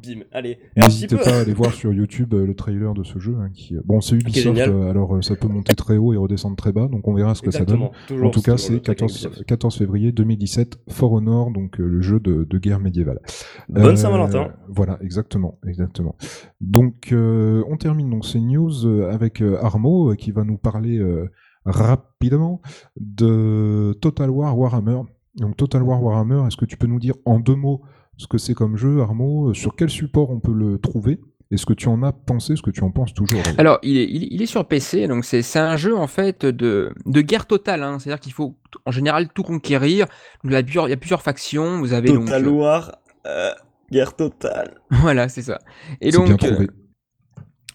Bim. 0.06 0.20
Allez. 0.32 0.58
N'hésitez 0.76 1.16
pas 1.16 1.36
à 1.36 1.40
aller 1.40 1.52
voir 1.54 1.72
sur 1.72 1.92
YouTube 1.92 2.34
euh, 2.34 2.46
le 2.46 2.54
trailer 2.54 2.94
de 2.94 3.02
ce 3.04 3.18
jeu. 3.18 3.36
hein, 3.40 3.50
qui... 3.54 3.76
Bon, 3.84 4.00
c'est 4.00 4.16
Ubisoft, 4.16 4.44
génial. 4.56 4.70
euh, 4.70 4.90
alors 4.90 5.16
euh, 5.16 5.22
ça 5.22 5.36
peut 5.36 5.48
monter 5.48 5.74
très 5.74 5.96
haut 5.96 6.12
et 6.12 6.16
redescendre 6.16 6.56
très 6.56 6.72
bas, 6.72 6.88
donc 6.88 7.06
on 7.08 7.14
verra 7.14 7.34
ce 7.34 7.42
que 7.42 7.50
ça 7.50 7.64
donne. 7.64 7.82
En 7.82 8.30
tout 8.30 8.42
cas, 8.42 8.56
c'est 8.56 8.72
le 8.74 8.80
truc 8.80 8.98
14, 8.98 9.12
Ubisoft. 9.24 9.44
14 9.46 9.78
février 9.78 10.12
2017, 10.12 10.78
For 10.88 11.12
Honor, 11.12 11.50
donc 11.50 11.80
euh, 11.80 11.86
le 11.86 12.00
jeu 12.00 12.20
de, 12.20 12.44
de 12.44 12.58
guerre 12.58 12.80
médiévale. 12.80 13.20
Bonne 13.68 13.86
Euh, 13.86 13.96
Saint-Valentin. 13.96 14.52
Voilà, 14.68 14.98
exactement, 15.02 15.58
exactement. 15.66 16.16
Donc, 16.60 17.10
euh, 17.12 17.62
on 17.68 17.76
termine 17.76 18.10
donc 18.10 18.24
ces 18.24 18.40
news 18.40 18.86
euh, 18.86 19.10
avec 19.12 19.40
euh, 19.42 19.58
Armo 19.62 20.10
euh, 20.10 20.14
qui 20.14 20.30
va 20.32 20.44
nous 20.44 20.56
parler 20.58 20.98
euh, 20.98 21.30
rapidement 21.64 22.60
de 22.96 23.96
Total 24.00 24.30
War 24.30 24.56
Warhammer. 24.58 25.00
Donc, 25.36 25.56
Total 25.56 25.82
War 25.82 26.02
Warhammer, 26.02 26.46
est-ce 26.46 26.56
que 26.56 26.64
tu 26.64 26.76
peux 26.76 26.86
nous 26.86 27.00
dire 27.00 27.14
en 27.24 27.40
deux 27.40 27.56
mots 27.56 27.82
ce 28.16 28.26
que 28.26 28.38
c'est 28.38 28.54
comme 28.54 28.76
jeu, 28.76 29.00
Armo, 29.00 29.50
euh, 29.50 29.54
sur 29.54 29.74
quel 29.76 29.90
support 29.90 30.30
on 30.30 30.40
peut 30.40 30.52
le 30.52 30.78
trouver? 30.78 31.20
Et 31.50 31.56
ce 31.56 31.66
que 31.66 31.72
tu 31.74 31.88
en 31.88 32.02
as 32.02 32.12
pensé, 32.12 32.56
ce 32.56 32.62
que 32.62 32.70
tu 32.70 32.82
en 32.82 32.90
penses 32.90 33.14
toujours? 33.14 33.40
Alors, 33.58 33.78
il 33.82 33.98
est, 33.98 34.04
il, 34.10 34.32
il 34.32 34.42
est 34.42 34.46
sur 34.46 34.66
PC, 34.66 35.06
donc 35.08 35.24
c'est 35.24 35.56
un 35.56 35.76
jeu 35.76 35.94
en 35.96 36.06
fait 36.06 36.44
de, 36.46 36.92
de 37.06 37.20
guerre 37.20 37.46
totale. 37.46 37.82
hein. 37.82 37.98
C'est-à-dire 37.98 38.18
qu'il 38.20 38.32
faut 38.32 38.56
en 38.86 38.90
général 38.90 39.28
tout 39.32 39.42
conquérir. 39.42 40.06
Donc, 40.42 40.50
il, 40.50 40.52
y 40.52 40.56
a 40.56 40.62
plusieurs, 40.62 40.88
il 40.88 40.90
y 40.90 40.94
a 40.94 40.96
plusieurs 40.96 41.22
factions. 41.22 41.78
Vous 41.78 41.92
avez 41.92 42.08
donc 42.08 42.24
Total 42.24 42.46
euh, 42.46 42.50
War. 42.50 42.98
euh, 43.26 43.50
guerre 43.92 44.16
totale. 44.16 44.80
voilà, 44.90 45.28
c'est 45.28 45.42
ça. 45.42 45.58
Et 46.00 46.10
bien 46.10 46.24
donc, 46.24 46.38
trouvé. 46.38 46.68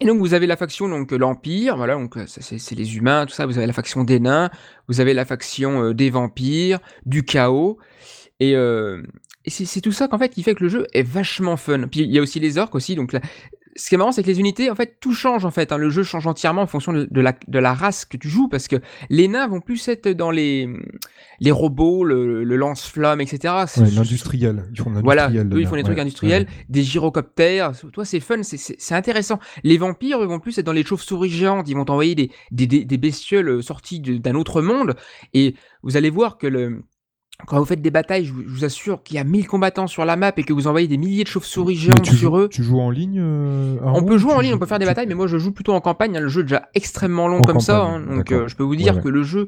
Et 0.02 0.06
donc 0.06 0.20
vous 0.20 0.34
avez 0.34 0.48
la 0.48 0.56
faction 0.56 0.88
donc 0.88 1.12
l'Empire, 1.12 1.76
voilà, 1.76 1.96
donc 1.96 2.18
c'est 2.26 2.58
c'est 2.58 2.76
les 2.76 2.96
humains, 2.98 3.26
tout 3.26 3.34
ça. 3.34 3.46
Vous 3.46 3.58
avez 3.58 3.68
la 3.68 3.74
faction 3.74 4.04
des 4.06 4.20
nains, 4.20 4.50
vous 4.88 5.02
avez 5.02 5.14
la 5.14 5.26
faction 5.26 5.84
euh, 5.84 5.94
des 5.94 6.10
vampires, 6.10 6.80
du 7.06 7.24
chaos, 7.24 7.78
et, 8.40 8.56
euh, 8.56 9.04
et 9.50 9.66
c'est 9.66 9.82
tout 9.82 9.92
ça 9.92 10.08
qu'en 10.08 10.18
fait 10.18 10.30
qui 10.30 10.44
fait 10.44 10.56
que 10.56 10.64
le 10.64 10.70
jeu 10.70 10.88
est 10.94 11.04
vachement 11.04 11.58
fun. 11.58 11.88
Puis 11.90 12.02
il 12.02 12.12
y 12.12 12.20
a 12.20 12.22
aussi 12.22 12.40
les 12.40 12.58
orques 12.58 12.76
aussi, 12.76 12.96
donc 12.96 13.14
là, 13.14 13.20
ce 13.76 13.88
qui 13.88 13.96
est 13.96 13.98
marrant 13.98 14.12
c'est 14.12 14.24
que 14.24 14.28
les 14.28 14.40
unités 14.40 14.70
en 14.70 14.76
fait 14.76 14.98
tout 15.00 15.14
change 15.14 15.46
en 15.46 15.52
fait. 15.52 15.72
hein. 15.72 15.78
Le 15.78 15.90
jeu 15.90 16.04
change 16.04 16.28
entièrement 16.28 16.64
en 16.64 16.68
fonction 16.68 16.92
de, 16.92 17.08
de 17.10 17.22
la 17.22 17.34
de 17.48 17.60
la 17.60 17.74
race 17.74 18.04
que 18.04 18.18
tu 18.18 18.28
joues 18.28 18.50
parce 18.50 18.68
que 18.68 18.76
les 19.10 19.28
nains 19.30 19.48
vont 19.48 19.62
plus 19.62 19.88
être 19.88 20.10
dans 20.10 20.32
les 20.32 20.68
les 21.40 21.52
robots, 21.52 22.04
le, 22.04 22.44
le 22.44 22.56
lance-flamme, 22.58 23.22
etc. 23.22 23.54
C'est- 23.68 23.82
Ouais, 23.82 23.92
l'industriel. 23.92 24.66
Ils 24.74 24.82
font 24.82 24.92
voilà, 25.02 25.30
eux 25.30 25.60
ils 25.62 25.68
font 25.68 25.76
des 25.76 25.84
trucs 25.84 25.96
ouais, 25.96 26.02
industriels, 26.02 26.44
ouais. 26.44 26.66
des 26.68 26.84
gyrocoptères. 26.84 27.72
Toi 27.94 28.04
c'est 28.04 28.20
fun, 28.20 28.44
c'est- 28.44 28.92
intéressant. 28.94 29.40
Les 29.64 29.78
vampires 29.78 30.22
eux 30.22 30.26
vont 30.26 30.40
plus 30.40 30.58
être 30.58 30.66
dans 30.66 30.74
les 30.74 30.84
chauves-souris 30.84 31.30
géantes. 31.30 31.70
Ils 31.70 31.76
vont 31.76 31.86
t'envoyer 31.86 32.16
des, 32.16 32.32
des, 32.52 32.68
des, 32.68 32.84
des 32.84 32.98
bestioles 32.98 33.48
euh, 33.50 33.62
sorties 33.62 34.02
d'un 34.02 34.36
autre 34.36 34.62
monde. 34.62 34.96
Et 35.34 35.56
vous 35.84 35.96
allez 35.96 36.10
voir 36.10 36.38
que 36.38 36.48
le, 36.48 36.84
quand 37.48 37.58
vous 37.58 37.66
faites 37.66 37.82
des 37.82 37.90
batailles, 37.92 38.26
je 38.26 38.34
vous, 38.34 38.66
assure 38.66 39.02
qu'il 39.02 39.16
y 39.16 39.20
a 39.20 39.24
1000 39.24 39.48
combattants 39.48 39.88
sur 39.88 40.06
la 40.06 40.16
map 40.16 40.32
et 40.38 40.44
que 40.44 40.54
vous 40.54 40.68
envoyez 40.68 40.88
des 40.88 40.98
milliers 40.98 41.24
de 41.24 41.30
chauves-souris 41.30 41.76
géantes 41.76 42.06
sur 42.06 42.32
joues, 42.36 42.38
eux. 42.44 42.50
tu 42.50 42.64
joues 42.64 42.80
en 42.80 42.90
ligne 42.92 43.20
euh, 43.22 43.78
On 43.84 44.04
peut 44.04 44.18
jouer 44.18 44.34
ou 44.34 44.36
en 44.36 44.42
ligne, 44.42 44.54
on 44.54 44.58
peut 44.60 44.66
faire 44.66 44.78
des 44.80 44.86
tu- 44.86 44.90
batailles, 44.92 45.08
mais 45.08 45.16
moi 45.16 45.28
je 45.28 45.38
joue 45.38 45.52
plutôt 45.52 45.74
en 45.74 45.82
campagne. 45.82 46.18
hein. 46.18 46.20
Le 46.20 46.28
jeu 46.28 46.42
est 46.42 46.44
déjà 46.44 46.70
extrêmement 46.76 47.28
long 47.28 47.40
En 47.40 47.42
comme 47.42 47.60
ça. 47.62 47.82
hein. 47.84 48.02
Donc 48.02 48.32
euh, 48.32 48.48
je 48.48 48.56
peux 48.56 48.64
vous 48.64 48.76
dire 48.76 48.94
Ouais, 48.94 48.98
ouais. 49.00 49.04
que 49.04 49.10
le 49.10 49.24
jeu, 49.24 49.48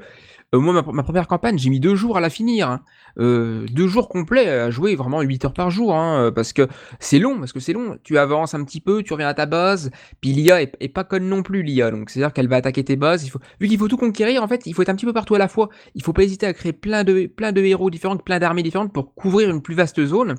euh, 0.54 0.60
moi 0.60 0.74
ma, 0.74 1.04
première 1.04 1.28
campagne, 1.28 1.58
j'ai 1.58 1.70
mis 1.70 1.80
deux 1.80 1.96
jours 1.96 2.18
à 2.18 2.22
la 2.22 2.30
finir. 2.30 2.70
hein. 2.70 2.82
Euh, 3.20 3.66
deux 3.72 3.88
jours 3.88 4.10
complets 4.10 4.48
à 4.48 4.70
jouer, 4.70 4.96
vraiment 4.96 5.22
8 5.22 5.46
heures 5.46 5.54
par 5.54 5.70
jour. 5.72 5.96
hein, 5.96 6.26
euh, 6.26 6.32
parce 6.32 6.54
que 6.54 6.68
c'est 7.00 7.20
long, 7.20 7.40
parce 7.40 7.54
que 7.54 7.60
c'est 7.60 7.74
long. 7.74 7.98
Tu 8.04 8.18
avances 8.18 8.54
un 8.54 8.64
petit 8.64 8.82
peu, 8.82 9.04
tu 9.04 9.14
reviens 9.14 9.28
à 9.30 9.34
ta 9.34 9.46
base. 9.46 9.92
Puis 10.22 10.32
l'IA 10.34 10.62
est, 10.62 10.88
pas 10.94 11.04
conne 11.04 11.28
non 11.28 11.42
plus, 11.44 11.64
l'IA. 11.64 11.92
Donc 11.92 12.10
c'est-à-dire 12.10 12.34
qu'elle 12.34 12.48
va 12.50 12.58
attaquer 12.58 12.84
tes 12.84 12.96
bases. 12.98 13.30
Vu 13.60 13.68
qu'il 13.68 13.78
faut 13.78 13.88
tout 13.88 13.98
conquérir, 13.98 14.44
en 14.44 14.48
fait, 14.48 14.66
il 14.66 14.74
faut 14.74 14.82
être 14.82 14.90
un 14.90 14.96
petit 14.96 15.06
peu 15.06 15.14
partout 15.14 15.36
à 15.36 15.40
la 15.40 15.48
fois. 15.48 15.70
Il 15.96 16.04
faut 16.04 16.14
pas 16.14 16.24
hésiter 16.24 16.46
à 16.46 16.54
créer 16.54 16.74
plein 16.74 17.04
de 17.04 17.62
héros 17.64 17.90
différents, 17.90 18.18
plein 18.18 18.40
d'armées 18.40 18.64
différentes 18.64 18.94
pour 18.94 19.14
couvrir 19.16 19.50
une 19.50 19.62
plus 19.62 19.76
vaste 19.76 20.04
zone. 20.06 20.36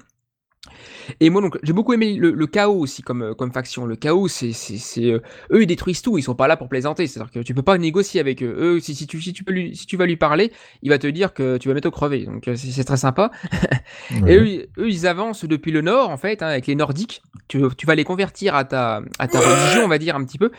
Et 1.21 1.29
moi, 1.31 1.43
donc, 1.43 1.59
j'ai 1.63 1.73
beaucoup 1.73 1.93
aimé 1.93 2.15
le, 2.15 2.31
le 2.31 2.47
chaos 2.47 2.79
aussi 2.79 3.03
comme, 3.03 3.23
euh, 3.23 3.35
comme 3.35 3.53
faction. 3.53 3.85
Le 3.85 3.97
chaos, 3.97 4.29
c'est, 4.29 4.53
c'est, 4.53 4.79
c'est, 4.79 5.11
euh, 5.11 5.19
eux, 5.53 5.63
ils 5.63 5.67
détruisent 5.67 6.03
tout. 6.03 6.19
Ils 6.19 6.23
sont 6.23 6.37
pas 6.37 6.47
là 6.47 6.57
pour 6.57 6.69
plaisanter. 6.69 7.07
C'est-à-dire 7.09 7.33
que 7.33 7.41
tu 7.41 7.53
peux 7.55 7.63
pas 7.63 7.79
négocier 7.79 8.21
avec 8.21 8.43
eux. 8.43 8.55
Eux, 8.59 8.81
si, 8.81 8.95
si 8.95 9.07
tu, 9.09 9.21
si 9.21 9.33
tu 9.33 9.43
peux 9.43 9.53
lui, 9.53 9.75
si 9.77 9.87
tu 9.87 9.97
vas 9.97 10.07
lui 10.07 10.17
parler, 10.17 10.53
il 10.83 10.91
va 10.91 10.99
te 10.99 11.07
dire 11.09 11.35
que 11.35 11.59
tu 11.59 11.69
vas 11.69 11.75
bientôt 11.75 11.91
crever. 11.91 12.27
Donc, 12.27 12.47
euh, 12.47 12.55
c'est, 12.57 12.71
c'est 12.71 12.85
très 12.85 12.97
sympa. 12.97 13.31
Ouais. 14.23 14.35
Et 14.35 14.37
eux, 14.39 14.47
ils- 14.47 14.67
eux, 14.79 14.89
ils 14.89 15.07
avancent 15.07 15.45
depuis 15.45 15.71
le 15.73 15.81
nord, 15.81 16.11
en 16.11 16.17
fait, 16.17 16.43
hein, 16.43 16.49
avec 16.49 16.67
les 16.67 16.75
nordiques. 16.75 17.23
Tu, 17.49 17.61
tu 17.77 17.87
vas 17.87 17.95
les 17.95 18.05
convertir 18.05 18.55
à 18.55 18.65
ta, 18.65 19.03
à 19.19 19.29
ta 19.29 19.39
religion, 19.41 19.85
on 19.85 19.89
va 19.89 19.99
dire, 19.99 20.17
un 20.17 20.25
petit 20.25 20.39
peu. 20.39 20.51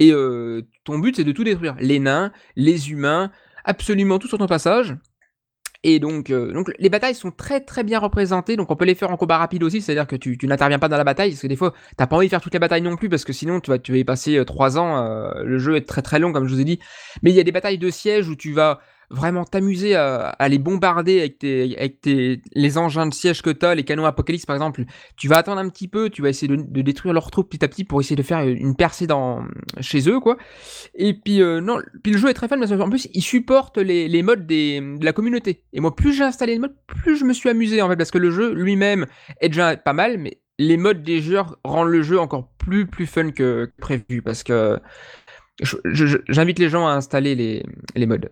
Et 0.00 0.12
euh, 0.12 0.62
ton 0.84 0.98
but, 0.98 1.16
c'est 1.16 1.24
de 1.24 1.32
tout 1.32 1.44
détruire. 1.44 1.76
Les 1.78 1.98
nains, 1.98 2.32
les 2.56 2.90
humains, 2.90 3.30
absolument 3.64 4.18
tout 4.18 4.28
sur 4.28 4.38
ton 4.38 4.46
passage. 4.46 4.96
Et 5.84 5.98
donc, 5.98 6.30
euh, 6.30 6.52
donc, 6.52 6.72
les 6.78 6.88
batailles 6.88 7.14
sont 7.14 7.32
très 7.32 7.60
très 7.60 7.82
bien 7.82 7.98
représentées. 7.98 8.56
Donc, 8.56 8.70
on 8.70 8.76
peut 8.76 8.84
les 8.84 8.94
faire 8.94 9.10
en 9.10 9.16
combat 9.16 9.38
rapide 9.38 9.64
aussi. 9.64 9.82
C'est-à-dire 9.82 10.06
que 10.06 10.16
tu, 10.16 10.38
tu 10.38 10.46
n'interviens 10.46 10.78
pas 10.78 10.88
dans 10.88 10.96
la 10.96 11.04
bataille. 11.04 11.30
Parce 11.30 11.42
que 11.42 11.48
des 11.48 11.56
fois, 11.56 11.72
t'as 11.96 12.06
pas 12.06 12.16
envie 12.16 12.26
de 12.26 12.30
faire 12.30 12.40
toutes 12.40 12.54
les 12.54 12.60
batailles 12.60 12.82
non 12.82 12.96
plus. 12.96 13.08
Parce 13.08 13.24
que 13.24 13.32
sinon, 13.32 13.60
tu 13.60 13.70
vas, 13.70 13.78
tu 13.78 13.92
vas 13.92 13.98
y 13.98 14.04
passer 14.04 14.36
euh, 14.36 14.44
trois 14.44 14.78
ans. 14.78 14.96
euh, 14.98 15.42
le 15.42 15.58
jeu 15.58 15.76
est 15.76 15.88
très 15.88 16.02
très 16.02 16.18
long, 16.20 16.32
comme 16.32 16.46
je 16.46 16.54
vous 16.54 16.60
ai 16.60 16.64
dit. 16.64 16.78
Mais 17.22 17.30
il 17.30 17.36
y 17.36 17.40
a 17.40 17.44
des 17.44 17.52
batailles 17.52 17.78
de 17.78 17.90
siège 17.90 18.28
où 18.28 18.36
tu 18.36 18.52
vas 18.52 18.80
vraiment 19.12 19.44
t'amuser 19.44 19.94
à, 19.94 20.34
les 20.48 20.58
bombarder 20.58 21.20
avec, 21.20 21.38
tes, 21.38 21.76
avec 21.76 22.00
tes, 22.00 22.40
les 22.54 22.78
engins 22.78 23.06
de 23.06 23.14
siège 23.14 23.42
que 23.42 23.50
tu 23.50 23.64
as, 23.64 23.74
les 23.74 23.84
canons 23.84 24.04
Apocalypse 24.04 24.46
par 24.46 24.56
exemple. 24.56 24.84
Tu 25.16 25.28
vas 25.28 25.36
attendre 25.36 25.60
un 25.60 25.68
petit 25.68 25.88
peu, 25.88 26.10
tu 26.10 26.22
vas 26.22 26.30
essayer 26.30 26.48
de, 26.48 26.82
détruire 26.82 27.12
leurs 27.14 27.30
troupes 27.30 27.50
petit 27.50 27.64
à 27.64 27.68
petit 27.68 27.84
pour 27.84 28.00
essayer 28.00 28.16
de 28.16 28.22
faire 28.22 28.40
une 28.40 28.74
percée 28.74 29.06
dans, 29.06 29.44
chez 29.80 30.08
eux, 30.08 30.18
quoi. 30.18 30.36
Et 30.94 31.14
puis, 31.14 31.42
euh, 31.42 31.60
non, 31.60 31.78
puis 32.02 32.12
le 32.12 32.18
jeu 32.18 32.28
est 32.28 32.34
très 32.34 32.48
fun 32.48 32.58
parce 32.58 32.70
qu'en 32.70 32.90
plus, 32.90 33.08
il 33.12 33.22
supporte 33.22 33.78
les, 33.78 34.08
les 34.08 34.22
modes 34.22 34.46
des, 34.46 34.80
de 34.80 35.04
la 35.04 35.12
communauté. 35.12 35.64
Et 35.72 35.80
moi, 35.80 35.94
plus 35.94 36.14
j'ai 36.14 36.24
installé 36.24 36.54
les 36.54 36.58
modes, 36.58 36.74
plus 36.86 37.16
je 37.16 37.24
me 37.24 37.32
suis 37.32 37.48
amusé 37.48 37.82
en 37.82 37.88
fait, 37.88 37.96
parce 37.96 38.10
que 38.10 38.18
le 38.18 38.30
jeu 38.30 38.52
lui-même 38.52 39.06
est 39.40 39.48
déjà 39.48 39.76
pas 39.76 39.92
mal, 39.92 40.18
mais 40.18 40.40
les 40.58 40.76
modes 40.76 41.02
des 41.02 41.20
joueurs 41.20 41.58
rendent 41.64 41.90
le 41.90 42.02
jeu 42.02 42.18
encore 42.18 42.48
plus, 42.58 42.86
plus 42.86 43.06
fun 43.06 43.30
que 43.30 43.70
prévu 43.78 44.22
parce 44.22 44.42
que 44.42 44.78
j'invite 46.28 46.58
les 46.58 46.68
gens 46.68 46.86
à 46.86 46.92
installer 46.92 47.34
les, 47.34 47.62
les 47.94 48.06
modes. 48.06 48.30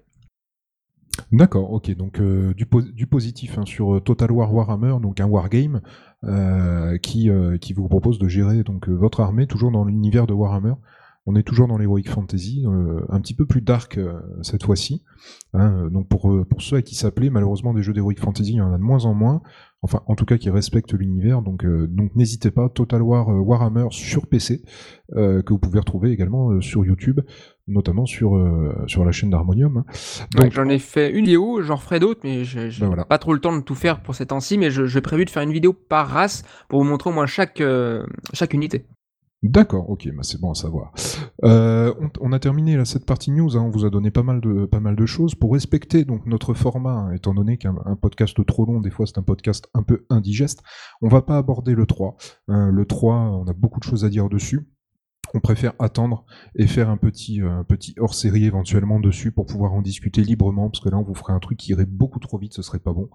D'accord, 1.33 1.73
ok. 1.73 1.95
Donc 1.97 2.21
euh, 2.21 2.55
du, 2.55 2.67
po- 2.67 2.83
du 2.83 3.07
positif 3.07 3.59
hein, 3.59 3.65
sur 3.67 3.97
euh, 3.97 4.01
Total 4.01 4.31
War 4.31 4.53
Warhammer, 4.53 4.97
donc 5.01 5.21
un 5.21 5.27
wargame 5.27 5.81
euh, 6.25 6.99
qui, 6.99 7.29
vous 7.75 7.89
propose 7.89 8.19
de 8.19 8.29
gérer 8.29 8.63
donc 8.63 8.89
votre 8.89 9.21
armée 9.21 9.47
toujours 9.47 9.71
dans 9.71 9.85
l'univers 9.85 10.27
de 10.27 10.33
Warhammer. 10.33 10.75
On 11.27 11.37
est 11.37 11.43
toujours 11.43 11.69
dans 11.69 11.77
l'heroic 11.77 12.05
fantasy, 12.09 12.65
un 13.11 13.21
petit 13.21 13.35
peu 13.35 13.45
plus 13.45 13.61
dark 13.61 14.01
cette 14.41 14.65
fois-ci. 14.65 15.05
hein. 15.53 15.89
donc 15.91 16.09
pour, 16.09 16.33
ceux 16.59 16.77
à 16.77 16.83
qui 16.83 16.99
plaît, 17.15 17.29
malheureusement 17.29 17.75
des 17.75 17.83
jeux 17.83 17.93
d'heroic 17.93 18.15
fantasy, 18.19 18.53
il 18.53 18.57
y 18.57 18.61
en 18.63 18.73
a 18.73 18.79
de 18.79 18.83
moins 18.83 19.05
en 19.05 19.13
moins. 19.13 19.43
Enfin, 19.83 20.03
en 20.07 20.15
tout 20.15 20.25
cas, 20.25 20.39
qui 20.39 20.49
respectent 20.51 20.95
l'univers. 20.95 21.43
Donc, 21.43 21.65
donc 21.67 22.17
n'hésitez 22.17 22.51
pas. 22.51 22.71
Total 22.71 23.03
War 23.03 23.29
Warhammer 23.29 23.87
sur 23.91 24.27
PC, 24.29 24.63
que 25.15 25.45
vous 25.49 25.59
pouvez 25.59 25.79
retrouver 25.79 26.11
également 26.11 26.59
sur 26.63 26.87
YouTube. 26.87 27.21
Notamment 27.71 28.05
sur 28.07 28.37
euh, 28.37 28.75
sur 28.87 29.05
la 29.05 29.13
chaîne 29.13 29.31
d'Harmonium. 29.31 29.79
hein. 29.79 29.85
Ouais, 30.37 30.43
Donc 30.45 30.53
j'en 30.53 30.69
ai 30.69 30.79
fait 30.79 31.11
une 31.11 31.25
vidéo, 31.25 31.63
j'en 31.63 31.77
ferai 31.77 32.01
d'autres, 32.01 32.21
mais 32.25 32.45
je 32.45 32.69
j'ai 32.69 32.81
Ben 32.83 32.89
voilà. 32.89 33.05
pas 33.05 33.19
trop 33.19 33.33
le 33.33 33.41
temps 33.41 33.57
de 33.57 33.63
tout 33.63 33.75
faire 33.75 34.03
pour 34.03 34.15
ces 34.15 34.27
temps-ci, 34.27 34.59
mais 34.59 34.71
je, 34.71 34.87
j'ai 34.87 35.01
prévu 35.01 35.25
de 35.25 35.31
faire 35.31 35.43
une 35.43 35.53
vidéo 35.53 35.73
par 35.73 36.09
race 36.09 36.43
pour 36.69 36.83
vous 36.83 36.89
montrer 36.89 37.11
au 37.11 37.13
moins 37.13 37.27
chaque, 37.27 37.61
euh, 37.61 38.05
chaque 38.35 38.53
unité. 38.55 38.85
D'accord, 39.43 39.89
ok, 39.89 40.07
bah 40.15 40.23
c'est 40.23 40.39
bon 40.39 40.51
à 40.51 40.55
savoir. 40.55 40.93
Euh, 41.45 41.95
on, 41.99 42.11
on 42.21 42.33
a 42.33 42.39
terminé 42.39 42.77
là, 42.77 42.85
cette 42.85 43.07
partie 43.07 43.31
news, 43.31 43.57
hein, 43.57 43.63
on 43.65 43.71
vous 43.71 43.87
a 43.87 43.91
donné 43.91 44.11
pas 44.11 44.23
mal 44.23 44.43
de 44.43 44.67
pas 44.67 44.81
mal 44.81 44.97
de 44.97 45.07
choses 45.07 45.35
pour 45.35 45.55
respecter 45.55 46.05
donc 46.05 46.27
notre 46.27 46.53
format, 46.53 46.93
hein, 46.93 47.13
étant 47.15 47.33
donné 47.33 47.57
qu'un 47.57 47.75
un 47.87 47.97
podcast 47.97 48.37
trop 48.45 48.67
long, 48.67 48.81
des 48.81 48.91
fois 48.91 49.07
c'est 49.07 49.17
un 49.17 49.23
podcast 49.23 49.67
un 49.73 49.83
peu 49.83 50.05
indigeste. 50.11 50.63
On 51.01 51.09
va 51.09 51.23
pas 51.23 51.39
aborder 51.39 51.75
le 51.75 51.87
3. 51.87 52.17
Euh, 52.51 52.71
le 52.71 52.85
3, 52.85 53.15
on 53.17 53.47
a 53.49 53.55
beaucoup 53.55 53.81
de 53.81 53.85
choses 53.85 54.05
à 54.05 54.11
dire 54.11 54.29
dessus. 54.29 54.69
On 55.35 55.41
préfère 55.41 55.75
attendre 55.79 56.25
et 56.57 56.67
faire 56.67 56.91
un 56.91 56.97
petit, 56.97 57.41
euh, 57.41 57.51
un 57.51 57.65
petit 57.65 57.95
hors-série 57.99 58.45
éventuellement 58.45 58.99
dessus 58.99 59.31
pour 59.31 59.47
pouvoir 59.47 59.73
en 59.73 59.83
discuter 59.83 60.23
librement, 60.23 60.71
parce 60.71 60.83
que 60.83 60.89
là 60.89 60.99
on 60.99 61.03
vous 61.03 61.15
ferait 61.15 61.33
un 61.33 61.39
truc 61.39 61.59
qui 61.59 61.73
irait 61.73 61.87
beaucoup 61.87 62.19
trop 62.19 62.39
vite, 62.39 62.55
ce 62.55 62.63
serait 62.63 62.79
pas 62.81 62.93
bon. 62.93 63.09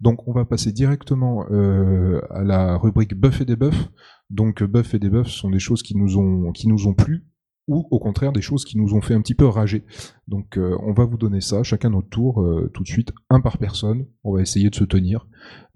Donc 0.00 0.26
on 0.26 0.32
va 0.32 0.44
passer 0.44 0.72
directement 0.72 1.44
euh, 1.50 2.20
à 2.30 2.42
la 2.42 2.76
rubrique 2.78 3.14
Buff 3.14 3.40
et 3.40 3.44
des 3.44 3.56
buffs. 3.56 3.88
Donc 4.30 4.62
euh, 4.62 4.66
buff 4.66 4.94
et 4.94 4.98
debuff 4.98 5.28
sont 5.28 5.50
des 5.50 5.58
choses 5.58 5.82
qui 5.82 5.96
nous 5.96 6.18
ont 6.18 6.52
qui 6.52 6.68
nous 6.68 6.86
ont 6.86 6.94
plu 6.94 7.24
ou 7.66 7.86
au 7.90 7.98
contraire 7.98 8.32
des 8.32 8.40
choses 8.40 8.64
qui 8.64 8.78
nous 8.78 8.94
ont 8.94 9.02
fait 9.02 9.14
un 9.14 9.20
petit 9.20 9.34
peu 9.34 9.46
rager. 9.46 9.84
Donc 10.26 10.58
on 10.58 10.94
va 10.94 11.04
vous 11.04 11.18
donner 11.18 11.42
ça, 11.42 11.62
chacun 11.62 11.90
notre 11.90 12.08
tour, 12.08 12.42
tout 12.72 12.82
de 12.82 12.88
suite, 12.88 13.12
un 13.28 13.42
par 13.42 13.58
personne. 13.58 14.06
On 14.24 14.34
va 14.34 14.40
essayer 14.40 14.70
de 14.70 14.74
se 14.74 14.84
tenir 14.84 15.28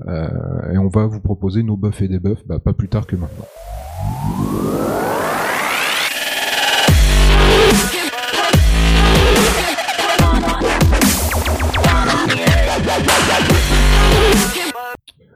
et 0.08 0.78
on 0.78 0.88
va 0.88 1.06
vous 1.06 1.20
proposer 1.20 1.62
nos 1.62 1.76
buffs 1.76 2.00
et 2.00 2.08
debuffs, 2.08 2.46
bah, 2.46 2.58
pas 2.58 2.72
plus 2.72 2.88
tard 2.88 3.06
que 3.06 3.16
maintenant. 3.16 3.44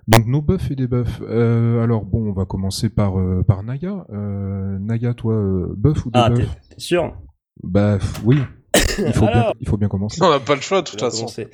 Donc 0.08 0.26
nos 0.26 0.40
buffs 0.40 0.70
et 0.70 0.76
debuffs. 0.76 1.20
Euh, 1.22 1.82
alors 1.82 2.04
bon, 2.04 2.28
on 2.28 2.32
va 2.32 2.44
commencer 2.44 2.88
par 2.88 3.18
euh, 3.18 3.42
par 3.42 3.62
Naya. 3.64 4.06
Euh, 4.12 4.78
Naya, 4.78 5.14
toi, 5.14 5.34
euh, 5.34 5.74
buff 5.76 6.06
ou 6.06 6.10
Ah, 6.14 6.28
t'es 6.28 6.42
debuff 6.42 6.56
t'es 6.70 6.78
sûr? 6.80 7.12
Bah 7.62 7.98
oui. 8.24 8.38
Il 8.98 9.12
faut 9.12 9.20
bien, 9.26 9.28
Alors 9.30 9.54
il 9.60 9.68
faut 9.68 9.76
bien 9.76 9.88
commencer. 9.88 10.20
On 10.22 10.30
n'a 10.30 10.38
pas 10.38 10.54
le 10.54 10.60
choix 10.60 10.82
de 10.82 10.86
toute 10.88 11.00
façon. 11.00 11.22
commencer. 11.22 11.48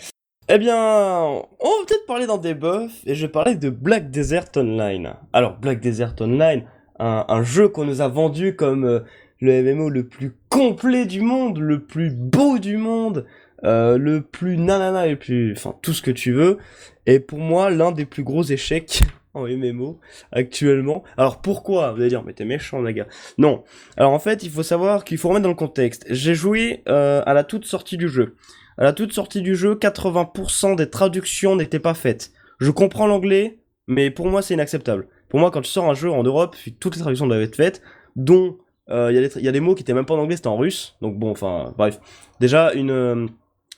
Eh 0.49 0.59
bien, 0.59 0.77
on 0.77 1.41
va 1.41 1.87
peut-être 1.87 2.05
parler 2.07 2.27
dans 2.27 2.37
des 2.37 2.55
buffs, 2.55 3.01
et 3.07 3.15
je 3.15 3.27
vais 3.27 3.33
parler 3.33 3.55
de 3.55 3.71
Black 3.71 4.11
Desert 4.11 4.47
Online. 4.57 5.15
Alors, 5.33 5.57
Black 5.59 5.81
Desert 5.81 6.15
Online, 6.21 6.65
un, 6.99 7.25
un 7.29 7.43
jeu 7.45 7.69
qu'on 7.69 7.85
nous 7.85 8.01
a 8.01 8.09
vendu 8.09 8.57
comme 8.57 8.85
euh, 8.85 9.01
le 9.41 9.63
MMO 9.63 9.89
le 9.89 10.09
plus 10.09 10.37
complet 10.49 11.07
du 11.07 11.21
monde, 11.21 11.59
le 11.59 11.85
plus 11.85 12.11
beau 12.11 12.59
du 12.59 12.77
monde, 12.77 13.25
euh, 13.65 13.97
le 13.99 14.23
plus 14.23 14.57
nanana, 14.57 15.07
le 15.07 15.17
plus... 15.17 15.53
Enfin, 15.57 15.75
tout 15.83 15.93
ce 15.93 16.03
que 16.03 16.11
tu 16.11 16.33
veux. 16.33 16.59
Et 17.07 17.21
pour 17.21 17.39
moi, 17.39 17.71
l'un 17.71 17.93
des 17.93 18.05
plus 18.07 18.23
gros 18.23 18.43
échecs 18.43 19.03
en 19.35 19.47
MMO 19.47 19.99
actuellement. 20.31 21.03
Alors 21.17 21.41
pourquoi 21.41 21.93
Vous 21.93 22.01
allez 22.01 22.09
dire, 22.09 22.23
mais 22.23 22.33
t'es 22.33 22.45
méchant, 22.45 22.83
les 22.83 22.95
gars. 22.95 23.07
Non. 23.39 23.65
Alors 23.97 24.13
en 24.13 24.19
fait, 24.19 24.43
il 24.43 24.51
faut 24.51 24.63
savoir 24.63 25.05
qu'il 25.05 25.19
faut 25.19 25.29
remettre 25.29 25.45
dans 25.45 25.49
le 25.49 25.55
contexte. 25.55 26.05
J'ai 26.11 26.35
joué 26.35 26.83
euh, 26.89 27.23
à 27.25 27.35
la 27.35 27.45
toute 27.45 27.65
sortie 27.65 27.97
du 27.97 28.09
jeu. 28.09 28.37
À 28.79 28.85
la 28.85 28.93
toute 28.93 29.13
sortie 29.13 29.43
du 29.43 29.55
jeu, 29.55 29.75
80% 29.75 30.77
des 30.77 30.89
traductions 30.89 31.57
n'étaient 31.57 31.79
pas 31.79 31.95
faites. 31.95 32.33
Je 32.59 32.71
comprends 32.71 33.07
l'anglais, 33.07 33.59
mais 33.87 34.11
pour 34.11 34.27
moi 34.29 34.43
c'est 34.43 34.55
inacceptable. 34.55 35.09
Pour 35.29 35.41
moi, 35.41 35.51
quand 35.51 35.63
tu 35.63 35.71
sors 35.71 35.89
un 35.89 35.95
jeu 35.95 36.11
en 36.11 36.23
Europe, 36.23 36.57
toutes 36.79 36.95
les 36.95 37.01
traductions 37.01 37.27
doivent 37.27 37.41
être 37.41 37.57
faites, 37.57 37.81
dont 38.17 38.59
euh, 38.91 39.11
il 39.11 39.15
y, 39.15 39.19
a 39.19 39.23
des 39.23 39.29
tra- 39.29 39.39
il 39.39 39.45
y 39.45 39.49
a 39.49 39.53
des 39.53 39.61
mots 39.61 39.75
qui 39.75 39.83
étaient 39.83 39.95
même 39.95 40.05
pas 40.05 40.13
en 40.15 40.19
anglais, 40.19 40.37
c'était 40.37 40.49
en 40.49 40.59
russe. 40.59 40.97
Donc 41.01 41.19
bon, 41.19 41.31
enfin, 41.31 41.73
bref. 41.79 41.99
Déjà, 42.39 42.75
une, 42.75 42.91
euh, 42.91 43.27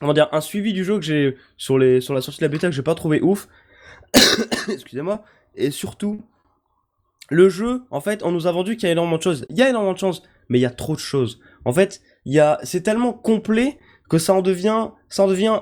comment 0.00 0.12
dire, 0.12 0.28
un 0.32 0.40
suivi 0.40 0.72
du 0.72 0.84
jeu 0.84 0.98
que 0.98 1.04
j'ai 1.04 1.36
sur 1.56 1.78
les, 1.78 2.00
sur 2.00 2.14
la 2.14 2.20
sortie 2.20 2.40
de 2.40 2.44
la 2.44 2.48
bêta 2.48 2.68
que 2.68 2.74
j'ai 2.74 2.82
pas 2.82 2.94
trouvé 2.94 3.20
ouf. 3.20 3.48
Excusez-moi. 4.68 5.24
Et 5.54 5.70
surtout, 5.70 6.22
le 7.30 7.48
jeu, 7.48 7.82
en 7.90 8.00
fait, 8.00 8.22
on 8.22 8.32
nous 8.32 8.46
a 8.46 8.52
vendu 8.52 8.76
qu'il 8.76 8.86
y 8.86 8.88
a 8.88 8.92
énormément 8.92 9.18
de 9.18 9.22
choses. 9.22 9.46
Il 9.50 9.56
y 9.56 9.62
a 9.62 9.68
énormément 9.68 9.94
de 9.94 9.98
choses, 9.98 10.22
mais 10.48 10.58
il 10.58 10.62
y 10.62 10.66
a 10.66 10.70
trop 10.70 10.94
de 10.94 11.00
choses. 11.00 11.40
En 11.64 11.72
fait, 11.72 12.02
il 12.24 12.32
y 12.32 12.40
a, 12.40 12.58
c'est 12.62 12.82
tellement 12.82 13.12
complet 13.12 13.78
que 14.08 14.18
ça 14.18 14.34
en 14.34 14.42
devient, 14.42 14.88
ça 15.08 15.24
en 15.24 15.28
devient 15.28 15.60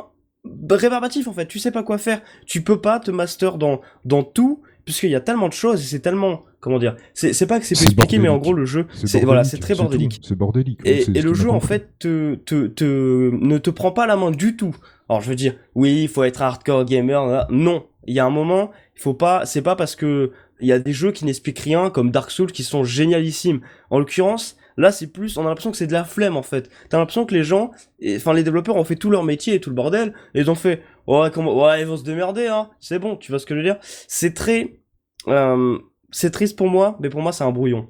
rébarbatif 0.70 1.28
en 1.28 1.32
fait. 1.32 1.46
Tu 1.46 1.58
sais 1.58 1.70
pas 1.70 1.82
quoi 1.82 1.98
faire. 1.98 2.20
Tu 2.46 2.62
peux 2.62 2.80
pas 2.80 2.98
te 3.00 3.10
master 3.10 3.58
dans 3.58 3.80
dans 4.04 4.24
tout 4.24 4.62
puisqu'il 4.84 5.10
y 5.10 5.14
a 5.14 5.20
tellement 5.20 5.48
de 5.48 5.52
choses 5.52 5.82
et 5.82 5.86
c'est 5.86 6.00
tellement 6.00 6.42
comment 6.60 6.78
dire. 6.78 6.96
C'est 7.14 7.32
c'est 7.32 7.46
pas 7.46 7.60
que 7.60 7.66
c'est 7.66 7.74
pas 7.74 7.82
expliqué, 7.84 8.18
mais 8.18 8.28
en 8.28 8.38
gros 8.38 8.52
le 8.54 8.64
jeu, 8.64 8.86
c'est 9.04 9.24
voilà, 9.24 9.44
c'est 9.44 9.58
très 9.58 9.74
bordélique. 9.74 10.20
C'est 10.22 10.36
bordélique. 10.36 10.80
Et, 10.84 11.02
et 11.14 11.22
le 11.22 11.34
jeu 11.34 11.50
en 11.50 11.60
fait 11.60 11.98
te, 11.98 12.34
te, 12.36 12.66
te, 12.66 13.30
ne 13.32 13.58
te 13.58 13.70
prend 13.70 13.92
pas 13.92 14.06
la 14.06 14.16
main 14.16 14.30
du 14.30 14.56
tout. 14.56 14.74
Alors 15.08 15.20
je 15.20 15.28
veux 15.28 15.34
dire, 15.36 15.54
oui, 15.74 16.02
il 16.02 16.08
faut 16.08 16.24
être 16.24 16.40
hardcore 16.40 16.84
gamer. 16.84 17.26
là. 17.26 17.46
Non, 17.50 17.86
il 18.06 18.14
y 18.14 18.20
a 18.20 18.24
un 18.24 18.30
moment, 18.30 18.70
il 18.96 19.02
faut 19.02 19.14
pas. 19.14 19.44
C'est 19.46 19.62
pas 19.62 19.76
parce 19.76 19.96
que 19.96 20.30
il 20.60 20.68
y 20.68 20.72
a 20.72 20.78
des 20.78 20.92
jeux 20.92 21.10
qui 21.10 21.24
n'expliquent 21.24 21.58
rien 21.58 21.90
comme 21.90 22.10
Dark 22.10 22.30
Souls 22.30 22.52
qui 22.52 22.62
sont 22.62 22.84
génialissimes. 22.84 23.60
En 23.90 23.98
l'occurrence, 23.98 24.56
là 24.76 24.92
c'est 24.92 25.06
plus, 25.06 25.36
on 25.36 25.42
a 25.42 25.48
l'impression 25.48 25.70
que 25.70 25.76
c'est 25.76 25.86
de 25.86 25.92
la 25.92 26.04
flemme 26.04 26.36
en 26.36 26.42
fait. 26.42 26.70
T'as 26.88 26.98
l'impression 26.98 27.26
que 27.26 27.34
les 27.34 27.44
gens, 27.44 27.70
enfin 28.16 28.32
les 28.32 28.42
développeurs 28.42 28.76
ont 28.76 28.84
fait 28.84 28.96
tout 28.96 29.10
leur 29.10 29.24
métier 29.24 29.54
et 29.54 29.60
tout 29.60 29.70
le 29.70 29.76
bordel, 29.76 30.14
et 30.34 30.40
ils 30.40 30.50
ont 30.50 30.54
fait, 30.54 30.82
ouais 31.06 31.30
comment, 31.32 31.54
ouais 31.64 31.80
ils 31.80 31.86
vont 31.86 31.96
se 31.96 32.04
démerder, 32.04 32.46
hein. 32.46 32.70
C'est 32.80 32.98
bon, 32.98 33.16
tu 33.16 33.32
vois 33.32 33.38
ce 33.38 33.46
que 33.46 33.54
je 33.54 33.60
veux 33.60 33.64
dire? 33.64 33.78
C'est 34.08 34.34
très, 34.34 34.80
euh, 35.28 35.78
c'est 36.10 36.30
triste 36.30 36.56
pour 36.56 36.68
moi, 36.68 36.96
mais 37.00 37.08
pour 37.10 37.22
moi 37.22 37.32
c'est 37.32 37.44
un 37.44 37.52
brouillon. 37.52 37.88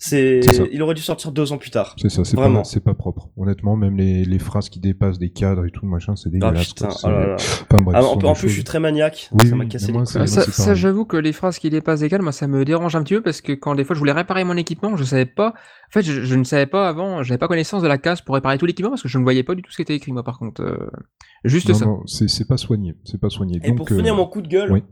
C'est, 0.00 0.38
il 0.70 0.80
aurait 0.80 0.94
dû 0.94 1.02
sortir 1.02 1.32
deux 1.32 1.50
ans 1.52 1.58
plus 1.58 1.70
tard. 1.70 1.96
C'est 2.00 2.08
ça, 2.08 2.24
c'est 2.24 2.36
Vraiment. 2.36 2.58
pas, 2.60 2.64
c'est 2.64 2.78
pas 2.84 2.94
propre. 2.94 3.30
Honnêtement, 3.36 3.74
même 3.76 3.96
les, 3.96 4.24
les 4.24 4.38
phrases 4.38 4.68
qui 4.68 4.78
dépassent 4.78 5.18
des 5.18 5.30
cadres 5.30 5.66
et 5.66 5.72
tout, 5.72 5.86
machin, 5.86 6.14
c'est 6.14 6.28
Ah 6.28 6.32
dégueulasse. 6.32 6.68
putain, 6.68 6.86
quoi. 6.86 6.94
C'est- 6.96 7.06
oh 7.08 7.10
là 7.10 7.26
là. 7.26 7.34
Enfin, 7.34 7.80
bref, 7.82 7.96
Ah, 7.98 8.04
en, 8.06 8.16
plus, 8.34 8.48
je 8.48 8.54
suis 8.54 8.62
très 8.62 8.78
maniaque. 8.78 9.28
Oui, 9.32 9.48
ça 9.48 9.56
m'a 9.56 9.64
cassé 9.66 9.88
les 9.88 9.94
moi, 9.94 10.04
couilles. 10.04 10.20
Euh, 10.20 10.26
ça, 10.26 10.74
j'avoue 10.74 11.04
que 11.04 11.16
les 11.16 11.32
phrases 11.32 11.58
qui 11.58 11.68
dépassent 11.68 11.98
des 11.98 12.08
cadres, 12.08 12.22
moi, 12.22 12.30
ça 12.30 12.46
me 12.46 12.64
dérange 12.64 12.94
un 12.94 13.02
petit 13.02 13.14
peu 13.14 13.22
parce 13.22 13.40
que 13.40 13.52
quand 13.52 13.74
des 13.74 13.82
fois 13.82 13.94
je 13.94 13.98
voulais 13.98 14.12
réparer 14.12 14.44
mon 14.44 14.56
équipement, 14.56 14.96
je 14.96 15.02
savais 15.02 15.26
pas. 15.26 15.48
En 15.48 15.90
fait, 15.90 16.02
je, 16.02 16.22
je 16.22 16.34
ne 16.36 16.44
savais 16.44 16.66
pas 16.66 16.88
avant, 16.88 17.24
j'avais 17.24 17.38
pas 17.38 17.48
connaissance 17.48 17.82
de 17.82 17.88
la 17.88 17.98
case 17.98 18.20
pour 18.20 18.36
réparer 18.36 18.56
tout 18.56 18.66
l'équipement 18.66 18.90
parce 18.90 19.02
que 19.02 19.08
je 19.08 19.18
ne 19.18 19.24
voyais 19.24 19.42
pas 19.42 19.56
du 19.56 19.62
tout 19.62 19.72
ce 19.72 19.76
qui 19.76 19.82
était 19.82 19.96
écrit, 19.96 20.12
moi, 20.12 20.22
par 20.22 20.38
contre. 20.38 20.62
Euh, 20.62 20.90
juste 21.44 21.70
Non, 21.70 21.74
ça. 21.74 21.86
non, 21.86 22.02
c'est 22.06 22.46
pas 22.46 22.56
soigné. 22.56 22.94
C'est 23.04 23.20
pas 23.20 23.30
soigné. 23.30 23.58
Et 23.64 23.68
Donc, 23.70 23.78
pour 23.78 23.88
finir 23.88 24.14
euh, 24.14 24.16
mon 24.16 24.26
coup 24.26 24.42
de 24.42 24.48
gueule, 24.48 24.70
oui, 24.70 24.84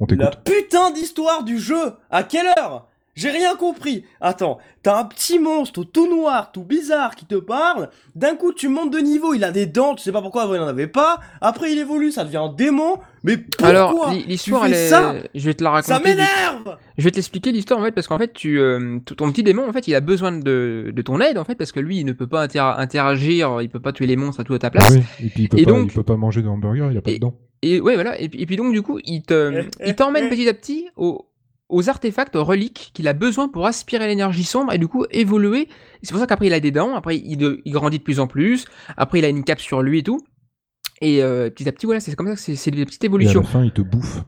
on 0.00 0.06
la 0.16 0.30
putain 0.30 0.90
d'histoire 0.90 1.44
du 1.44 1.58
jeu 1.60 1.92
À 2.10 2.24
quelle 2.24 2.46
heure? 2.58 2.88
J'ai 3.14 3.30
rien 3.30 3.54
compris. 3.56 4.04
Attends, 4.22 4.56
t'as 4.82 4.98
un 4.98 5.04
petit 5.04 5.38
monstre 5.38 5.84
tout 5.84 6.08
noir, 6.08 6.50
tout 6.50 6.64
bizarre 6.64 7.14
qui 7.14 7.26
te 7.26 7.34
parle. 7.34 7.90
D'un 8.14 8.34
coup, 8.36 8.54
tu 8.54 8.68
montes 8.68 8.90
de 8.90 8.98
niveau, 9.00 9.34
il 9.34 9.44
a 9.44 9.50
des 9.52 9.66
dents, 9.66 9.94
tu 9.94 10.02
sais 10.02 10.12
pas 10.12 10.22
pourquoi 10.22 10.44
avant 10.44 10.54
il 10.54 10.60
en 10.60 10.66
avait 10.66 10.86
pas. 10.86 11.20
Après, 11.42 11.70
il 11.72 11.78
évolue, 11.78 12.10
ça 12.10 12.24
devient 12.24 12.38
un 12.38 12.48
démon. 12.52 12.96
Mais 13.22 13.36
pourquoi 13.36 13.68
Alors, 13.68 14.10
l'histoire, 14.26 14.64
elle 14.64 14.72
est. 14.72 14.88
ça? 14.88 15.14
Je 15.34 15.44
vais 15.44 15.52
te 15.54 15.62
la 15.62 15.82
Ça 15.82 15.94
raconter. 15.94 16.10
m'énerve 16.16 16.78
Je 16.96 17.04
vais 17.04 17.10
te 17.10 17.16
l'expliquer 17.16 17.52
l'histoire 17.52 17.78
en 17.80 17.84
fait 17.84 17.92
parce 17.92 18.08
qu'en 18.08 18.18
fait 18.18 18.32
tu 18.32 18.58
euh, 18.58 18.98
ton 19.16 19.30
petit 19.30 19.42
démon 19.44 19.68
en 19.68 19.72
fait 19.72 19.86
il 19.86 19.94
a 19.94 20.00
besoin 20.00 20.32
de, 20.32 20.90
de 20.92 21.02
ton 21.02 21.20
aide 21.20 21.38
en 21.38 21.44
fait 21.44 21.54
parce 21.54 21.70
que 21.70 21.78
lui 21.80 21.98
il 21.98 22.04
ne 22.04 22.12
peut 22.12 22.26
pas 22.26 22.42
inter- 22.42 22.58
interagir, 22.78 23.60
il 23.62 23.68
peut 23.68 23.78
pas 23.80 23.92
tuer 23.92 24.06
les 24.06 24.16
monstres 24.16 24.40
à 24.40 24.44
tout 24.44 24.54
à 24.54 24.58
ta 24.58 24.70
place. 24.70 24.88
Ah 24.90 24.94
oui, 24.94 25.26
et 25.26 25.28
puis 25.28 25.42
il 25.44 25.48
peut, 25.48 25.58
Et 25.58 25.64
pas, 25.64 25.70
donc- 25.70 25.86
il 25.90 25.94
peut 25.94 26.02
pas 26.02 26.16
manger 26.16 26.42
de 26.42 26.48
hamburger, 26.48 26.90
il 26.90 26.98
a 26.98 27.00
pas 27.02 27.10
Et- 27.10 27.14
de 27.14 27.20
dents. 27.20 27.34
Et 27.62 27.80
ouais 27.80 27.94
voilà 27.94 28.20
et, 28.20 28.28
puis- 28.28 28.42
et 28.42 28.46
puis 28.46 28.56
donc 28.56 28.72
du 28.72 28.82
coup 28.82 28.98
il 29.04 29.22
te 29.22 29.64
il 29.86 29.94
t'emmène 29.94 30.28
petit 30.28 30.48
à 30.48 30.54
petit 30.54 30.88
au- 30.96 31.26
aux 31.72 31.88
artefacts, 31.88 32.36
aux 32.36 32.44
reliques 32.44 32.90
qu'il 32.94 33.08
a 33.08 33.12
besoin 33.14 33.48
pour 33.48 33.66
aspirer 33.66 34.06
l'énergie 34.06 34.44
sombre 34.44 34.72
et 34.72 34.78
du 34.78 34.86
coup 34.86 35.04
évoluer. 35.10 35.68
C'est 36.02 36.12
pour 36.12 36.20
ça 36.20 36.26
qu'après 36.26 36.46
il 36.46 36.52
a 36.52 36.60
des 36.60 36.70
dents, 36.70 36.94
après 36.94 37.16
il, 37.16 37.60
il 37.64 37.72
grandit 37.72 37.98
de 37.98 38.04
plus 38.04 38.20
en 38.20 38.26
plus, 38.28 38.66
après 38.96 39.18
il 39.18 39.24
a 39.24 39.28
une 39.28 39.42
cape 39.42 39.60
sur 39.60 39.82
lui 39.82 39.98
et 39.98 40.02
tout. 40.02 40.20
Et 41.00 41.22
euh, 41.22 41.50
petit 41.50 41.68
à 41.68 41.72
petit 41.72 41.86
voilà 41.86 42.00
c'est 42.00 42.14
comme 42.14 42.28
ça 42.28 42.34
que 42.34 42.56
c'est 42.56 42.70
des 42.70 42.84
petites 42.84 43.02
Et 43.02 43.06
à 43.06 43.08
évolutions. 43.08 43.40
la 43.40 43.46
fin, 43.46 43.64
il 43.64 43.72
te 43.72 43.80
bouffe. 43.82 44.22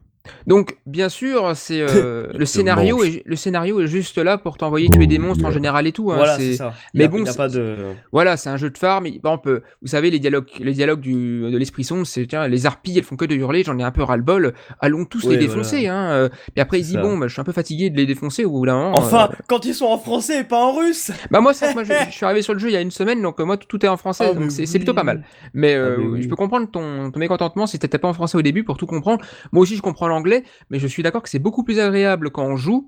Donc, 0.47 0.77
bien 0.87 1.09
sûr, 1.09 1.53
c'est 1.55 1.81
euh, 1.81 2.29
le 2.35 2.47
scénario 2.47 3.03
est 3.05 3.23
le 3.27 3.37
scénario 3.37 3.81
est 3.81 3.87
juste 3.87 4.19
là 4.19 4.39
pour 4.39 4.57
t'envoyer 4.57 4.89
tuer 4.89 5.07
des 5.07 5.19
monstres 5.19 5.45
en 5.45 5.51
général 5.51 5.87
et 5.87 5.93
tout. 5.93 6.11
hein, 6.13 6.17
Voilà, 6.17 6.37
c'est- 6.39 6.55
ça. 6.55 6.73
mais 6.95 7.05
a- 7.05 7.09
bon, 7.09 7.25
pas 7.37 7.49
de. 7.49 7.77
Voilà, 8.13 8.37
c'est 8.37 8.49
un 8.51 8.57
jeu 8.57 8.71
de 8.71 8.77
et, 8.77 8.81
Par 9.21 9.33
exemple, 9.33 9.63
vous 9.83 9.89
savez 9.89 10.11
les 10.11 10.19
dialogues, 10.19 10.49
les 10.61 10.73
dialogues 10.73 11.01
du, 11.01 11.51
de 11.51 11.57
l'esprit 11.59 11.85
sombre, 11.85 12.07
c'est 12.07 12.27
tiens, 12.27 12.49
les 12.49 12.67
harpies, 12.67 12.95
elles 12.97 13.05
font 13.05 13.17
que 13.17 13.25
de 13.25 13.35
hurler. 13.35 13.63
J'en 13.65 13.79
ai 13.79 13.83
un 13.83 13.91
peu 13.91 14.03
ras 14.03 14.17
le 14.17 14.23
bol. 14.23 14.55
Allons 14.81 15.05
tous 15.05 15.29
les 15.29 15.37
défoncer. 15.37 15.89
Hein. 15.89 16.11
euh. 16.13 16.29
Puis 16.55 16.61
après, 16.61 16.81
il 16.81 16.85
dit 16.87 16.97
bon, 16.97 17.19
bah, 17.19 17.27
je 17.29 17.33
suis 17.33 17.41
un 17.41 17.45
peu 17.45 17.53
fatigué 17.53 17.91
de 17.91 17.97
les 17.97 18.07
défoncer 18.07 18.45
au 18.45 18.51
bout 18.51 18.67
d'un 18.67 18.77
moment. 18.77 18.97
Enfin, 18.99 19.29
euh. 19.33 19.37
quand 19.49 19.65
ils 19.65 19.75
sont 19.75 19.87
en 19.87 19.99
français 19.99 20.41
et 20.41 20.45
pas 20.45 20.57
en 20.59 20.73
russe 20.73 21.11
bah 21.31 21.41
moi, 21.41 21.53
ça, 21.55 21.73
moi, 21.75 21.85
je, 21.85 21.93
je 22.11 22.15
suis 22.15 22.25
arrivé 22.25 22.43
sur 22.43 22.53
le 22.55 22.59
jeu 22.59 22.69
il 22.69 22.73
y 22.73 22.77
a 22.77 22.81
une 22.81 22.91
semaine, 22.91 23.21
donc 23.23 23.41
euh, 23.41 23.45
moi 23.45 23.57
tout, 23.57 23.67
tout 23.69 23.85
est 23.85 23.89
en 23.89 23.97
français, 23.97 24.27
Ah, 24.31 24.35
donc 24.35 24.51
c'est 24.51 24.63
oui. 24.63 24.79
plutôt 24.79 24.95
pas 24.95 25.03
mal. 25.05 25.23
Mais, 25.53 25.75
euh, 25.75 25.95
Ah, 25.97 26.01
mais 26.01 26.07
oui. 26.07 26.23
je 26.23 26.29
peux 26.29 26.37
comprendre 26.37 26.69
ton, 26.71 27.11
ton 27.11 27.19
mécontentement 27.19 27.67
si 27.67 27.79
t'étais 27.79 27.99
pas 27.99 28.09
en 28.09 28.13
français 28.15 28.39
au 28.39 28.43
début 28.43 28.65
pour 28.65 28.77
tout 28.77 28.87
comprendre. 28.87 29.25
Moi 29.53 29.63
aussi, 29.63 29.77
je 29.77 29.83
comprends 29.83 30.09
l'anglais, 30.15 30.45
mais 30.71 30.79
je 30.79 30.87
suis 30.87 31.03
d'accord 31.03 31.23
que 31.23 31.29
c'est 31.29 31.39
beaucoup 31.39 31.65
plus 31.65 31.79
agréable 31.79 32.31
quand 32.31 32.45
on 32.45 32.57
joue 32.57 32.87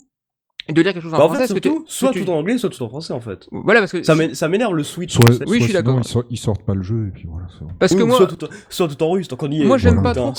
de 0.69 0.83
lire 0.83 0.93
quelque 0.93 1.03
chose 1.03 1.15
en 1.15 1.19
Bah, 1.19 1.25
en 1.25 1.29
français. 1.29 1.55
fait, 1.55 1.61
que 1.61 1.69
soit 1.87 2.11
tu- 2.13 2.25
tout 2.25 2.31
en 2.31 2.39
anglais, 2.39 2.59
soit 2.59 2.71
tout 2.71 2.83
en 2.83 2.89
français, 2.89 3.13
en 3.13 3.21
fait. 3.21 3.47
Voilà, 3.53 3.81
parce 3.81 3.93
que 3.93 4.03
Ça 4.03 4.49
m'énerve 4.49 4.75
le 4.75 4.83
switch. 4.83 5.15
Soit, 5.15 5.33
fait. 5.33 5.45
Oui, 5.47 5.59
je 5.59 5.65
suis 5.65 5.73
soit 5.73 5.83
d'accord. 5.83 5.99
Ils, 6.01 6.05
sortent, 6.09 6.27
ils 6.31 6.37
sortent 6.39 6.63
pas 6.65 6.75
le 6.75 6.83
jeu 6.83 7.07
et 7.09 7.11
puis 7.11 7.29
voilà. 7.31 7.47
parce 7.79 7.95
que 7.95 8.03
moi, 8.03 8.17
soit 8.17 8.27
tout, 8.27 8.47
soit 8.69 8.89
tout 8.89 9.03
en 9.03 9.11
russe, 9.11 9.29
tant 9.29 9.37
qu'on 9.37 9.51
y 9.51 9.63
est. 9.63 9.65
Moi, 9.65 9.79
j'aime 9.79 10.03
pas 10.03 10.15
trop 10.15 10.33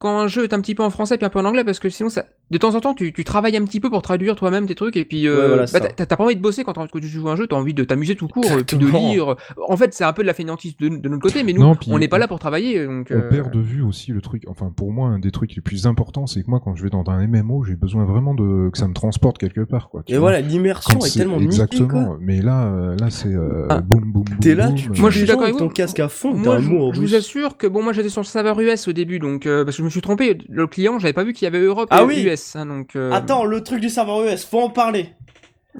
quand- 0.00 0.18
un 0.20 0.28
jeu 0.28 0.44
est 0.44 0.52
un 0.54 0.60
petit 0.60 0.74
peu 0.74 0.82
en 0.82 0.90
français 0.90 1.16
puis 1.16 1.26
un 1.26 1.30
peu 1.30 1.38
en 1.38 1.44
anglais, 1.44 1.64
parce 1.64 1.78
que 1.78 1.88
sinon, 1.90 2.08
ça, 2.08 2.24
de 2.50 2.58
temps 2.58 2.74
en 2.74 2.80
temps, 2.80 2.94
tu, 2.94 3.12
tu 3.12 3.24
travailles 3.24 3.56
un 3.56 3.64
petit 3.64 3.80
peu 3.80 3.90
pour 3.90 4.02
traduire 4.02 4.34
toi-même 4.36 4.66
tes 4.66 4.74
trucs, 4.74 4.96
et 4.96 5.04
puis 5.04 5.26
euh, 5.26 5.40
Ouais, 5.40 5.48
voilà, 5.48 5.64
bah, 5.72 5.80
t'as 5.94 6.16
pas 6.16 6.24
envie 6.24 6.36
de 6.36 6.40
bosser 6.40 6.64
quand, 6.64 6.72
quand 6.74 6.86
tu 7.00 7.06
joues 7.06 7.28
un 7.28 7.36
jeu, 7.36 7.46
t'as 7.46 7.56
envie 7.56 7.74
de 7.74 7.84
t'amuser 7.84 8.16
tout 8.16 8.28
court, 8.28 8.44
et 8.58 8.64
puis 8.64 8.76
de 8.78 8.86
lire. 8.86 9.36
En 9.68 9.76
fait, 9.76 9.94
c'est 9.94 10.04
un 10.04 10.12
peu 10.12 10.22
de 10.22 10.26
la 10.26 10.34
fainéantise 10.34 10.76
de, 10.78 10.88
de 10.88 11.08
notre 11.08 11.22
côté, 11.22 11.42
mais 11.44 11.52
nous, 11.52 11.60
Non, 11.60 11.74
on 11.88 11.98
n'est 11.98 12.08
pas 12.08 12.18
là 12.18 12.28
pour 12.28 12.38
travailler. 12.38 12.84
Donc, 12.86 13.08
On 13.10 13.14
euh, 13.14 13.28
perd 13.28 13.52
de 13.52 13.60
vue 13.60 13.82
aussi 13.82 14.12
le 14.12 14.20
truc. 14.20 14.44
Enfin, 14.48 14.72
pour 14.74 14.92
moi, 14.92 15.08
un 15.08 15.18
des 15.18 15.30
trucs 15.30 15.54
les 15.54 15.62
plus 15.62 15.86
importants, 15.86 16.26
c'est 16.26 16.42
que 16.42 16.50
moi, 16.50 16.60
quand 16.62 16.74
je 16.76 16.82
vais 16.82 16.90
dans 16.90 17.04
un 17.08 17.26
MMO, 17.26 17.64
j'ai 17.64 17.76
besoin 17.76 18.04
vraiment 18.04 18.34
de 18.34 18.70
que 18.70 18.78
ça 18.78 18.88
me 18.88 18.94
transporte 18.94 19.38
quelque 19.38 19.49
part, 19.64 19.88
quoi. 19.90 20.02
tu 20.06 20.12
Et 20.12 20.16
vois. 20.16 20.30
voilà, 20.30 20.40
l'immersion 20.40 20.98
est 21.00 21.16
tellement 21.18 21.36
niquée, 21.40 21.46
exactement. 21.62 22.04
quoi. 22.06 22.18
Mais 22.20 22.40
là, 22.40 22.66
euh, 22.66 22.96
là, 23.00 23.10
c'est 23.10 23.28
euh, 23.34 23.66
Ah. 23.68 23.80
boum, 23.80 24.00
boum, 24.12 24.22
boum. 24.24 24.38
T'es 24.40 24.54
là, 24.54 24.66
boum, 24.68 24.74
tu 24.76 24.90
euh, 24.90 24.94
Moi, 24.98 25.10
je 25.10 25.18
suis 25.18 25.26
d'accord 25.26 25.42
avec 25.44 25.56
ton 25.56 25.66
vous. 25.66 25.72
casque 25.72 25.98
à 26.00 26.08
fond, 26.08 26.32
Moi, 26.34 26.58
je, 26.60 26.66
un 26.66 26.70
mot 26.70 26.88
en 26.88 26.92
je 26.92 27.00
vous 27.00 27.14
assure 27.14 27.56
que 27.56 27.66
bon, 27.66 27.82
moi 27.82 27.92
j'étais 27.92 28.08
sur 28.08 28.20
le 28.20 28.26
serveur 28.26 28.60
US 28.60 28.86
au 28.88 28.92
début, 28.92 29.18
donc 29.18 29.46
euh, 29.46 29.64
parce 29.64 29.76
que 29.76 29.80
je 29.82 29.84
me 29.84 29.90
suis 29.90 30.00
trompé. 30.00 30.38
Le 30.48 30.66
client, 30.66 30.98
j'avais 30.98 31.12
pas 31.12 31.24
vu 31.24 31.32
qu'il 31.32 31.44
y 31.44 31.48
avait 31.48 31.60
Europe 31.60 31.88
Ah 31.90 32.02
et 32.02 32.04
oui. 32.04 32.22
US, 32.26 32.54
hein, 32.56 32.66
donc. 32.66 32.94
euh, 32.96 33.10
Attends, 33.12 33.44
le 33.44 33.62
truc 33.62 33.80
du 33.80 33.88
serveur 33.88 34.22
US, 34.24 34.44
faut 34.44 34.60
en 34.60 34.70
parler. 34.70 35.10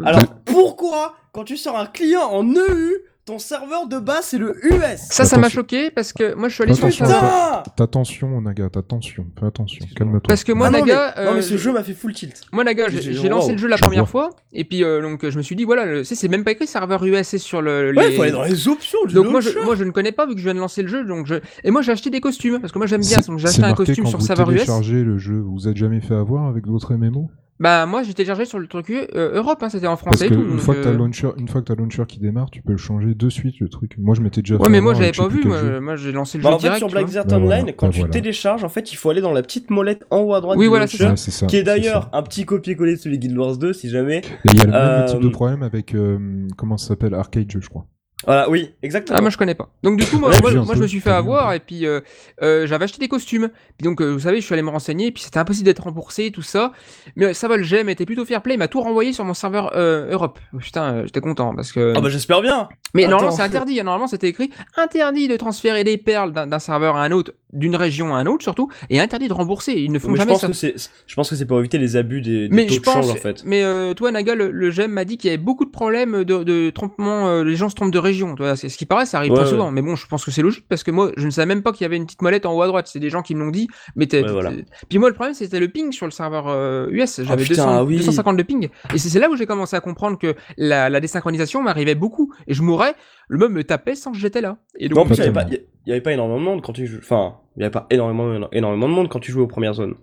Alors, 0.04 0.22
pourquoi, 0.44 1.14
quand 1.32 1.44
tu 1.44 1.56
sors 1.56 1.78
un 1.78 1.86
client 1.86 2.22
en 2.30 2.44
EU, 2.44 2.98
ton 3.26 3.38
serveur 3.38 3.86
de 3.86 3.98
base 3.98 4.24
c'est 4.24 4.38
le 4.38 4.56
US 4.66 4.98
Ça, 5.10 5.24
ça 5.24 5.36
m'a 5.38 5.48
choqué 5.48 5.90
parce 5.90 6.12
que 6.12 6.34
moi 6.34 6.48
je 6.48 6.54
suis 6.54 6.62
allé 6.64 6.74
sur 6.74 6.86
le 6.86 6.92
Attention, 6.92 7.06
serveur. 7.06 7.62
Putain 7.62 7.74
T'attention, 7.76 8.40
Naga, 8.40 8.64
attention, 8.74 9.26
fais 9.38 9.46
attention, 9.46 9.86
calme-toi. 9.94 10.20
Parce 10.26 10.42
que 10.42 10.52
moi, 10.52 10.66
Ah 10.68 10.70
non, 10.70 10.78
Naga, 10.80 11.14
mais, 11.16 11.24
non, 11.26 11.32
mais 11.32 11.38
euh, 11.38 11.42
ce 11.42 11.56
jeu 11.56 11.72
m'a 11.72 11.82
fait 11.84 11.92
full 11.92 12.12
tilt. 12.12 12.40
Moi, 12.52 12.64
Naga, 12.64 12.88
j'ai 12.88 13.28
lancé 13.28 13.46
wow, 13.48 13.52
le 13.52 13.58
jeu 13.58 13.68
la 13.68 13.76
je 13.76 13.82
première 13.82 14.04
vois. 14.06 14.30
fois, 14.30 14.36
et 14.52 14.64
puis 14.64 14.82
euh, 14.82 15.02
donc 15.02 15.28
je 15.28 15.36
me 15.36 15.42
suis 15.42 15.54
dit, 15.54 15.64
voilà, 15.64 15.84
le- 15.84 16.04
c'est 16.04 16.28
même 16.28 16.44
pas 16.44 16.52
écrit 16.52 16.66
serveur 16.66 17.04
US, 17.04 17.26
c'est 17.28 17.38
sur 17.38 17.62
le. 17.62 17.92
Ouais, 17.94 18.08
les- 18.10 18.16
faut 18.16 18.22
aller 18.22 18.32
dans 18.32 18.42
les 18.44 18.68
options 18.68 18.98
Donc 19.12 19.28
moi 19.30 19.40
je, 19.40 19.50
moi 19.64 19.76
je 19.76 19.84
ne 19.84 19.90
connais 19.90 20.12
pas 20.12 20.26
vu 20.26 20.32
que 20.34 20.38
je 20.38 20.44
viens 20.44 20.54
de 20.54 20.58
lancer 20.60 20.82
le 20.82 20.88
jeu 20.88 21.04
donc 21.04 21.26
je 21.26 21.36
et 21.62 21.70
moi 21.70 21.82
j'ai 21.82 21.92
acheté 21.92 22.10
des 22.10 22.20
costumes 22.20 22.58
parce 22.60 22.72
que 22.72 22.78
moi 22.78 22.86
j'aime 22.86 23.00
bien 23.02 23.18
donc 23.20 23.38
j'ai 23.38 23.48
acheté 23.48 23.62
un 23.64 23.74
costume 23.74 24.04
quand 24.04 24.10
sur 24.10 24.18
vous 24.18 24.26
serveur 24.26 24.50
US. 24.50 24.54
téléchargez 24.56 25.02
le 25.04 25.18
jeu, 25.18 25.38
vous 25.40 25.52
vous 25.52 25.68
êtes 25.68 25.76
jamais 25.76 26.00
fait 26.00 26.14
avoir 26.14 26.46
avec 26.46 26.64
d'autres 26.64 26.94
MMO 26.94 27.30
Bah 27.60 27.84
moi 27.84 28.02
j'ai 28.02 28.14
téléchargé 28.14 28.46
sur 28.46 28.58
le 28.58 28.66
truc 28.66 28.90
euh, 28.90 29.34
Europe 29.36 29.58
hein, 29.62 29.68
c'était 29.68 29.86
en 29.86 29.90
Parce 29.90 30.00
français 30.00 30.28
que 30.28 30.34
et 30.34 30.36
tout. 30.36 30.42
une 30.42 30.58
fois 30.58 30.74
que 30.74 30.82
t'as 30.82 30.88
euh, 30.88 30.92
le 30.92 30.98
launcher, 30.98 31.28
une 31.36 31.46
fois 31.46 31.60
que 31.60 31.66
t'as 31.66 31.74
le 31.74 31.82
launcher 31.82 32.04
qui 32.08 32.18
démarre, 32.18 32.50
tu 32.50 32.62
peux 32.62 32.72
le 32.72 32.78
changer 32.78 33.14
de 33.14 33.28
suite 33.28 33.60
le 33.60 33.68
truc. 33.68 33.96
Moi, 33.98 34.14
je 34.14 34.22
m'étais 34.22 34.40
déjà 34.40 34.56
fait 34.56 34.62
Ouais 34.62 34.68
mais 34.70 34.80
moi 34.80 34.94
j'avais 34.94 35.12
pas 35.12 35.28
vu 35.28 35.44
moi, 35.44 35.96
j'ai 35.96 36.10
lancé 36.10 36.38
le 36.38 36.44
Bah, 36.44 36.50
jeu 36.50 36.54
en 36.56 36.58
fait, 36.58 36.62
direct. 36.68 36.78
sur 36.78 36.86
tu 36.88 36.92
vois. 36.92 37.00
Black 37.02 37.06
Desert 37.06 37.24
Bah, 37.26 37.36
Online, 37.36 37.46
voilà. 37.48 37.72
quand 37.74 37.86
Bah, 37.88 37.92
tu 37.92 37.98
voilà. 38.00 38.12
télécharges, 38.12 38.64
en 38.64 38.68
fait, 38.70 38.92
il 38.92 38.96
faut 38.96 39.10
aller 39.10 39.20
dans 39.20 39.32
la 39.32 39.42
petite 39.42 39.68
molette 39.70 40.04
en 40.10 40.20
haut 40.20 40.32
à 40.34 40.40
droite 40.40 40.58
Oui, 40.58 40.64
du 40.64 40.68
voilà, 40.70 40.86
launcher, 40.86 41.12
c'est 41.16 41.30
ça. 41.30 41.40
Ça. 41.40 41.46
qui 41.46 41.56
est 41.56 41.62
d'ailleurs 41.62 42.08
un 42.14 42.22
petit 42.22 42.46
copier-coller 42.46 42.92
de 42.92 42.98
celui 42.98 43.18
de 43.18 43.26
Guild 43.26 43.36
Wars 43.38 43.56
2, 43.58 43.72
si 43.74 43.90
jamais. 43.90 44.18
Et 44.18 44.22
il 44.52 44.58
y 44.58 44.62
a 44.62 44.64
le 44.64 44.72
même 44.72 45.04
type 45.06 45.20
de 45.20 45.26
Euh, 45.26 45.30
problème 45.30 45.62
avec 45.62 45.94
euh, 45.94 46.18
comment 46.56 46.78
ça 46.78 46.88
s'appelle 46.88 47.12
Arcade, 47.14 47.46
je 47.50 47.68
crois. 47.68 47.86
Voilà, 48.26 48.50
oui, 48.50 48.74
exactement. 48.82 49.16
Ah 49.18 49.22
moi 49.22 49.30
je 49.30 49.38
connais 49.38 49.54
pas. 49.54 49.70
Donc 49.82 49.98
du 49.98 50.04
coup 50.04 50.18
moi, 50.18 50.30
moi, 50.40 50.50
je 50.74 50.80
me 50.80 50.86
suis 50.86 51.00
fait 51.00 51.10
avoir 51.10 51.52
et 51.54 51.60
puis 51.60 51.86
euh, 51.86 52.00
euh, 52.42 52.66
j'avais 52.66 52.84
acheté 52.84 52.98
des 52.98 53.08
costumes. 53.08 53.48
Puis 53.78 53.84
donc 53.84 54.00
euh, 54.02 54.10
vous 54.10 54.20
savez 54.20 54.40
je 54.40 54.44
suis 54.46 54.52
allé 54.52 54.62
me 54.62 54.68
renseigner 54.70 55.06
et 55.06 55.12
puis 55.12 55.22
c'était 55.22 55.38
impossible 55.38 55.64
d'être 55.64 55.82
remboursé 55.82 56.30
tout 56.30 56.42
ça. 56.42 56.72
Mais 57.16 57.32
ça 57.32 57.48
va 57.48 57.56
le 57.56 57.64
GM 57.64 57.88
était 57.88 58.04
plutôt 58.06 58.24
fair 58.24 58.42
play 58.42 58.54
il 58.54 58.58
m'a 58.58 58.68
tout 58.68 58.80
renvoyé 58.82 59.12
sur 59.12 59.24
mon 59.24 59.34
serveur 59.34 59.72
Europe. 59.74 60.38
Putain 60.58 61.04
j'étais 61.06 61.20
content 61.20 61.54
parce 61.54 61.72
que. 61.72 61.94
Ah 61.96 62.00
bah 62.00 62.08
j'espère 62.10 62.42
bien. 62.42 62.68
Mais 62.94 63.04
Attends. 63.04 63.10
normalement, 63.12 63.36
c'est 63.36 63.42
interdit. 63.42 63.80
hein. 63.80 63.84
Normalement, 63.84 64.08
c'était 64.08 64.28
écrit 64.28 64.50
interdit 64.76 65.28
de 65.28 65.36
transférer 65.36 65.84
des 65.84 65.96
perles 65.96 66.32
d'un 66.32 66.58
serveur 66.58 66.96
à 66.96 67.04
un 67.04 67.12
autre, 67.12 67.32
d'une 67.52 67.76
région 67.76 68.14
à 68.14 68.18
un 68.18 68.26
autre 68.26 68.42
surtout, 68.42 68.68
et 68.90 69.00
interdit 69.00 69.28
de 69.28 69.32
rembourser. 69.32 69.72
Ils 69.72 69.92
ne 69.92 69.98
font 69.98 70.08
Mais 70.08 70.14
je 70.14 70.18
jamais 70.20 70.32
pense 70.32 70.40
ça. 70.42 70.46
que 70.48 70.52
c'est, 70.52 70.74
je 71.06 71.14
pense 71.14 71.30
que 71.30 71.36
c'est 71.36 71.46
pour 71.46 71.58
éviter 71.58 71.78
les 71.78 71.96
abus 71.96 72.20
des, 72.20 72.48
des 72.48 72.54
Mais 72.54 72.66
taux 72.66 72.74
je 72.74 72.80
de 72.80 72.84
change 72.84 73.06
pense. 73.06 73.10
en 73.10 73.14
fait. 73.16 73.42
Mais 73.44 73.62
euh, 73.62 73.94
toi, 73.94 74.10
Naga, 74.12 74.34
le, 74.34 74.50
le 74.50 74.70
GM 74.70 74.88
m'a 74.90 75.04
dit 75.04 75.16
qu'il 75.16 75.30
y 75.30 75.32
avait 75.34 75.42
beaucoup 75.42 75.64
de 75.64 75.70
problèmes 75.70 76.24
de, 76.24 76.42
de 76.44 76.70
trompement. 76.70 77.28
euh, 77.28 77.44
les 77.44 77.56
gens 77.56 77.68
se 77.68 77.74
trompent 77.74 77.92
de 77.92 77.98
région. 77.98 78.34
C'est 78.56 78.68
ce 78.68 78.78
qui 78.78 78.86
paraît, 78.86 79.06
ça 79.06 79.18
arrive 79.18 79.32
Ouais, 79.32 79.38
très 79.38 79.44
ouais. 79.46 79.50
souvent. 79.50 79.70
Mais 79.70 79.82
bon, 79.82 79.96
je 79.96 80.06
pense 80.06 80.24
que 80.24 80.30
c'est 80.30 80.42
logique 80.42 80.64
parce 80.68 80.82
que 80.84 80.90
moi, 80.90 81.12
je 81.16 81.24
ne 81.26 81.30
savais 81.30 81.46
même 81.46 81.62
pas 81.62 81.72
qu'il 81.72 81.82
y 81.82 81.86
avait 81.86 81.96
une 81.96 82.04
petite 82.06 82.22
molette 82.22 82.46
en 82.46 82.54
haut 82.54 82.62
à 82.62 82.66
droite. 82.66 82.88
C'est 82.90 83.00
des 83.00 83.10
gens 83.10 83.22
qui 83.22 83.34
me 83.34 83.44
l'ont 83.44 83.50
dit. 83.50 83.68
Mais 83.96 84.06
Ouais, 84.12 84.22
voilà. 84.30 84.52
Puis 84.88 84.98
moi, 84.98 85.08
le 85.08 85.14
problème, 85.14 85.34
c'était 85.34 85.60
le 85.60 85.68
ping 85.68 85.92
sur 85.92 86.06
le 86.06 86.12
serveur 86.12 86.46
euh, 86.48 86.88
US. 86.90 87.20
J'avais 87.22 87.42
Ah, 87.42 87.46
putain, 87.46 87.82
200 87.82 87.84
oui. 87.86 87.96
250 87.98 88.36
de 88.36 88.42
ping. 88.42 88.68
Et 88.94 88.98
c'est 88.98 89.18
là 89.18 89.30
où 89.30 89.36
j'ai 89.36 89.46
commencé 89.46 89.76
à 89.76 89.80
comprendre 89.80 90.18
que 90.18 90.34
la, 90.56 90.88
la 90.88 91.00
désynchronisation 91.00 91.62
m'arrivait 91.62 91.94
beaucoup. 91.94 92.32
Et 92.46 92.54
je 92.54 92.62
mourrais. 92.62 92.94
Le 93.28 93.38
meuble 93.38 93.54
me 93.54 93.64
tapait 93.64 93.94
sans 93.94 94.10
que 94.12 94.18
j'étais 94.18 94.40
là. 94.40 94.58
Et 94.78 94.88
donc, 94.88 95.08
il 95.90 95.94
y 95.94 95.96
avait 95.96 96.02
pas, 96.02 96.12
énormément 96.12 96.38
de 96.38 96.44
monde 96.44 96.62
quand 96.62 96.72
tu 96.72 96.86
joues. 96.86 96.98
Enfin, 96.98 97.34
il 97.56 97.64
avait 97.64 97.72
pas 97.72 97.86
énormément, 97.90 98.48
énormément 98.52 98.88
de 98.88 98.94
monde 98.94 99.08
quand 99.08 99.18
tu 99.18 99.32
jouais 99.32 99.42
aux 99.42 99.48
premières 99.48 99.74
zones. 99.74 99.96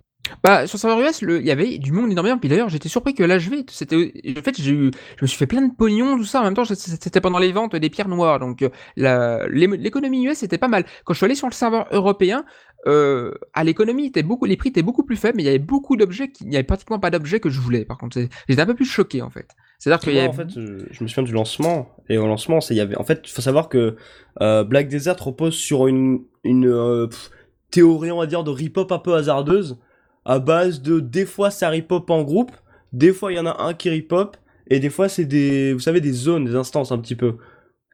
Bah, 0.44 0.66
sur 0.66 0.78
serveur 0.78 1.00
US, 1.00 1.22
il 1.22 1.46
y 1.46 1.50
avait 1.50 1.78
du 1.78 1.92
monde 1.92 2.12
énormément. 2.12 2.36
Puis 2.36 2.50
d'ailleurs, 2.50 2.68
j'étais 2.68 2.90
surpris 2.90 3.14
que 3.14 3.22
l'HV, 3.22 3.64
c'était, 3.70 3.96
en 3.96 4.42
fait, 4.42 4.58
eu, 4.58 4.90
je 5.16 5.22
me 5.22 5.26
suis 5.26 5.38
fait 5.38 5.46
plein 5.46 5.62
de 5.62 5.72
pognon, 5.74 6.18
tout 6.18 6.26
ça. 6.26 6.42
En 6.42 6.44
même 6.44 6.52
temps, 6.52 6.66
c'était 6.66 7.22
pendant 7.22 7.38
les 7.38 7.52
ventes 7.52 7.74
des 7.74 7.88
pierres 7.88 8.08
noires. 8.08 8.38
Donc, 8.38 8.62
euh, 8.62 9.48
l'économie 9.48 10.26
US 10.26 10.42
était 10.42 10.58
pas 10.58 10.68
mal. 10.68 10.84
Quand 11.04 11.14
je 11.14 11.18
suis 11.18 11.24
allé 11.24 11.34
sur 11.34 11.48
le 11.48 11.54
serveur 11.54 11.86
européen, 11.90 12.44
euh, 12.86 13.32
à 13.54 13.64
l'économie, 13.64 14.12
beaucoup, 14.22 14.44
les 14.44 14.58
prix 14.58 14.68
étaient 14.68 14.82
beaucoup 14.82 15.04
plus 15.04 15.16
faibles, 15.16 15.38
mais 15.38 15.44
il 15.44 15.46
y 15.46 15.50
avait 15.50 15.58
beaucoup 15.58 15.96
d'objets, 15.96 16.30
il 16.42 16.52
y 16.52 16.56
avait 16.56 16.64
pratiquement 16.64 16.98
pas 16.98 17.08
d'objets 17.08 17.40
que 17.40 17.48
je 17.48 17.60
voulais. 17.60 17.86
Par 17.86 17.96
contre, 17.96 18.20
j'étais 18.46 18.60
un 18.60 18.66
peu 18.66 18.74
plus 18.74 18.84
choqué, 18.84 19.22
en 19.22 19.30
fait. 19.30 19.48
C'est-à-dire 19.78 20.00
qu'il 20.00 20.14
y 20.14 20.18
avait, 20.18 20.28
en 20.28 20.32
fait, 20.32 20.48
je, 20.50 20.86
je 20.90 21.04
me 21.04 21.08
souviens 21.08 21.22
du 21.22 21.32
lancement. 21.32 21.94
Et 22.08 22.18
au 22.18 22.26
lancement, 22.26 22.58
il 22.70 22.76
y 22.76 22.80
avait, 22.80 22.96
en 22.96 23.04
fait, 23.04 23.20
il 23.24 23.30
faut 23.30 23.42
savoir 23.42 23.68
que 23.68 23.96
euh, 24.40 24.64
Black 24.64 24.88
Desert 24.88 25.16
repose 25.22 25.54
sur 25.54 25.86
une, 25.86 26.24
une 26.42 26.66
euh, 26.66 27.06
pff, 27.06 27.30
théorie, 27.70 28.10
on 28.10 28.18
va 28.18 28.26
dire, 28.26 28.44
de 28.44 28.50
rip-hop 28.50 28.90
un 28.90 28.98
peu 28.98 29.14
hasardeuse, 29.14 29.78
à 30.24 30.40
base 30.40 30.82
de 30.82 31.00
des 31.00 31.26
fois 31.26 31.50
ça 31.50 31.68
rip-hop 31.68 32.10
en 32.10 32.22
groupe, 32.22 32.52
des 32.92 33.12
fois 33.12 33.32
il 33.32 33.36
y 33.36 33.38
en 33.38 33.46
a 33.46 33.62
un 33.62 33.74
qui 33.74 33.88
rip-hop, 33.90 34.36
et 34.68 34.80
des 34.80 34.90
fois 34.90 35.08
c'est 35.08 35.24
des, 35.24 35.72
vous 35.72 35.80
savez, 35.80 36.00
des 36.00 36.12
zones, 36.12 36.44
des 36.44 36.54
instances 36.54 36.92
un 36.92 36.98
petit 36.98 37.16
peu. 37.16 37.36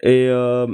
Et 0.03 0.28
euh, 0.28 0.66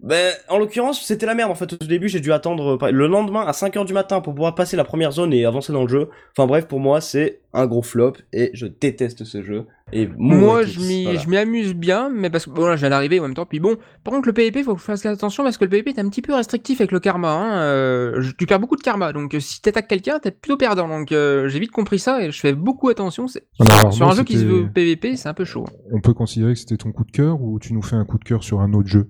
ben, 0.00 0.34
en 0.48 0.58
l'occurrence, 0.58 1.00
c'était 1.02 1.26
la 1.26 1.34
merde 1.34 1.50
en 1.50 1.54
fait. 1.54 1.72
Au 1.72 1.76
début, 1.76 2.08
j'ai 2.08 2.20
dû 2.20 2.32
attendre 2.32 2.78
euh, 2.82 2.90
le 2.90 3.06
lendemain 3.06 3.42
à 3.46 3.52
5h 3.52 3.86
du 3.86 3.92
matin 3.92 4.20
pour 4.20 4.34
pouvoir 4.34 4.54
passer 4.54 4.76
la 4.76 4.84
première 4.84 5.12
zone 5.12 5.32
et 5.32 5.44
avancer 5.44 5.72
dans 5.72 5.82
le 5.82 5.88
jeu. 5.88 6.10
Enfin 6.36 6.46
bref, 6.46 6.66
pour 6.66 6.80
moi, 6.80 7.00
c'est 7.00 7.40
un 7.56 7.66
gros 7.66 7.82
flop 7.82 8.14
et 8.32 8.50
je 8.52 8.66
déteste 8.66 9.24
ce 9.24 9.42
jeu. 9.42 9.64
Et 9.92 10.08
Moi, 10.18 10.64
je 10.64 10.80
m'y, 10.80 11.04
voilà. 11.04 11.40
amuse 11.42 11.72
bien, 11.74 12.10
mais 12.10 12.28
parce 12.28 12.46
que 12.46 12.50
bon, 12.50 12.66
là, 12.66 12.74
je 12.74 12.80
viens 12.80 12.90
d'arriver 12.90 13.20
en 13.20 13.22
même 13.22 13.34
temps. 13.34 13.46
Puis 13.46 13.60
bon, 13.60 13.76
par 14.02 14.12
contre, 14.12 14.26
le 14.26 14.32
PvP, 14.32 14.64
faut 14.64 14.74
que 14.74 14.80
je 14.80 14.84
fasse 14.84 15.06
attention 15.06 15.44
parce 15.44 15.56
que 15.56 15.64
le 15.64 15.70
PvP 15.70 15.90
est 15.90 15.98
un 16.00 16.08
petit 16.08 16.20
peu 16.22 16.34
restrictif 16.34 16.80
avec 16.80 16.90
le 16.90 16.98
karma. 17.00 17.30
Hein. 17.32 17.58
euh, 17.60 18.20
je- 18.20 18.32
tu 18.32 18.46
perds 18.46 18.58
beaucoup 18.60 18.74
de 18.76 18.82
karma, 18.82 19.12
donc 19.12 19.34
euh, 19.34 19.40
si 19.40 19.62
t'attaques 19.62 19.86
quelqu'un, 19.88 20.18
t'es 20.18 20.32
plutôt 20.32 20.56
perdant. 20.56 20.88
Donc 20.88 21.12
euh, 21.12 21.46
j'ai 21.48 21.60
vite 21.60 21.70
compris 21.70 21.98
ça 22.00 22.22
et 22.24 22.30
je 22.32 22.40
fais 22.40 22.54
beaucoup 22.54 22.88
attention. 22.88 23.26
Alors, 23.60 23.92
sur 23.92 24.04
moi, 24.06 24.14
un 24.14 24.16
jeu 24.16 24.24
qui 24.24 24.36
se 24.38 24.44
veut 24.44 24.68
PvP, 24.74 25.16
c'est 25.16 25.28
un 25.28 25.34
peu 25.34 25.44
chaud. 25.44 25.64
On 25.92 26.00
peut 26.00 26.14
considérer 26.14 26.54
que 26.54 26.58
c'était 26.58 26.76
ton 26.76 26.90
coup 26.90 27.04
de 27.04 27.12
cœur 27.12 27.40
ou 27.40 27.58
tu 27.60 27.72
nous 27.72 27.82
fais 27.82 27.96
un 27.96 28.04
coup 28.04 28.18
de 28.18 28.24
cœur 28.24 28.42
sur 28.42 28.60
un 28.62 28.72
autre 28.72 28.88
jeu? 28.88 29.08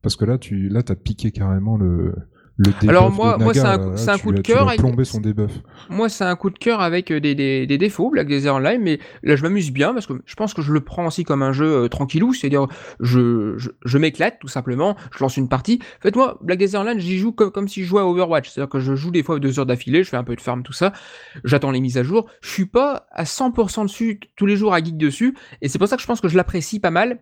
Parce 0.00 0.16
que 0.16 0.24
là, 0.24 0.38
tu 0.38 0.68
là, 0.68 0.82
t'as 0.82 0.94
piqué 0.96 1.30
carrément 1.30 1.76
le. 1.76 2.14
Le 2.58 2.70
Alors, 2.88 3.10
de 3.10 3.16
moi- 3.16 3.38
moi, 3.38 3.54
c'est 3.54 3.60
un 3.60 3.76
là, 3.78 4.12
un 4.12 4.18
coup 4.18 4.32
de 4.32 4.40
cœur 4.42 4.68
avec- 4.68 4.80
son 5.06 5.20
debuff. 5.20 5.50
Moi, 5.88 6.08
c'est 6.08 6.24
un 6.24 6.36
coup 6.36 6.50
de 6.50 6.58
cœur 6.58 6.80
avec 6.82 7.10
des, 7.10 7.34
des, 7.34 7.66
des 7.66 7.78
défauts, 7.78 8.10
Black 8.10 8.28
Desert 8.28 8.54
Online, 8.56 8.80
mais 8.82 8.98
là, 9.22 9.36
je 9.36 9.42
m'amuse 9.42 9.72
bien 9.72 9.94
parce 9.94 10.06
que 10.06 10.14
je 10.26 10.34
pense 10.34 10.52
que 10.52 10.60
je 10.60 10.72
le 10.72 10.80
prends 10.80 11.06
aussi 11.06 11.24
comme 11.24 11.42
un 11.42 11.52
jeu 11.52 11.84
euh, 11.84 11.88
tranquillou, 11.88 12.34
c'est-à-dire 12.34 12.66
je, 13.00 13.54
je, 13.56 13.70
je 13.84 13.98
m'éclate 13.98 14.38
tout 14.38 14.48
simplement, 14.48 14.96
je 15.16 15.24
lance 15.24 15.36
une 15.38 15.48
partie. 15.48 15.80
Faites-moi, 16.00 16.38
Black 16.42 16.58
Desert 16.58 16.82
Online, 16.82 17.00
j'y 17.00 17.18
joue 17.18 17.32
comme, 17.32 17.50
comme 17.50 17.68
si 17.68 17.82
je 17.82 17.88
jouais 17.88 18.02
à 18.02 18.06
Overwatch, 18.06 18.50
c'est-à-dire 18.50 18.68
que 18.70 18.80
je 18.80 18.94
joue 18.94 19.10
des 19.10 19.22
fois 19.22 19.38
deux 19.40 19.58
heures 19.58 19.66
d'affilée, 19.66 20.04
je 20.04 20.10
fais 20.10 20.18
un 20.18 20.24
peu 20.24 20.36
de 20.36 20.40
farm, 20.40 20.62
tout 20.62 20.74
ça, 20.74 20.92
j'attends 21.44 21.70
les 21.70 21.80
mises 21.80 21.96
à 21.96 22.02
jour, 22.02 22.26
je 22.42 22.50
suis 22.50 22.66
pas 22.66 23.06
à 23.12 23.24
100% 23.24 23.84
dessus, 23.86 24.20
tous 24.36 24.46
les 24.46 24.56
jours 24.56 24.74
à 24.74 24.82
geek 24.82 24.98
dessus, 24.98 25.34
et 25.62 25.68
c'est 25.68 25.78
pour 25.78 25.88
ça 25.88 25.96
que 25.96 26.02
je 26.02 26.06
pense 26.06 26.20
que 26.20 26.28
je 26.28 26.36
l'apprécie 26.36 26.80
pas 26.80 26.90
mal. 26.90 27.18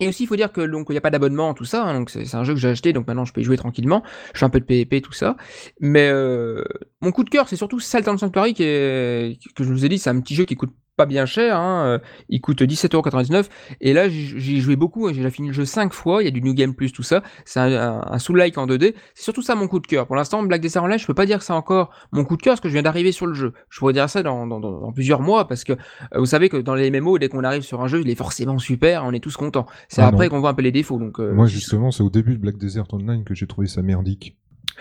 Et 0.00 0.08
aussi, 0.08 0.24
il 0.24 0.26
faut 0.26 0.36
dire 0.36 0.50
que 0.52 0.62
donc 0.62 0.86
il 0.88 0.92
n'y 0.92 0.98
a 0.98 1.02
pas 1.02 1.10
d'abonnement, 1.10 1.54
tout 1.54 1.64
ça. 1.66 1.84
hein, 1.84 1.94
donc 1.98 2.10
c'est 2.10 2.34
un 2.34 2.44
jeu 2.44 2.54
que 2.54 2.60
j'ai 2.60 2.68
acheté, 2.68 2.92
donc 2.92 3.06
maintenant 3.06 3.24
je 3.24 3.32
peux 3.32 3.42
y 3.42 3.44
jouer 3.44 3.56
tranquillement. 3.56 4.02
Je 4.32 4.38
fais 4.40 4.46
un 4.46 4.50
peu 4.50 4.60
de 4.60 4.64
PvP, 4.64 5.02
tout 5.02 5.12
ça. 5.12 5.36
Mais 5.80 6.08
euh, 6.08 6.64
mon 7.02 7.12
coup 7.12 7.22
de 7.22 7.30
cœur, 7.30 7.48
c'est 7.48 7.56
surtout 7.56 7.80
Salt 7.80 8.08
and 8.08 8.18
Sanctuary, 8.18 8.54
qui 8.54 8.62
est, 8.64 9.38
que 9.54 9.62
je 9.62 9.68
vous 9.68 9.84
ai 9.84 9.88
dit, 9.88 9.98
c'est 9.98 10.10
un 10.10 10.20
petit 10.20 10.34
jeu 10.34 10.44
qui 10.46 10.56
coûte 10.56 10.72
pas 11.00 11.06
bien 11.06 11.26
cher. 11.26 11.56
Hein, 11.56 11.84
euh, 11.86 11.98
il 12.28 12.40
coûte 12.40 12.62
17,99€. 12.62 13.48
Et 13.80 13.92
là, 13.92 14.08
j'y 14.08 14.38
j'y 14.40 14.56
ai 14.56 14.60
joué 14.60 14.76
beaucoup. 14.76 15.06
hein, 15.06 15.10
J'ai 15.12 15.18
déjà 15.18 15.30
fini 15.30 15.48
le 15.48 15.54
jeu 15.54 15.64
5 15.64 15.92
fois. 15.92 16.22
Il 16.22 16.26
y 16.26 16.28
a 16.28 16.30
du 16.30 16.42
New 16.42 16.54
Game 16.54 16.74
Plus, 16.74 16.92
tout 16.92 17.02
ça. 17.02 17.22
C'est 17.44 17.60
un, 17.60 17.72
un, 17.72 18.02
un 18.06 18.18
soul-like 18.18 18.58
en 18.58 18.66
2D. 18.66 18.94
C'est 19.14 19.24
surtout 19.24 19.42
ça 19.42 19.54
mon 19.54 19.66
coup 19.68 19.80
de 19.80 19.86
cœur. 19.86 20.06
Pour 20.06 20.16
l'instant, 20.16 20.42
Black 20.42 20.60
Desert 20.60 20.84
Online, 20.84 20.98
je 20.98 21.06
peux 21.06 21.14
pas 21.14 21.26
dire 21.26 21.38
que 21.38 21.44
c'est 21.44 21.52
encore 21.52 21.90
mon 22.12 22.24
coup 22.24 22.36
de 22.36 22.42
cœur 22.42 22.52
parce 22.52 22.60
que 22.60 22.68
je 22.68 22.74
viens 22.74 22.82
d'arriver 22.82 23.12
sur 23.12 23.26
le 23.26 23.34
jeu. 23.34 23.52
Je 23.70 23.78
pourrais 23.78 23.92
dire 23.94 24.08
ça 24.10 24.22
dans, 24.22 24.46
dans, 24.46 24.60
dans- 24.60 24.80
dans 24.80 24.92
plusieurs 24.92 25.20
mois 25.22 25.46
parce 25.48 25.64
que 25.64 25.72
euh, 25.72 25.76
vous 26.18 26.26
savez 26.26 26.48
que 26.48 26.56
dans 26.58 26.74
les 26.74 26.90
MMO, 26.90 27.18
dès 27.18 27.28
qu'on 27.28 27.44
arrive 27.44 27.62
sur 27.62 27.80
un 27.82 27.86
jeu, 27.88 28.00
il 28.02 28.10
est 28.10 28.14
forcément 28.14 28.58
super. 28.58 29.04
On 29.04 29.12
est 29.12 29.20
tous 29.20 29.36
contents. 29.36 29.66
C'est 29.88 30.02
Ah 30.02 30.08
après 30.08 30.28
qu'on 30.28 30.40
voit 30.40 30.50
un 30.50 30.54
peu 30.54 30.62
les 30.62 30.72
défauts. 30.72 30.98
Donc, 30.98 31.18
euh, 31.20 31.32
Moi, 31.32 31.46
justement, 31.46 31.90
c'est 31.90 32.02
au 32.02 32.10
début 32.10 32.34
de 32.34 32.40
Black 32.40 32.56
Desert 32.58 32.84
Online 32.92 33.24
que 33.24 33.34
j'ai 33.34 33.46
trouvé 33.46 33.66
ça 33.66 33.82
merdique. 33.82 34.36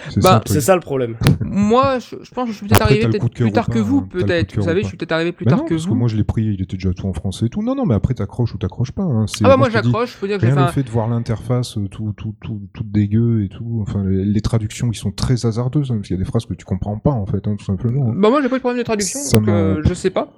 C'est 0.09 0.21
Bah, 0.23 0.29
ça, 0.29 0.35
le 0.35 0.39
truc. 0.41 0.53
C'est 0.55 0.61
ça 0.61 0.75
le 0.75 0.81
problème. 0.81 1.17
Moi, 1.41 1.99
je, 1.99 2.15
je 2.21 2.31
pense 2.31 2.45
que 2.47 2.51
je 2.53 2.57
suis 2.57 2.67
peut-être 2.67 2.81
arrivé 2.81 3.07
plus 3.07 3.51
tard 3.51 3.65
pas, 3.67 3.73
que 3.73 3.79
vous, 3.79 3.99
hein, 3.99 4.07
peut-être. 4.11 4.55
Vous 4.55 4.61
savez, 4.61 4.81
je 4.83 4.87
suis 4.87 4.97
peut-être 4.97 5.11
arrivé 5.11 5.31
plus 5.31 5.45
Bah 5.45 5.51
tard 5.51 5.59
non, 5.59 5.65
que 5.65 5.73
parce 5.73 5.85
vous. 5.85 5.93
que 5.93 5.97
moi 5.99 6.07
je 6.07 6.15
l'ai 6.15 6.23
pris, 6.23 6.43
il 6.45 6.61
était 6.61 6.77
déjà 6.77 6.93
tout 6.93 7.07
en 7.07 7.13
français 7.13 7.47
et 7.47 7.49
tout. 7.49 7.61
Non, 7.61 7.75
non, 7.75 7.85
mais 7.85 7.95
après 7.95 8.13
t'accroches 8.13 8.53
ou 8.53 8.57
t'accroches 8.57 8.91
pas. 8.91 9.03
hein. 9.03 9.25
C'est- 9.27 9.43
Ah 9.45 9.49
bah 9.49 9.57
moi 9.57 9.69
j'accroche, 9.69 10.17
peux 10.17 10.27
dire 10.27 10.37
que 10.37 10.45
j'ai 10.45 10.51
Rien 10.53 10.61
le 10.63 10.67
un... 10.69 10.71
fait 10.71 10.83
de 10.83 10.89
voir 10.89 11.07
l'interface 11.07 11.77
euh, 11.77 11.87
tout, 11.89 12.13
tout, 12.15 12.35
tout, 12.41 12.61
tout 12.73 12.83
dégueu 12.83 13.43
et 13.43 13.49
tout. 13.49 13.79
Enfin, 13.87 14.03
les, 14.05 14.23
les 14.25 14.41
traductions 14.41 14.89
qui 14.89 14.99
sont 14.99 15.11
très 15.11 15.45
hasardeuses, 15.45 15.91
hein, 15.91 15.95
parce 15.95 16.07
qu'il 16.07 16.15
y 16.17 16.19
a 16.19 16.23
des 16.23 16.29
phrases 16.29 16.45
que 16.45 16.53
tu 16.53 16.65
comprends 16.65 16.97
pas 16.97 17.11
en 17.11 17.25
fait, 17.25 17.47
hein, 17.47 17.55
tout 17.57 17.65
simplement. 17.65 18.09
hein. 18.09 18.13
Bah 18.15 18.29
moi 18.29 18.41
j'ai 18.41 18.49
pas 18.49 18.55
eu 18.55 18.59
de 18.59 18.61
problème 18.63 18.79
de 18.79 18.85
traduction, 18.85 19.19
Ça 19.19 19.37
donc 19.37 19.47
euh, 19.49 19.81
je 19.85 19.93
sais 19.93 20.09
pas. 20.09 20.33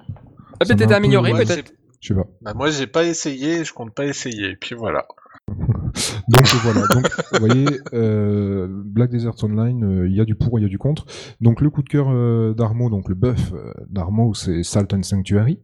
Ah, 0.59 0.65
peut-être 0.65 0.91
amélioré, 0.91 1.31
peut-être. 1.33 1.73
Je 1.99 2.07
sais 2.07 2.13
pas. 2.15 2.25
Bah, 2.41 2.53
moi, 2.55 2.71
j'ai 2.71 2.87
pas 2.87 3.03
essayé, 3.03 3.63
je 3.63 3.73
compte 3.73 3.93
pas 3.93 4.05
essayer. 4.05 4.49
Et 4.51 4.55
puis 4.55 4.73
voilà. 4.75 5.05
Donc 6.27 6.45
voilà, 6.63 6.87
donc 6.87 7.07
vous 7.33 7.45
voyez, 7.45 7.65
euh, 7.93 8.67
Black 8.69 9.09
Desert 9.09 9.33
Online, 9.43 9.83
euh, 9.83 10.07
il 10.07 10.15
y 10.15 10.21
a 10.21 10.25
du 10.25 10.35
pour, 10.35 10.57
il 10.59 10.61
y 10.61 10.65
a 10.65 10.69
du 10.69 10.77
contre. 10.77 11.05
Donc 11.41 11.59
le 11.61 11.69
coup 11.69 11.81
de 11.83 11.89
cœur 11.89 12.07
euh, 12.09 12.53
d'Armo, 12.53 12.89
donc 12.89 13.09
le 13.09 13.15
buff 13.15 13.51
euh, 13.53 13.73
d'Armo, 13.89 14.33
c'est 14.33 14.63
Salt 14.63 14.93
and 14.93 15.03
Sanctuary, 15.03 15.59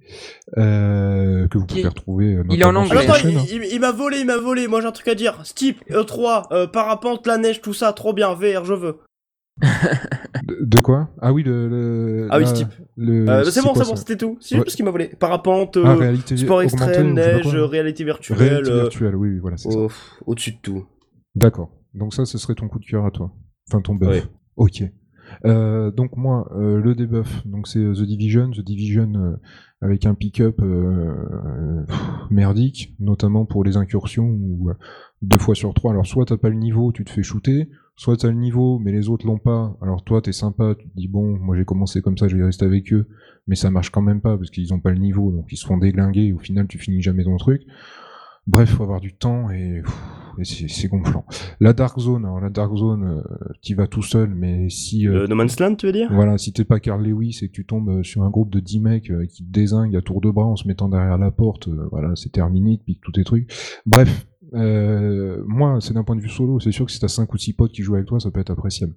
euh, 0.57 1.47
que 1.47 1.57
vous 1.57 1.65
pouvez 1.65 1.81
Qui- 1.81 1.87
retrouver 1.87 2.33
euh, 2.35 2.43
il 2.49 2.61
est 2.61 2.65
en 2.65 2.75
anglais. 2.75 3.07
Attends, 3.09 3.27
il, 3.27 3.63
il- 3.63 3.69
il 3.73 3.79
m'a 3.79 3.91
volé, 3.91 4.19
il 4.19 4.25
m'a 4.25 4.37
volé. 4.37 4.67
Moi 4.67 4.81
j'ai 4.81 4.87
un 4.87 4.91
truc 4.91 5.07
à 5.07 5.15
dire. 5.15 5.39
Steep, 5.45 5.81
E3, 5.89 6.47
euh, 6.51 6.67
parapente, 6.67 7.25
la 7.27 7.37
neige, 7.37 7.61
tout 7.61 7.73
ça, 7.73 7.93
trop 7.93 8.13
bien. 8.13 8.33
VR, 8.33 8.65
je 8.65 8.73
veux. 8.73 8.97
De, 10.43 10.57
de 10.65 10.79
quoi? 10.81 11.09
Ah 11.21 11.33
oui, 11.33 11.43
le... 11.43 11.67
le 11.67 12.27
Ah 12.29 12.37
oui, 12.37 12.45
Steep. 12.47 12.67
le- 12.95 13.27
Euh, 13.29 13.43
c'est 13.45 13.61
bon, 13.61 13.73
c'est 13.73 13.79
bon, 13.81 13.85
ça 13.85 13.95
c'était 13.95 14.17
tout. 14.17 14.37
C'est 14.39 14.57
Ouais. 14.59 14.63
ce 14.67 14.75
qu'il 14.75 14.85
m'a 14.85 14.91
volé. 14.91 15.07
Parapente, 15.19 15.77
euh, 15.77 15.83
Ah, 15.85 15.95
réalité 15.95 16.37
sport 16.37 16.61
extrême, 16.61 17.13
neige, 17.13 17.53
euh, 17.55 17.65
réalité 17.65 18.03
virtuelle. 18.03 18.37
Réalité 18.37 18.71
euh, 18.71 18.81
virtuelle, 18.81 19.15
oui, 19.15 19.29
oui, 19.29 19.39
voilà, 19.39 19.57
c'est 19.57 19.71
ça. 19.71 19.77
oh, 19.79 19.89
Au-dessus 20.25 20.51
de 20.51 20.57
tout. 20.61 20.85
D'accord. 21.35 21.71
Donc 21.93 22.13
ça, 22.13 22.25
ce 22.25 22.37
serait 22.37 22.55
ton 22.55 22.67
coup 22.67 22.79
de 22.79 22.85
cœur 22.85 23.05
à 23.05 23.11
toi. 23.11 23.33
Enfin, 23.69 23.81
ton 23.81 23.95
buff. 23.95 24.09
Ouais. 24.09 24.23
Ok. 24.57 24.83
Euh, 25.45 25.91
donc 25.91 26.15
moi, 26.15 26.49
euh, 26.55 26.79
le 26.79 26.95
debuff, 26.95 27.45
donc 27.45 27.67
c'est 27.67 27.79
euh, 27.79 27.93
The 27.93 28.03
Division, 28.03 28.49
The 28.51 28.61
Division 28.61 29.11
euh, 29.15 29.35
avec 29.81 30.05
un 30.05 30.13
pick-up 30.13 30.61
euh, 30.61 30.65
euh, 30.65 31.85
merdique, 32.29 32.95
notamment 32.99 33.45
pour 33.45 33.63
les 33.65 33.75
incursions 33.75 34.23
où 34.25 34.69
euh, 34.69 34.73
deux 35.21 35.37
fois 35.37 35.53
sur 35.53 35.73
trois. 35.73 35.91
Alors 35.91 36.05
soit 36.07 36.25
t'as 36.25 36.37
pas 36.37 36.47
le 36.49 36.55
niveau, 36.55 36.93
tu 36.93 37.03
te 37.03 37.09
fais 37.11 37.23
shooter, 37.23 37.67
soit 37.97 38.15
t'as 38.15 38.29
le 38.29 38.35
niveau, 38.35 38.79
mais 38.79 38.91
les 38.91 39.09
autres 39.09 39.25
l'ont 39.25 39.39
pas. 39.39 39.75
Alors 39.81 40.03
toi 40.03 40.21
t'es 40.21 40.31
sympa, 40.31 40.75
tu 40.79 40.87
te 40.87 40.95
dis 40.95 41.07
bon, 41.07 41.37
moi 41.37 41.57
j'ai 41.57 41.65
commencé 41.65 42.01
comme 42.01 42.17
ça, 42.17 42.27
je 42.27 42.37
vais 42.37 42.43
rester 42.45 42.63
avec 42.63 42.93
eux, 42.93 43.07
mais 43.47 43.55
ça 43.55 43.71
marche 43.71 43.89
quand 43.89 44.01
même 44.01 44.21
pas 44.21 44.37
parce 44.37 44.51
qu'ils 44.51 44.73
ont 44.73 44.79
pas 44.79 44.91
le 44.91 44.99
niveau, 44.99 45.31
donc 45.31 45.47
ils 45.51 45.57
se 45.57 45.65
font 45.65 45.77
déglinguer. 45.77 46.27
Et 46.27 46.33
au 46.33 46.39
final, 46.39 46.67
tu 46.67 46.77
finis 46.77 47.01
jamais 47.01 47.23
ton 47.23 47.35
truc. 47.37 47.63
Bref, 48.47 48.69
faut 48.69 48.83
avoir 48.83 49.01
du 49.01 49.13
temps 49.13 49.49
et, 49.51 49.81
c'est 50.43 50.87
gonflant. 50.87 51.25
La 51.59 51.73
Dark 51.73 51.99
Zone, 51.99 52.23
alors 52.23 52.39
la 52.39 52.49
Dark 52.49 52.73
Zone, 52.77 53.03
euh, 53.03 53.53
t'y 53.61 53.73
vas 53.73 53.87
tout 53.87 54.03
seul, 54.03 54.33
mais 54.33 54.69
si 54.69 55.05
euh, 55.05 55.13
Le 55.23 55.27
No 55.27 55.35
Man's 55.35 55.59
Land, 55.59 55.75
tu 55.75 55.87
veux 55.87 55.91
dire? 55.91 56.07
voilà, 56.13 56.37
si 56.37 56.53
t'es 56.53 56.63
pas 56.63 56.79
Carl 56.79 57.03
Lewis 57.03 57.39
et 57.41 57.49
que 57.49 57.53
tu 57.53 57.65
tombes 57.65 57.89
euh, 57.89 58.03
sur 58.03 58.23
un 58.23 58.29
groupe 58.29 58.51
de 58.51 58.61
10 58.61 58.79
mecs 58.79 59.11
euh, 59.11 59.25
qui 59.25 59.43
te 59.43 59.51
désinguent 59.51 59.97
à 59.97 60.01
tour 60.01 60.21
de 60.21 60.29
bras 60.29 60.45
en 60.45 60.55
se 60.55 60.65
mettant 60.67 60.87
derrière 60.87 61.17
la 61.17 61.31
porte, 61.31 61.67
voilà, 61.91 62.15
c'est 62.15 62.31
terminé, 62.31 62.77
tu 62.77 62.85
piques 62.85 63.01
tous 63.01 63.11
tes 63.11 63.25
trucs. 63.25 63.51
Bref, 63.85 64.27
euh, 64.53 65.43
moi, 65.45 65.79
c'est 65.81 65.93
d'un 65.93 66.03
point 66.03 66.15
de 66.15 66.21
vue 66.21 66.29
solo, 66.29 66.59
c'est 66.59 66.71
sûr 66.71 66.85
que 66.85 66.91
si 66.91 66.99
t'as 66.99 67.07
5 67.07 67.33
ou 67.33 67.37
6 67.37 67.53
potes 67.53 67.71
qui 67.71 67.81
jouent 67.81 67.95
avec 67.95 68.07
toi, 68.07 68.19
ça 68.19 68.31
peut 68.31 68.39
être 68.39 68.49
appréciable. 68.49 68.93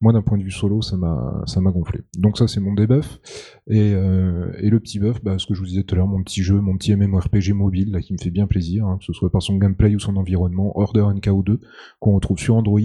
Moi, 0.00 0.12
d'un 0.12 0.22
point 0.22 0.38
de 0.38 0.42
vue 0.42 0.50
solo, 0.50 0.82
ça 0.82 0.96
m'a 0.96 1.70
gonflé. 1.70 2.00
Donc 2.18 2.38
ça, 2.38 2.48
c'est 2.48 2.60
mon 2.60 2.74
debuff. 2.74 3.20
Et, 3.66 3.92
euh, 3.94 4.52
et 4.58 4.70
le 4.70 4.80
petit 4.80 4.98
buff, 4.98 5.22
bah, 5.22 5.38
ce 5.38 5.46
que 5.46 5.54
je 5.54 5.60
vous 5.60 5.66
disais 5.66 5.82
tout 5.82 5.94
à 5.94 5.98
l'heure, 5.98 6.06
mon 6.06 6.22
petit 6.22 6.42
jeu, 6.42 6.60
mon 6.60 6.76
petit 6.76 6.94
MMORPG 6.94 7.52
mobile, 7.52 7.98
qui 8.02 8.12
me 8.12 8.18
fait 8.18 8.30
bien 8.30 8.46
plaisir, 8.46 8.86
hein, 8.86 8.98
que 8.98 9.04
ce 9.04 9.12
soit 9.12 9.30
par 9.30 9.42
son 9.42 9.56
gameplay 9.56 9.94
ou 9.94 9.98
son 9.98 10.16
environnement, 10.16 10.76
Order 10.78 11.06
NKO2, 11.14 11.58
qu'on 12.00 12.14
retrouve 12.14 12.38
sur 12.38 12.56
Android 12.56 12.80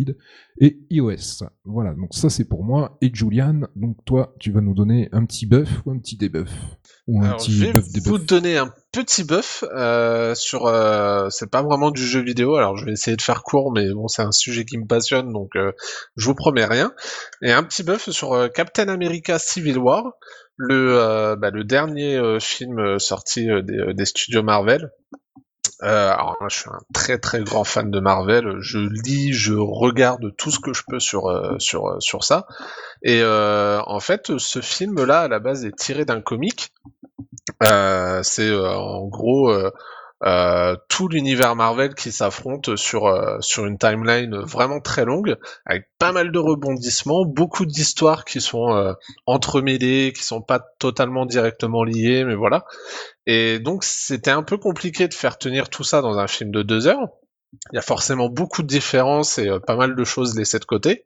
et 0.60 0.80
iOS. 0.90 1.46
Voilà, 1.66 1.94
donc 1.94 2.14
ça 2.14 2.30
c'est 2.30 2.46
pour 2.46 2.64
moi. 2.64 2.98
Et 3.02 3.12
Julian, 3.14 3.62
donc 3.76 3.98
toi, 4.06 4.36
tu 4.40 4.52
vas 4.52 4.62
nous 4.62 4.74
donner 4.74 5.10
un 5.12 5.26
petit 5.26 5.46
buff 5.46 5.82
ou 5.86 5.92
un 5.92 6.00
petit 6.00 6.18
debuff? 6.18 6.78
Ou 7.10 7.24
un 7.24 7.26
Alors, 7.26 7.38
petit 7.38 7.52
je 7.52 7.66
vais 7.66 7.74
buff 7.74 7.86
vous 8.06 8.20
donner 8.20 8.58
un 8.58 8.72
petit 8.92 9.24
buff 9.24 9.64
euh, 9.74 10.36
sur. 10.36 10.68
euh, 10.68 11.28
c'est 11.32 11.50
pas 11.50 11.64
vraiment 11.64 11.90
du 11.90 12.06
jeu 12.06 12.22
vidéo, 12.22 12.56
alors 12.56 12.78
je 12.78 12.86
vais 12.86 12.92
essayer 12.92 13.18
de 13.18 13.22
faire 13.24 13.42
court, 13.42 13.72
mais 13.74 13.92
bon, 13.92 14.08
c'est 14.08 14.22
un 14.22 14.32
sujet 14.32 14.64
qui 14.64 14.78
me 14.78 14.86
passionne, 14.86 15.34
donc 15.34 15.56
euh, 15.56 15.72
je 16.18 16.28
vous 16.28 16.36
promets 16.36 16.66
rien. 16.66 16.94
Et 17.42 17.52
un 17.52 17.64
petit 17.64 17.82
buff 17.82 18.12
sur 18.12 18.34
euh, 18.34 18.48
Captain 18.48 18.90
America 18.90 19.40
Civil 19.40 19.80
War, 19.80 20.04
le 20.56 21.00
euh, 21.00 21.36
bah, 21.36 21.50
le 21.50 21.64
dernier 21.64 22.16
euh, 22.16 22.40
film 22.40 23.00
sorti 23.00 23.48
des, 23.64 23.94
des 23.96 24.06
studios 24.06 24.44
Marvel. 24.44 24.92
Euh, 25.82 26.12
alors 26.12 26.36
moi, 26.42 26.50
je 26.50 26.58
suis 26.58 26.70
un 26.70 26.82
très 26.94 27.18
très 27.20 27.42
grand 27.42 27.64
fan 27.64 27.90
de 27.90 28.00
Marvel. 28.02 28.58
Je 28.60 28.80
lis, 28.80 29.32
je 29.32 29.54
regarde 29.54 30.36
tout 30.38 30.52
ce 30.52 30.60
que 30.60 30.74
je 30.74 30.84
peux 30.86 31.00
sur 31.00 31.28
euh, 31.28 31.56
sur 31.58 31.88
euh, 31.88 32.00
sur 32.00 32.24
ça. 32.24 32.48
Et 33.02 33.22
euh, 33.24 33.82
en 33.86 34.02
fait, 34.02 34.38
ce 34.38 34.60
film-là, 34.60 35.22
à 35.22 35.28
la 35.30 35.40
base, 35.40 35.66
est 35.66 35.76
tiré 35.76 36.04
d'un 36.04 36.22
comic. 36.22 36.74
Euh, 37.64 38.22
c'est 38.24 38.50
euh, 38.50 38.70
en 38.70 39.08
gros 39.08 39.50
euh, 39.52 39.72
euh, 40.26 40.76
tout 40.90 41.08
l'univers 41.08 41.56
Marvel 41.56 41.96
qui 41.96 42.12
s'affronte 42.12 42.76
sur 42.76 43.08
euh, 43.08 43.38
sur 43.40 43.66
une 43.66 43.78
timeline 43.78 44.36
vraiment 44.38 44.82
très 44.82 45.06
longue, 45.06 45.38
avec 45.66 45.86
pas 45.98 46.12
mal 46.12 46.32
de 46.32 46.40
rebondissements, 46.40 47.26
beaucoup 47.26 47.66
d'histoires 47.66 48.26
qui 48.26 48.42
sont 48.42 48.76
euh, 48.76 48.94
entremêlées, 49.26 50.12
qui 50.14 50.24
sont 50.24 50.42
pas 50.42 50.60
totalement 50.80 51.26
directement 51.26 51.84
liées, 51.84 52.26
mais 52.26 52.36
voilà. 52.36 52.66
Et 53.28 53.60
donc 53.60 53.84
c'était 53.84 54.32
un 54.32 54.44
peu 54.44 54.58
compliqué 54.58 55.08
de 55.08 55.14
faire 55.14 55.38
tenir 55.38 55.70
tout 55.70 55.84
ça 55.84 56.02
dans 56.02 56.18
un 56.18 56.28
film 56.28 56.52
de 56.52 56.64
deux 56.64 56.88
heures. 56.88 57.08
Il 57.72 57.76
y 57.76 57.80
a 57.80 57.82
forcément 57.82 58.30
beaucoup 58.30 58.62
de 58.62 58.68
différences 58.68 59.38
et 59.38 59.50
pas 59.66 59.76
mal 59.76 59.96
de 59.96 60.04
choses 60.04 60.38
laissées 60.38 60.60
de 60.60 60.66
côté. 60.66 61.04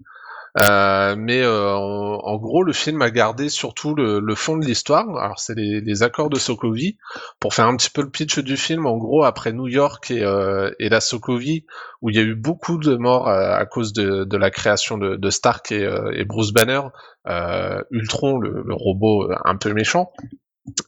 Euh, 0.62 1.16
mais 1.18 1.42
euh, 1.42 1.74
en, 1.74 2.38
gros, 2.38 2.64
le 2.64 2.74
film 2.74 3.02
a 3.02 3.10
gardé 3.10 3.50
surtout 3.50 3.96
le, 3.96 4.20
le 4.20 4.36
fond 4.36 4.56
de 4.58 4.66
l'histoire. 4.66 5.10
Alors, 5.18 5.40
c'est 5.40 5.56
les, 5.56 5.82
les 5.82 6.04
accords 6.04 6.30
de 6.30 6.38
Sokovie. 6.38 6.98
Pour 7.40 7.54
faire 7.54 7.66
un 7.66 7.76
petit 7.76 7.90
peu 7.90 8.02
le 8.04 8.10
pitch 8.10 8.40
du 8.40 8.56
film, 8.56 8.86
en 8.86 8.98
gros, 8.98 9.24
après 9.24 9.52
New 9.52 9.68
York 9.68 10.12
et, 10.12 10.24
euh, 10.24 10.72
et 10.80 10.90
la 10.90 11.02
Sokovie, 11.02 11.66
où 12.02 12.10
il 12.10 12.16
y 12.16 12.20
a 12.20 12.24
eu 12.24 12.36
beaucoup 12.36 12.78
de 12.78 12.96
morts 12.96 13.28
à, 13.28 13.56
à 13.56 13.66
cause 13.66 13.94
de, 13.94 14.26
de 14.26 14.38
la 14.38 14.52
création 14.52 14.98
de, 14.98 15.16
de 15.16 15.30
Stark 15.32 15.72
et, 15.72 15.84
euh, 15.84 16.12
et 16.14 16.24
Bruce 16.24 16.54
Banner, 16.54 16.82
euh, 17.28 17.82
Ultron, 17.90 18.38
le, 18.38 18.64
le 18.64 18.74
robot 18.76 19.32
euh, 19.32 19.36
un 19.46 19.56
peu 19.56 19.74
méchant. 19.74 20.12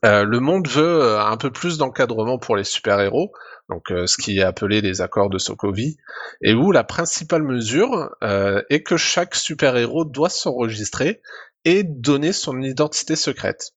Euh, 0.06 0.23
le 0.23 0.39
monde 0.39 0.68
veut 0.68 1.02
euh, 1.02 1.22
un 1.22 1.38
peu 1.38 1.52
plus 1.52 1.77
d'encadrement 1.77 2.38
pour 2.38 2.56
les 2.56 2.64
super-héros, 2.64 3.31
donc 3.69 3.91
euh, 3.91 4.07
ce 4.07 4.18
qui 4.18 4.39
est 4.39 4.43
appelé 4.43 4.80
les 4.80 5.02
accords 5.02 5.30
de 5.30 5.38
Sokovie, 5.38 5.97
et 6.41 6.53
où 6.53 6.72
la 6.72 6.84
principale 6.84 7.43
mesure 7.43 8.10
euh, 8.23 8.61
est 8.69 8.84
que 8.84 8.95
chaque 8.95 9.35
super-héros 9.35 10.06
doit 10.06 10.30
s'enregistrer 10.30 11.22
et 11.65 11.84
donner 11.84 12.31
son 12.31 12.61
identité 12.61 13.15
secrète. 13.15 13.72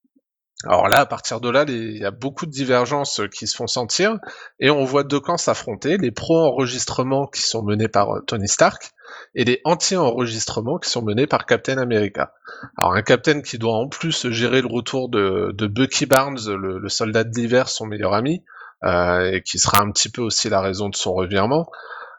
Alors 0.65 0.89
là, 0.89 1.01
à 1.01 1.07
partir 1.07 1.41
de 1.41 1.51
là, 1.51 1.65
il 1.67 1.99
y 1.99 2.05
a 2.05 2.11
beaucoup 2.11 2.47
de 2.47 2.51
divergences 2.51 3.21
qui 3.33 3.47
se 3.47 3.57
font 3.57 3.67
sentir, 3.67 4.19
et 4.61 4.71
on 4.71 4.85
voit 4.85 5.05
deux 5.05 5.21
camps 5.21 5.37
s'affronter, 5.37 5.97
les 5.99 6.11
pro-enregistrements 6.11 7.27
qui 7.27 7.43
sont 7.43 7.63
menés 7.63 7.89
par 7.89 8.09
Tony 8.27 8.49
Stark, 8.49 8.93
et 9.35 9.45
les 9.45 9.61
anti-enregistrements 9.65 10.79
qui 10.79 10.91
sont 10.91 11.03
menés 11.03 11.27
par 11.27 11.47
Captain 11.47 11.79
America. 11.79 12.33
Alors 12.77 12.95
un 12.95 13.03
Captain 13.03 13.41
qui 13.41 13.59
doit 13.59 13.75
en 13.75 13.89
plus 13.89 14.31
gérer 14.31 14.61
le 14.61 14.69
retour 14.69 15.09
de, 15.09 15.53
de 15.53 15.67
Bucky 15.67 16.07
Barnes, 16.07 16.41
le, 16.47 16.79
le 16.79 16.89
soldat 16.89 17.25
de 17.25 17.35
l'hiver, 17.35 17.69
son 17.69 17.87
meilleur 17.87 18.15
ami, 18.15 18.43
euh, 18.85 19.33
et 19.33 19.43
qui 19.43 19.59
sera 19.59 19.81
un 19.81 19.91
petit 19.91 20.09
peu 20.09 20.23
aussi 20.23 20.49
la 20.49 20.61
raison 20.61 20.89
de 20.89 20.97
son 20.97 21.15
revirement. 21.15 21.69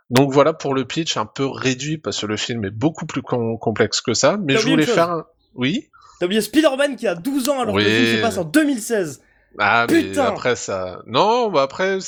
Donc 0.10 0.32
voilà 0.32 0.54
pour 0.54 0.74
le 0.74 0.86
pitch 0.86 1.18
un 1.18 1.26
peu 1.26 1.46
réduit 1.46 1.98
parce 1.98 2.20
que 2.20 2.26
le 2.26 2.38
film 2.38 2.66
est 2.66 2.72
beaucoup 2.72 3.06
plus 3.06 3.22
com- 3.22 3.58
complexe 3.60 4.02
que 4.02 4.14
ça, 4.14 4.38
mais 4.44 4.58
je 4.58 4.68
voulais 4.68 4.86
faire 4.86 5.12
un... 5.12 5.26
Oui? 5.56 5.90
T'as 6.20 6.26
oublié 6.26 6.42
Spider-Man 6.42 6.96
qui 6.96 7.08
a 7.08 7.16
12 7.16 7.50
ans 7.50 7.62
alors 7.62 7.76
que 7.76 7.80
le 7.80 7.86
film 7.86 8.18
se 8.18 8.22
passe 8.22 8.38
en 8.38 8.44
2016. 8.44 9.22
Ah 9.58 9.88
mais 9.90 10.04
Putain 10.04 10.26
après 10.26 10.56
ça... 10.56 11.02
Non, 11.06 11.50
bah 11.50 11.64
après 11.64 12.00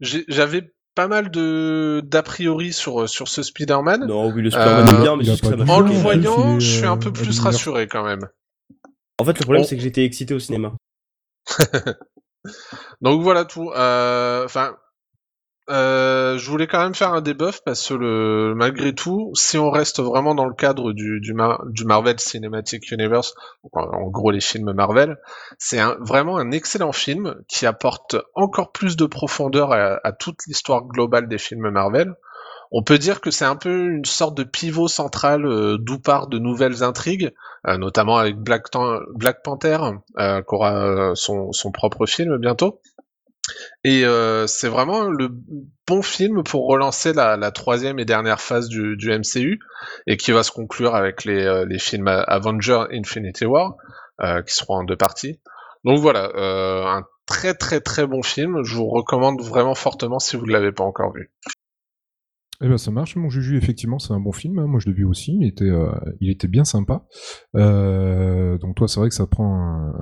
J'avais 0.00 0.73
pas 0.94 1.08
mal 1.08 1.30
de 1.30 2.00
d'a 2.04 2.22
priori 2.22 2.72
sur, 2.72 3.08
sur 3.08 3.28
ce 3.28 3.42
Spider-Man. 3.42 4.06
Non, 4.06 4.30
oui, 4.30 4.42
le 4.42 4.50
Spider-Man 4.50 4.88
Euh, 4.88 4.98
est 4.98 5.02
bien, 5.02 5.16
mais 5.16 5.28
En 5.70 5.80
le 5.80 5.86
plus, 5.86 5.94
voyant, 5.96 6.60
je 6.60 6.66
suis 6.66 6.86
un 6.86 6.96
peu 6.96 7.08
euh, 7.08 7.12
plus 7.12 7.40
à 7.40 7.42
rassuré 7.44 7.86
quand 7.88 8.04
même. 8.04 8.28
En 9.18 9.24
fait, 9.24 9.38
le 9.38 9.44
problème, 9.44 9.62
Oh. 9.64 9.66
c'est 9.68 9.76
que 9.76 9.82
j'étais 9.82 10.04
excité 10.04 10.34
au 10.34 10.38
cinéma. 10.38 10.72
Donc 13.00 13.22
voilà 13.22 13.44
tout. 13.44 13.70
Euh, 13.70 14.44
Enfin, 14.44 14.76
euh, 15.70 16.36
je 16.36 16.50
voulais 16.50 16.66
quand 16.66 16.80
même 16.82 16.94
faire 16.94 17.12
un 17.14 17.22
debuff 17.22 17.60
parce 17.64 17.88
que 17.88 17.94
le, 17.94 18.54
malgré 18.54 18.94
tout, 18.94 19.30
si 19.34 19.56
on 19.56 19.70
reste 19.70 20.00
vraiment 20.00 20.34
dans 20.34 20.44
le 20.44 20.54
cadre 20.54 20.92
du, 20.92 21.20
du, 21.20 21.32
Mar- 21.32 21.64
du 21.66 21.84
Marvel 21.84 22.20
Cinematic 22.20 22.90
Universe, 22.92 23.34
en, 23.72 23.80
en 23.80 24.10
gros 24.10 24.30
les 24.30 24.40
films 24.40 24.72
Marvel, 24.72 25.18
c'est 25.58 25.80
vraiment 26.00 26.36
un 26.36 26.50
excellent 26.50 26.92
film 26.92 27.34
qui 27.48 27.64
apporte 27.66 28.16
encore 28.34 28.72
plus 28.72 28.96
de 28.96 29.06
profondeur 29.06 29.72
à, 29.72 30.12
toute 30.12 30.40
l'histoire 30.46 30.82
globale 30.84 31.28
des 31.28 31.38
films 31.38 31.70
Marvel. 31.70 32.14
On 32.72 32.82
peut 32.82 32.98
dire 32.98 33.20
que 33.20 33.30
c'est 33.30 33.44
un 33.44 33.56
peu 33.56 33.86
une 33.86 34.04
sorte 34.04 34.36
de 34.36 34.42
pivot 34.42 34.88
central 34.88 35.46
euh, 35.46 35.78
d'où 35.78 35.98
partent 35.98 36.30
de 36.30 36.38
nouvelles 36.38 36.82
intrigues, 36.82 37.32
euh, 37.68 37.78
notamment 37.78 38.16
avec 38.18 38.36
Black, 38.36 38.70
Panther, 39.44 39.78
euh, 40.18 40.40
qui 40.42 40.54
aura 40.54 40.74
euh, 40.74 41.14
son 41.14 41.72
propre 41.72 42.04
film 42.06 42.36
bientôt. 42.38 42.80
Et 43.84 44.04
euh, 44.04 44.46
c'est 44.46 44.68
vraiment 44.68 45.04
le 45.04 45.28
bon 45.86 46.02
film 46.02 46.42
pour 46.42 46.66
relancer 46.66 47.12
la, 47.12 47.50
troisième 47.50 47.98
et 47.98 48.04
dernière 48.04 48.40
phase 48.40 48.68
du, 48.68 48.96
MCU, 49.06 49.60
et 50.06 50.16
qui 50.16 50.32
va 50.32 50.42
se 50.42 50.50
conclure 50.50 50.94
avec 50.94 51.24
les, 51.24 51.44
euh, 51.44 51.78
films 51.78 52.08
Avengers 52.08 52.84
Infinity 52.92 53.44
War, 53.44 53.76
euh, 54.22 54.42
qui 54.42 54.54
seront 54.54 54.78
en 54.78 54.84
deux 54.84 54.96
parties. 54.96 55.40
Donc 55.84 55.98
voilà, 55.98 56.30
un 56.34 57.02
très 57.26 57.52
très 57.52 57.80
très 57.80 58.06
bon 58.06 58.22
film, 58.22 58.62
je 58.62 58.74
vous 58.74 58.86
recommande 58.86 59.42
vraiment 59.42 59.74
fortement 59.74 60.18
si 60.18 60.36
vous 60.36 60.46
ne 60.46 60.52
l'avez 60.52 60.72
pas 60.72 60.84
encore 60.84 61.12
vu. 61.12 61.30
Eh 62.62 62.68
ben 62.68 62.78
ça 62.78 62.90
marche, 62.90 63.16
mon 63.16 63.28
Juju, 63.28 63.58
effectivement, 63.58 63.98
c'est 63.98 64.14
un 64.14 64.20
bon 64.20 64.32
film. 64.32 64.58
hein. 64.60 64.66
Moi, 64.66 64.80
je 64.80 64.88
l'ai 64.88 64.94
vu 64.94 65.04
aussi. 65.04 65.36
Il 65.38 65.46
était, 65.46 65.70
il 66.20 66.30
était 66.30 66.48
bien 66.48 66.64
sympa. 66.64 67.04
Donc 67.52 68.76
toi, 68.76 68.88
c'est 68.88 68.98
vrai 68.98 69.10
que 69.10 69.14
ça 69.14 69.26
prend 69.26 69.92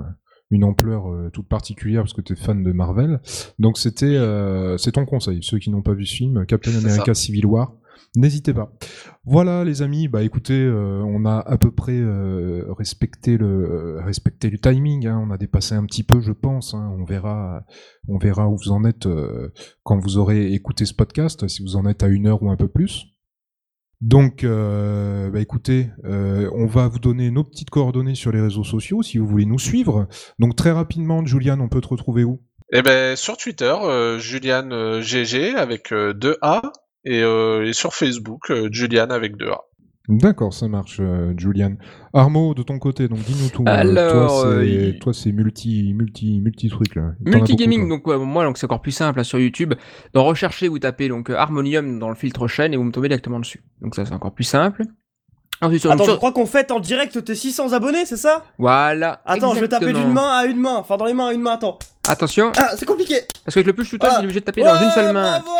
une 0.53 0.63
ampleur 0.65 1.11
euh, 1.11 1.31
toute 1.33 1.49
particulière 1.49 2.03
parce 2.03 2.13
que 2.13 2.21
tu 2.21 2.35
es 2.35 2.37
fan 2.37 2.63
de 2.63 2.71
Marvel. 2.73 3.21
Donc 3.59 3.77
c'était 3.79 4.07
euh, 4.17 4.77
c'est 4.79 4.93
ton 4.93 5.05
conseil. 5.07 5.41
Ceux 5.43 5.59
qui 5.59 5.71
n'ont 5.71 5.83
pas 5.83 5.95
vu 5.95 6.07
ce 6.07 6.15
film, 6.15 6.47
Captain 6.47 6.71
America 6.85 7.15
Civil 7.15 7.47
War, 7.47 7.75
n'hésitez 8.17 8.53
pas. 8.55 8.73
Voilà 9.25 9.65
les 9.65 9.83
amis, 9.83 10.09
bah 10.09 10.23
écoutez, 10.23 10.61
euh, 10.61 11.01
on 11.07 11.25
a 11.25 11.39
à 11.39 11.57
peu 11.57 11.71
près 11.71 11.99
euh, 11.99 12.65
respecté 12.77 13.39
le 13.39 13.47
euh, 13.47 14.03
respecté 14.05 14.51
le 14.51 14.59
timing. 14.59 15.07
hein. 15.07 15.21
On 15.27 15.31
a 15.31 15.39
dépassé 15.39 15.75
un 15.75 15.85
petit 15.87 16.03
peu, 16.03 16.21
je 16.21 16.33
pense. 16.33 16.75
hein. 16.75 16.95
On 16.99 17.05
verra 17.05 17.65
on 18.09 18.19
verra 18.19 18.49
où 18.49 18.57
vous 18.57 18.73
en 18.73 18.85
êtes 18.85 19.09
quand 19.85 19.99
vous 19.99 20.19
aurez 20.19 20.53
écouté 20.53 20.85
ce 20.85 20.95
podcast, 20.95 21.47
si 21.49 21.63
vous 21.63 21.77
en 21.77 21.87
êtes 21.87 22.03
à 22.03 22.09
une 22.09 22.27
heure 22.27 22.43
ou 22.43 22.51
un 22.51 22.57
peu 22.57 22.69
plus. 22.69 23.07
Donc, 24.03 24.43
euh, 24.43 25.31
bah 25.31 25.41
écoutez, 25.41 25.91
euh, 26.05 26.51
on 26.55 26.67
va 26.67 26.89
vous 26.89 26.99
donner 26.99 27.31
nos 27.31 27.45
petites 27.45 27.71
coordonnées 27.71 28.17
sur 28.17 28.33
les 28.33 28.41
réseaux 28.41 28.65
sociaux 28.65 29.01
si 29.05 29.19
vous 29.19 29.29
voulez 29.29 29.47
nous 29.47 29.61
suivre. 29.61 30.09
Donc 30.41 30.57
très 30.57 30.73
rapidement, 30.73 31.25
Julian, 31.25 31.61
on 31.61 31.69
peut 31.69 31.81
te 31.81 31.87
retrouver 31.87 32.25
où? 32.25 32.43
Eh 32.73 32.83
ben 32.83 33.15
sur 33.15 33.37
Twitter, 33.37 33.73
euh, 33.83 34.19
Julian 34.19 34.71
euh, 34.73 35.03
GG 35.03 35.55
avec 35.55 35.93
euh, 35.93 36.15
deux 36.15 36.37
A 36.43 36.73
et, 37.05 37.23
euh, 37.23 37.65
et 37.65 37.73
sur 37.73 37.95
Facebook, 37.95 38.51
euh, 38.51 38.69
Julian 38.73 39.11
avec 39.11 39.37
deux 39.37 39.51
A. 39.51 39.61
D'accord, 40.09 40.53
ça 40.53 40.67
marche, 40.67 40.99
euh, 41.01 41.33
Julian. 41.37 41.75
Armo, 42.13 42.55
de 42.55 42.63
ton 42.65 42.79
côté, 42.81 43.07
donc 43.07 43.21
dis-nous 43.21 43.51
tout. 43.51 43.63
euh, 43.69 43.71
Alors, 43.71 44.43
toi, 44.43 44.47
euh, 44.47 44.93
toi, 45.01 45.13
c'est 45.15 45.31
multi, 45.31 45.95
multi, 45.95 46.41
multi 46.41 46.69
truc 46.69 46.97
là. 46.97 47.13
Beaucoup, 47.21 47.47
toi. 47.47 47.89
donc 47.89 48.07
ouais, 48.09 48.19
moi 48.19 48.45
donc 48.45 48.59
c'est 48.59 48.65
encore 48.67 48.83
plus 48.83 48.91
simple 48.91 49.19
là, 49.19 49.25
sur 49.25 49.39
YouTube. 49.39 49.75
Dans 50.13 50.25
rechercher, 50.25 50.67
vous 50.67 50.81
tapez 50.81 51.09
donc 51.09 51.31
Harmonium 51.31 52.01
dans 52.01 52.09
le 52.09 52.17
filtre 52.17 52.49
chaîne 52.49 52.75
et 52.75 52.77
vous 52.77 52.83
me 52.83 52.91
tombez 52.91 53.09
directement 53.09 53.39
dessus. 53.39 53.63
Donc 53.81 53.95
ça 53.95 54.05
c'est 54.05 54.13
encore 54.13 54.33
plus 54.33 54.43
simple. 54.45 54.83
Ensuite 55.61 55.81
sur, 55.83 55.93
Attends, 55.93 56.03
sur- 56.03 56.13
je 56.15 56.19
crois 56.19 56.33
qu'on 56.33 56.47
fête 56.47 56.73
en 56.73 56.81
direct 56.81 57.25
tes 57.25 57.35
600 57.37 57.73
abonnés, 57.73 58.05
c'est 58.05 58.17
ça? 58.17 58.43
Voilà. 58.59 59.23
Attends, 59.25 59.55
je 59.55 59.61
vais 59.61 59.69
taper 59.69 59.93
d'une 59.93 60.13
main 60.13 60.37
à 60.41 60.47
une 60.47 60.59
main. 60.59 60.75
Enfin, 60.79 60.97
dans 60.97 61.05
les 61.05 61.15
mains 61.15 61.29
à 61.29 61.33
une 61.33 61.43
main, 61.43 61.53
attends. 61.53 61.79
Attention, 62.09 62.51
Ah, 62.57 62.71
c'est 62.77 62.87
compliqué. 62.87 63.21
parce 63.45 63.55
qu'avec 63.55 63.69
le 63.69 63.73
push 63.73 63.91
to 63.93 63.99
talk, 63.99 64.11
Ah. 64.13 64.17
il 64.19 64.23
est 64.23 64.25
obligé 64.25 64.41
de 64.41 64.45
taper 64.45 64.65
dans 64.65 64.83
une 64.83 64.91
seule 64.91 65.13
main. 65.15 65.39
Bravo 65.39 65.51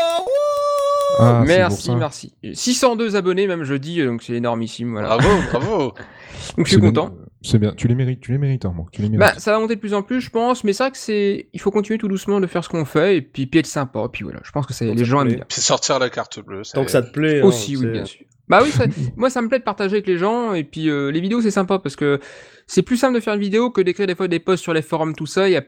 Ah, 1.19 1.43
merci, 1.47 1.83
ça. 1.89 1.95
merci. 1.95 2.35
602 2.53 3.17
abonnés 3.17 3.47
même 3.47 3.65
jeudi, 3.65 4.03
donc 4.05 4.23
c'est 4.23 4.35
énormissime. 4.35 4.93
Voilà. 4.93 5.17
Bravo, 5.19 5.29
bravo. 5.53 5.93
Donc 6.57 6.67
je 6.67 6.71
C'est 6.71 6.71
suis 6.73 6.81
bien, 6.81 6.91
content. 6.91 7.15
euh, 7.15 7.25
C'est 7.43 7.59
bien, 7.59 7.73
tu 7.77 7.87
les 7.87 7.95
mérites, 7.95 8.21
tu 8.21 8.33
les 8.33 8.39
mérites, 8.39 8.65
Armo. 8.65 8.89
Tu 8.91 9.01
les 9.03 9.09
mérites. 9.09 9.21
Bah, 9.21 9.39
ça 9.39 9.53
va 9.53 9.59
monter 9.61 9.77
de 9.77 9.81
plus 9.81 9.95
en 9.95 10.03
plus, 10.03 10.21
je 10.21 10.31
pense, 10.31 10.65
mais 10.65 10.73
c'est 10.73 10.83
vrai 10.85 10.91
que 10.91 10.97
c'est, 10.99 11.49
il 11.53 11.61
faut 11.61 11.71
continuer 11.71 11.99
tout 11.99 12.09
doucement 12.09 12.41
de 12.41 12.47
faire 12.49 12.65
ce 12.65 12.69
qu'on 12.69 12.85
fait 12.85 13.17
et 13.19 13.23
puis, 13.23 13.47
puis 13.47 13.61
être 13.61 13.67
sympa. 13.67 14.03
Et 14.07 14.09
puis 14.11 14.25
voilà, 14.25 14.41
je 14.43 14.51
pense 14.51 14.67
que 14.67 14.73
c'est 14.73 14.87
Donc 14.87 14.97
les 14.99 15.05
ça 15.05 15.11
gens 15.11 15.19
te 15.19 15.23
aiment 15.23 15.29
plaît. 15.29 15.37
bien. 15.37 15.45
Puis 15.49 15.61
sortir 15.61 15.99
la 16.01 16.11
carte 16.11 16.41
bleue. 16.41 16.65
c'est- 16.65 16.73
Tant 16.75 16.85
que 16.85 16.91
ça 16.91 17.03
te 17.03 17.13
plaît. 17.13 17.41
hein, 17.41 17.45
Aussi, 17.45 17.77
oui, 17.77 17.87
bien 17.87 18.05
sûr. 18.05 18.25
Bah 18.49 18.61
oui, 18.65 18.71
ça- 18.71 18.85
moi 19.17 19.31
ça 19.31 19.41
me 19.41 19.49
plaît 19.49 19.61
de 19.61 19.65
partager 19.65 19.93
avec 19.97 20.07
les 20.07 20.19
gens 20.19 20.53
et 20.55 20.65
puis 20.65 20.91
euh, 20.91 21.11
les 21.13 21.21
vidéos 21.21 21.41
c'est 21.41 21.53
sympa 21.53 21.79
parce 21.79 21.95
que 21.95 22.19
c'est 22.67 22.83
plus 22.83 22.97
simple 22.97 23.15
de 23.15 23.21
faire 23.21 23.35
une 23.35 23.41
vidéo 23.41 23.71
que 23.71 23.81
d'écrire 23.81 24.07
des 24.09 24.15
fois 24.17 24.27
des 24.29 24.41
posts 24.41 24.63
sur 24.63 24.73
les 24.75 24.83
forums 24.83 25.15
tout 25.15 25.27
ça. 25.27 25.49
Il 25.49 25.53
y 25.53 25.57
a... 25.57 25.63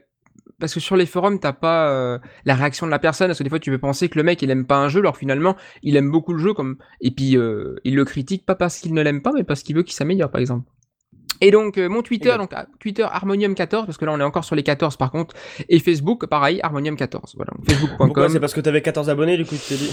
Parce 0.65 0.73
que 0.73 0.81
sur 0.81 0.97
les 0.97 1.05
forums 1.05 1.39
t'as 1.39 1.53
pas 1.53 1.91
euh, 1.91 2.19
la 2.47 2.55
réaction 2.55 2.87
de 2.87 2.91
la 2.91 2.99
personne 2.99 3.27
parce 3.27 3.37
que 3.37 3.45
des 3.45 3.51
fois 3.51 3.59
tu 3.59 3.71
peux 3.71 3.77
penser 3.77 4.09
que 4.09 4.17
le 4.17 4.23
mec 4.23 4.41
il 4.41 4.51
aime 4.51 4.65
pas 4.65 4.79
un 4.79 4.89
jeu 4.89 5.01
alors 5.01 5.19
finalement 5.19 5.57
il 5.83 5.95
aime 5.95 6.11
beaucoup 6.11 6.33
le 6.33 6.39
jeu 6.39 6.55
comme 6.55 6.79
et 7.03 7.11
puis 7.11 7.37
euh, 7.37 7.77
il 7.85 7.95
le 7.95 8.07
critique 8.07 8.47
pas 8.47 8.55
parce 8.55 8.79
qu'il 8.79 8.95
ne 8.95 9.03
l'aime 9.03 9.21
pas 9.21 9.33
mais 9.35 9.45
parce 9.45 9.63
qu'il 9.63 9.77
veut 9.77 9.83
qu'il 9.83 9.93
s'améliore 9.93 10.31
par 10.31 10.41
exemple. 10.41 10.65
Et 11.41 11.51
donc 11.51 11.79
euh, 11.79 11.89
mon 11.89 12.03
Twitter 12.03 12.35
donc 12.39 12.51
ah, 12.55 12.67
Twitter 12.81 13.03
Harmonium14 13.05 13.87
parce 13.87 13.97
que 13.99 14.05
là 14.05 14.13
on 14.13 14.21
est 14.21 14.25
encore 14.25 14.45
sur 14.45 14.55
les 14.55 14.63
14 14.63 14.97
par 14.97 15.11
contre 15.11 15.35
et 15.69 15.79
Facebook 15.79 16.27
pareil 16.27 16.61
Harmonium14 16.63 17.33
voilà 17.37 17.53
facebook.com 17.69 18.29
C'est 18.31 18.41
parce 18.41 18.55
que 18.55 18.61
t'avais 18.61 18.83
14 18.83 19.09
abonnés, 19.11 19.37
du 19.37 19.45
coup, 19.45 19.55
tu 19.57 19.69
t'es 19.69 19.77
dit? 19.77 19.91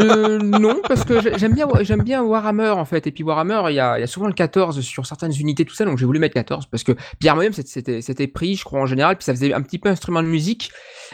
euh, 0.00 0.38
non, 0.42 0.80
parce 0.86 1.04
que 1.04 1.20
j'ai- 1.20 1.38
j'aime 1.38 1.54
bien, 1.54 1.66
j'aime 1.82 2.02
bien 2.02 2.22
Warhammer 2.22 2.70
en 2.70 2.84
fait. 2.84 3.06
Et 3.06 3.10
puis 3.12 3.24
Warhammer, 3.24 3.62
il 3.70 3.74
y 3.74 3.80
a, 3.80 3.98
il 3.98 4.00
y 4.00 4.04
a 4.04 4.06
souvent 4.06 4.26
le 4.26 4.32
14 4.32 4.80
sur 4.80 5.06
certaines 5.06 5.32
unités, 5.38 5.64
tout 5.64 5.74
ça. 5.74 5.84
Donc 5.84 5.98
j'ai 5.98 6.06
voulu 6.06 6.18
mettre 6.18 6.34
14 6.34 6.66
parce 6.66 6.82
que 6.84 6.92
puis 7.18 7.28
Harmonium, 7.28 7.52
c'était- 7.52 7.68
c'était 7.68 8.02
c'était 8.02 8.26
pris, 8.26 8.56
je 8.56 8.64
crois 8.64 8.80
en 8.80 8.86
général. 8.86 9.16
Puis 9.16 9.24
ça 9.24 9.32
faisait 9.34 9.52
un 9.52 9.62
petit 9.62 9.78
peu 9.78 9.88
instrument 9.88 10.22
de 10.22 10.28
musique. 10.28 10.70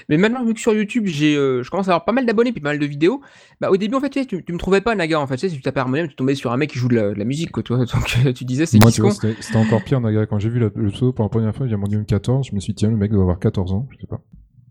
Mais 0.09 0.17
maintenant, 0.17 0.45
vu 0.45 0.55
que 0.55 0.61
sur 0.61 0.73
YouTube, 0.75 1.05
j'ai, 1.07 1.37
euh, 1.37 1.63
je 1.63 1.71
commence 1.71 1.89
à 1.89 1.93
avoir 1.93 2.05
pas 2.05 2.13
mal 2.13 2.27
d'abonnés 2.27 2.53
puis 2.53 2.61
pas 2.61 2.71
mal 2.71 2.79
de 2.79 2.87
vidéos. 2.87 3.21
Bah 3.61 3.71
au 3.71 3.77
début, 3.77 3.95
en 3.95 4.01
fait, 4.01 4.11
tu, 4.11 4.21
sais, 4.21 4.27
tu, 4.27 4.45
tu 4.45 4.53
me 4.53 4.59
trouvais 4.59 4.81
pas 4.81 4.95
Naga 4.95 5.21
en 5.21 5.27
fait. 5.27 5.35
Tu 5.37 5.41
sais, 5.41 5.49
si 5.51 5.57
tu 5.57 5.63
tapais 5.63 5.81
Harmonium, 5.81 6.09
tu 6.09 6.15
tombais 6.15 6.35
sur 6.35 6.53
un 6.53 6.57
mec 6.57 6.71
qui 6.71 6.79
joue 6.79 6.89
de 6.89 6.95
la, 6.97 7.11
de 7.15 7.19
la 7.19 7.25
musique, 7.25 7.51
quoi. 7.51 7.63
Tu 7.63 7.75
vois. 7.75 7.85
Donc 7.93 8.17
euh, 8.25 8.33
tu 8.33 8.45
disais, 8.45 8.67
c'est 8.67 8.79
Moi, 8.81 8.91
qui 8.91 8.97
tu 8.97 9.03
vois, 9.03 9.13
c'était 9.13 9.57
encore 9.57 9.83
pire, 9.85 10.01
Naga. 10.01 10.27
Quand 10.27 10.39
j'ai 10.39 10.49
vu 10.51 10.59
la- 10.59 10.71
le 10.75 10.91
pseudo 10.91 11.13
pour 11.13 11.25
la 11.25 11.29
première 11.29 11.55
fois, 11.55 11.67
il 11.67 11.71
y 11.71 11.75
a 11.75 11.77
mon 11.77 11.87
14, 12.05 12.49
je 12.51 12.55
me 12.55 12.61
suis 12.61 12.73
dit, 12.73 12.77
tiens, 12.81 12.91
le 12.91 12.97
mec 12.97 13.11
doit 13.11 13.23
avoir 13.23 13.39
14 13.39 13.73
ans, 13.73 13.87
je 13.91 13.97
sais 14.01 14.07
pas. 14.07 14.21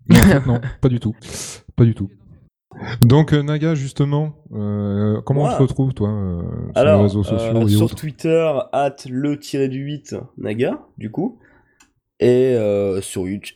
Mais 0.10 0.20
en 0.20 0.24
fait, 0.24 0.46
non, 0.46 0.60
pas 0.82 0.90
du 0.90 1.00
tout. 1.00 1.14
Pas 1.76 1.84
du 1.86 1.94
tout. 1.94 2.10
Donc, 3.02 3.34
euh, 3.34 3.42
Naga, 3.42 3.74
justement, 3.76 4.36
euh, 4.54 5.20
comment 5.26 5.42
on 5.42 5.46
Moi 5.46 5.56
te 5.58 5.62
retrouve, 5.64 5.94
toi, 5.94 6.10
euh, 6.10 6.42
sur 6.74 6.78
Alors, 6.78 6.98
les 6.98 7.04
réseaux 7.04 7.24
sociaux 7.24 7.56
euh, 7.56 7.66
et 7.66 7.70
sur 7.70 7.84
autres? 7.86 7.96
Twitter, 7.96 8.52
at 8.72 8.96
le-du-8 9.10 10.20
Naga, 10.38 10.80
du 10.98 11.10
coup. 11.12 11.40
Et 12.20 12.56
euh, 12.56 13.02
sur 13.02 13.28
YouTube, 13.28 13.54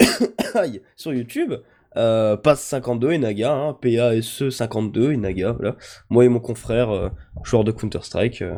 sur 0.96 1.14
YouTube, 1.14 1.54
euh, 1.98 2.38
passe 2.38 2.62
52 2.64 3.12
et 3.12 3.18
Naga, 3.18 3.54
hein, 3.54 3.78
PASE 3.82 4.50
52 4.50 5.14
et 5.14 5.18
Naga, 5.18 5.54
voilà. 5.54 5.76
Moi 6.10 6.26
et 6.26 6.30
mon 6.30 6.40
confrère, 6.40 6.92
euh, 6.92 7.10
joueur 7.44 7.64
de 7.64 7.72
Counter-Strike, 7.72 8.42
euh, 8.44 8.58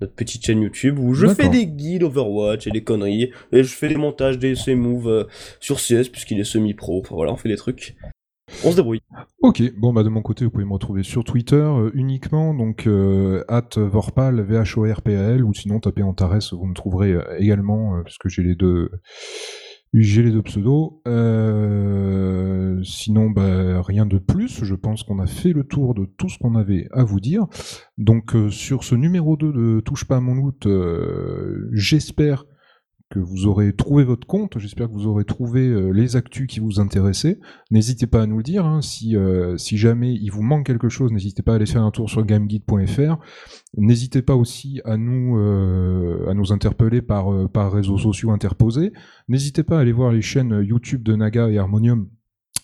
notre 0.00 0.14
petite 0.14 0.44
chaîne 0.44 0.62
YouTube 0.62 0.98
où 0.98 1.14
je 1.14 1.28
fais 1.28 1.48
des 1.48 1.66
guides 1.66 2.02
Overwatch 2.02 2.66
et 2.66 2.70
des 2.70 2.82
conneries, 2.82 3.30
et 3.52 3.62
je 3.62 3.74
fais 3.74 3.88
des 3.88 3.96
montages 3.96 4.38
des 4.38 4.56
moves 4.74 5.08
euh, 5.08 5.24
sur 5.60 5.76
CS 5.76 6.08
puisqu'il 6.10 6.40
est 6.40 6.44
semi-pro, 6.44 7.00
enfin 7.00 7.14
voilà, 7.14 7.32
on 7.32 7.36
fait 7.36 7.48
des 7.48 7.56
trucs. 7.56 7.94
On 8.64 8.70
se 8.70 8.76
débrouille. 8.76 9.00
Ok, 9.40 9.62
bon 9.78 9.92
bah 9.92 10.02
de 10.02 10.08
mon 10.08 10.22
côté, 10.22 10.44
vous 10.44 10.50
pouvez 10.50 10.64
me 10.64 10.72
retrouver 10.72 11.02
sur 11.02 11.24
Twitter 11.24 11.56
euh, 11.56 11.90
uniquement, 11.94 12.54
donc 12.54 12.86
euh, 12.86 13.44
at 13.48 13.70
Vorpal, 13.76 14.40
V-H-O-R-P-A-L, 14.40 15.44
ou 15.44 15.52
sinon 15.52 15.80
tapez 15.80 16.02
Antares, 16.02 16.38
vous 16.52 16.66
me 16.66 16.74
trouverez 16.74 17.12
euh, 17.12 17.22
également, 17.38 18.02
puisque 18.04 18.28
j'ai 18.28 18.42
les 18.42 18.54
deux 18.54 18.90
j'ai 19.94 20.22
les 20.22 20.30
deux 20.30 20.42
pseudos. 20.42 21.02
Sinon, 22.84 23.30
bah, 23.30 23.82
rien 23.82 24.06
de 24.06 24.18
plus, 24.18 24.64
je 24.64 24.74
pense 24.74 25.02
qu'on 25.02 25.18
a 25.18 25.26
fait 25.26 25.52
le 25.52 25.64
tour 25.64 25.94
de 25.94 26.04
tout 26.04 26.28
ce 26.28 26.38
qu'on 26.38 26.54
avait 26.54 26.88
à 26.92 27.04
vous 27.04 27.20
dire. 27.20 27.46
Donc 27.98 28.34
sur 28.50 28.84
ce 28.84 28.94
numéro 28.94 29.36
2 29.36 29.52
de 29.52 29.80
Touche 29.80 30.04
pas 30.04 30.16
à 30.16 30.20
mon 30.20 30.34
loot, 30.34 30.66
euh, 30.66 31.68
j'espère 31.72 32.44
que 33.12 33.18
vous 33.18 33.46
aurez 33.46 33.74
trouvé 33.74 34.04
votre 34.04 34.26
compte, 34.26 34.58
j'espère 34.58 34.88
que 34.88 34.94
vous 34.94 35.06
aurez 35.06 35.26
trouvé 35.26 35.68
euh, 35.68 35.90
les 35.90 36.16
actus 36.16 36.46
qui 36.46 36.60
vous 36.60 36.80
intéressaient. 36.80 37.38
N'hésitez 37.70 38.06
pas 38.06 38.22
à 38.22 38.26
nous 38.26 38.38
le 38.38 38.42
dire, 38.42 38.64
hein, 38.64 38.80
si, 38.80 39.16
euh, 39.16 39.58
si 39.58 39.76
jamais 39.76 40.14
il 40.14 40.30
vous 40.30 40.40
manque 40.40 40.64
quelque 40.64 40.88
chose, 40.88 41.12
n'hésitez 41.12 41.42
pas 41.42 41.52
à 41.52 41.56
aller 41.56 41.66
faire 41.66 41.82
un 41.82 41.90
tour 41.90 42.08
sur 42.08 42.24
gameguide.fr. 42.24 43.18
N'hésitez 43.76 44.22
pas 44.22 44.34
aussi 44.34 44.80
à 44.86 44.96
nous, 44.96 45.36
euh, 45.38 46.26
à 46.26 46.32
nous 46.32 46.52
interpeller 46.52 47.02
par, 47.02 47.50
par 47.50 47.70
réseaux 47.70 47.98
sociaux 47.98 48.30
interposés. 48.30 48.94
N'hésitez 49.28 49.62
pas 49.62 49.76
à 49.76 49.82
aller 49.82 49.92
voir 49.92 50.10
les 50.10 50.22
chaînes 50.22 50.62
YouTube 50.66 51.02
de 51.02 51.14
Naga 51.14 51.50
et 51.50 51.58
Harmonium 51.58 52.08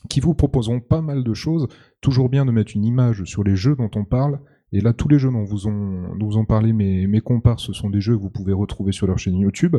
qui 0.08 0.20
vous 0.20 0.34
proposeront 0.34 0.80
pas 0.80 1.02
mal 1.02 1.24
de 1.24 1.34
choses. 1.34 1.68
Toujours 2.00 2.30
bien 2.30 2.46
de 2.46 2.52
mettre 2.52 2.72
une 2.74 2.86
image 2.86 3.24
sur 3.24 3.44
les 3.44 3.56
jeux 3.56 3.76
dont 3.76 3.90
on 3.94 4.06
parle. 4.06 4.40
Et 4.72 4.80
là, 4.80 4.92
tous 4.92 5.08
les 5.08 5.18
jeux 5.18 5.30
dont 5.30 5.44
vous 5.44 5.66
ont, 5.66 6.14
dont 6.18 6.26
vous 6.26 6.36
ont 6.36 6.44
parlé 6.44 6.72
mes, 6.74 7.06
mes 7.06 7.20
compars, 7.20 7.58
ce 7.58 7.72
sont 7.72 7.88
des 7.88 8.00
jeux 8.02 8.16
que 8.16 8.20
vous 8.22 8.28
pouvez 8.30 8.52
retrouver 8.52 8.92
sur 8.92 9.06
leur 9.06 9.18
chaîne 9.18 9.36
YouTube. 9.38 9.76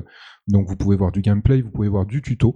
Donc 0.48 0.68
vous 0.68 0.76
pouvez 0.76 0.98
voir 0.98 1.12
du 1.12 1.22
gameplay, 1.22 1.62
vous 1.62 1.70
pouvez 1.70 1.90
voir 1.90 2.06
du 2.08 2.22
tuto. 2.24 2.56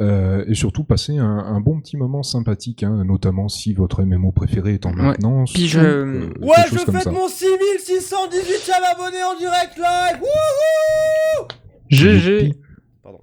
Euh, 0.00 0.44
et 0.48 0.54
surtout 0.54 0.84
passer 0.84 1.18
un, 1.18 1.26
un 1.38 1.60
bon 1.60 1.78
petit 1.80 1.96
moment 1.98 2.22
sympathique, 2.22 2.82
hein, 2.82 3.04
notamment 3.04 3.48
si 3.48 3.74
votre 3.74 4.02
MMO 4.04 4.32
préféré 4.32 4.74
est 4.74 4.86
en 4.86 4.90
Ouais. 4.94 5.02
maintenance. 5.02 5.52
Puis 5.52 5.64
ou, 5.64 5.68
je- 5.68 5.80
euh, 5.80 6.30
Ouais, 6.40 6.54
je 6.70 6.76
fête 6.78 7.02
ça. 7.02 7.10
mon 7.12 7.28
6618 7.28 8.70
abonnés 8.94 9.22
en 9.22 9.38
direct 9.38 9.76
live 9.76 10.20
Wouhou 10.22 11.48
GG. 11.90 12.54
Pardon. 13.02 13.20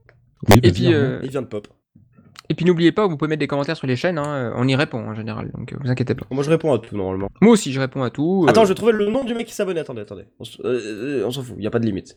Oui, 0.49 0.59
Et 0.63 0.71
puis, 0.71 0.93
euh, 0.93 1.19
Il 1.23 1.29
vient 1.29 1.41
de 1.41 1.47
pop. 1.47 1.67
Et 2.53 2.55
puis 2.55 2.65
n'oubliez 2.65 2.91
pas, 2.91 3.07
vous 3.07 3.17
pouvez 3.17 3.29
mettre 3.29 3.39
des 3.39 3.47
commentaires 3.47 3.75
sur 3.75 3.87
les 3.87 3.95
chaînes, 3.95 4.19
hein, 4.19 4.53
on 4.55 4.67
y 4.67 4.75
répond 4.75 4.99
en 4.99 5.15
général, 5.15 5.51
donc 5.57 5.73
euh, 5.73 5.77
vous 5.83 5.89
inquiétez 5.89 6.13
pas. 6.13 6.25
Moi 6.29 6.43
je 6.43 6.49
réponds 6.51 6.71
à 6.71 6.77
tout 6.77 6.95
normalement. 6.95 7.29
Moi 7.41 7.53
aussi, 7.53 7.71
je 7.73 7.79
réponds 7.79 8.03
à 8.03 8.09
tout. 8.11 8.43
euh, 8.45 8.49
Attends, 8.49 8.63
je 8.63 8.69
vais 8.69 8.75
trouver 8.75 8.93
le 8.93 9.07
nom 9.09 9.23
du 9.23 9.33
mec 9.33 9.47
qui 9.47 9.53
s'abonne. 9.55 9.77
Attendez, 9.79 10.01
attendez. 10.01 10.25
On 10.39 10.43
s- 10.43 10.59
euh, 10.63 11.21
euh, 11.21 11.25
on 11.25 11.31
s'en 11.31 11.41
fout, 11.41 11.55
y 11.57 11.65
a 11.67 11.71
pas 11.71 11.79
de 11.79 11.85
limite. 11.85 12.15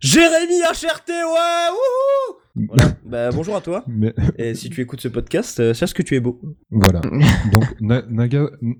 Jérémy 0.00 0.60
HRT, 0.62 1.08
ouais 1.10 1.68
Wouhou 1.70 2.66
Voilà. 2.68 2.84
bah 3.04 3.30
bonjour 3.32 3.54
à 3.54 3.60
toi. 3.60 3.84
Mais- 3.86 4.14
Et 4.38 4.54
si 4.54 4.70
tu 4.70 4.80
écoutes 4.80 5.00
ce 5.00 5.08
podcast, 5.08 5.60
euh, 5.60 5.74
sache 5.74 5.92
que 5.94 6.02
tu 6.02 6.16
es 6.16 6.20
beau. 6.20 6.40
Voilà. 6.70 7.00
Donc 7.52 7.64
Na- 7.80 8.02
Naga, 8.08 8.48
N- 8.62 8.74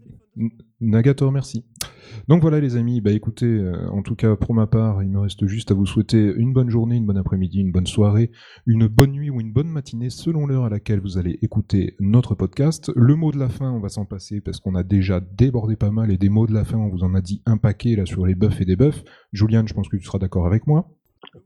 Naga 0.81 1.15
te 1.15 1.23
remercie. 1.25 1.65
Donc 2.29 2.43
voilà 2.43 2.61
les 2.61 2.77
amis, 2.77 3.01
bah 3.01 3.13
écoutez, 3.13 3.47
euh, 3.47 3.89
en 3.91 4.03
tout 4.03 4.15
cas 4.15 4.37
pour 4.37 4.55
ma 4.55 4.67
part, 4.67 5.03
il 5.03 5.11
me 5.11 5.21
reste 5.21 5.47
juste 5.47 5.71
à 5.71 5.75
vous 5.75 5.87
souhaiter 5.87 6.33
une 6.37 6.53
bonne 6.53 6.71
journée, 6.71 6.97
une 6.97 7.07
bonne 7.07 7.17
après-midi, 7.17 7.61
une 7.61 7.73
bonne 7.73 7.87
soirée, 7.87 8.31
une 8.67 8.87
bonne 8.87 9.13
nuit 9.13 9.31
ou 9.31 9.41
une 9.41 9.53
bonne 9.53 9.69
matinée 9.69 10.11
selon 10.11 10.47
l'heure 10.47 10.65
à 10.65 10.69
laquelle 10.69 11.01
vous 11.01 11.19
allez 11.19 11.39
écouter 11.43 11.97
notre 12.01 12.35
podcast. 12.35 12.91
Le 12.95 13.17
mot 13.17 13.33
de 13.33 13.39
la 13.39 13.49
fin, 13.49 13.71
on 13.71 13.81
va 13.81 13.89
s'en 13.89 14.05
passer 14.05 14.41
parce 14.41 14.61
qu'on 14.61 14.75
a 14.75 14.83
déjà 14.83 15.21
débordé 15.21 15.77
pas 15.77 15.91
mal 15.91 16.11
et 16.11 16.19
des 16.19 16.29
mots 16.29 16.47
de 16.47 16.55
la 16.55 16.65
fin, 16.65 16.79
on 16.79 16.89
vous 16.89 17.05
en 17.05 17.15
a 17.15 17.21
dit 17.21 17.43
un 17.47 17.57
paquet 17.57 17.97
là 17.97 18.07
sur 18.07 18.27
les 18.27 18.35
buffs 18.35 18.61
et 18.61 18.65
des 18.65 18.77
buffs. 18.77 19.03
Julian, 19.33 19.67
je 19.67 19.75
pense 19.75 19.89
que 19.89 19.97
tu 19.97 20.05
seras 20.05 20.19
d'accord 20.19 20.47
avec 20.47 20.67
moi. 20.67 20.89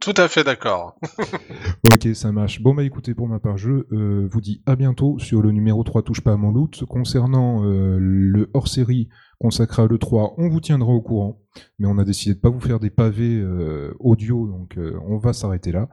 Tout 0.01 0.15
à 0.17 0.29
fait 0.29 0.45
d'accord. 0.45 0.99
Ok, 1.93 2.09
ça 2.15 2.33
marche. 2.33 2.61
Bon, 2.61 2.75
bah 2.75 2.83
écoutez, 2.83 3.15
pour 3.15 3.29
ma 3.29 3.39
part, 3.39 3.57
je 3.57 3.71
euh, 3.93 4.27
vous 4.31 4.41
dis 4.41 4.63
à 4.67 4.75
bientôt 4.77 5.19
sur 5.19 5.43
le 5.43 5.53
numéro 5.53 5.85
3 5.85 6.03
Touche 6.03 6.21
pas 6.23 6.33
à 6.33 6.37
mon 6.37 6.51
loot. 6.51 6.85
Concernant 6.87 7.65
euh, 7.65 7.97
le 8.01 8.51
hors-série 8.55 9.09
consacré 9.39 9.83
à 9.83 9.87
l'E3, 9.87 10.35
on 10.39 10.49
vous 10.49 10.61
tiendra 10.61 10.91
au 10.93 11.01
courant. 11.01 11.41
Mais 11.79 11.87
on 11.87 11.99
a 11.99 12.05
décidé 12.05 12.35
de 12.35 12.41
pas 12.41 12.51
vous 12.51 12.61
faire 12.61 12.81
des 12.81 12.91
pavés 12.91 13.37
euh, 13.41 13.95
audio, 14.01 14.49
donc 14.49 14.77
euh, 14.77 14.99
on 15.07 15.19
va 15.19 15.33
s'arrêter 15.33 15.71
là. 15.71 15.89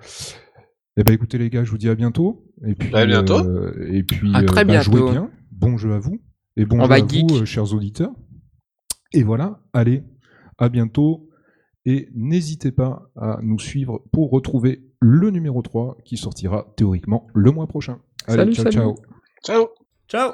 Eh 0.97 1.03
ben 1.03 1.13
écoutez 1.13 1.37
les 1.37 1.49
gars, 1.49 1.63
je 1.63 1.69
vous 1.71 1.77
dis 1.77 1.89
à 1.89 1.95
bientôt. 1.95 2.45
Et 2.65 2.73
puis, 2.75 2.93
À 2.95 3.05
bientôt. 3.05 3.37
euh, 3.45 3.87
et 3.91 4.03
puis, 4.03 4.31
À 4.33 4.43
très 4.43 4.65
bah, 4.65 4.81
jouez 4.81 4.95
bientôt. 4.95 5.11
bien. 5.11 5.29
Bon 5.51 5.77
jeu 5.77 5.93
à 5.93 5.99
vous. 5.99 6.19
Et 6.57 6.65
bon 6.65 6.79
On 6.79 6.85
jeu 6.85 6.91
à 6.93 6.97
geek. 7.07 7.29
vous, 7.29 7.37
euh, 7.41 7.45
chers 7.45 7.73
auditeurs. 7.73 8.11
Et 9.13 9.23
voilà, 9.23 9.61
allez, 9.73 10.03
à 10.57 10.69
bientôt. 10.69 11.29
Et 11.85 12.09
n'hésitez 12.13 12.71
pas 12.71 13.09
à 13.15 13.39
nous 13.41 13.59
suivre 13.59 14.03
pour 14.11 14.29
retrouver 14.29 14.83
le 14.99 15.31
numéro 15.31 15.61
3 15.61 15.97
qui 16.05 16.17
sortira 16.17 16.67
théoriquement 16.75 17.27
le 17.33 17.51
mois 17.51 17.67
prochain. 17.67 17.99
Allez, 18.27 18.37
Salut, 18.37 18.53
ciao, 18.53 18.63
salut. 18.65 18.75
ciao. 18.75 18.95
Ciao 19.43 19.67
Ciao 20.07 20.31